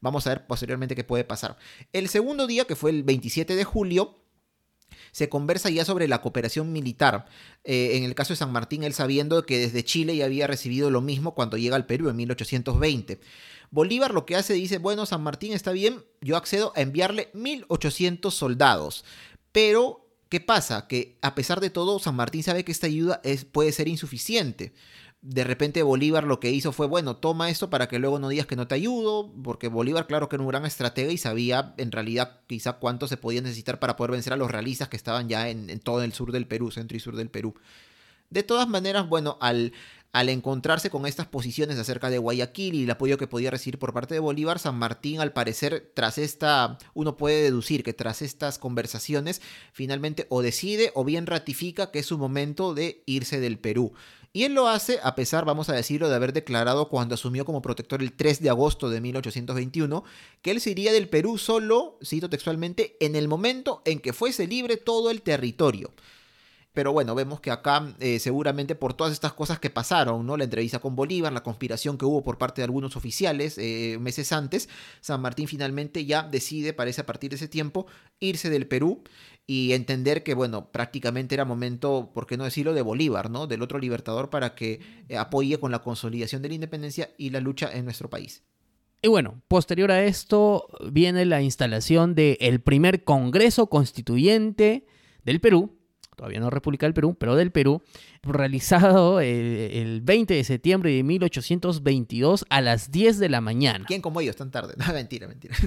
vamos 0.00 0.26
a 0.26 0.30
ver 0.30 0.46
posteriormente 0.46 0.94
qué 0.94 1.04
puede 1.04 1.24
pasar. 1.24 1.56
El 1.92 2.08
segundo 2.08 2.46
día, 2.46 2.64
que 2.64 2.76
fue 2.76 2.90
el 2.90 3.02
27 3.02 3.56
de 3.56 3.64
julio, 3.64 4.16
se 5.12 5.28
conversa 5.28 5.70
ya 5.70 5.84
sobre 5.84 6.08
la 6.08 6.20
cooperación 6.20 6.72
militar. 6.72 7.26
Eh, 7.64 7.96
en 7.96 8.04
el 8.04 8.14
caso 8.14 8.32
de 8.32 8.36
San 8.36 8.52
Martín, 8.52 8.82
él 8.82 8.92
sabiendo 8.92 9.46
que 9.46 9.58
desde 9.58 9.84
Chile 9.84 10.16
ya 10.16 10.26
había 10.26 10.46
recibido 10.46 10.90
lo 10.90 11.00
mismo 11.00 11.34
cuando 11.34 11.56
llega 11.56 11.76
al 11.76 11.86
Perú 11.86 12.08
en 12.08 12.16
1820. 12.16 13.20
Bolívar 13.70 14.14
lo 14.14 14.26
que 14.26 14.36
hace 14.36 14.54
dice, 14.54 14.78
bueno, 14.78 15.06
San 15.06 15.22
Martín 15.22 15.52
está 15.52 15.72
bien, 15.72 16.04
yo 16.20 16.36
accedo 16.36 16.72
a 16.76 16.82
enviarle 16.82 17.30
1800 17.32 18.32
soldados, 18.32 19.04
pero 19.52 20.06
¿qué 20.28 20.40
pasa? 20.40 20.86
Que 20.86 21.18
a 21.22 21.34
pesar 21.34 21.60
de 21.60 21.70
todo, 21.70 21.98
San 21.98 22.14
Martín 22.14 22.42
sabe 22.42 22.64
que 22.64 22.72
esta 22.72 22.86
ayuda 22.86 23.20
es, 23.24 23.44
puede 23.44 23.72
ser 23.72 23.88
insuficiente 23.88 24.72
de 25.28 25.42
repente 25.42 25.82
Bolívar 25.82 26.22
lo 26.22 26.38
que 26.38 26.52
hizo 26.52 26.70
fue, 26.70 26.86
bueno, 26.86 27.16
toma 27.16 27.50
esto 27.50 27.68
para 27.68 27.88
que 27.88 27.98
luego 27.98 28.20
no 28.20 28.28
digas 28.28 28.46
que 28.46 28.54
no 28.54 28.68
te 28.68 28.76
ayudo, 28.76 29.32
porque 29.42 29.66
Bolívar 29.66 30.06
claro 30.06 30.28
que 30.28 30.36
era 30.36 30.42
un 30.44 30.48
gran 30.48 30.64
estratega 30.64 31.10
y 31.10 31.18
sabía 31.18 31.74
en 31.78 31.90
realidad 31.90 32.42
quizá 32.46 32.74
cuánto 32.74 33.08
se 33.08 33.16
podía 33.16 33.40
necesitar 33.40 33.80
para 33.80 33.96
poder 33.96 34.12
vencer 34.12 34.32
a 34.32 34.36
los 34.36 34.52
realistas 34.52 34.88
que 34.88 34.96
estaban 34.96 35.28
ya 35.28 35.48
en, 35.48 35.80
todo 35.80 36.04
el 36.04 36.12
sur 36.12 36.30
del 36.30 36.46
Perú, 36.46 36.70
centro 36.70 36.96
y 36.96 37.00
sur 37.00 37.16
del 37.16 37.28
Perú. 37.28 37.56
De 38.30 38.44
todas 38.44 38.68
maneras, 38.68 39.08
bueno, 39.08 39.36
al, 39.40 39.72
al 40.12 40.28
encontrarse 40.28 40.90
con 40.90 41.06
estas 41.06 41.26
posiciones 41.26 41.76
acerca 41.76 42.08
de 42.08 42.18
Guayaquil 42.18 42.76
y 42.76 42.84
el 42.84 42.90
apoyo 42.92 43.18
que 43.18 43.26
podía 43.26 43.50
recibir 43.50 43.80
por 43.80 43.92
parte 43.92 44.14
de 44.14 44.20
Bolívar, 44.20 44.60
San 44.60 44.78
Martín, 44.78 45.20
al 45.20 45.32
parecer, 45.32 45.90
tras 45.92 46.18
esta, 46.18 46.78
uno 46.94 47.16
puede 47.16 47.42
deducir 47.42 47.82
que 47.82 47.94
tras 47.94 48.22
estas 48.22 48.60
conversaciones, 48.60 49.42
finalmente 49.72 50.28
o 50.28 50.40
decide 50.40 50.92
o 50.94 51.04
bien 51.04 51.26
ratifica 51.26 51.90
que 51.90 51.98
es 51.98 52.06
su 52.06 52.16
momento 52.16 52.74
de 52.74 53.02
irse 53.06 53.40
del 53.40 53.58
Perú. 53.58 53.92
Y 54.36 54.44
él 54.44 54.52
lo 54.52 54.68
hace 54.68 55.00
a 55.02 55.14
pesar, 55.14 55.46
vamos 55.46 55.70
a 55.70 55.72
decirlo, 55.72 56.10
de 56.10 56.14
haber 56.14 56.34
declarado 56.34 56.90
cuando 56.90 57.14
asumió 57.14 57.46
como 57.46 57.62
protector 57.62 58.02
el 58.02 58.12
3 58.12 58.42
de 58.42 58.50
agosto 58.50 58.90
de 58.90 59.00
1821, 59.00 60.04
que 60.42 60.50
él 60.50 60.60
se 60.60 60.72
iría 60.72 60.92
del 60.92 61.08
Perú 61.08 61.38
solo, 61.38 61.98
cito 62.04 62.28
textualmente, 62.28 62.98
en 63.00 63.16
el 63.16 63.28
momento 63.28 63.80
en 63.86 63.98
que 63.98 64.12
fuese 64.12 64.46
libre 64.46 64.76
todo 64.76 65.10
el 65.10 65.22
territorio. 65.22 65.90
Pero 66.76 66.92
bueno, 66.92 67.14
vemos 67.14 67.40
que 67.40 67.50
acá 67.50 67.94
eh, 68.00 68.18
seguramente 68.18 68.74
por 68.74 68.92
todas 68.92 69.14
estas 69.14 69.32
cosas 69.32 69.58
que 69.58 69.70
pasaron, 69.70 70.26
¿no? 70.26 70.36
La 70.36 70.44
entrevista 70.44 70.78
con 70.78 70.94
Bolívar, 70.94 71.32
la 71.32 71.42
conspiración 71.42 71.96
que 71.96 72.04
hubo 72.04 72.22
por 72.22 72.36
parte 72.36 72.60
de 72.60 72.64
algunos 72.64 72.96
oficiales 72.96 73.56
eh, 73.56 73.96
meses 73.98 74.30
antes, 74.30 74.68
San 75.00 75.22
Martín 75.22 75.48
finalmente 75.48 76.04
ya 76.04 76.22
decide, 76.22 76.74
parece 76.74 77.00
a 77.00 77.06
partir 77.06 77.30
de 77.30 77.36
ese 77.36 77.48
tiempo, 77.48 77.86
irse 78.20 78.50
del 78.50 78.66
Perú 78.66 79.02
y 79.46 79.72
entender 79.72 80.22
que, 80.22 80.34
bueno, 80.34 80.70
prácticamente 80.70 81.34
era 81.34 81.46
momento, 81.46 82.10
por 82.12 82.26
qué 82.26 82.36
no 82.36 82.44
decirlo, 82.44 82.74
de 82.74 82.82
Bolívar, 82.82 83.30
¿no? 83.30 83.46
Del 83.46 83.62
otro 83.62 83.78
libertador 83.78 84.28
para 84.28 84.54
que 84.54 84.80
eh, 85.08 85.16
apoye 85.16 85.58
con 85.58 85.72
la 85.72 85.80
consolidación 85.80 86.42
de 86.42 86.48
la 86.50 86.56
independencia 86.56 87.08
y 87.16 87.30
la 87.30 87.40
lucha 87.40 87.70
en 87.72 87.86
nuestro 87.86 88.10
país. 88.10 88.42
Y 89.00 89.08
bueno, 89.08 89.40
posterior 89.48 89.90
a 89.92 90.04
esto 90.04 90.68
viene 90.92 91.24
la 91.24 91.40
instalación 91.40 92.14
del 92.14 92.60
primer 92.60 93.02
Congreso 93.02 93.68
Constituyente 93.68 94.84
del 95.24 95.40
Perú, 95.40 95.75
todavía 96.16 96.40
no 96.40 96.50
República 96.50 96.86
del 96.86 96.94
Perú, 96.94 97.14
pero 97.18 97.36
del 97.36 97.52
Perú, 97.52 97.82
realizado 98.32 99.20
eh, 99.20 99.80
el 99.80 100.00
20 100.00 100.34
de 100.34 100.44
septiembre 100.44 100.92
de 100.92 101.02
1822 101.02 102.46
a 102.48 102.60
las 102.60 102.90
10 102.90 103.18
de 103.18 103.28
la 103.28 103.40
mañana. 103.40 103.84
¿Quién 103.86 104.00
como 104.00 104.20
ellos 104.20 104.36
tan 104.36 104.50
tarde? 104.50 104.74
No, 104.86 104.92
mentira, 104.92 105.26
mentira. 105.28 105.54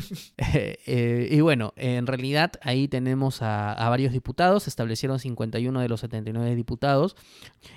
Eh, 0.53 0.80
eh, 0.88 1.27
y 1.31 1.41
bueno, 1.41 1.73
en 1.76 2.07
realidad 2.07 2.53
ahí 2.61 2.88
tenemos 2.88 3.41
a, 3.41 3.73
a, 3.73 3.90
varios 3.90 4.14
diputados, 4.14 4.64
se 4.64 4.69
establecieron 4.69 5.19
51 5.19 5.80
de 5.80 5.90
los 5.90 5.99
79 5.99 6.56
diputados. 6.56 7.15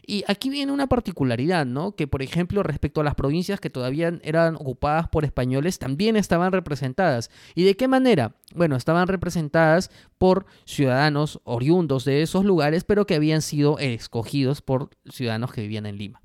Y 0.06 0.24
aquí 0.26 0.48
viene 0.48 0.72
una 0.72 0.86
particularidad, 0.86 1.66
¿no? 1.66 1.94
Que 1.96 2.06
por 2.06 2.22
ejemplo, 2.22 2.62
respecto 2.62 3.00
a 3.00 3.04
las 3.04 3.14
provincias 3.14 3.60
que 3.60 3.68
todavía 3.68 4.18
eran 4.22 4.54
ocupadas 4.54 5.09
por 5.09 5.24
españoles, 5.24 5.78
también 5.78 6.16
estaban 6.16 6.52
representadas. 6.52 7.30
¿Y 7.54 7.64
de 7.64 7.76
qué 7.76 7.88
manera? 7.88 8.36
Bueno, 8.54 8.76
estaban 8.76 9.09
representadas 9.09 9.90
por 10.18 10.46
ciudadanos 10.64 11.40
oriundos 11.44 12.04
de 12.04 12.22
esos 12.22 12.44
lugares, 12.44 12.84
pero 12.84 13.06
que 13.06 13.14
habían 13.14 13.42
sido 13.42 13.78
escogidos 13.78 14.62
por 14.62 14.72
ciudadanos 15.11 15.53
que 15.53 15.62
vivían 15.62 15.86
en 15.86 15.97
Lima. 15.97 16.23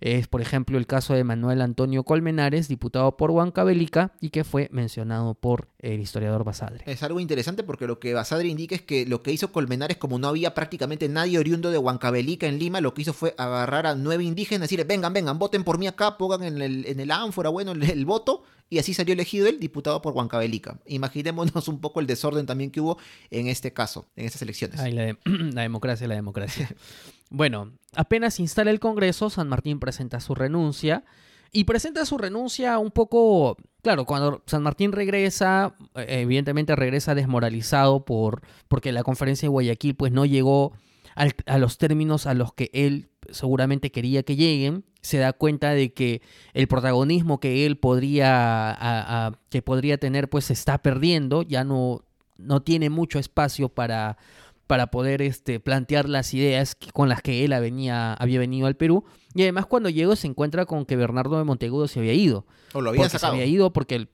Es, 0.00 0.28
por 0.28 0.40
ejemplo, 0.40 0.78
el 0.78 0.86
caso 0.86 1.14
de 1.14 1.24
Manuel 1.24 1.62
Antonio 1.62 2.04
Colmenares, 2.04 2.68
diputado 2.68 3.16
por 3.16 3.30
Huancavelica 3.30 4.12
y 4.20 4.30
que 4.30 4.44
fue 4.44 4.68
mencionado 4.72 5.34
por 5.34 5.68
el 5.78 6.00
historiador 6.00 6.44
Basadre. 6.44 6.82
Es 6.86 7.02
algo 7.02 7.20
interesante 7.20 7.62
porque 7.62 7.86
lo 7.86 7.98
que 7.98 8.14
Basadre 8.14 8.48
indica 8.48 8.74
es 8.74 8.82
que 8.82 9.06
lo 9.06 9.22
que 9.22 9.32
hizo 9.32 9.52
Colmenares, 9.52 9.96
como 9.96 10.18
no 10.18 10.28
había 10.28 10.54
prácticamente 10.54 11.08
nadie 11.08 11.38
oriundo 11.38 11.70
de 11.70 11.78
Huancavelica 11.78 12.46
en 12.46 12.58
Lima, 12.58 12.80
lo 12.80 12.94
que 12.94 13.02
hizo 13.02 13.12
fue 13.12 13.34
agarrar 13.38 13.86
a 13.86 13.94
nueve 13.94 14.24
indígenas 14.24 14.66
y 14.70 14.76
decirles, 14.76 14.86
vengan, 14.86 15.12
vengan, 15.12 15.38
voten 15.38 15.64
por 15.64 15.78
mí 15.78 15.86
acá, 15.86 16.18
pongan 16.18 16.42
en 16.42 16.60
el, 16.60 16.86
en 16.86 17.00
el 17.00 17.10
ánfora, 17.10 17.48
bueno, 17.48 17.72
el 17.72 18.04
voto 18.04 18.42
y 18.68 18.78
así 18.78 18.94
salió 18.94 19.12
elegido 19.12 19.46
el 19.46 19.60
diputado 19.60 20.02
por 20.02 20.12
Huancavelica. 20.12 20.80
Imaginémonos 20.86 21.68
un 21.68 21.80
poco 21.80 22.00
el 22.00 22.06
desorden 22.06 22.46
también 22.46 22.70
que 22.70 22.80
hubo 22.80 22.98
en 23.30 23.46
este 23.46 23.72
caso, 23.72 24.08
en 24.16 24.26
estas 24.26 24.42
elecciones. 24.42 24.80
Ay, 24.80 24.92
la, 24.92 25.16
la 25.24 25.62
democracia, 25.62 26.08
la 26.08 26.16
democracia. 26.16 26.68
bueno, 27.30 27.72
apenas 27.94 28.40
instala 28.40 28.70
el 28.70 28.80
Congreso, 28.80 29.30
San 29.30 29.48
Martín 29.48 29.80
presenta 29.80 30.20
su 30.20 30.34
renuncia. 30.34 31.04
Y 31.52 31.64
presenta 31.64 32.04
su 32.04 32.18
renuncia 32.18 32.78
un 32.78 32.90
poco, 32.90 33.56
claro, 33.80 34.04
cuando 34.04 34.42
San 34.46 34.62
Martín 34.62 34.92
regresa, 34.92 35.74
eh, 35.94 36.20
evidentemente 36.20 36.76
regresa 36.76 37.14
desmoralizado 37.14 38.04
por, 38.04 38.42
porque 38.68 38.92
la 38.92 39.04
conferencia 39.04 39.46
de 39.46 39.50
Guayaquil 39.50 39.94
pues 39.94 40.12
no 40.12 40.26
llegó 40.26 40.72
a 41.14 41.58
los 41.58 41.78
términos 41.78 42.26
a 42.26 42.34
los 42.34 42.52
que 42.52 42.68
él 42.74 43.08
seguramente 43.30 43.90
quería 43.90 44.22
que 44.22 44.36
lleguen, 44.36 44.84
se 45.00 45.16
da 45.18 45.32
cuenta 45.32 45.70
de 45.70 45.94
que 45.94 46.20
el 46.52 46.68
protagonismo 46.68 47.40
que 47.40 47.64
él 47.64 47.78
podría, 47.78 49.32
que 49.48 49.62
podría 49.62 49.96
tener 49.96 50.28
pues 50.28 50.46
se 50.46 50.52
está 50.52 50.82
perdiendo, 50.82 51.42
ya 51.42 51.64
no, 51.64 52.02
no 52.36 52.60
tiene 52.60 52.90
mucho 52.90 53.18
espacio 53.18 53.70
para, 53.70 54.18
para 54.66 54.88
poder 54.88 55.22
este, 55.22 55.60
plantear 55.60 56.08
las 56.08 56.34
ideas 56.34 56.76
con 56.92 57.08
las 57.08 57.22
que 57.22 57.44
él 57.44 57.50
venía, 57.60 58.14
había 58.14 58.38
venido 58.38 58.66
al 58.66 58.76
Perú. 58.76 59.04
Y 59.34 59.42
además 59.42 59.66
cuando 59.66 59.88
llegó 59.88 60.16
se 60.16 60.26
encuentra 60.26 60.66
con 60.66 60.86
que 60.86 60.96
Bernardo 60.96 61.38
de 61.38 61.44
Monteagudo 61.44 61.88
se 61.88 62.00
había 62.00 62.14
ido. 62.14 62.46
O 62.72 62.80
lo 62.80 62.90
habían 62.90 63.10
sacado. 63.10 63.32
Se 63.32 63.42
había 63.42 63.46
ido 63.46 63.72
porque, 63.72 64.08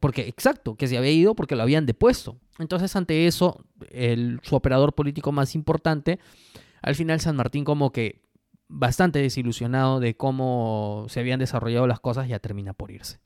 porque, 0.00 0.28
exacto, 0.28 0.76
que 0.76 0.86
se 0.86 0.96
había 0.96 1.10
ido 1.10 1.34
porque 1.34 1.56
lo 1.56 1.62
habían 1.62 1.86
depuesto. 1.86 2.36
Entonces 2.58 2.94
ante 2.94 3.26
eso, 3.26 3.64
el, 3.90 4.40
su 4.42 4.54
operador 4.54 4.94
político 4.94 5.32
más 5.32 5.54
importante 5.54 6.18
al 6.86 6.94
final 6.94 7.20
San 7.20 7.34
Martín 7.34 7.64
como 7.64 7.90
que 7.90 8.22
bastante 8.68 9.18
desilusionado 9.20 9.98
de 9.98 10.16
cómo 10.16 11.06
se 11.08 11.18
habían 11.18 11.40
desarrollado 11.40 11.88
las 11.88 11.98
cosas 11.98 12.28
ya 12.28 12.38
termina 12.38 12.74
por 12.74 12.92
irse. 12.92 13.18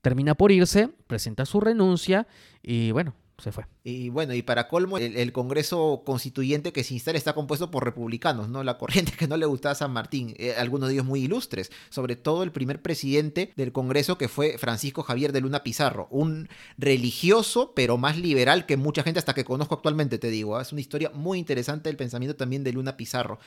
Termina 0.00 0.34
por 0.34 0.50
irse, 0.50 0.88
presenta 1.06 1.44
su 1.44 1.60
renuncia 1.60 2.26
y 2.62 2.92
bueno, 2.92 3.14
se 3.38 3.52
fue. 3.52 3.66
Y 3.84 4.08
bueno, 4.08 4.32
y 4.34 4.42
para 4.42 4.66
colmo, 4.66 4.96
el, 4.98 5.32
Congreso 5.32 6.02
Constituyente 6.06 6.72
que 6.72 6.84
se 6.84 6.94
instala 6.94 7.18
está 7.18 7.34
compuesto 7.34 7.70
por 7.70 7.84
republicanos, 7.84 8.48
¿no? 8.48 8.64
La 8.64 8.78
corriente 8.78 9.12
que 9.12 9.28
no 9.28 9.36
le 9.36 9.46
gustaba 9.46 9.72
a 9.72 9.76
San 9.76 9.92
Martín, 9.92 10.34
eh, 10.38 10.54
algunos 10.56 10.88
de 10.88 10.94
ellos 10.94 11.04
muy 11.04 11.20
ilustres, 11.20 11.70
sobre 11.90 12.16
todo 12.16 12.42
el 12.42 12.52
primer 12.52 12.80
presidente 12.80 13.52
del 13.56 13.72
Congreso 13.72 14.16
que 14.16 14.28
fue 14.28 14.56
Francisco 14.58 15.02
Javier 15.02 15.32
de 15.32 15.42
Luna 15.42 15.62
Pizarro, 15.62 16.08
un 16.10 16.48
religioso, 16.78 17.72
pero 17.74 17.98
más 17.98 18.16
liberal 18.16 18.64
que 18.64 18.76
mucha 18.76 19.02
gente 19.02 19.18
hasta 19.18 19.34
que 19.34 19.44
conozco 19.44 19.74
actualmente, 19.74 20.18
te 20.18 20.30
digo. 20.30 20.56
¿ah? 20.56 20.62
Es 20.62 20.72
una 20.72 20.80
historia 20.80 21.10
muy 21.12 21.38
interesante 21.38 21.88
del 21.90 21.96
pensamiento 21.96 22.36
también 22.36 22.64
de 22.64 22.72
Luna 22.72 22.96
Pizarro. 22.96 23.38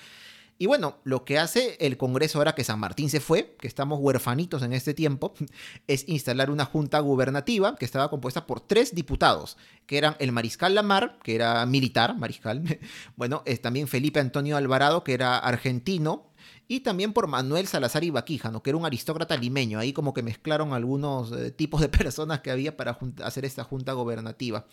Y 0.62 0.66
bueno, 0.66 0.98
lo 1.06 1.24
que 1.24 1.40
hace 1.40 1.78
el 1.80 1.96
Congreso 1.96 2.38
ahora 2.38 2.54
que 2.54 2.66
San 2.66 2.82
Martín 2.82 3.10
se 3.10 3.22
fue, 3.22 3.56
que 3.62 3.68
estamos 3.68 3.98
huerfanitos 4.02 4.62
en 4.62 4.74
este 4.74 4.94
tiempo, 4.94 5.34
es 5.88 6.04
instalar 6.10 6.52
una 6.52 6.66
junta 6.66 7.00
gubernativa 7.00 7.78
que 7.78 7.86
estaba 7.86 8.10
compuesta 8.10 8.46
por 8.46 8.60
tres 8.60 8.94
diputados, 8.94 9.56
que 9.86 9.98
eran 9.98 10.18
el 10.20 10.34
mariscal 10.34 10.76
Lamar, 10.76 11.18
que 11.24 11.34
era 11.34 11.66
militar, 11.66 12.18
mariscal, 12.18 12.62
bueno, 13.16 13.42
es 13.46 13.62
también 13.62 13.88
Felipe 13.88 14.20
Antonio 14.20 14.58
Alvarado, 14.58 15.06
que 15.06 15.14
era 15.14 15.38
argentino, 15.38 16.30
y 16.68 16.82
también 16.82 17.14
por 17.14 17.28
Manuel 17.28 17.66
Salazar 17.66 18.04
y 18.04 18.10
Baquijano, 18.10 18.62
que 18.62 18.72
era 18.72 18.78
un 18.78 18.86
aristócrata 18.86 19.38
limeño. 19.38 19.80
Ahí 19.80 19.94
como 19.94 20.14
que 20.14 20.22
mezclaron 20.22 20.74
algunos 20.74 21.32
eh, 21.32 21.52
tipos 21.52 21.80
de 21.80 21.90
personas 21.90 22.42
que 22.42 22.52
había 22.52 22.76
para 22.76 23.00
hacer 23.24 23.46
esta 23.46 23.64
junta 23.64 23.94
gobernativa. 23.94 24.68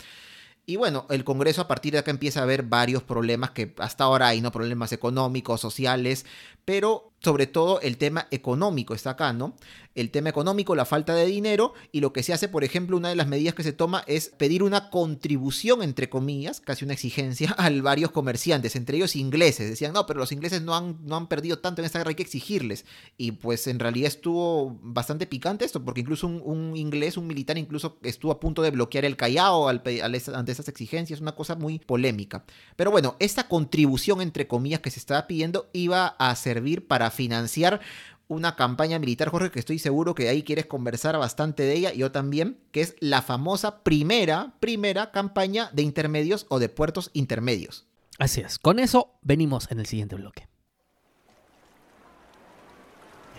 Y 0.69 0.75
bueno, 0.75 1.05
el 1.09 1.23
Congreso 1.23 1.61
a 1.61 1.67
partir 1.69 1.93
de 1.93 1.99
acá 1.99 2.11
empieza 2.11 2.41
a 2.41 2.45
ver 2.45 2.63
varios 2.63 3.01
problemas 3.01 3.51
que 3.51 3.73
hasta 3.77 4.03
ahora 4.03 4.27
hay, 4.27 4.41
¿no? 4.41 4.51
Problemas 4.51 4.91
económicos, 4.91 5.61
sociales, 5.61 6.25
pero 6.65 7.13
sobre 7.19 7.47
todo 7.47 7.81
el 7.81 7.97
tema 7.97 8.27
económico 8.31 8.93
está 8.93 9.11
acá, 9.11 9.33
¿no? 9.33 9.55
El 9.95 10.11
tema 10.11 10.29
económico, 10.29 10.75
la 10.75 10.85
falta 10.85 11.15
de 11.15 11.25
dinero 11.25 11.73
y 11.91 12.01
lo 12.01 12.13
que 12.13 12.21
se 12.21 12.31
hace, 12.31 12.47
por 12.47 12.63
ejemplo, 12.63 12.95
una 12.95 13.09
de 13.09 13.15
las 13.15 13.27
medidas 13.27 13.55
que 13.55 13.63
se 13.63 13.73
toma 13.73 14.03
es 14.05 14.29
pedir 14.29 14.61
una 14.61 14.91
contribución, 14.91 15.81
entre 15.81 16.07
comillas, 16.07 16.61
casi 16.61 16.85
una 16.85 16.93
exigencia, 16.93 17.51
a 17.57 17.71
varios 17.81 18.11
comerciantes, 18.11 18.75
entre 18.75 18.97
ellos 18.97 19.15
ingleses. 19.15 19.67
Decían, 19.67 19.93
no, 19.93 20.05
pero 20.05 20.19
los 20.19 20.31
ingleses 20.31 20.61
no 20.61 20.75
han, 20.75 20.99
no 21.03 21.15
han 21.15 21.25
perdido 21.27 21.57
tanto 21.57 21.81
en 21.81 21.87
esta 21.87 21.97
guerra, 21.97 22.09
hay 22.09 22.15
que 22.15 22.21
exigirles. 22.21 22.85
Y 23.17 23.31
pues 23.31 23.65
en 23.65 23.79
realidad 23.79 24.09
estuvo 24.09 24.77
bastante 24.83 25.25
picante 25.25 25.65
esto, 25.65 25.83
porque 25.83 26.01
incluso 26.01 26.27
un, 26.27 26.77
inglés, 26.77 27.17
un 27.17 27.25
militar, 27.25 27.57
incluso 27.57 27.97
estuvo 28.03 28.31
a 28.31 28.39
punto 28.39 28.61
de 28.61 28.69
bloquear 28.69 29.05
el 29.05 29.17
Callao 29.17 29.67
ante 29.67 30.51
esas 30.51 30.67
exigencias, 30.67 31.21
una 31.21 31.33
cosa 31.33 31.55
muy 31.55 31.79
polémica. 31.79 32.45
Pero 32.75 32.91
bueno, 32.91 33.15
esta 33.17 33.47
contribución, 33.47 34.21
entre 34.21 34.47
comillas, 34.47 34.81
que 34.81 34.91
se 34.91 34.99
estaba 34.99 35.25
pidiendo 35.25 35.71
iba 35.73 36.05
a 36.19 36.35
servir 36.35 36.85
para 36.85 37.06
financiar 37.11 37.81
una 38.27 38.55
campaña 38.55 38.99
militar, 38.99 39.29
Jorge, 39.29 39.51
que 39.51 39.59
estoy 39.59 39.79
seguro 39.79 40.13
que 40.13 40.27
ahí 40.27 40.43
quieres 40.43 40.65
conversar 40.65 41.17
bastante 41.17 41.63
de 41.63 41.73
ella, 41.73 41.93
yo 41.93 42.11
también, 42.11 42.59
que 42.71 42.81
es 42.81 42.95
la 42.99 43.21
famosa 43.21 43.83
primera, 43.83 44.53
primera 44.59 45.11
campaña 45.11 45.69
de 45.73 45.83
intermedios 45.83 46.45
o 46.49 46.59
de 46.59 46.69
puertos 46.69 47.09
intermedios. 47.13 47.87
Así 48.19 48.41
es, 48.41 48.59
con 48.59 48.79
eso 48.79 49.13
venimos 49.21 49.71
en 49.71 49.79
el 49.79 49.85
siguiente 49.85 50.15
bloque. 50.15 50.47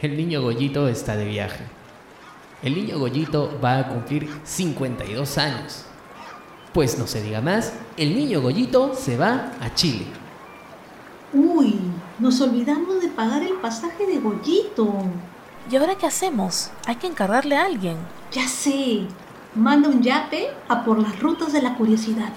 El 0.01 0.17
niño 0.17 0.43
Goyito 0.43 0.89
está 0.89 1.17
de 1.17 1.25
viaje. 1.25 1.65
El 2.63 2.75
niño 2.75 2.99
Goyito 2.99 3.59
va 3.63 3.79
a 3.79 3.89
cumplir 3.89 4.29
52 4.45 5.39
años. 5.39 5.85
Pues 6.73 6.99
no 6.99 7.07
se 7.07 7.23
diga 7.23 7.41
más, 7.41 7.73
el 7.97 8.15
niño 8.15 8.41
Goyito 8.41 8.95
se 8.95 9.17
va 9.17 9.53
a 9.61 9.75
Chile. 9.75 10.07
Uy, 11.33 11.81
nos 12.19 12.41
olvidamos 12.41 13.01
de 13.01 13.09
pagar 13.09 13.43
el 13.43 13.55
pasaje 13.55 14.07
de 14.07 14.19
Goyito. 14.19 14.93
¿Y 15.71 15.77
ahora 15.77 15.97
qué 15.97 16.07
hacemos? 16.07 16.71
Hay 16.87 16.97
que 16.97 17.07
encargarle 17.07 17.57
a 17.57 17.67
alguien. 17.67 17.97
Ya 18.33 18.49
sé. 18.49 19.03
Manda 19.55 19.89
un 19.89 20.03
yape 20.03 20.49
a 20.69 20.85
por 20.85 20.99
las 20.99 21.21
rutas 21.21 21.53
de 21.53 21.63
la 21.63 21.77
curiosidad. 21.77 22.33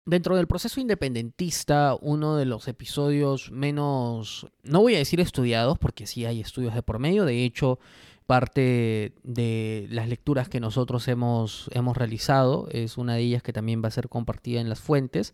Dentro 0.07 0.37
del 0.37 0.47
proceso 0.47 0.81
independentista, 0.81 1.97
uno 1.99 2.37
de 2.37 2.45
los 2.45 2.69
episodios 2.69 3.51
menos, 3.51 4.47
no 4.63 4.81
voy 4.81 4.97
a 4.97 4.99
decir 4.99 5.19
estudiados, 5.19 5.79
porque 5.79 6.07
sí 6.07 6.27
hay 6.27 6.41
estudios 6.41 6.75
de 6.75 6.83
por 6.83 6.99
medio, 6.99 7.25
de 7.25 7.43
hecho, 7.43 7.79
parte 8.27 9.15
de 9.23 9.87
las 9.91 10.09
lecturas 10.09 10.51
que 10.51 10.61
nosotros 10.61 11.09
hemos, 11.09 11.71
hemos 11.73 11.97
realizado 11.97 12.69
es 12.71 12.99
una 12.99 13.15
de 13.15 13.23
ellas 13.23 13.43
que 13.43 13.55
también 13.55 13.83
va 13.83 13.89
a 13.89 13.93
ser 13.93 14.11
compartida 14.11 14.61
en 14.61 14.69
las 14.69 14.81
fuentes, 14.81 15.33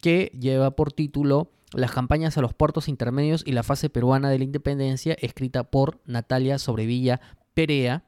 que 0.00 0.30
lleva 0.38 0.72
por 0.72 0.92
título 0.92 1.50
Las 1.72 1.92
campañas 1.92 2.36
a 2.36 2.42
los 2.42 2.52
puertos 2.52 2.88
intermedios 2.88 3.42
y 3.46 3.52
la 3.52 3.62
fase 3.62 3.88
peruana 3.88 4.28
de 4.28 4.38
la 4.38 4.44
independencia, 4.44 5.16
escrita 5.20 5.64
por 5.64 6.00
Natalia 6.04 6.58
Sobrevilla 6.58 7.22
Perea. 7.54 8.04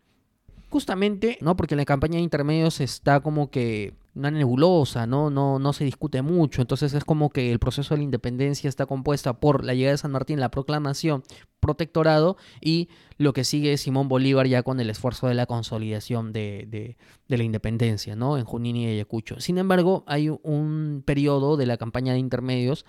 Justamente, 0.68 1.38
¿no? 1.40 1.56
Porque 1.56 1.76
la 1.76 1.86
campaña 1.86 2.16
de 2.16 2.24
intermedios 2.24 2.80
está 2.80 3.20
como 3.20 3.50
que 3.50 3.94
una 4.14 4.30
nebulosa, 4.30 5.06
¿no? 5.06 5.30
No, 5.30 5.58
no 5.58 5.72
se 5.72 5.84
discute 5.84 6.22
mucho. 6.22 6.60
Entonces 6.60 6.94
es 6.94 7.04
como 7.04 7.30
que 7.30 7.50
el 7.50 7.58
proceso 7.58 7.94
de 7.94 7.98
la 7.98 8.04
independencia 8.04 8.68
está 8.68 8.86
compuesta 8.86 9.40
por 9.40 9.64
la 9.64 9.74
llegada 9.74 9.92
de 9.92 9.98
San 9.98 10.12
Martín, 10.12 10.40
la 10.40 10.50
proclamación, 10.50 11.22
protectorado 11.60 12.36
y 12.60 12.88
lo 13.18 13.32
que 13.32 13.44
sigue 13.44 13.72
es 13.72 13.80
Simón 13.80 14.08
Bolívar 14.08 14.46
ya 14.46 14.62
con 14.62 14.80
el 14.80 14.90
esfuerzo 14.90 15.26
de 15.26 15.34
la 15.34 15.46
consolidación 15.46 16.32
de, 16.32 16.66
de, 16.68 16.96
de, 17.28 17.38
la 17.38 17.44
independencia, 17.44 18.14
¿no? 18.14 18.38
En 18.38 18.44
Junín 18.44 18.76
y 18.76 18.86
Ayacucho. 18.86 19.40
Sin 19.40 19.58
embargo, 19.58 20.04
hay 20.06 20.28
un 20.28 21.02
periodo 21.04 21.56
de 21.56 21.66
la 21.66 21.76
campaña 21.76 22.12
de 22.12 22.18
intermedios 22.18 22.84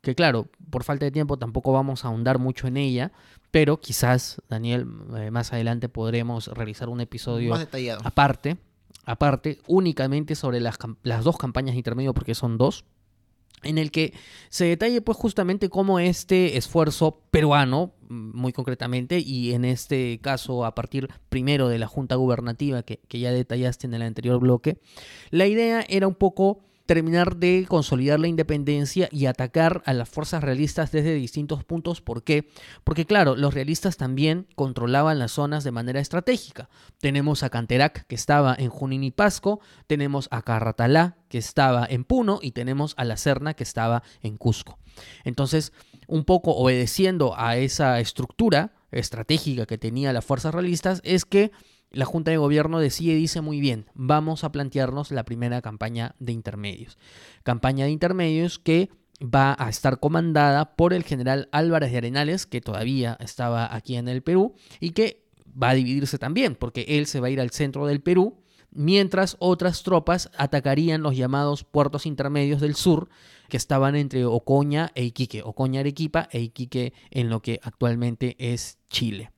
que 0.00 0.16
claro, 0.16 0.48
por 0.70 0.82
falta 0.82 1.04
de 1.04 1.12
tiempo 1.12 1.38
tampoco 1.38 1.72
vamos 1.72 2.04
a 2.04 2.08
ahondar 2.08 2.40
mucho 2.40 2.66
en 2.66 2.76
ella, 2.76 3.12
pero 3.52 3.78
quizás, 3.78 4.42
Daniel, 4.48 4.86
eh, 5.16 5.30
más 5.30 5.52
adelante 5.52 5.88
podremos 5.88 6.48
realizar 6.48 6.88
un 6.88 7.00
episodio 7.00 7.54
aparte 8.02 8.56
aparte, 9.04 9.58
únicamente 9.66 10.34
sobre 10.34 10.60
las, 10.60 10.78
las 11.02 11.24
dos 11.24 11.36
campañas 11.38 11.74
de 11.74 11.78
intermedio, 11.78 12.14
porque 12.14 12.34
son 12.34 12.58
dos, 12.58 12.84
en 13.62 13.78
el 13.78 13.90
que 13.90 14.12
se 14.48 14.64
detalle 14.64 15.00
pues 15.00 15.16
justamente 15.16 15.68
cómo 15.68 15.98
este 15.98 16.56
esfuerzo 16.56 17.20
peruano, 17.30 17.92
muy 18.08 18.52
concretamente, 18.52 19.18
y 19.20 19.52
en 19.52 19.64
este 19.64 20.18
caso 20.20 20.64
a 20.64 20.74
partir 20.74 21.08
primero 21.28 21.68
de 21.68 21.78
la 21.78 21.86
Junta 21.86 22.16
Gubernativa 22.16 22.82
que, 22.82 22.98
que 23.08 23.20
ya 23.20 23.32
detallaste 23.32 23.86
en 23.86 23.94
el 23.94 24.02
anterior 24.02 24.38
bloque, 24.40 24.80
la 25.30 25.46
idea 25.46 25.84
era 25.88 26.08
un 26.08 26.14
poco 26.14 26.64
terminar 26.94 27.36
de 27.36 27.64
consolidar 27.66 28.20
la 28.20 28.28
independencia 28.28 29.08
y 29.10 29.24
atacar 29.24 29.82
a 29.86 29.94
las 29.94 30.10
fuerzas 30.10 30.44
realistas 30.44 30.92
desde 30.92 31.14
distintos 31.14 31.64
puntos. 31.64 32.02
¿Por 32.02 32.22
qué? 32.22 32.50
Porque 32.84 33.06
claro, 33.06 33.34
los 33.34 33.54
realistas 33.54 33.96
también 33.96 34.46
controlaban 34.56 35.18
las 35.18 35.32
zonas 35.32 35.64
de 35.64 35.70
manera 35.70 36.00
estratégica. 36.00 36.68
Tenemos 37.00 37.42
a 37.44 37.48
Canterac, 37.48 38.06
que 38.06 38.14
estaba 38.14 38.54
en 38.58 38.68
Junín 38.68 39.04
y 39.04 39.10
Pasco, 39.10 39.60
tenemos 39.86 40.28
a 40.30 40.42
Carratalá, 40.42 41.16
que 41.30 41.38
estaba 41.38 41.86
en 41.88 42.04
Puno, 42.04 42.40
y 42.42 42.50
tenemos 42.50 42.92
a 42.98 43.04
La 43.04 43.16
Serna, 43.16 43.54
que 43.54 43.62
estaba 43.62 44.02
en 44.20 44.36
Cusco. 44.36 44.78
Entonces, 45.24 45.72
un 46.08 46.24
poco 46.24 46.54
obedeciendo 46.56 47.32
a 47.38 47.56
esa 47.56 48.00
estructura 48.00 48.74
estratégica 48.90 49.64
que 49.64 49.78
tenía 49.78 50.12
las 50.12 50.26
fuerzas 50.26 50.54
realistas, 50.54 51.00
es 51.04 51.24
que 51.24 51.52
la 51.92 52.04
Junta 52.04 52.30
de 52.30 52.36
Gobierno 52.36 52.78
decide 52.78 53.12
y 53.12 53.16
dice 53.16 53.40
muy 53.40 53.60
bien, 53.60 53.86
vamos 53.94 54.44
a 54.44 54.52
plantearnos 54.52 55.10
la 55.10 55.24
primera 55.24 55.60
campaña 55.62 56.14
de 56.18 56.32
intermedios. 56.32 56.98
Campaña 57.42 57.84
de 57.84 57.90
intermedios 57.90 58.58
que 58.58 58.90
va 59.22 59.54
a 59.58 59.68
estar 59.68 60.00
comandada 60.00 60.74
por 60.76 60.92
el 60.92 61.04
general 61.04 61.48
Álvarez 61.52 61.92
de 61.92 61.98
Arenales, 61.98 62.46
que 62.46 62.60
todavía 62.60 63.16
estaba 63.20 63.74
aquí 63.74 63.96
en 63.96 64.08
el 64.08 64.22
Perú, 64.22 64.54
y 64.80 64.90
que 64.90 65.24
va 65.60 65.70
a 65.70 65.74
dividirse 65.74 66.18
también, 66.18 66.56
porque 66.56 66.84
él 66.88 67.06
se 67.06 67.20
va 67.20 67.28
a 67.28 67.30
ir 67.30 67.40
al 67.40 67.50
centro 67.50 67.86
del 67.86 68.00
Perú, 68.00 68.42
mientras 68.70 69.36
otras 69.38 69.82
tropas 69.82 70.30
atacarían 70.36 71.02
los 71.02 71.16
llamados 71.16 71.64
puertos 71.64 72.06
intermedios 72.06 72.60
del 72.60 72.74
sur, 72.74 73.08
que 73.48 73.58
estaban 73.58 73.96
entre 73.96 74.24
Ocoña 74.24 74.90
e 74.94 75.04
Iquique, 75.04 75.42
Ocoña 75.42 75.80
Arequipa 75.80 76.28
e 76.32 76.40
Iquique 76.40 76.94
en 77.10 77.28
lo 77.28 77.42
que 77.42 77.60
actualmente 77.62 78.34
es 78.38 78.78
Chile 78.88 79.31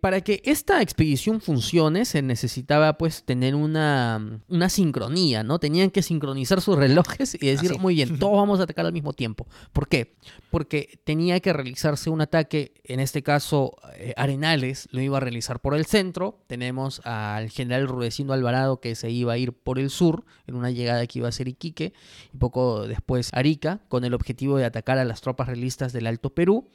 para 0.00 0.20
que 0.20 0.42
esta 0.44 0.82
expedición 0.82 1.40
funcione 1.40 2.04
se 2.04 2.22
necesitaba 2.22 2.96
pues 2.98 3.24
tener 3.24 3.54
una, 3.54 4.40
una 4.48 4.68
sincronía, 4.68 5.42
¿no? 5.42 5.58
Tenían 5.58 5.90
que 5.90 6.02
sincronizar 6.02 6.60
sus 6.60 6.76
relojes 6.76 7.34
y 7.34 7.46
decir, 7.46 7.78
muy 7.78 7.94
bien, 7.94 8.18
todos 8.18 8.36
vamos 8.36 8.60
a 8.60 8.64
atacar 8.64 8.86
al 8.86 8.92
mismo 8.92 9.12
tiempo. 9.12 9.46
¿Por 9.72 9.88
qué? 9.88 10.16
Porque 10.50 11.00
tenía 11.04 11.40
que 11.40 11.52
realizarse 11.52 12.10
un 12.10 12.20
ataque, 12.20 12.74
en 12.84 13.00
este 13.00 13.22
caso 13.22 13.76
eh, 13.96 14.12
Arenales 14.16 14.88
lo 14.92 15.00
iba 15.00 15.16
a 15.16 15.20
realizar 15.20 15.60
por 15.60 15.74
el 15.74 15.86
centro, 15.86 16.42
tenemos 16.46 17.00
al 17.04 17.50
general 17.50 17.88
Rudecindo 17.88 18.32
Alvarado 18.32 18.80
que 18.80 18.94
se 18.94 19.10
iba 19.10 19.32
a 19.32 19.38
ir 19.38 19.52
por 19.52 19.78
el 19.78 19.90
sur, 19.90 20.24
en 20.46 20.54
una 20.54 20.70
llegada 20.70 21.06
que 21.06 21.18
iba 21.18 21.28
a 21.28 21.32
ser 21.32 21.48
Iquique, 21.48 21.92
y 22.32 22.36
poco 22.36 22.86
después 22.86 23.30
Arica, 23.32 23.80
con 23.88 24.04
el 24.04 24.14
objetivo 24.14 24.58
de 24.58 24.64
atacar 24.64 24.98
a 24.98 25.04
las 25.04 25.20
tropas 25.20 25.48
realistas 25.48 25.92
del 25.92 26.06
Alto 26.06 26.30
Perú, 26.30 26.68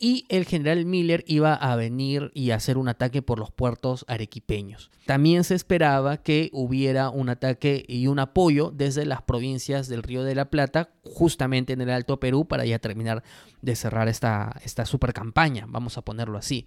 y 0.00 0.26
el 0.28 0.44
general 0.44 0.84
Miller 0.84 1.24
iba 1.26 1.54
a 1.54 1.76
venir 1.76 2.30
y 2.34 2.50
hacer 2.50 2.78
un 2.78 2.88
ataque 2.88 3.22
por 3.22 3.38
los 3.38 3.50
puertos 3.50 4.04
arequipeños. 4.08 4.90
También 5.06 5.44
se 5.44 5.54
esperaba 5.54 6.18
que 6.18 6.50
hubiera 6.52 7.10
un 7.10 7.28
ataque 7.28 7.84
y 7.86 8.06
un 8.06 8.18
apoyo 8.18 8.72
desde 8.74 9.06
las 9.06 9.22
provincias 9.22 9.88
del 9.88 10.02
Río 10.02 10.24
de 10.24 10.34
la 10.34 10.50
Plata, 10.50 10.90
justamente 11.04 11.72
en 11.72 11.80
el 11.80 11.90
Alto 11.90 12.18
Perú, 12.18 12.46
para 12.46 12.64
ya 12.64 12.78
terminar 12.78 13.22
de 13.62 13.76
cerrar 13.76 14.08
esta, 14.08 14.60
esta 14.64 14.84
super 14.86 15.12
campaña, 15.12 15.66
vamos 15.68 15.98
a 15.98 16.02
ponerlo 16.02 16.38
así. 16.38 16.66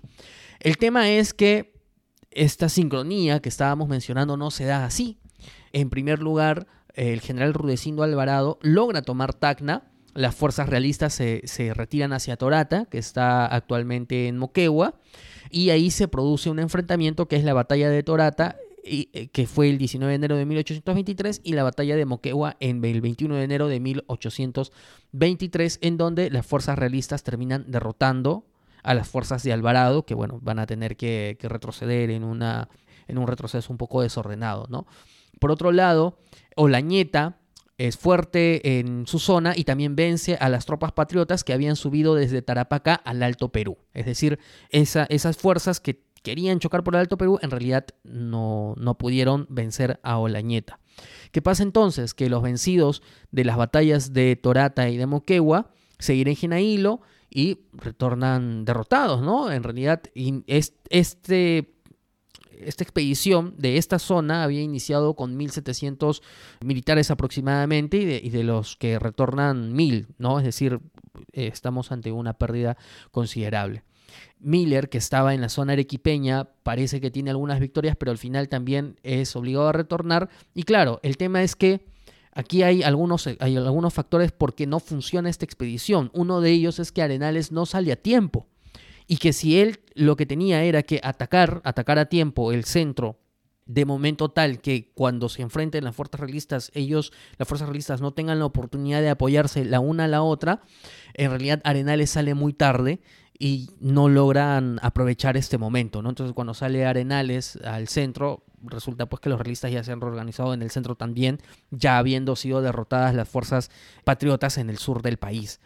El 0.60 0.78
tema 0.78 1.10
es 1.10 1.34
que 1.34 1.74
esta 2.32 2.70
sincronía 2.70 3.42
que 3.42 3.50
estábamos 3.50 3.88
mencionando 3.90 4.38
no 4.38 4.52
se 4.52 4.66
da 4.66 4.86
así. 4.86 5.20
En 5.74 5.90
primer 5.90 6.20
lugar, 6.20 6.68
el 6.94 7.22
general 7.22 7.54
Rudecindo 7.54 8.04
Alvarado 8.04 8.60
logra 8.62 9.02
tomar 9.02 9.34
Tacna, 9.34 9.92
las 10.14 10.36
fuerzas 10.36 10.70
realistas 10.70 11.14
se, 11.14 11.42
se, 11.46 11.74
retiran 11.74 12.14
hacia 12.14 12.38
Torata, 12.38 12.86
que 12.86 12.98
está 12.98 13.46
actualmente 13.46 14.28
en 14.28 14.38
Moquegua, 14.38 14.96
y 15.52 15.72
ahí 15.72 15.92
se 15.92 16.08
produce 16.08 16.50
un 16.50 16.60
enfrentamiento 16.60 17.28
que 17.28 17.36
es 17.36 17.44
la 17.44 17.54
batalla 17.54 17.90
de 17.90 18.04
Torata, 18.04 18.58
eh, 18.84 19.30
que 19.30 19.46
fue 19.46 19.70
el 19.70 19.78
19 19.78 20.10
de 20.10 20.16
enero 20.16 20.36
de 20.36 20.46
1823, 20.46 21.42
y 21.44 21.54
la 21.54 21.64
batalla 21.64 21.96
de 21.96 22.06
Moquegua 22.06 22.58
en 22.60 22.84
el 22.84 23.02
21 23.02 23.36
de 23.36 23.44
enero 23.44 23.68
de 23.68 23.80
1823, 23.80 25.80
en 25.82 25.98
donde 25.98 26.30
las 26.30 26.46
fuerzas 26.46 26.80
realistas 26.80 27.24
terminan 27.24 27.66
derrotando 27.68 28.46
a 28.84 28.94
las 28.94 29.08
fuerzas 29.08 29.44
de 29.44 29.54
Alvarado, 29.54 30.06
que 30.06 30.16
bueno, 30.16 30.40
van 30.42 30.60
a 30.60 30.66
tener 30.66 30.96
que, 30.96 31.38
retroceder 31.42 32.10
en, 32.10 32.24
una, 32.24 32.70
en 33.08 33.18
un 33.18 33.28
retroceso 33.28 33.72
un 33.72 33.78
poco 33.78 34.02
desordenado, 34.02 34.68
¿no? 34.70 34.88
Por 35.40 35.52
otro 35.52 35.72
lado, 35.72 36.20
Olañeta 36.56 37.38
es 37.80 37.98
fuerte 37.98 38.80
en 38.80 39.08
su 39.08 39.18
zona 39.18 39.54
y 39.56 39.64
también 39.64 39.96
vence 39.96 40.36
a 40.40 40.50
las 40.50 40.66
tropas 40.68 40.92
patriotas 40.92 41.44
que 41.44 41.54
habían 41.54 41.76
subido 41.76 42.14
desde 42.14 42.42
Tarapacá 42.44 42.94
al 42.94 43.24
Alto 43.24 43.50
Perú. 43.50 43.78
Es 43.94 44.06
decir, 44.06 44.38
esa- 44.70 45.06
esas 45.10 45.38
fuerzas 45.38 45.80
que 45.80 46.04
querían 46.22 46.60
chocar 46.60 46.84
por 46.84 46.94
el 46.96 47.00
Alto 47.00 47.18
Perú 47.18 47.40
en 47.42 47.50
realidad 47.50 47.86
no, 48.04 48.76
no 48.78 48.98
pudieron 48.98 49.48
vencer 49.50 50.00
a 50.04 50.18
Olañeta. 50.18 50.80
¿Qué 51.32 51.42
pasa 51.42 51.64
entonces? 51.64 52.14
Que 52.14 52.30
los 52.30 52.44
vencidos 52.44 53.02
de 53.32 53.46
las 53.46 53.56
batallas 53.56 54.12
de 54.12 54.36
Torata 54.36 54.90
y 54.90 54.98
de 54.98 55.06
Moquegua 55.06 55.72
se 55.98 56.12
dirigen 56.14 56.52
a 56.52 56.60
Hilo 56.60 57.00
y 57.30 57.60
retornan 57.72 58.66
derrotados, 58.66 59.22
¿no? 59.22 59.52
En 59.52 59.64
realidad, 59.64 60.02
este, 60.90 61.76
esta 62.60 62.84
expedición 62.84 63.56
de 63.58 63.78
esta 63.78 64.00
zona 64.00 64.44
había 64.44 64.62
iniciado 64.62 65.16
con 65.16 65.38
1.700 65.38 66.22
militares 66.64 67.12
aproximadamente 67.12 67.98
y 67.98 68.30
de, 68.30 68.44
los 68.44 68.76
que 68.76 69.00
retornan 69.00 69.74
1.000, 69.74 70.08
¿no? 70.18 70.40
Es 70.40 70.46
decir, 70.46 70.80
eh, 71.34 71.50
estamos 71.52 71.92
ante 71.92 72.12
una 72.12 72.34
pérdida 72.34 72.78
considerable. 73.12 73.84
Miller, 74.40 74.90
que 74.90 74.98
estaba 74.98 75.34
en 75.34 75.42
la 75.42 75.50
zona 75.50 75.74
arequipeña, 75.74 76.46
parece 76.64 77.02
que 77.02 77.12
tiene 77.12 77.30
algunas 77.30 77.60
victorias, 77.60 77.96
pero 77.98 78.12
al 78.12 78.18
final 78.18 78.50
también 78.50 79.00
es 79.04 79.36
obligado 79.36 79.68
a 79.68 79.74
retornar. 79.74 80.30
Y 80.54 80.64
claro, 80.64 81.00
el 81.04 81.18
tema 81.18 81.44
es 81.44 81.56
que 81.56 81.86
aquí 82.32 82.64
hay 82.64 82.84
algunos, 82.84 83.28
hay 83.28 83.58
algunos 83.58 83.94
factores 83.94 84.32
por 84.32 84.56
qué 84.56 84.66
no 84.66 84.80
funciona 84.80 85.30
esta 85.30 85.46
expedición. 85.46 86.10
Uno 86.14 86.42
de 86.42 86.52
ellos 86.52 86.80
es 86.80 86.92
que 86.92 87.02
Arenales 87.02 87.52
no 87.52 87.66
sale 87.66 87.92
a 87.92 87.98
tiempo. 87.98 88.48
Y 89.12 89.18
que 89.18 89.34
si 89.34 89.60
él 89.60 89.80
lo 89.96 90.16
que 90.16 90.28
tenía 90.28 90.64
era 90.64 90.84
que 90.84 91.02
atacar, 91.04 91.62
atacar 91.66 91.98
a 91.98 92.06
tiempo 92.06 92.52
el 92.52 92.64
centro 92.64 93.18
de 93.66 93.84
momento 93.84 94.30
tal 94.30 94.62
que 94.62 94.92
cuando 94.94 95.30
se 95.30 95.42
enfrenten 95.42 95.84
las 95.84 95.96
fuerzas 95.96 96.20
realistas, 96.20 96.72
ellos, 96.76 97.12
las 97.40 97.48
fuerzas 97.48 97.68
realistas, 97.68 98.02
no 98.02 98.14
tengan 98.14 98.38
la 98.38 98.46
oportunidad 98.46 99.02
de 99.02 99.10
apoyarse 99.10 99.66
la 99.66 99.80
una 99.80 100.04
a 100.04 100.08
la 100.08 100.22
otra, 100.22 100.62
en 101.16 101.32
realidad 101.32 101.60
Arenales 101.64 102.12
sale 102.12 102.36
muy 102.36 102.54
tarde 102.54 103.02
y 103.40 103.72
no 103.80 104.10
logran 104.10 104.80
aprovechar 104.84 105.38
este 105.38 105.58
momento, 105.58 106.04
¿no? 106.04 106.10
Entonces 106.10 106.36
cuando 106.36 106.54
sale 106.54 106.86
Arenales 106.86 107.58
al 107.64 107.88
centro, 107.88 108.44
resulta 108.62 109.08
pues 109.08 109.22
que 109.22 109.30
los 109.30 109.40
realistas 109.40 109.72
ya 109.72 109.84
se 109.84 109.92
han 109.92 110.02
reorganizado 110.02 110.54
en 110.54 110.62
el 110.62 110.70
centro 110.70 110.94
también, 110.94 111.40
ya 111.72 111.98
habiendo 111.98 112.36
sido 112.36 112.62
derrotadas 112.62 113.16
las 113.16 113.28
fuerzas 113.28 113.72
patriotas 114.04 114.60
en 114.60 114.70
el 114.70 114.78
sur 114.78 115.02
del 115.02 115.18
país. 115.18 115.60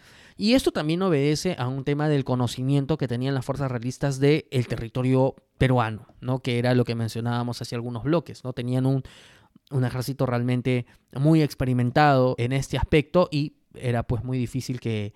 Y 0.43 0.55
esto 0.55 0.73
también 0.73 1.01
obedece 1.01 1.55
a 1.57 1.69
un 1.69 1.85
tema 1.85 2.09
del 2.09 2.25
conocimiento 2.25 2.97
que 2.97 3.07
tenían 3.07 3.33
las 3.33 3.45
fuerzas 3.45 3.71
realistas 3.71 4.19
del 4.19 4.67
territorio 4.67 5.35
peruano, 5.57 6.05
¿no? 6.19 6.39
Que 6.39 6.59
era 6.59 6.73
lo 6.73 6.83
que 6.83 6.95
mencionábamos 6.95 7.61
hace 7.61 7.75
algunos 7.75 8.03
bloques, 8.03 8.43
¿no? 8.43 8.51
Tenían 8.51 8.85
un, 8.85 9.03
un 9.71 9.85
ejército 9.85 10.25
realmente 10.25 10.85
muy 11.13 11.41
experimentado 11.41 12.35
en 12.37 12.51
este 12.51 12.77
aspecto 12.77 13.29
y 13.31 13.53
era 13.73 14.03
pues 14.03 14.25
muy 14.25 14.37
difícil 14.37 14.81
que, 14.81 15.13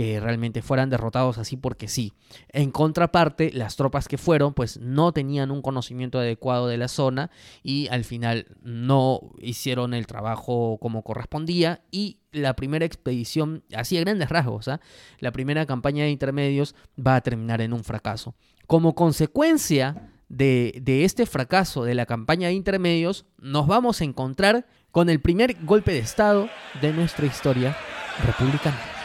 que 0.00 0.18
realmente 0.18 0.62
fueran 0.62 0.88
derrotados 0.88 1.36
así 1.36 1.58
porque 1.58 1.86
sí. 1.86 2.14
En 2.48 2.70
contraparte, 2.70 3.52
las 3.52 3.76
tropas 3.76 4.08
que 4.08 4.16
fueron 4.16 4.54
pues 4.54 4.80
no 4.80 5.12
tenían 5.12 5.50
un 5.50 5.60
conocimiento 5.60 6.18
adecuado 6.18 6.68
de 6.68 6.78
la 6.78 6.88
zona 6.88 7.30
y 7.62 7.86
al 7.88 8.04
final 8.04 8.46
no 8.62 9.20
hicieron 9.42 9.92
el 9.92 10.06
trabajo 10.06 10.78
como 10.80 11.02
correspondía 11.02 11.82
y 11.90 12.16
la 12.32 12.56
primera 12.56 12.86
expedición, 12.86 13.62
así 13.76 13.98
a 13.98 14.00
grandes 14.00 14.30
rasgos, 14.30 14.68
¿ah? 14.68 14.80
la 15.18 15.32
primera 15.32 15.66
campaña 15.66 16.04
de 16.04 16.10
intermedios 16.12 16.74
va 16.98 17.16
a 17.16 17.20
terminar 17.20 17.60
en 17.60 17.74
un 17.74 17.84
fracaso. 17.84 18.34
Como 18.66 18.94
consecuencia 18.94 20.14
de, 20.30 20.80
de 20.80 21.04
este 21.04 21.26
fracaso 21.26 21.84
de 21.84 21.94
la 21.94 22.06
campaña 22.06 22.48
de 22.48 22.54
intermedios, 22.54 23.26
nos 23.36 23.66
vamos 23.66 24.00
a 24.00 24.04
encontrar 24.04 24.66
con 24.92 25.10
el 25.10 25.20
primer 25.20 25.62
golpe 25.62 25.92
de 25.92 25.98
Estado 25.98 26.48
de 26.80 26.94
nuestra 26.94 27.26
historia 27.26 27.76
republicana. 28.24 28.99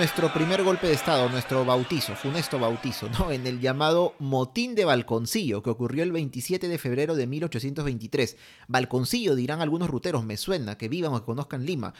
Nuestro 0.00 0.32
primer 0.32 0.62
golpe 0.62 0.86
de 0.86 0.94
Estado, 0.94 1.28
nuestro 1.28 1.62
bautizo, 1.66 2.16
funesto 2.16 2.58
bautizo, 2.58 3.10
¿no? 3.10 3.30
En 3.32 3.46
el 3.46 3.60
llamado 3.60 4.14
Motín 4.18 4.74
de 4.74 4.86
Balconcillo, 4.86 5.62
que 5.62 5.68
ocurrió 5.68 6.02
el 6.04 6.10
27 6.10 6.68
de 6.68 6.78
febrero 6.78 7.14
de 7.14 7.26
1823. 7.26 8.38
Balconcillo, 8.66 9.34
dirán 9.34 9.60
algunos 9.60 9.90
ruteros, 9.90 10.24
me 10.24 10.38
suena, 10.38 10.78
que 10.78 10.88
vivan 10.88 11.12
o 11.12 11.20
que 11.20 11.26
conozcan 11.26 11.66
Lima. 11.66 11.92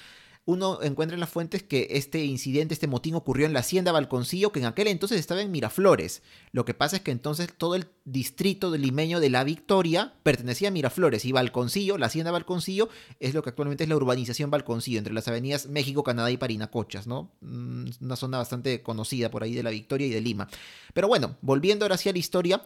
Uno 0.50 0.82
encuentra 0.82 1.14
en 1.14 1.20
las 1.20 1.30
fuentes 1.30 1.62
que 1.62 1.86
este 1.92 2.24
incidente, 2.24 2.74
este 2.74 2.88
motín 2.88 3.14
ocurrió 3.14 3.46
en 3.46 3.52
la 3.52 3.60
hacienda 3.60 3.92
Balconcillo, 3.92 4.50
que 4.50 4.58
en 4.58 4.66
aquel 4.66 4.88
entonces 4.88 5.20
estaba 5.20 5.42
en 5.42 5.52
Miraflores. 5.52 6.22
Lo 6.50 6.64
que 6.64 6.74
pasa 6.74 6.96
es 6.96 7.02
que 7.02 7.12
entonces 7.12 7.54
todo 7.56 7.76
el 7.76 7.86
distrito 8.04 8.72
del 8.72 8.82
limeño 8.82 9.20
de 9.20 9.30
La 9.30 9.44
Victoria 9.44 10.12
pertenecía 10.24 10.66
a 10.66 10.72
Miraflores 10.72 11.24
y 11.24 11.30
Balconcillo, 11.30 11.98
la 11.98 12.06
hacienda 12.06 12.32
Balconcillo, 12.32 12.88
es 13.20 13.32
lo 13.32 13.44
que 13.44 13.50
actualmente 13.50 13.84
es 13.84 13.88
la 13.88 13.94
urbanización 13.94 14.50
Balconcillo, 14.50 14.98
entre 14.98 15.14
las 15.14 15.28
avenidas 15.28 15.68
México, 15.68 16.02
Canadá 16.02 16.32
y 16.32 16.36
Parinacochas, 16.36 17.06
¿no? 17.06 17.30
Mm, 17.42 17.86
Una 18.00 18.16
zona 18.16 18.38
bastante 18.38 18.82
conocida 18.82 19.30
por 19.30 19.44
ahí 19.44 19.54
de 19.54 19.62
La 19.62 19.70
Victoria 19.70 20.08
y 20.08 20.10
de 20.10 20.20
Lima. 20.20 20.48
Pero 20.94 21.06
bueno, 21.06 21.36
volviendo 21.42 21.84
ahora 21.84 21.94
hacia 21.94 22.10
la 22.10 22.18
historia, 22.18 22.60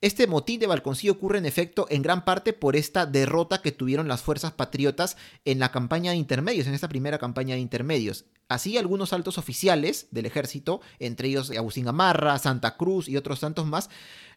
este 0.00 0.26
motín 0.26 0.60
de 0.60 0.66
Balconcillo 0.66 1.12
ocurre 1.12 1.38
en 1.38 1.46
efecto 1.46 1.86
en 1.90 2.02
gran 2.02 2.24
parte 2.24 2.52
por 2.52 2.76
esta 2.76 3.06
derrota 3.06 3.62
que 3.62 3.72
tuvieron 3.72 4.08
las 4.08 4.22
fuerzas 4.22 4.52
patriotas 4.52 5.16
en 5.44 5.58
la 5.58 5.72
campaña 5.72 6.10
de 6.10 6.16
intermedios, 6.16 6.66
en 6.66 6.74
esta 6.74 6.88
primera 6.88 7.18
campaña 7.18 7.54
de 7.54 7.60
intermedios. 7.60 8.26
Así 8.48 8.76
algunos 8.76 9.12
altos 9.12 9.38
oficiales 9.38 10.08
del 10.10 10.26
ejército, 10.26 10.80
entre 10.98 11.28
ellos 11.28 11.50
Agustín 11.50 11.88
Amarra, 11.88 12.38
Santa 12.38 12.76
Cruz 12.76 13.08
y 13.08 13.16
otros 13.16 13.40
tantos 13.40 13.66
más, 13.66 13.88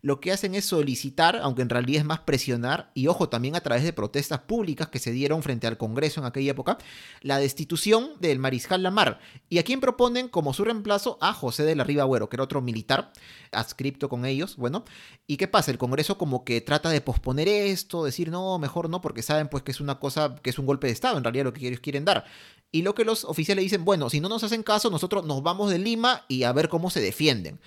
lo 0.02 0.20
que 0.20 0.32
hacen 0.32 0.56
es 0.56 0.66
solicitar, 0.66 1.40
aunque 1.42 1.62
en 1.62 1.70
realidad 1.70 2.02
es 2.02 2.06
más 2.06 2.20
presionar, 2.20 2.92
y 2.94 3.08
ojo, 3.08 3.30
también 3.30 3.56
a 3.56 3.62
través 3.62 3.84
de 3.84 3.94
protestas 3.94 4.40
públicas 4.40 4.90
que 4.90 5.00
se 5.00 5.12
dieron 5.12 5.44
frente 5.44 5.68
al 5.68 5.78
Congreso 5.78 6.20
en 6.20 6.28
aquella 6.28 6.52
época, 6.52 6.78
la 7.22 7.40
destitución 7.40 8.12
del 8.20 8.40
mariscal 8.40 8.84
Lamar. 8.84 9.20
Y 9.50 9.60
a 9.60 9.64
quien 9.64 9.80
proponen 9.80 10.30
como 10.30 10.54
su 10.54 10.64
reemplazo 10.64 11.18
a 11.22 11.34
José 11.34 11.64
de 11.64 11.76
la 11.76 11.84
Riva 11.84 12.04
Agüero, 12.04 12.30
que 12.30 12.36
era 12.36 12.44
otro 12.44 12.62
militar 12.62 13.12
adscripto 13.52 14.10
con 14.10 14.26
ellos. 14.26 14.58
Bueno, 14.58 14.84
¿y 15.26 15.38
qué 15.38 15.48
pasa? 15.48 15.72
El 15.72 15.78
Congreso 15.78 16.18
como 16.18 16.44
que 16.44 16.62
trata 16.62 16.90
de 16.90 17.02
posponer 17.02 17.48
esto, 17.48 18.04
decir 18.04 18.30
no, 18.30 18.60
mejor 18.60 18.90
no, 18.90 19.02
porque 19.02 19.22
saben 19.22 19.48
pues 19.48 19.64
que 19.64 19.72
es 19.72 19.82
una 19.82 20.00
cosa, 20.00 20.36
que 20.42 20.50
es 20.50 20.60
un 20.60 20.66
golpe 20.66 20.88
de 20.88 20.94
Estado, 20.94 21.18
en 21.18 21.24
realidad 21.24 21.46
lo 21.46 21.54
que 21.54 21.68
ellos 21.68 21.80
quieren 21.80 22.06
dar. 22.06 22.26
Y 22.72 22.82
lo 22.82 22.96
que 22.96 23.06
los 23.06 23.24
oficiales 23.24 23.64
dicen, 23.64 23.86
bueno, 23.86 24.10
si 24.10 24.20
no 24.20 24.30
nos 24.30 24.44
hacen 24.44 24.64
caso, 24.64 24.90
nosotros 24.90 25.26
nos 25.26 25.42
vamos 25.42 25.70
de 25.70 25.80
Lima 25.80 26.26
y 26.28 26.44
a 26.44 26.52
ver 26.52 26.70
cómo 26.70 26.90
se 26.90 27.00
defienden. 27.00 27.60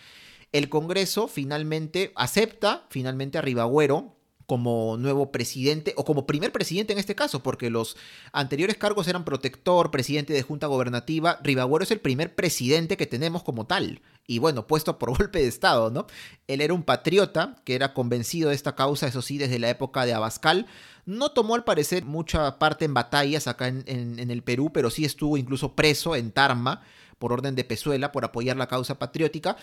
El 0.52 0.68
Congreso 0.68 1.28
finalmente 1.28 2.12
acepta, 2.16 2.86
finalmente 2.90 3.38
a 3.38 3.42
Ribagüero 3.42 4.16
como 4.50 4.96
nuevo 4.96 5.30
presidente, 5.30 5.94
o 5.96 6.04
como 6.04 6.26
primer 6.26 6.50
presidente 6.50 6.92
en 6.92 6.98
este 6.98 7.14
caso, 7.14 7.40
porque 7.40 7.70
los 7.70 7.96
anteriores 8.32 8.76
cargos 8.76 9.06
eran 9.06 9.24
protector, 9.24 9.92
presidente 9.92 10.32
de 10.32 10.42
junta 10.42 10.66
gobernativa. 10.66 11.38
Ribagüero 11.44 11.84
es 11.84 11.92
el 11.92 12.00
primer 12.00 12.34
presidente 12.34 12.96
que 12.96 13.06
tenemos 13.06 13.44
como 13.44 13.68
tal. 13.68 14.02
Y 14.26 14.40
bueno, 14.40 14.66
puesto 14.66 14.98
por 14.98 15.10
golpe 15.16 15.38
de 15.38 15.46
Estado, 15.46 15.92
¿no? 15.92 16.08
Él 16.48 16.62
era 16.62 16.74
un 16.74 16.82
patriota 16.82 17.54
que 17.64 17.76
era 17.76 17.94
convencido 17.94 18.48
de 18.48 18.56
esta 18.56 18.74
causa, 18.74 19.06
eso 19.06 19.22
sí, 19.22 19.38
desde 19.38 19.60
la 19.60 19.70
época 19.70 20.04
de 20.04 20.14
Abascal. 20.14 20.66
No 21.06 21.30
tomó 21.30 21.54
al 21.54 21.62
parecer 21.62 22.04
mucha 22.04 22.58
parte 22.58 22.84
en 22.84 22.92
batallas 22.92 23.46
acá 23.46 23.68
en, 23.68 23.84
en, 23.86 24.18
en 24.18 24.32
el 24.32 24.42
Perú, 24.42 24.72
pero 24.74 24.90
sí 24.90 25.04
estuvo 25.04 25.36
incluso 25.36 25.76
preso 25.76 26.16
en 26.16 26.32
Tarma 26.32 26.82
por 27.20 27.32
orden 27.32 27.54
de 27.54 27.62
Pezuela 27.62 28.10
por 28.10 28.24
apoyar 28.24 28.56
la 28.56 28.66
causa 28.66 28.98
patriótica. 28.98 29.56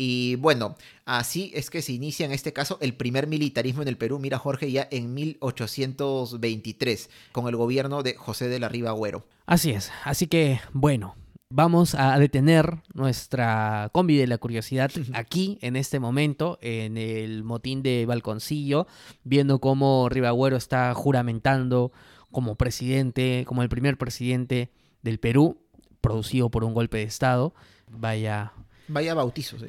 Y 0.00 0.36
bueno, 0.36 0.76
así 1.06 1.50
es 1.54 1.70
que 1.70 1.82
se 1.82 1.92
inicia 1.92 2.24
en 2.24 2.30
este 2.30 2.52
caso 2.52 2.78
el 2.80 2.94
primer 2.94 3.26
militarismo 3.26 3.82
en 3.82 3.88
el 3.88 3.96
Perú, 3.98 4.20
mira 4.20 4.38
Jorge, 4.38 4.70
ya 4.70 4.86
en 4.92 5.12
1823, 5.12 7.10
con 7.32 7.48
el 7.48 7.56
gobierno 7.56 8.04
de 8.04 8.14
José 8.14 8.48
de 8.48 8.60
la 8.60 8.68
Riva 8.68 8.90
Agüero. 8.90 9.26
Así 9.44 9.72
es, 9.72 9.90
así 10.04 10.28
que 10.28 10.60
bueno, 10.72 11.16
vamos 11.50 11.96
a 11.96 12.16
detener 12.16 12.78
nuestra 12.94 13.90
combi 13.92 14.16
de 14.16 14.28
la 14.28 14.38
curiosidad 14.38 14.92
aquí, 15.14 15.58
en 15.62 15.74
este 15.74 15.98
momento, 15.98 16.60
en 16.62 16.96
el 16.96 17.42
motín 17.42 17.82
de 17.82 18.06
Balconcillo, 18.06 18.86
viendo 19.24 19.58
cómo 19.58 20.08
Ribagüero 20.08 20.56
está 20.56 20.94
juramentando 20.94 21.90
como 22.30 22.54
presidente, 22.54 23.42
como 23.48 23.64
el 23.64 23.68
primer 23.68 23.98
presidente 23.98 24.70
del 25.02 25.18
Perú, 25.18 25.58
producido 26.00 26.50
por 26.50 26.62
un 26.62 26.72
golpe 26.72 26.98
de 26.98 27.04
Estado. 27.04 27.52
Vaya 27.90 28.52
Vaya 28.88 29.14
bautizos. 29.14 29.62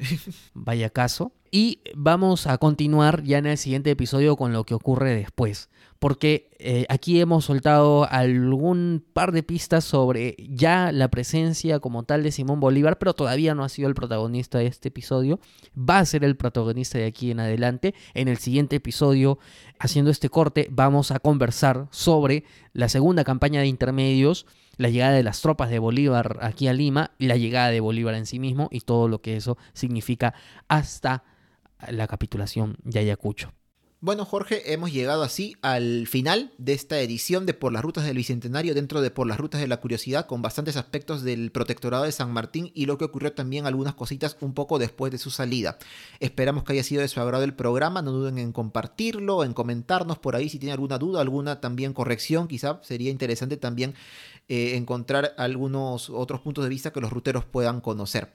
Vaya 0.54 0.90
caso. 0.90 1.32
Y 1.52 1.80
vamos 1.96 2.46
a 2.46 2.58
continuar 2.58 3.24
ya 3.24 3.38
en 3.38 3.46
el 3.46 3.58
siguiente 3.58 3.90
episodio 3.90 4.36
con 4.36 4.52
lo 4.52 4.64
que 4.64 4.74
ocurre 4.74 5.14
después. 5.14 5.68
Porque 5.98 6.48
eh, 6.58 6.86
aquí 6.88 7.20
hemos 7.20 7.44
soltado 7.44 8.08
algún 8.08 9.04
par 9.12 9.32
de 9.32 9.42
pistas 9.42 9.84
sobre 9.84 10.36
ya 10.48 10.92
la 10.92 11.08
presencia 11.08 11.80
como 11.80 12.04
tal 12.04 12.22
de 12.22 12.30
Simón 12.30 12.60
Bolívar, 12.60 12.98
pero 12.98 13.14
todavía 13.14 13.54
no 13.54 13.64
ha 13.64 13.68
sido 13.68 13.88
el 13.88 13.94
protagonista 13.94 14.58
de 14.58 14.66
este 14.66 14.88
episodio. 14.88 15.40
Va 15.76 15.98
a 15.98 16.06
ser 16.06 16.24
el 16.24 16.36
protagonista 16.36 16.98
de 16.98 17.06
aquí 17.06 17.32
en 17.32 17.40
adelante. 17.40 17.94
En 18.14 18.28
el 18.28 18.38
siguiente 18.38 18.76
episodio, 18.76 19.38
haciendo 19.78 20.10
este 20.10 20.30
corte, 20.30 20.68
vamos 20.70 21.10
a 21.10 21.18
conversar 21.18 21.88
sobre 21.90 22.44
la 22.72 22.88
segunda 22.88 23.24
campaña 23.24 23.60
de 23.60 23.66
intermedios 23.66 24.46
la 24.80 24.88
llegada 24.88 25.12
de 25.12 25.22
las 25.22 25.42
tropas 25.42 25.68
de 25.68 25.78
Bolívar 25.78 26.38
aquí 26.40 26.66
a 26.66 26.72
Lima, 26.72 27.10
la 27.18 27.36
llegada 27.36 27.68
de 27.68 27.80
Bolívar 27.80 28.14
en 28.14 28.24
sí 28.24 28.38
mismo 28.38 28.68
y 28.70 28.80
todo 28.80 29.08
lo 29.08 29.20
que 29.20 29.36
eso 29.36 29.58
significa 29.74 30.32
hasta 30.68 31.22
la 31.90 32.06
capitulación 32.06 32.78
de 32.82 33.00
Ayacucho. 33.00 33.52
Bueno, 34.02 34.24
Jorge, 34.24 34.72
hemos 34.72 34.90
llegado 34.90 35.22
así 35.22 35.58
al 35.60 36.06
final 36.06 36.54
de 36.56 36.72
esta 36.72 37.00
edición 37.00 37.44
de 37.44 37.52
Por 37.52 37.70
las 37.70 37.82
Rutas 37.82 38.06
del 38.06 38.16
Bicentenario 38.16 38.72
dentro 38.72 39.02
de 39.02 39.10
Por 39.10 39.26
las 39.26 39.36
Rutas 39.36 39.60
de 39.60 39.68
la 39.68 39.78
Curiosidad, 39.78 40.24
con 40.24 40.40
bastantes 40.40 40.78
aspectos 40.78 41.22
del 41.22 41.52
protectorado 41.52 42.04
de 42.04 42.12
San 42.12 42.32
Martín 42.32 42.70
y 42.74 42.86
lo 42.86 42.96
que 42.96 43.04
ocurrió 43.04 43.34
también 43.34 43.66
algunas 43.66 43.94
cositas 43.94 44.38
un 44.40 44.54
poco 44.54 44.78
después 44.78 45.12
de 45.12 45.18
su 45.18 45.30
salida. 45.30 45.76
Esperamos 46.18 46.64
que 46.64 46.72
haya 46.72 46.82
sido 46.82 47.02
de 47.02 47.08
su 47.08 47.20
agrado 47.20 47.44
el 47.44 47.52
programa, 47.52 48.00
no 48.00 48.12
duden 48.12 48.38
en 48.38 48.52
compartirlo, 48.52 49.44
en 49.44 49.52
comentarnos 49.52 50.18
por 50.18 50.34
ahí 50.34 50.48
si 50.48 50.58
tienen 50.58 50.72
alguna 50.72 50.96
duda, 50.96 51.20
alguna 51.20 51.60
también 51.60 51.92
corrección, 51.92 52.48
quizá 52.48 52.80
sería 52.82 53.10
interesante 53.10 53.58
también 53.58 53.94
eh, 54.48 54.76
encontrar 54.76 55.34
algunos 55.36 56.08
otros 56.08 56.40
puntos 56.40 56.64
de 56.64 56.70
vista 56.70 56.90
que 56.90 57.02
los 57.02 57.12
ruteros 57.12 57.44
puedan 57.44 57.82
conocer. 57.82 58.32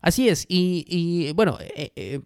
Así 0.00 0.30
es, 0.30 0.46
y, 0.48 1.30
bueno, 1.34 1.58
eh, 1.60 1.92
eh, 1.94 2.20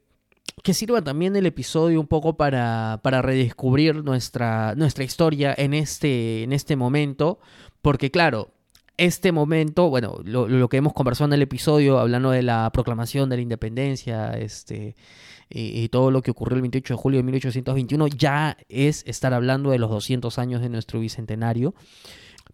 que 0.63 0.75
sirva 0.75 1.03
también 1.03 1.35
el 1.37 1.47
episodio 1.47 2.01
un 2.01 2.07
poco 2.07 2.37
para, 2.37 3.01
para 3.03 3.23
redescubrir 3.23 4.05
nuestra, 4.05 4.75
nuestra 4.77 5.05
historia 5.05 5.55
en 5.57 5.75
este, 5.75 6.43
en 6.43 6.53
este 6.53 6.77
momento, 6.77 7.41
porque 7.81 8.11
claro, 8.11 8.53
este 8.97 9.33
momento, 9.33 9.89
bueno, 9.89 10.19
lo, 10.25 10.47
lo, 10.49 10.69
que 10.69 10.77
hemos 10.77 10.93
conversado 10.93 11.29
en 11.29 11.35
el 11.35 11.43
episodio, 11.43 11.99
hablando 11.99 12.31
de 12.31 12.43
la 12.43 12.71
proclamación 12.73 13.29
de 13.29 13.37
la 13.37 13.43
independencia, 13.43 14.33
este, 14.33 14.95
y, 15.49 15.83
y, 15.83 15.89
todo 15.89 16.11
lo 16.11 16.23
que 16.23 16.31
ocurrió 16.31 16.57
el 16.57 16.63
28 16.63 16.95
de 16.95 16.99
julio 16.99 17.19
de 17.19 17.25
1821, 17.25 18.07
ya 18.09 18.57
es 18.69 19.03
estar 19.07 19.35
hablando 19.35 19.71
de 19.71 19.79
los 19.79 19.91
200 19.91 20.39
años 20.39 20.61
de 20.61 20.69
nuestro 20.69 21.01
bicentenario 21.01 21.75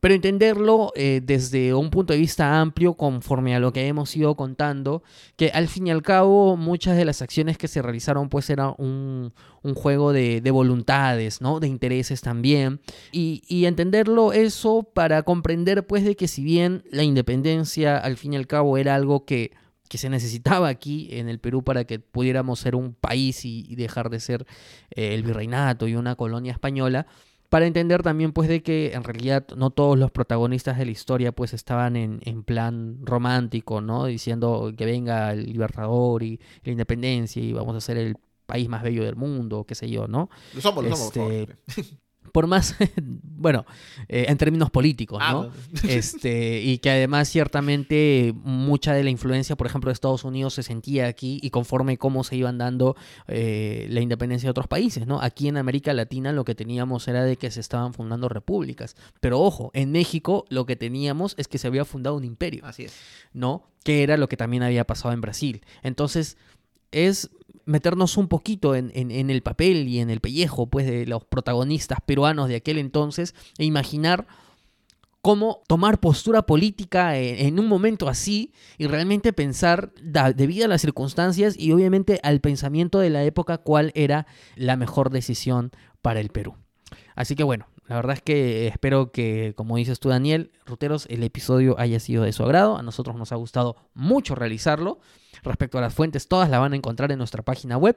pero 0.01 0.15
entenderlo 0.15 0.93
eh, 0.95 1.21
desde 1.23 1.75
un 1.75 1.91
punto 1.91 2.13
de 2.13 2.19
vista 2.19 2.61
amplio 2.61 2.95
conforme 2.95 3.55
a 3.55 3.61
lo 3.61 3.73
que 3.73 3.87
hemos 3.87 4.15
ido 4.17 4.35
contando, 4.37 5.03
que 5.37 5.51
al 5.51 5.69
fin 5.69 5.87
y 5.87 5.91
al 5.91 6.03
cabo 6.03 6.57
muchas 6.57 6.97
de 6.97 7.05
las 7.05 7.23
acciones 7.23 7.59
que 7.59 7.69
se 7.69 7.83
realizaron 7.83 8.29
pues 8.29 8.51
era 8.51 8.71
un, 8.71 9.33
juego 9.75 10.13
de, 10.13 10.41
de, 10.41 10.51
voluntades, 10.51 11.43
¿no? 11.43 11.61
de 11.61 11.69
intereses 11.69 12.23
también, 12.23 12.81
y, 13.13 13.67
entenderlo 13.67 14.33
eso 14.33 14.83
para 14.95 15.23
comprender 15.25 15.87
pues 15.87 16.05
de 16.05 16.17
que 16.17 16.27
si 16.27 16.43
bien 16.43 16.85
la 16.91 17.03
independencia 17.03 17.99
al 17.99 18.17
fin 18.17 18.33
y 18.33 18.37
al 18.37 18.47
cabo 18.47 18.79
era 18.79 18.95
algo 18.95 19.25
que 19.25 19.53
que 19.89 19.99
se 19.99 20.11
necesitaba 20.11 20.69
aquí 20.69 21.09
en 21.13 21.29
el 21.29 21.39
Perú 21.39 21.65
para 21.65 21.85
que 21.85 21.99
pudiéramos 21.99 22.61
ser 22.61 22.75
un 22.75 22.95
país 22.95 23.45
y, 23.45 23.65
y 23.69 23.75
dejar 23.75 24.11
de 24.11 24.21
ser 24.21 24.47
eh, 24.91 25.15
el 25.15 25.23
virreinato 25.23 25.89
y 25.89 25.95
una 25.95 26.15
colonia 26.15 26.53
española, 26.53 27.07
para 27.49 27.67
entender 27.67 28.03
también 28.03 28.33
pues 28.33 28.49
de 28.49 28.63
que 28.63 28.93
en 28.93 29.05
realidad 29.05 29.47
no 29.57 29.71
todos 29.71 29.99
los 29.99 30.11
protagonistas 30.11 30.79
de 30.79 30.85
la 30.85 30.91
historia 30.91 31.33
pues 31.33 31.55
estaban 31.55 31.97
en, 31.97 32.21
en 32.25 32.43
plan 32.43 32.99
romántico, 33.03 33.81
¿no? 33.81 34.07
Diciendo 34.07 34.73
que 34.77 34.85
venga 34.85 35.33
el 35.33 35.47
libertador 35.47 36.23
y 36.23 36.41
la 36.63 36.73
independencia 36.73 37.43
y 37.43 37.53
vamos 37.53 37.77
a 37.77 37.81
ser 37.81 37.97
el 37.97 38.17
país 38.47 38.69
más 38.69 38.83
bello 38.83 39.05
del 39.05 39.17
mundo, 39.17 39.65
qué 39.65 39.75
sé 39.75 39.89
yo, 39.89 40.09
¿no? 40.09 40.31
Lo 40.55 40.61
somos, 40.61 40.85
lo 40.85 40.91
este, 40.91 41.47
somos. 41.67 41.95
Por 42.33 42.47
más, 42.47 42.77
bueno, 43.03 43.65
eh, 44.09 44.27
en 44.29 44.39
términos 44.39 44.71
políticos, 44.71 45.23
¿no? 45.31 45.43
Ah, 45.43 45.51
este, 45.89 46.61
y 46.63 46.79
que 46.79 46.91
además 46.91 47.29
ciertamente 47.29 48.35
mucha 48.43 48.93
de 48.95 49.05
la 49.05 49.11
influencia, 49.11 49.57
por 49.57 49.67
ejemplo, 49.67 49.91
de 49.91 49.95
Estados 49.95 50.25
Unidos 50.25 50.55
se 50.55 50.63
sentía 50.63 51.07
aquí 51.07 51.39
y 51.43 51.51
conforme 51.51 51.99
cómo 51.99 52.25
se 52.25 52.37
iban 52.37 52.59
dando 52.59 52.97
eh, 53.27 53.87
la 53.91 54.01
independencia 54.01 54.47
de 54.47 54.51
otros 54.51 54.69
países, 54.69 55.07
¿no? 55.07 55.21
Aquí 55.21 55.49
en 55.49 55.57
América 55.57 55.93
Latina 55.93 56.33
lo 56.33 56.45
que 56.45 56.55
teníamos 56.55 57.09
era 57.09 57.25
de 57.25 57.37
que 57.37 57.51
se 57.51 57.61
estaban 57.61 57.95
fundando 57.95 58.29
repúblicas, 58.29 58.97
pero 59.21 59.41
ojo, 59.41 59.71
en 59.75 59.93
México 59.93 60.45
lo 60.49 60.67
que 60.67 60.77
teníamos 60.77 61.35
es 61.39 61.49
que 61.49 61.59
se 61.59 61.67
había 61.67 61.85
fundado 61.85 62.17
un 62.17 62.25
imperio. 62.25 62.65
Así 62.65 62.85
es. 62.85 62.95
¿No? 63.33 63.65
Que 63.85 64.03
era 64.03 64.17
lo 64.17 64.29
que 64.29 64.37
también 64.37 64.63
había 64.63 64.85
pasado 64.85 65.15
en 65.15 65.21
Brasil. 65.21 65.63
Entonces, 65.83 66.37
es 66.91 67.31
meternos 67.69 68.17
un 68.17 68.29
poquito 68.29 68.75
en, 68.75 68.91
el 68.95 69.43
papel 69.43 69.89
y 69.89 70.01
en 70.01 70.09
el 70.09 70.21
pellejo 70.21 70.69
pues, 70.69 70.87
de 70.87 71.07
los 71.07 71.25
protagonistas 71.25 71.99
peruanos 72.05 72.49
de 72.49 72.57
aquel 72.57 72.79
entonces 72.79 73.35
e 73.59 73.65
imaginar 73.67 74.27
cómo 75.21 75.63
tomar 75.69 76.01
postura 76.01 76.43
política 76.47 77.19
en, 77.19 77.47
en 77.47 77.61
un 77.61 77.69
momento 77.69 78.09
así 78.09 78.53
y 78.79 78.87
realmente 78.87 79.35
pensar, 79.35 79.93
debido 80.35 80.65
a 80.65 80.69
las 80.69 80.81
circunstancias 80.81 81.57
y 81.59 81.73
obviamente 81.73 82.21
al 82.23 82.41
pensamiento 82.41 83.01
de 83.01 83.11
la 83.11 83.23
época, 83.25 83.59
cuál 83.59 83.93
era 83.95 84.27
la 84.57 84.77
mejor 84.77 85.11
decisión 85.11 85.71
para 86.01 86.21
el 86.21 86.31
Perú. 86.31 86.57
Así 87.15 87.35
que 87.35 87.45
bueno, 87.45 87.67
la 87.89 87.97
verdad 87.97 88.17
es 88.17 88.23
que 88.23 88.67
espero 88.67 89.13
que, 89.13 89.55
como 89.57 89.77
dices 89.77 89.99
tú, 89.99 90.11
Daniel, 90.11 90.53
Ruteros, 90.67 91.07
el 91.11 91.23
episodio 91.23 91.79
haya 91.79 92.01
sido 92.01 92.23
de 92.23 92.33
su 92.33 92.43
agrado. 92.45 92.77
A 92.77 92.83
nosotros 92.83 93.17
nos 93.17 93.33
ha 93.33 93.37
gustado 93.37 93.77
mucho 93.95 94.35
realizarlo. 94.35 95.01
Respecto 95.43 95.79
a 95.79 95.81
las 95.81 95.95
fuentes, 95.95 96.29
todas 96.29 96.51
las 96.51 96.61
van 96.61 96.73
a 96.73 96.77
encontrar 96.77 97.13
en 97.13 97.19
nuestra 97.19 97.43
página 97.43 97.77
web. 97.77 97.97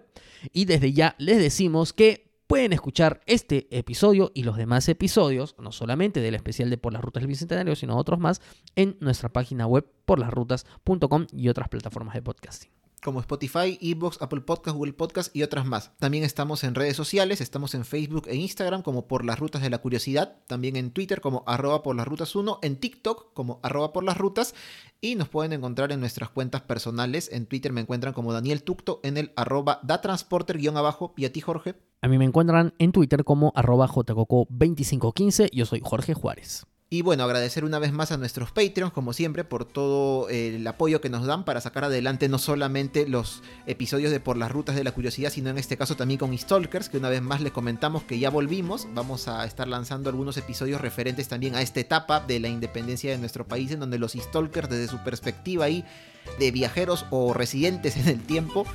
Y 0.51 0.65
desde 0.65 0.93
ya 0.93 1.15
les 1.18 1.38
decimos 1.38 1.93
que 1.93 2.31
pueden 2.47 2.73
escuchar 2.73 3.22
este 3.27 3.68
episodio 3.77 4.31
y 4.34 4.43
los 4.43 4.57
demás 4.57 4.89
episodios, 4.89 5.55
no 5.57 5.72
solamente 5.72 6.19
del 6.19 6.35
especial 6.35 6.69
de 6.69 6.77
Por 6.77 6.91
las 6.91 7.01
Rutas 7.01 7.22
del 7.22 7.30
Bicentenario, 7.30 7.76
sino 7.76 7.95
otros 7.95 8.19
más, 8.19 8.41
en 8.76 8.97
nuestra 8.99 9.30
página 9.30 9.68
web 9.68 9.85
porlasrutas.com 10.05 11.27
y 11.31 11.47
otras 11.47 11.69
plataformas 11.69 12.15
de 12.15 12.22
podcasting 12.22 12.80
como 13.03 13.19
Spotify, 13.19 13.78
Ebox, 13.82 14.22
Apple 14.22 14.41
Podcast, 14.41 14.76
Google 14.78 14.94
Podcast 14.94 15.36
y 15.36 15.44
otras 15.44 15.65
más. 15.65 15.91
También 15.99 16.23
estamos 16.23 16.64
en 16.64 16.76
redes 16.76 16.95
sociales, 16.95 17.41
estamos 17.41 17.73
en 17.76 17.86
Facebook 17.86 18.28
e 18.28 18.36
Instagram 18.36 18.82
como 18.82 19.07
por 19.07 19.26
las 19.26 19.40
rutas 19.40 19.61
de 19.61 19.69
la 19.69 19.80
curiosidad, 19.80 20.38
también 20.48 20.76
en 20.76 20.91
Twitter 20.91 21.22
como 21.22 21.44
arroba 21.48 21.84
por 21.84 21.95
las 21.95 22.07
rutas 22.07 22.36
1, 22.36 22.60
en 22.61 22.78
TikTok 22.78 23.34
como 23.34 23.60
arroba 23.64 23.94
por 23.94 24.03
las 24.03 24.18
rutas 24.18 24.53
y 25.02 25.15
nos 25.15 25.30
pueden 25.30 25.53
encontrar 25.53 25.91
en 25.91 25.99
nuestras 25.99 26.30
cuentas 26.30 26.61
personales. 26.61 27.30
En 27.32 27.45
Twitter 27.45 27.73
me 27.73 27.82
encuentran 27.82 28.14
como 28.14 28.34
Daniel 28.34 28.64
Tucto 28.64 28.99
en 29.03 29.18
el 29.18 29.32
arroba 29.36 29.80
datransporter-abajo 29.84 31.14
y 31.18 31.26
a 31.26 31.34
ti 31.34 31.41
Jorge. 31.41 31.76
A 32.02 32.07
mí 32.07 32.18
me 32.18 32.26
encuentran 32.26 32.73
en 32.80 32.91
Twitter 32.91 33.23
como 33.23 33.52
arroba 33.56 33.88
jcoco2515, 33.88 35.49
yo 35.52 35.65
soy 35.65 35.82
Jorge 35.84 36.14
Juárez. 36.14 36.65
Y 36.93 37.03
bueno, 37.03 37.23
agradecer 37.23 37.63
una 37.63 37.80
vez 37.80 37.93
más 37.93 38.11
a 38.11 38.18
nuestros 38.18 38.51
Patreons, 38.51 38.91
como 38.91 39.13
siempre, 39.13 39.45
por 39.45 39.63
todo 39.63 40.27
el 40.27 40.68
apoyo 40.68 40.99
que 40.99 41.09
nos 41.09 41.26
dan 41.26 41.45
para 41.45 41.61
sacar 41.61 41.85
adelante 41.85 42.27
no 42.27 42.38
solamente 42.38 43.07
los 43.07 43.43
episodios 43.65 44.11
de 44.11 44.19
Por 44.19 44.35
las 44.35 44.51
Rutas 44.51 44.76
de 44.76 44.84
la 44.84 44.91
Curiosidad, 44.91 45.30
sino 45.30 45.49
en 45.49 45.57
este 45.57 45.77
caso 45.77 45.95
también 45.95 46.18
con 46.18 46.38
Stalkers, 46.38 46.89
que 46.89 46.97
una 46.97 47.07
vez 47.07 47.22
más 47.22 47.39
les 47.39 47.53
comentamos 47.53 48.03
que 48.03 48.19
ya 48.19 48.30
volvimos. 48.30 48.89
Vamos 48.93 49.30
a 49.30 49.45
estar 49.45 49.69
lanzando 49.69 50.09
algunos 50.09 50.35
episodios 50.35 50.81
referentes 50.81 51.30
también 51.30 51.55
a 51.55 51.61
esta 51.61 51.80
etapa 51.80 52.19
de 52.19 52.41
la 52.41 52.49
independencia 52.49 53.09
de 53.09 53.18
nuestro 53.19 53.47
país, 53.47 53.72
en 53.72 53.80
donde 53.80 53.97
los 53.97 54.11
Stalkers, 54.11 54.68
desde 54.68 54.89
su 54.89 55.01
perspectiva 55.01 55.63
ahí 55.63 55.85
de 56.39 56.52
viajeros 56.52 57.06
o 57.10 57.34
residentes 57.34 57.98
en 57.98 58.07
el 58.07 58.19
tiempo, 58.19 58.65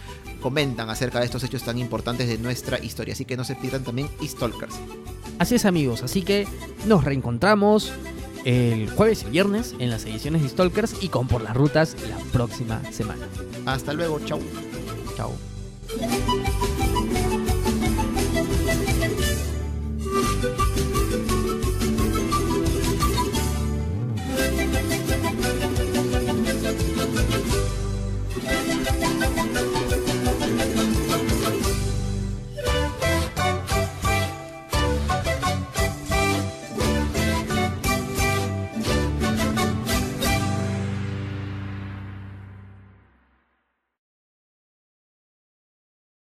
comentan 0.41 0.91
acerca 0.91 1.21
de 1.21 1.27
estos 1.27 1.43
hechos 1.45 1.63
tan 1.63 1.79
importantes 1.79 2.29
de 2.29 2.39
nuestra 2.39 2.79
historia. 2.79 3.15
Así 3.15 3.25
que 3.25 3.37
no 3.37 3.45
se 3.45 3.57
pierdan 3.57 3.85
también 3.85 4.09
Stalkers. 4.23 4.75
Así 5.39 5.57
es 5.57 5.65
amigos, 5.65 6.03
así 6.03 6.23
que 6.23 6.47
nos 6.87 7.05
reencontramos 7.05 7.93
el 8.45 8.89
jueves 8.91 9.25
y 9.27 9.31
viernes 9.31 9.75
en 9.81 9.91
las 9.91 10.05
ediciones 10.05 10.43
de 10.43 10.49
Stalkers 10.49 11.03
y 11.03 11.09
con 11.09 11.27
Por 11.27 11.43
las 11.43 11.57
Rutas 11.57 11.97
la 12.09 12.17
próxima 12.33 12.81
semana. 12.93 13.27
Hasta 13.67 13.93
luego, 13.93 14.21
chau. 14.21 14.41
Chau. 15.17 15.33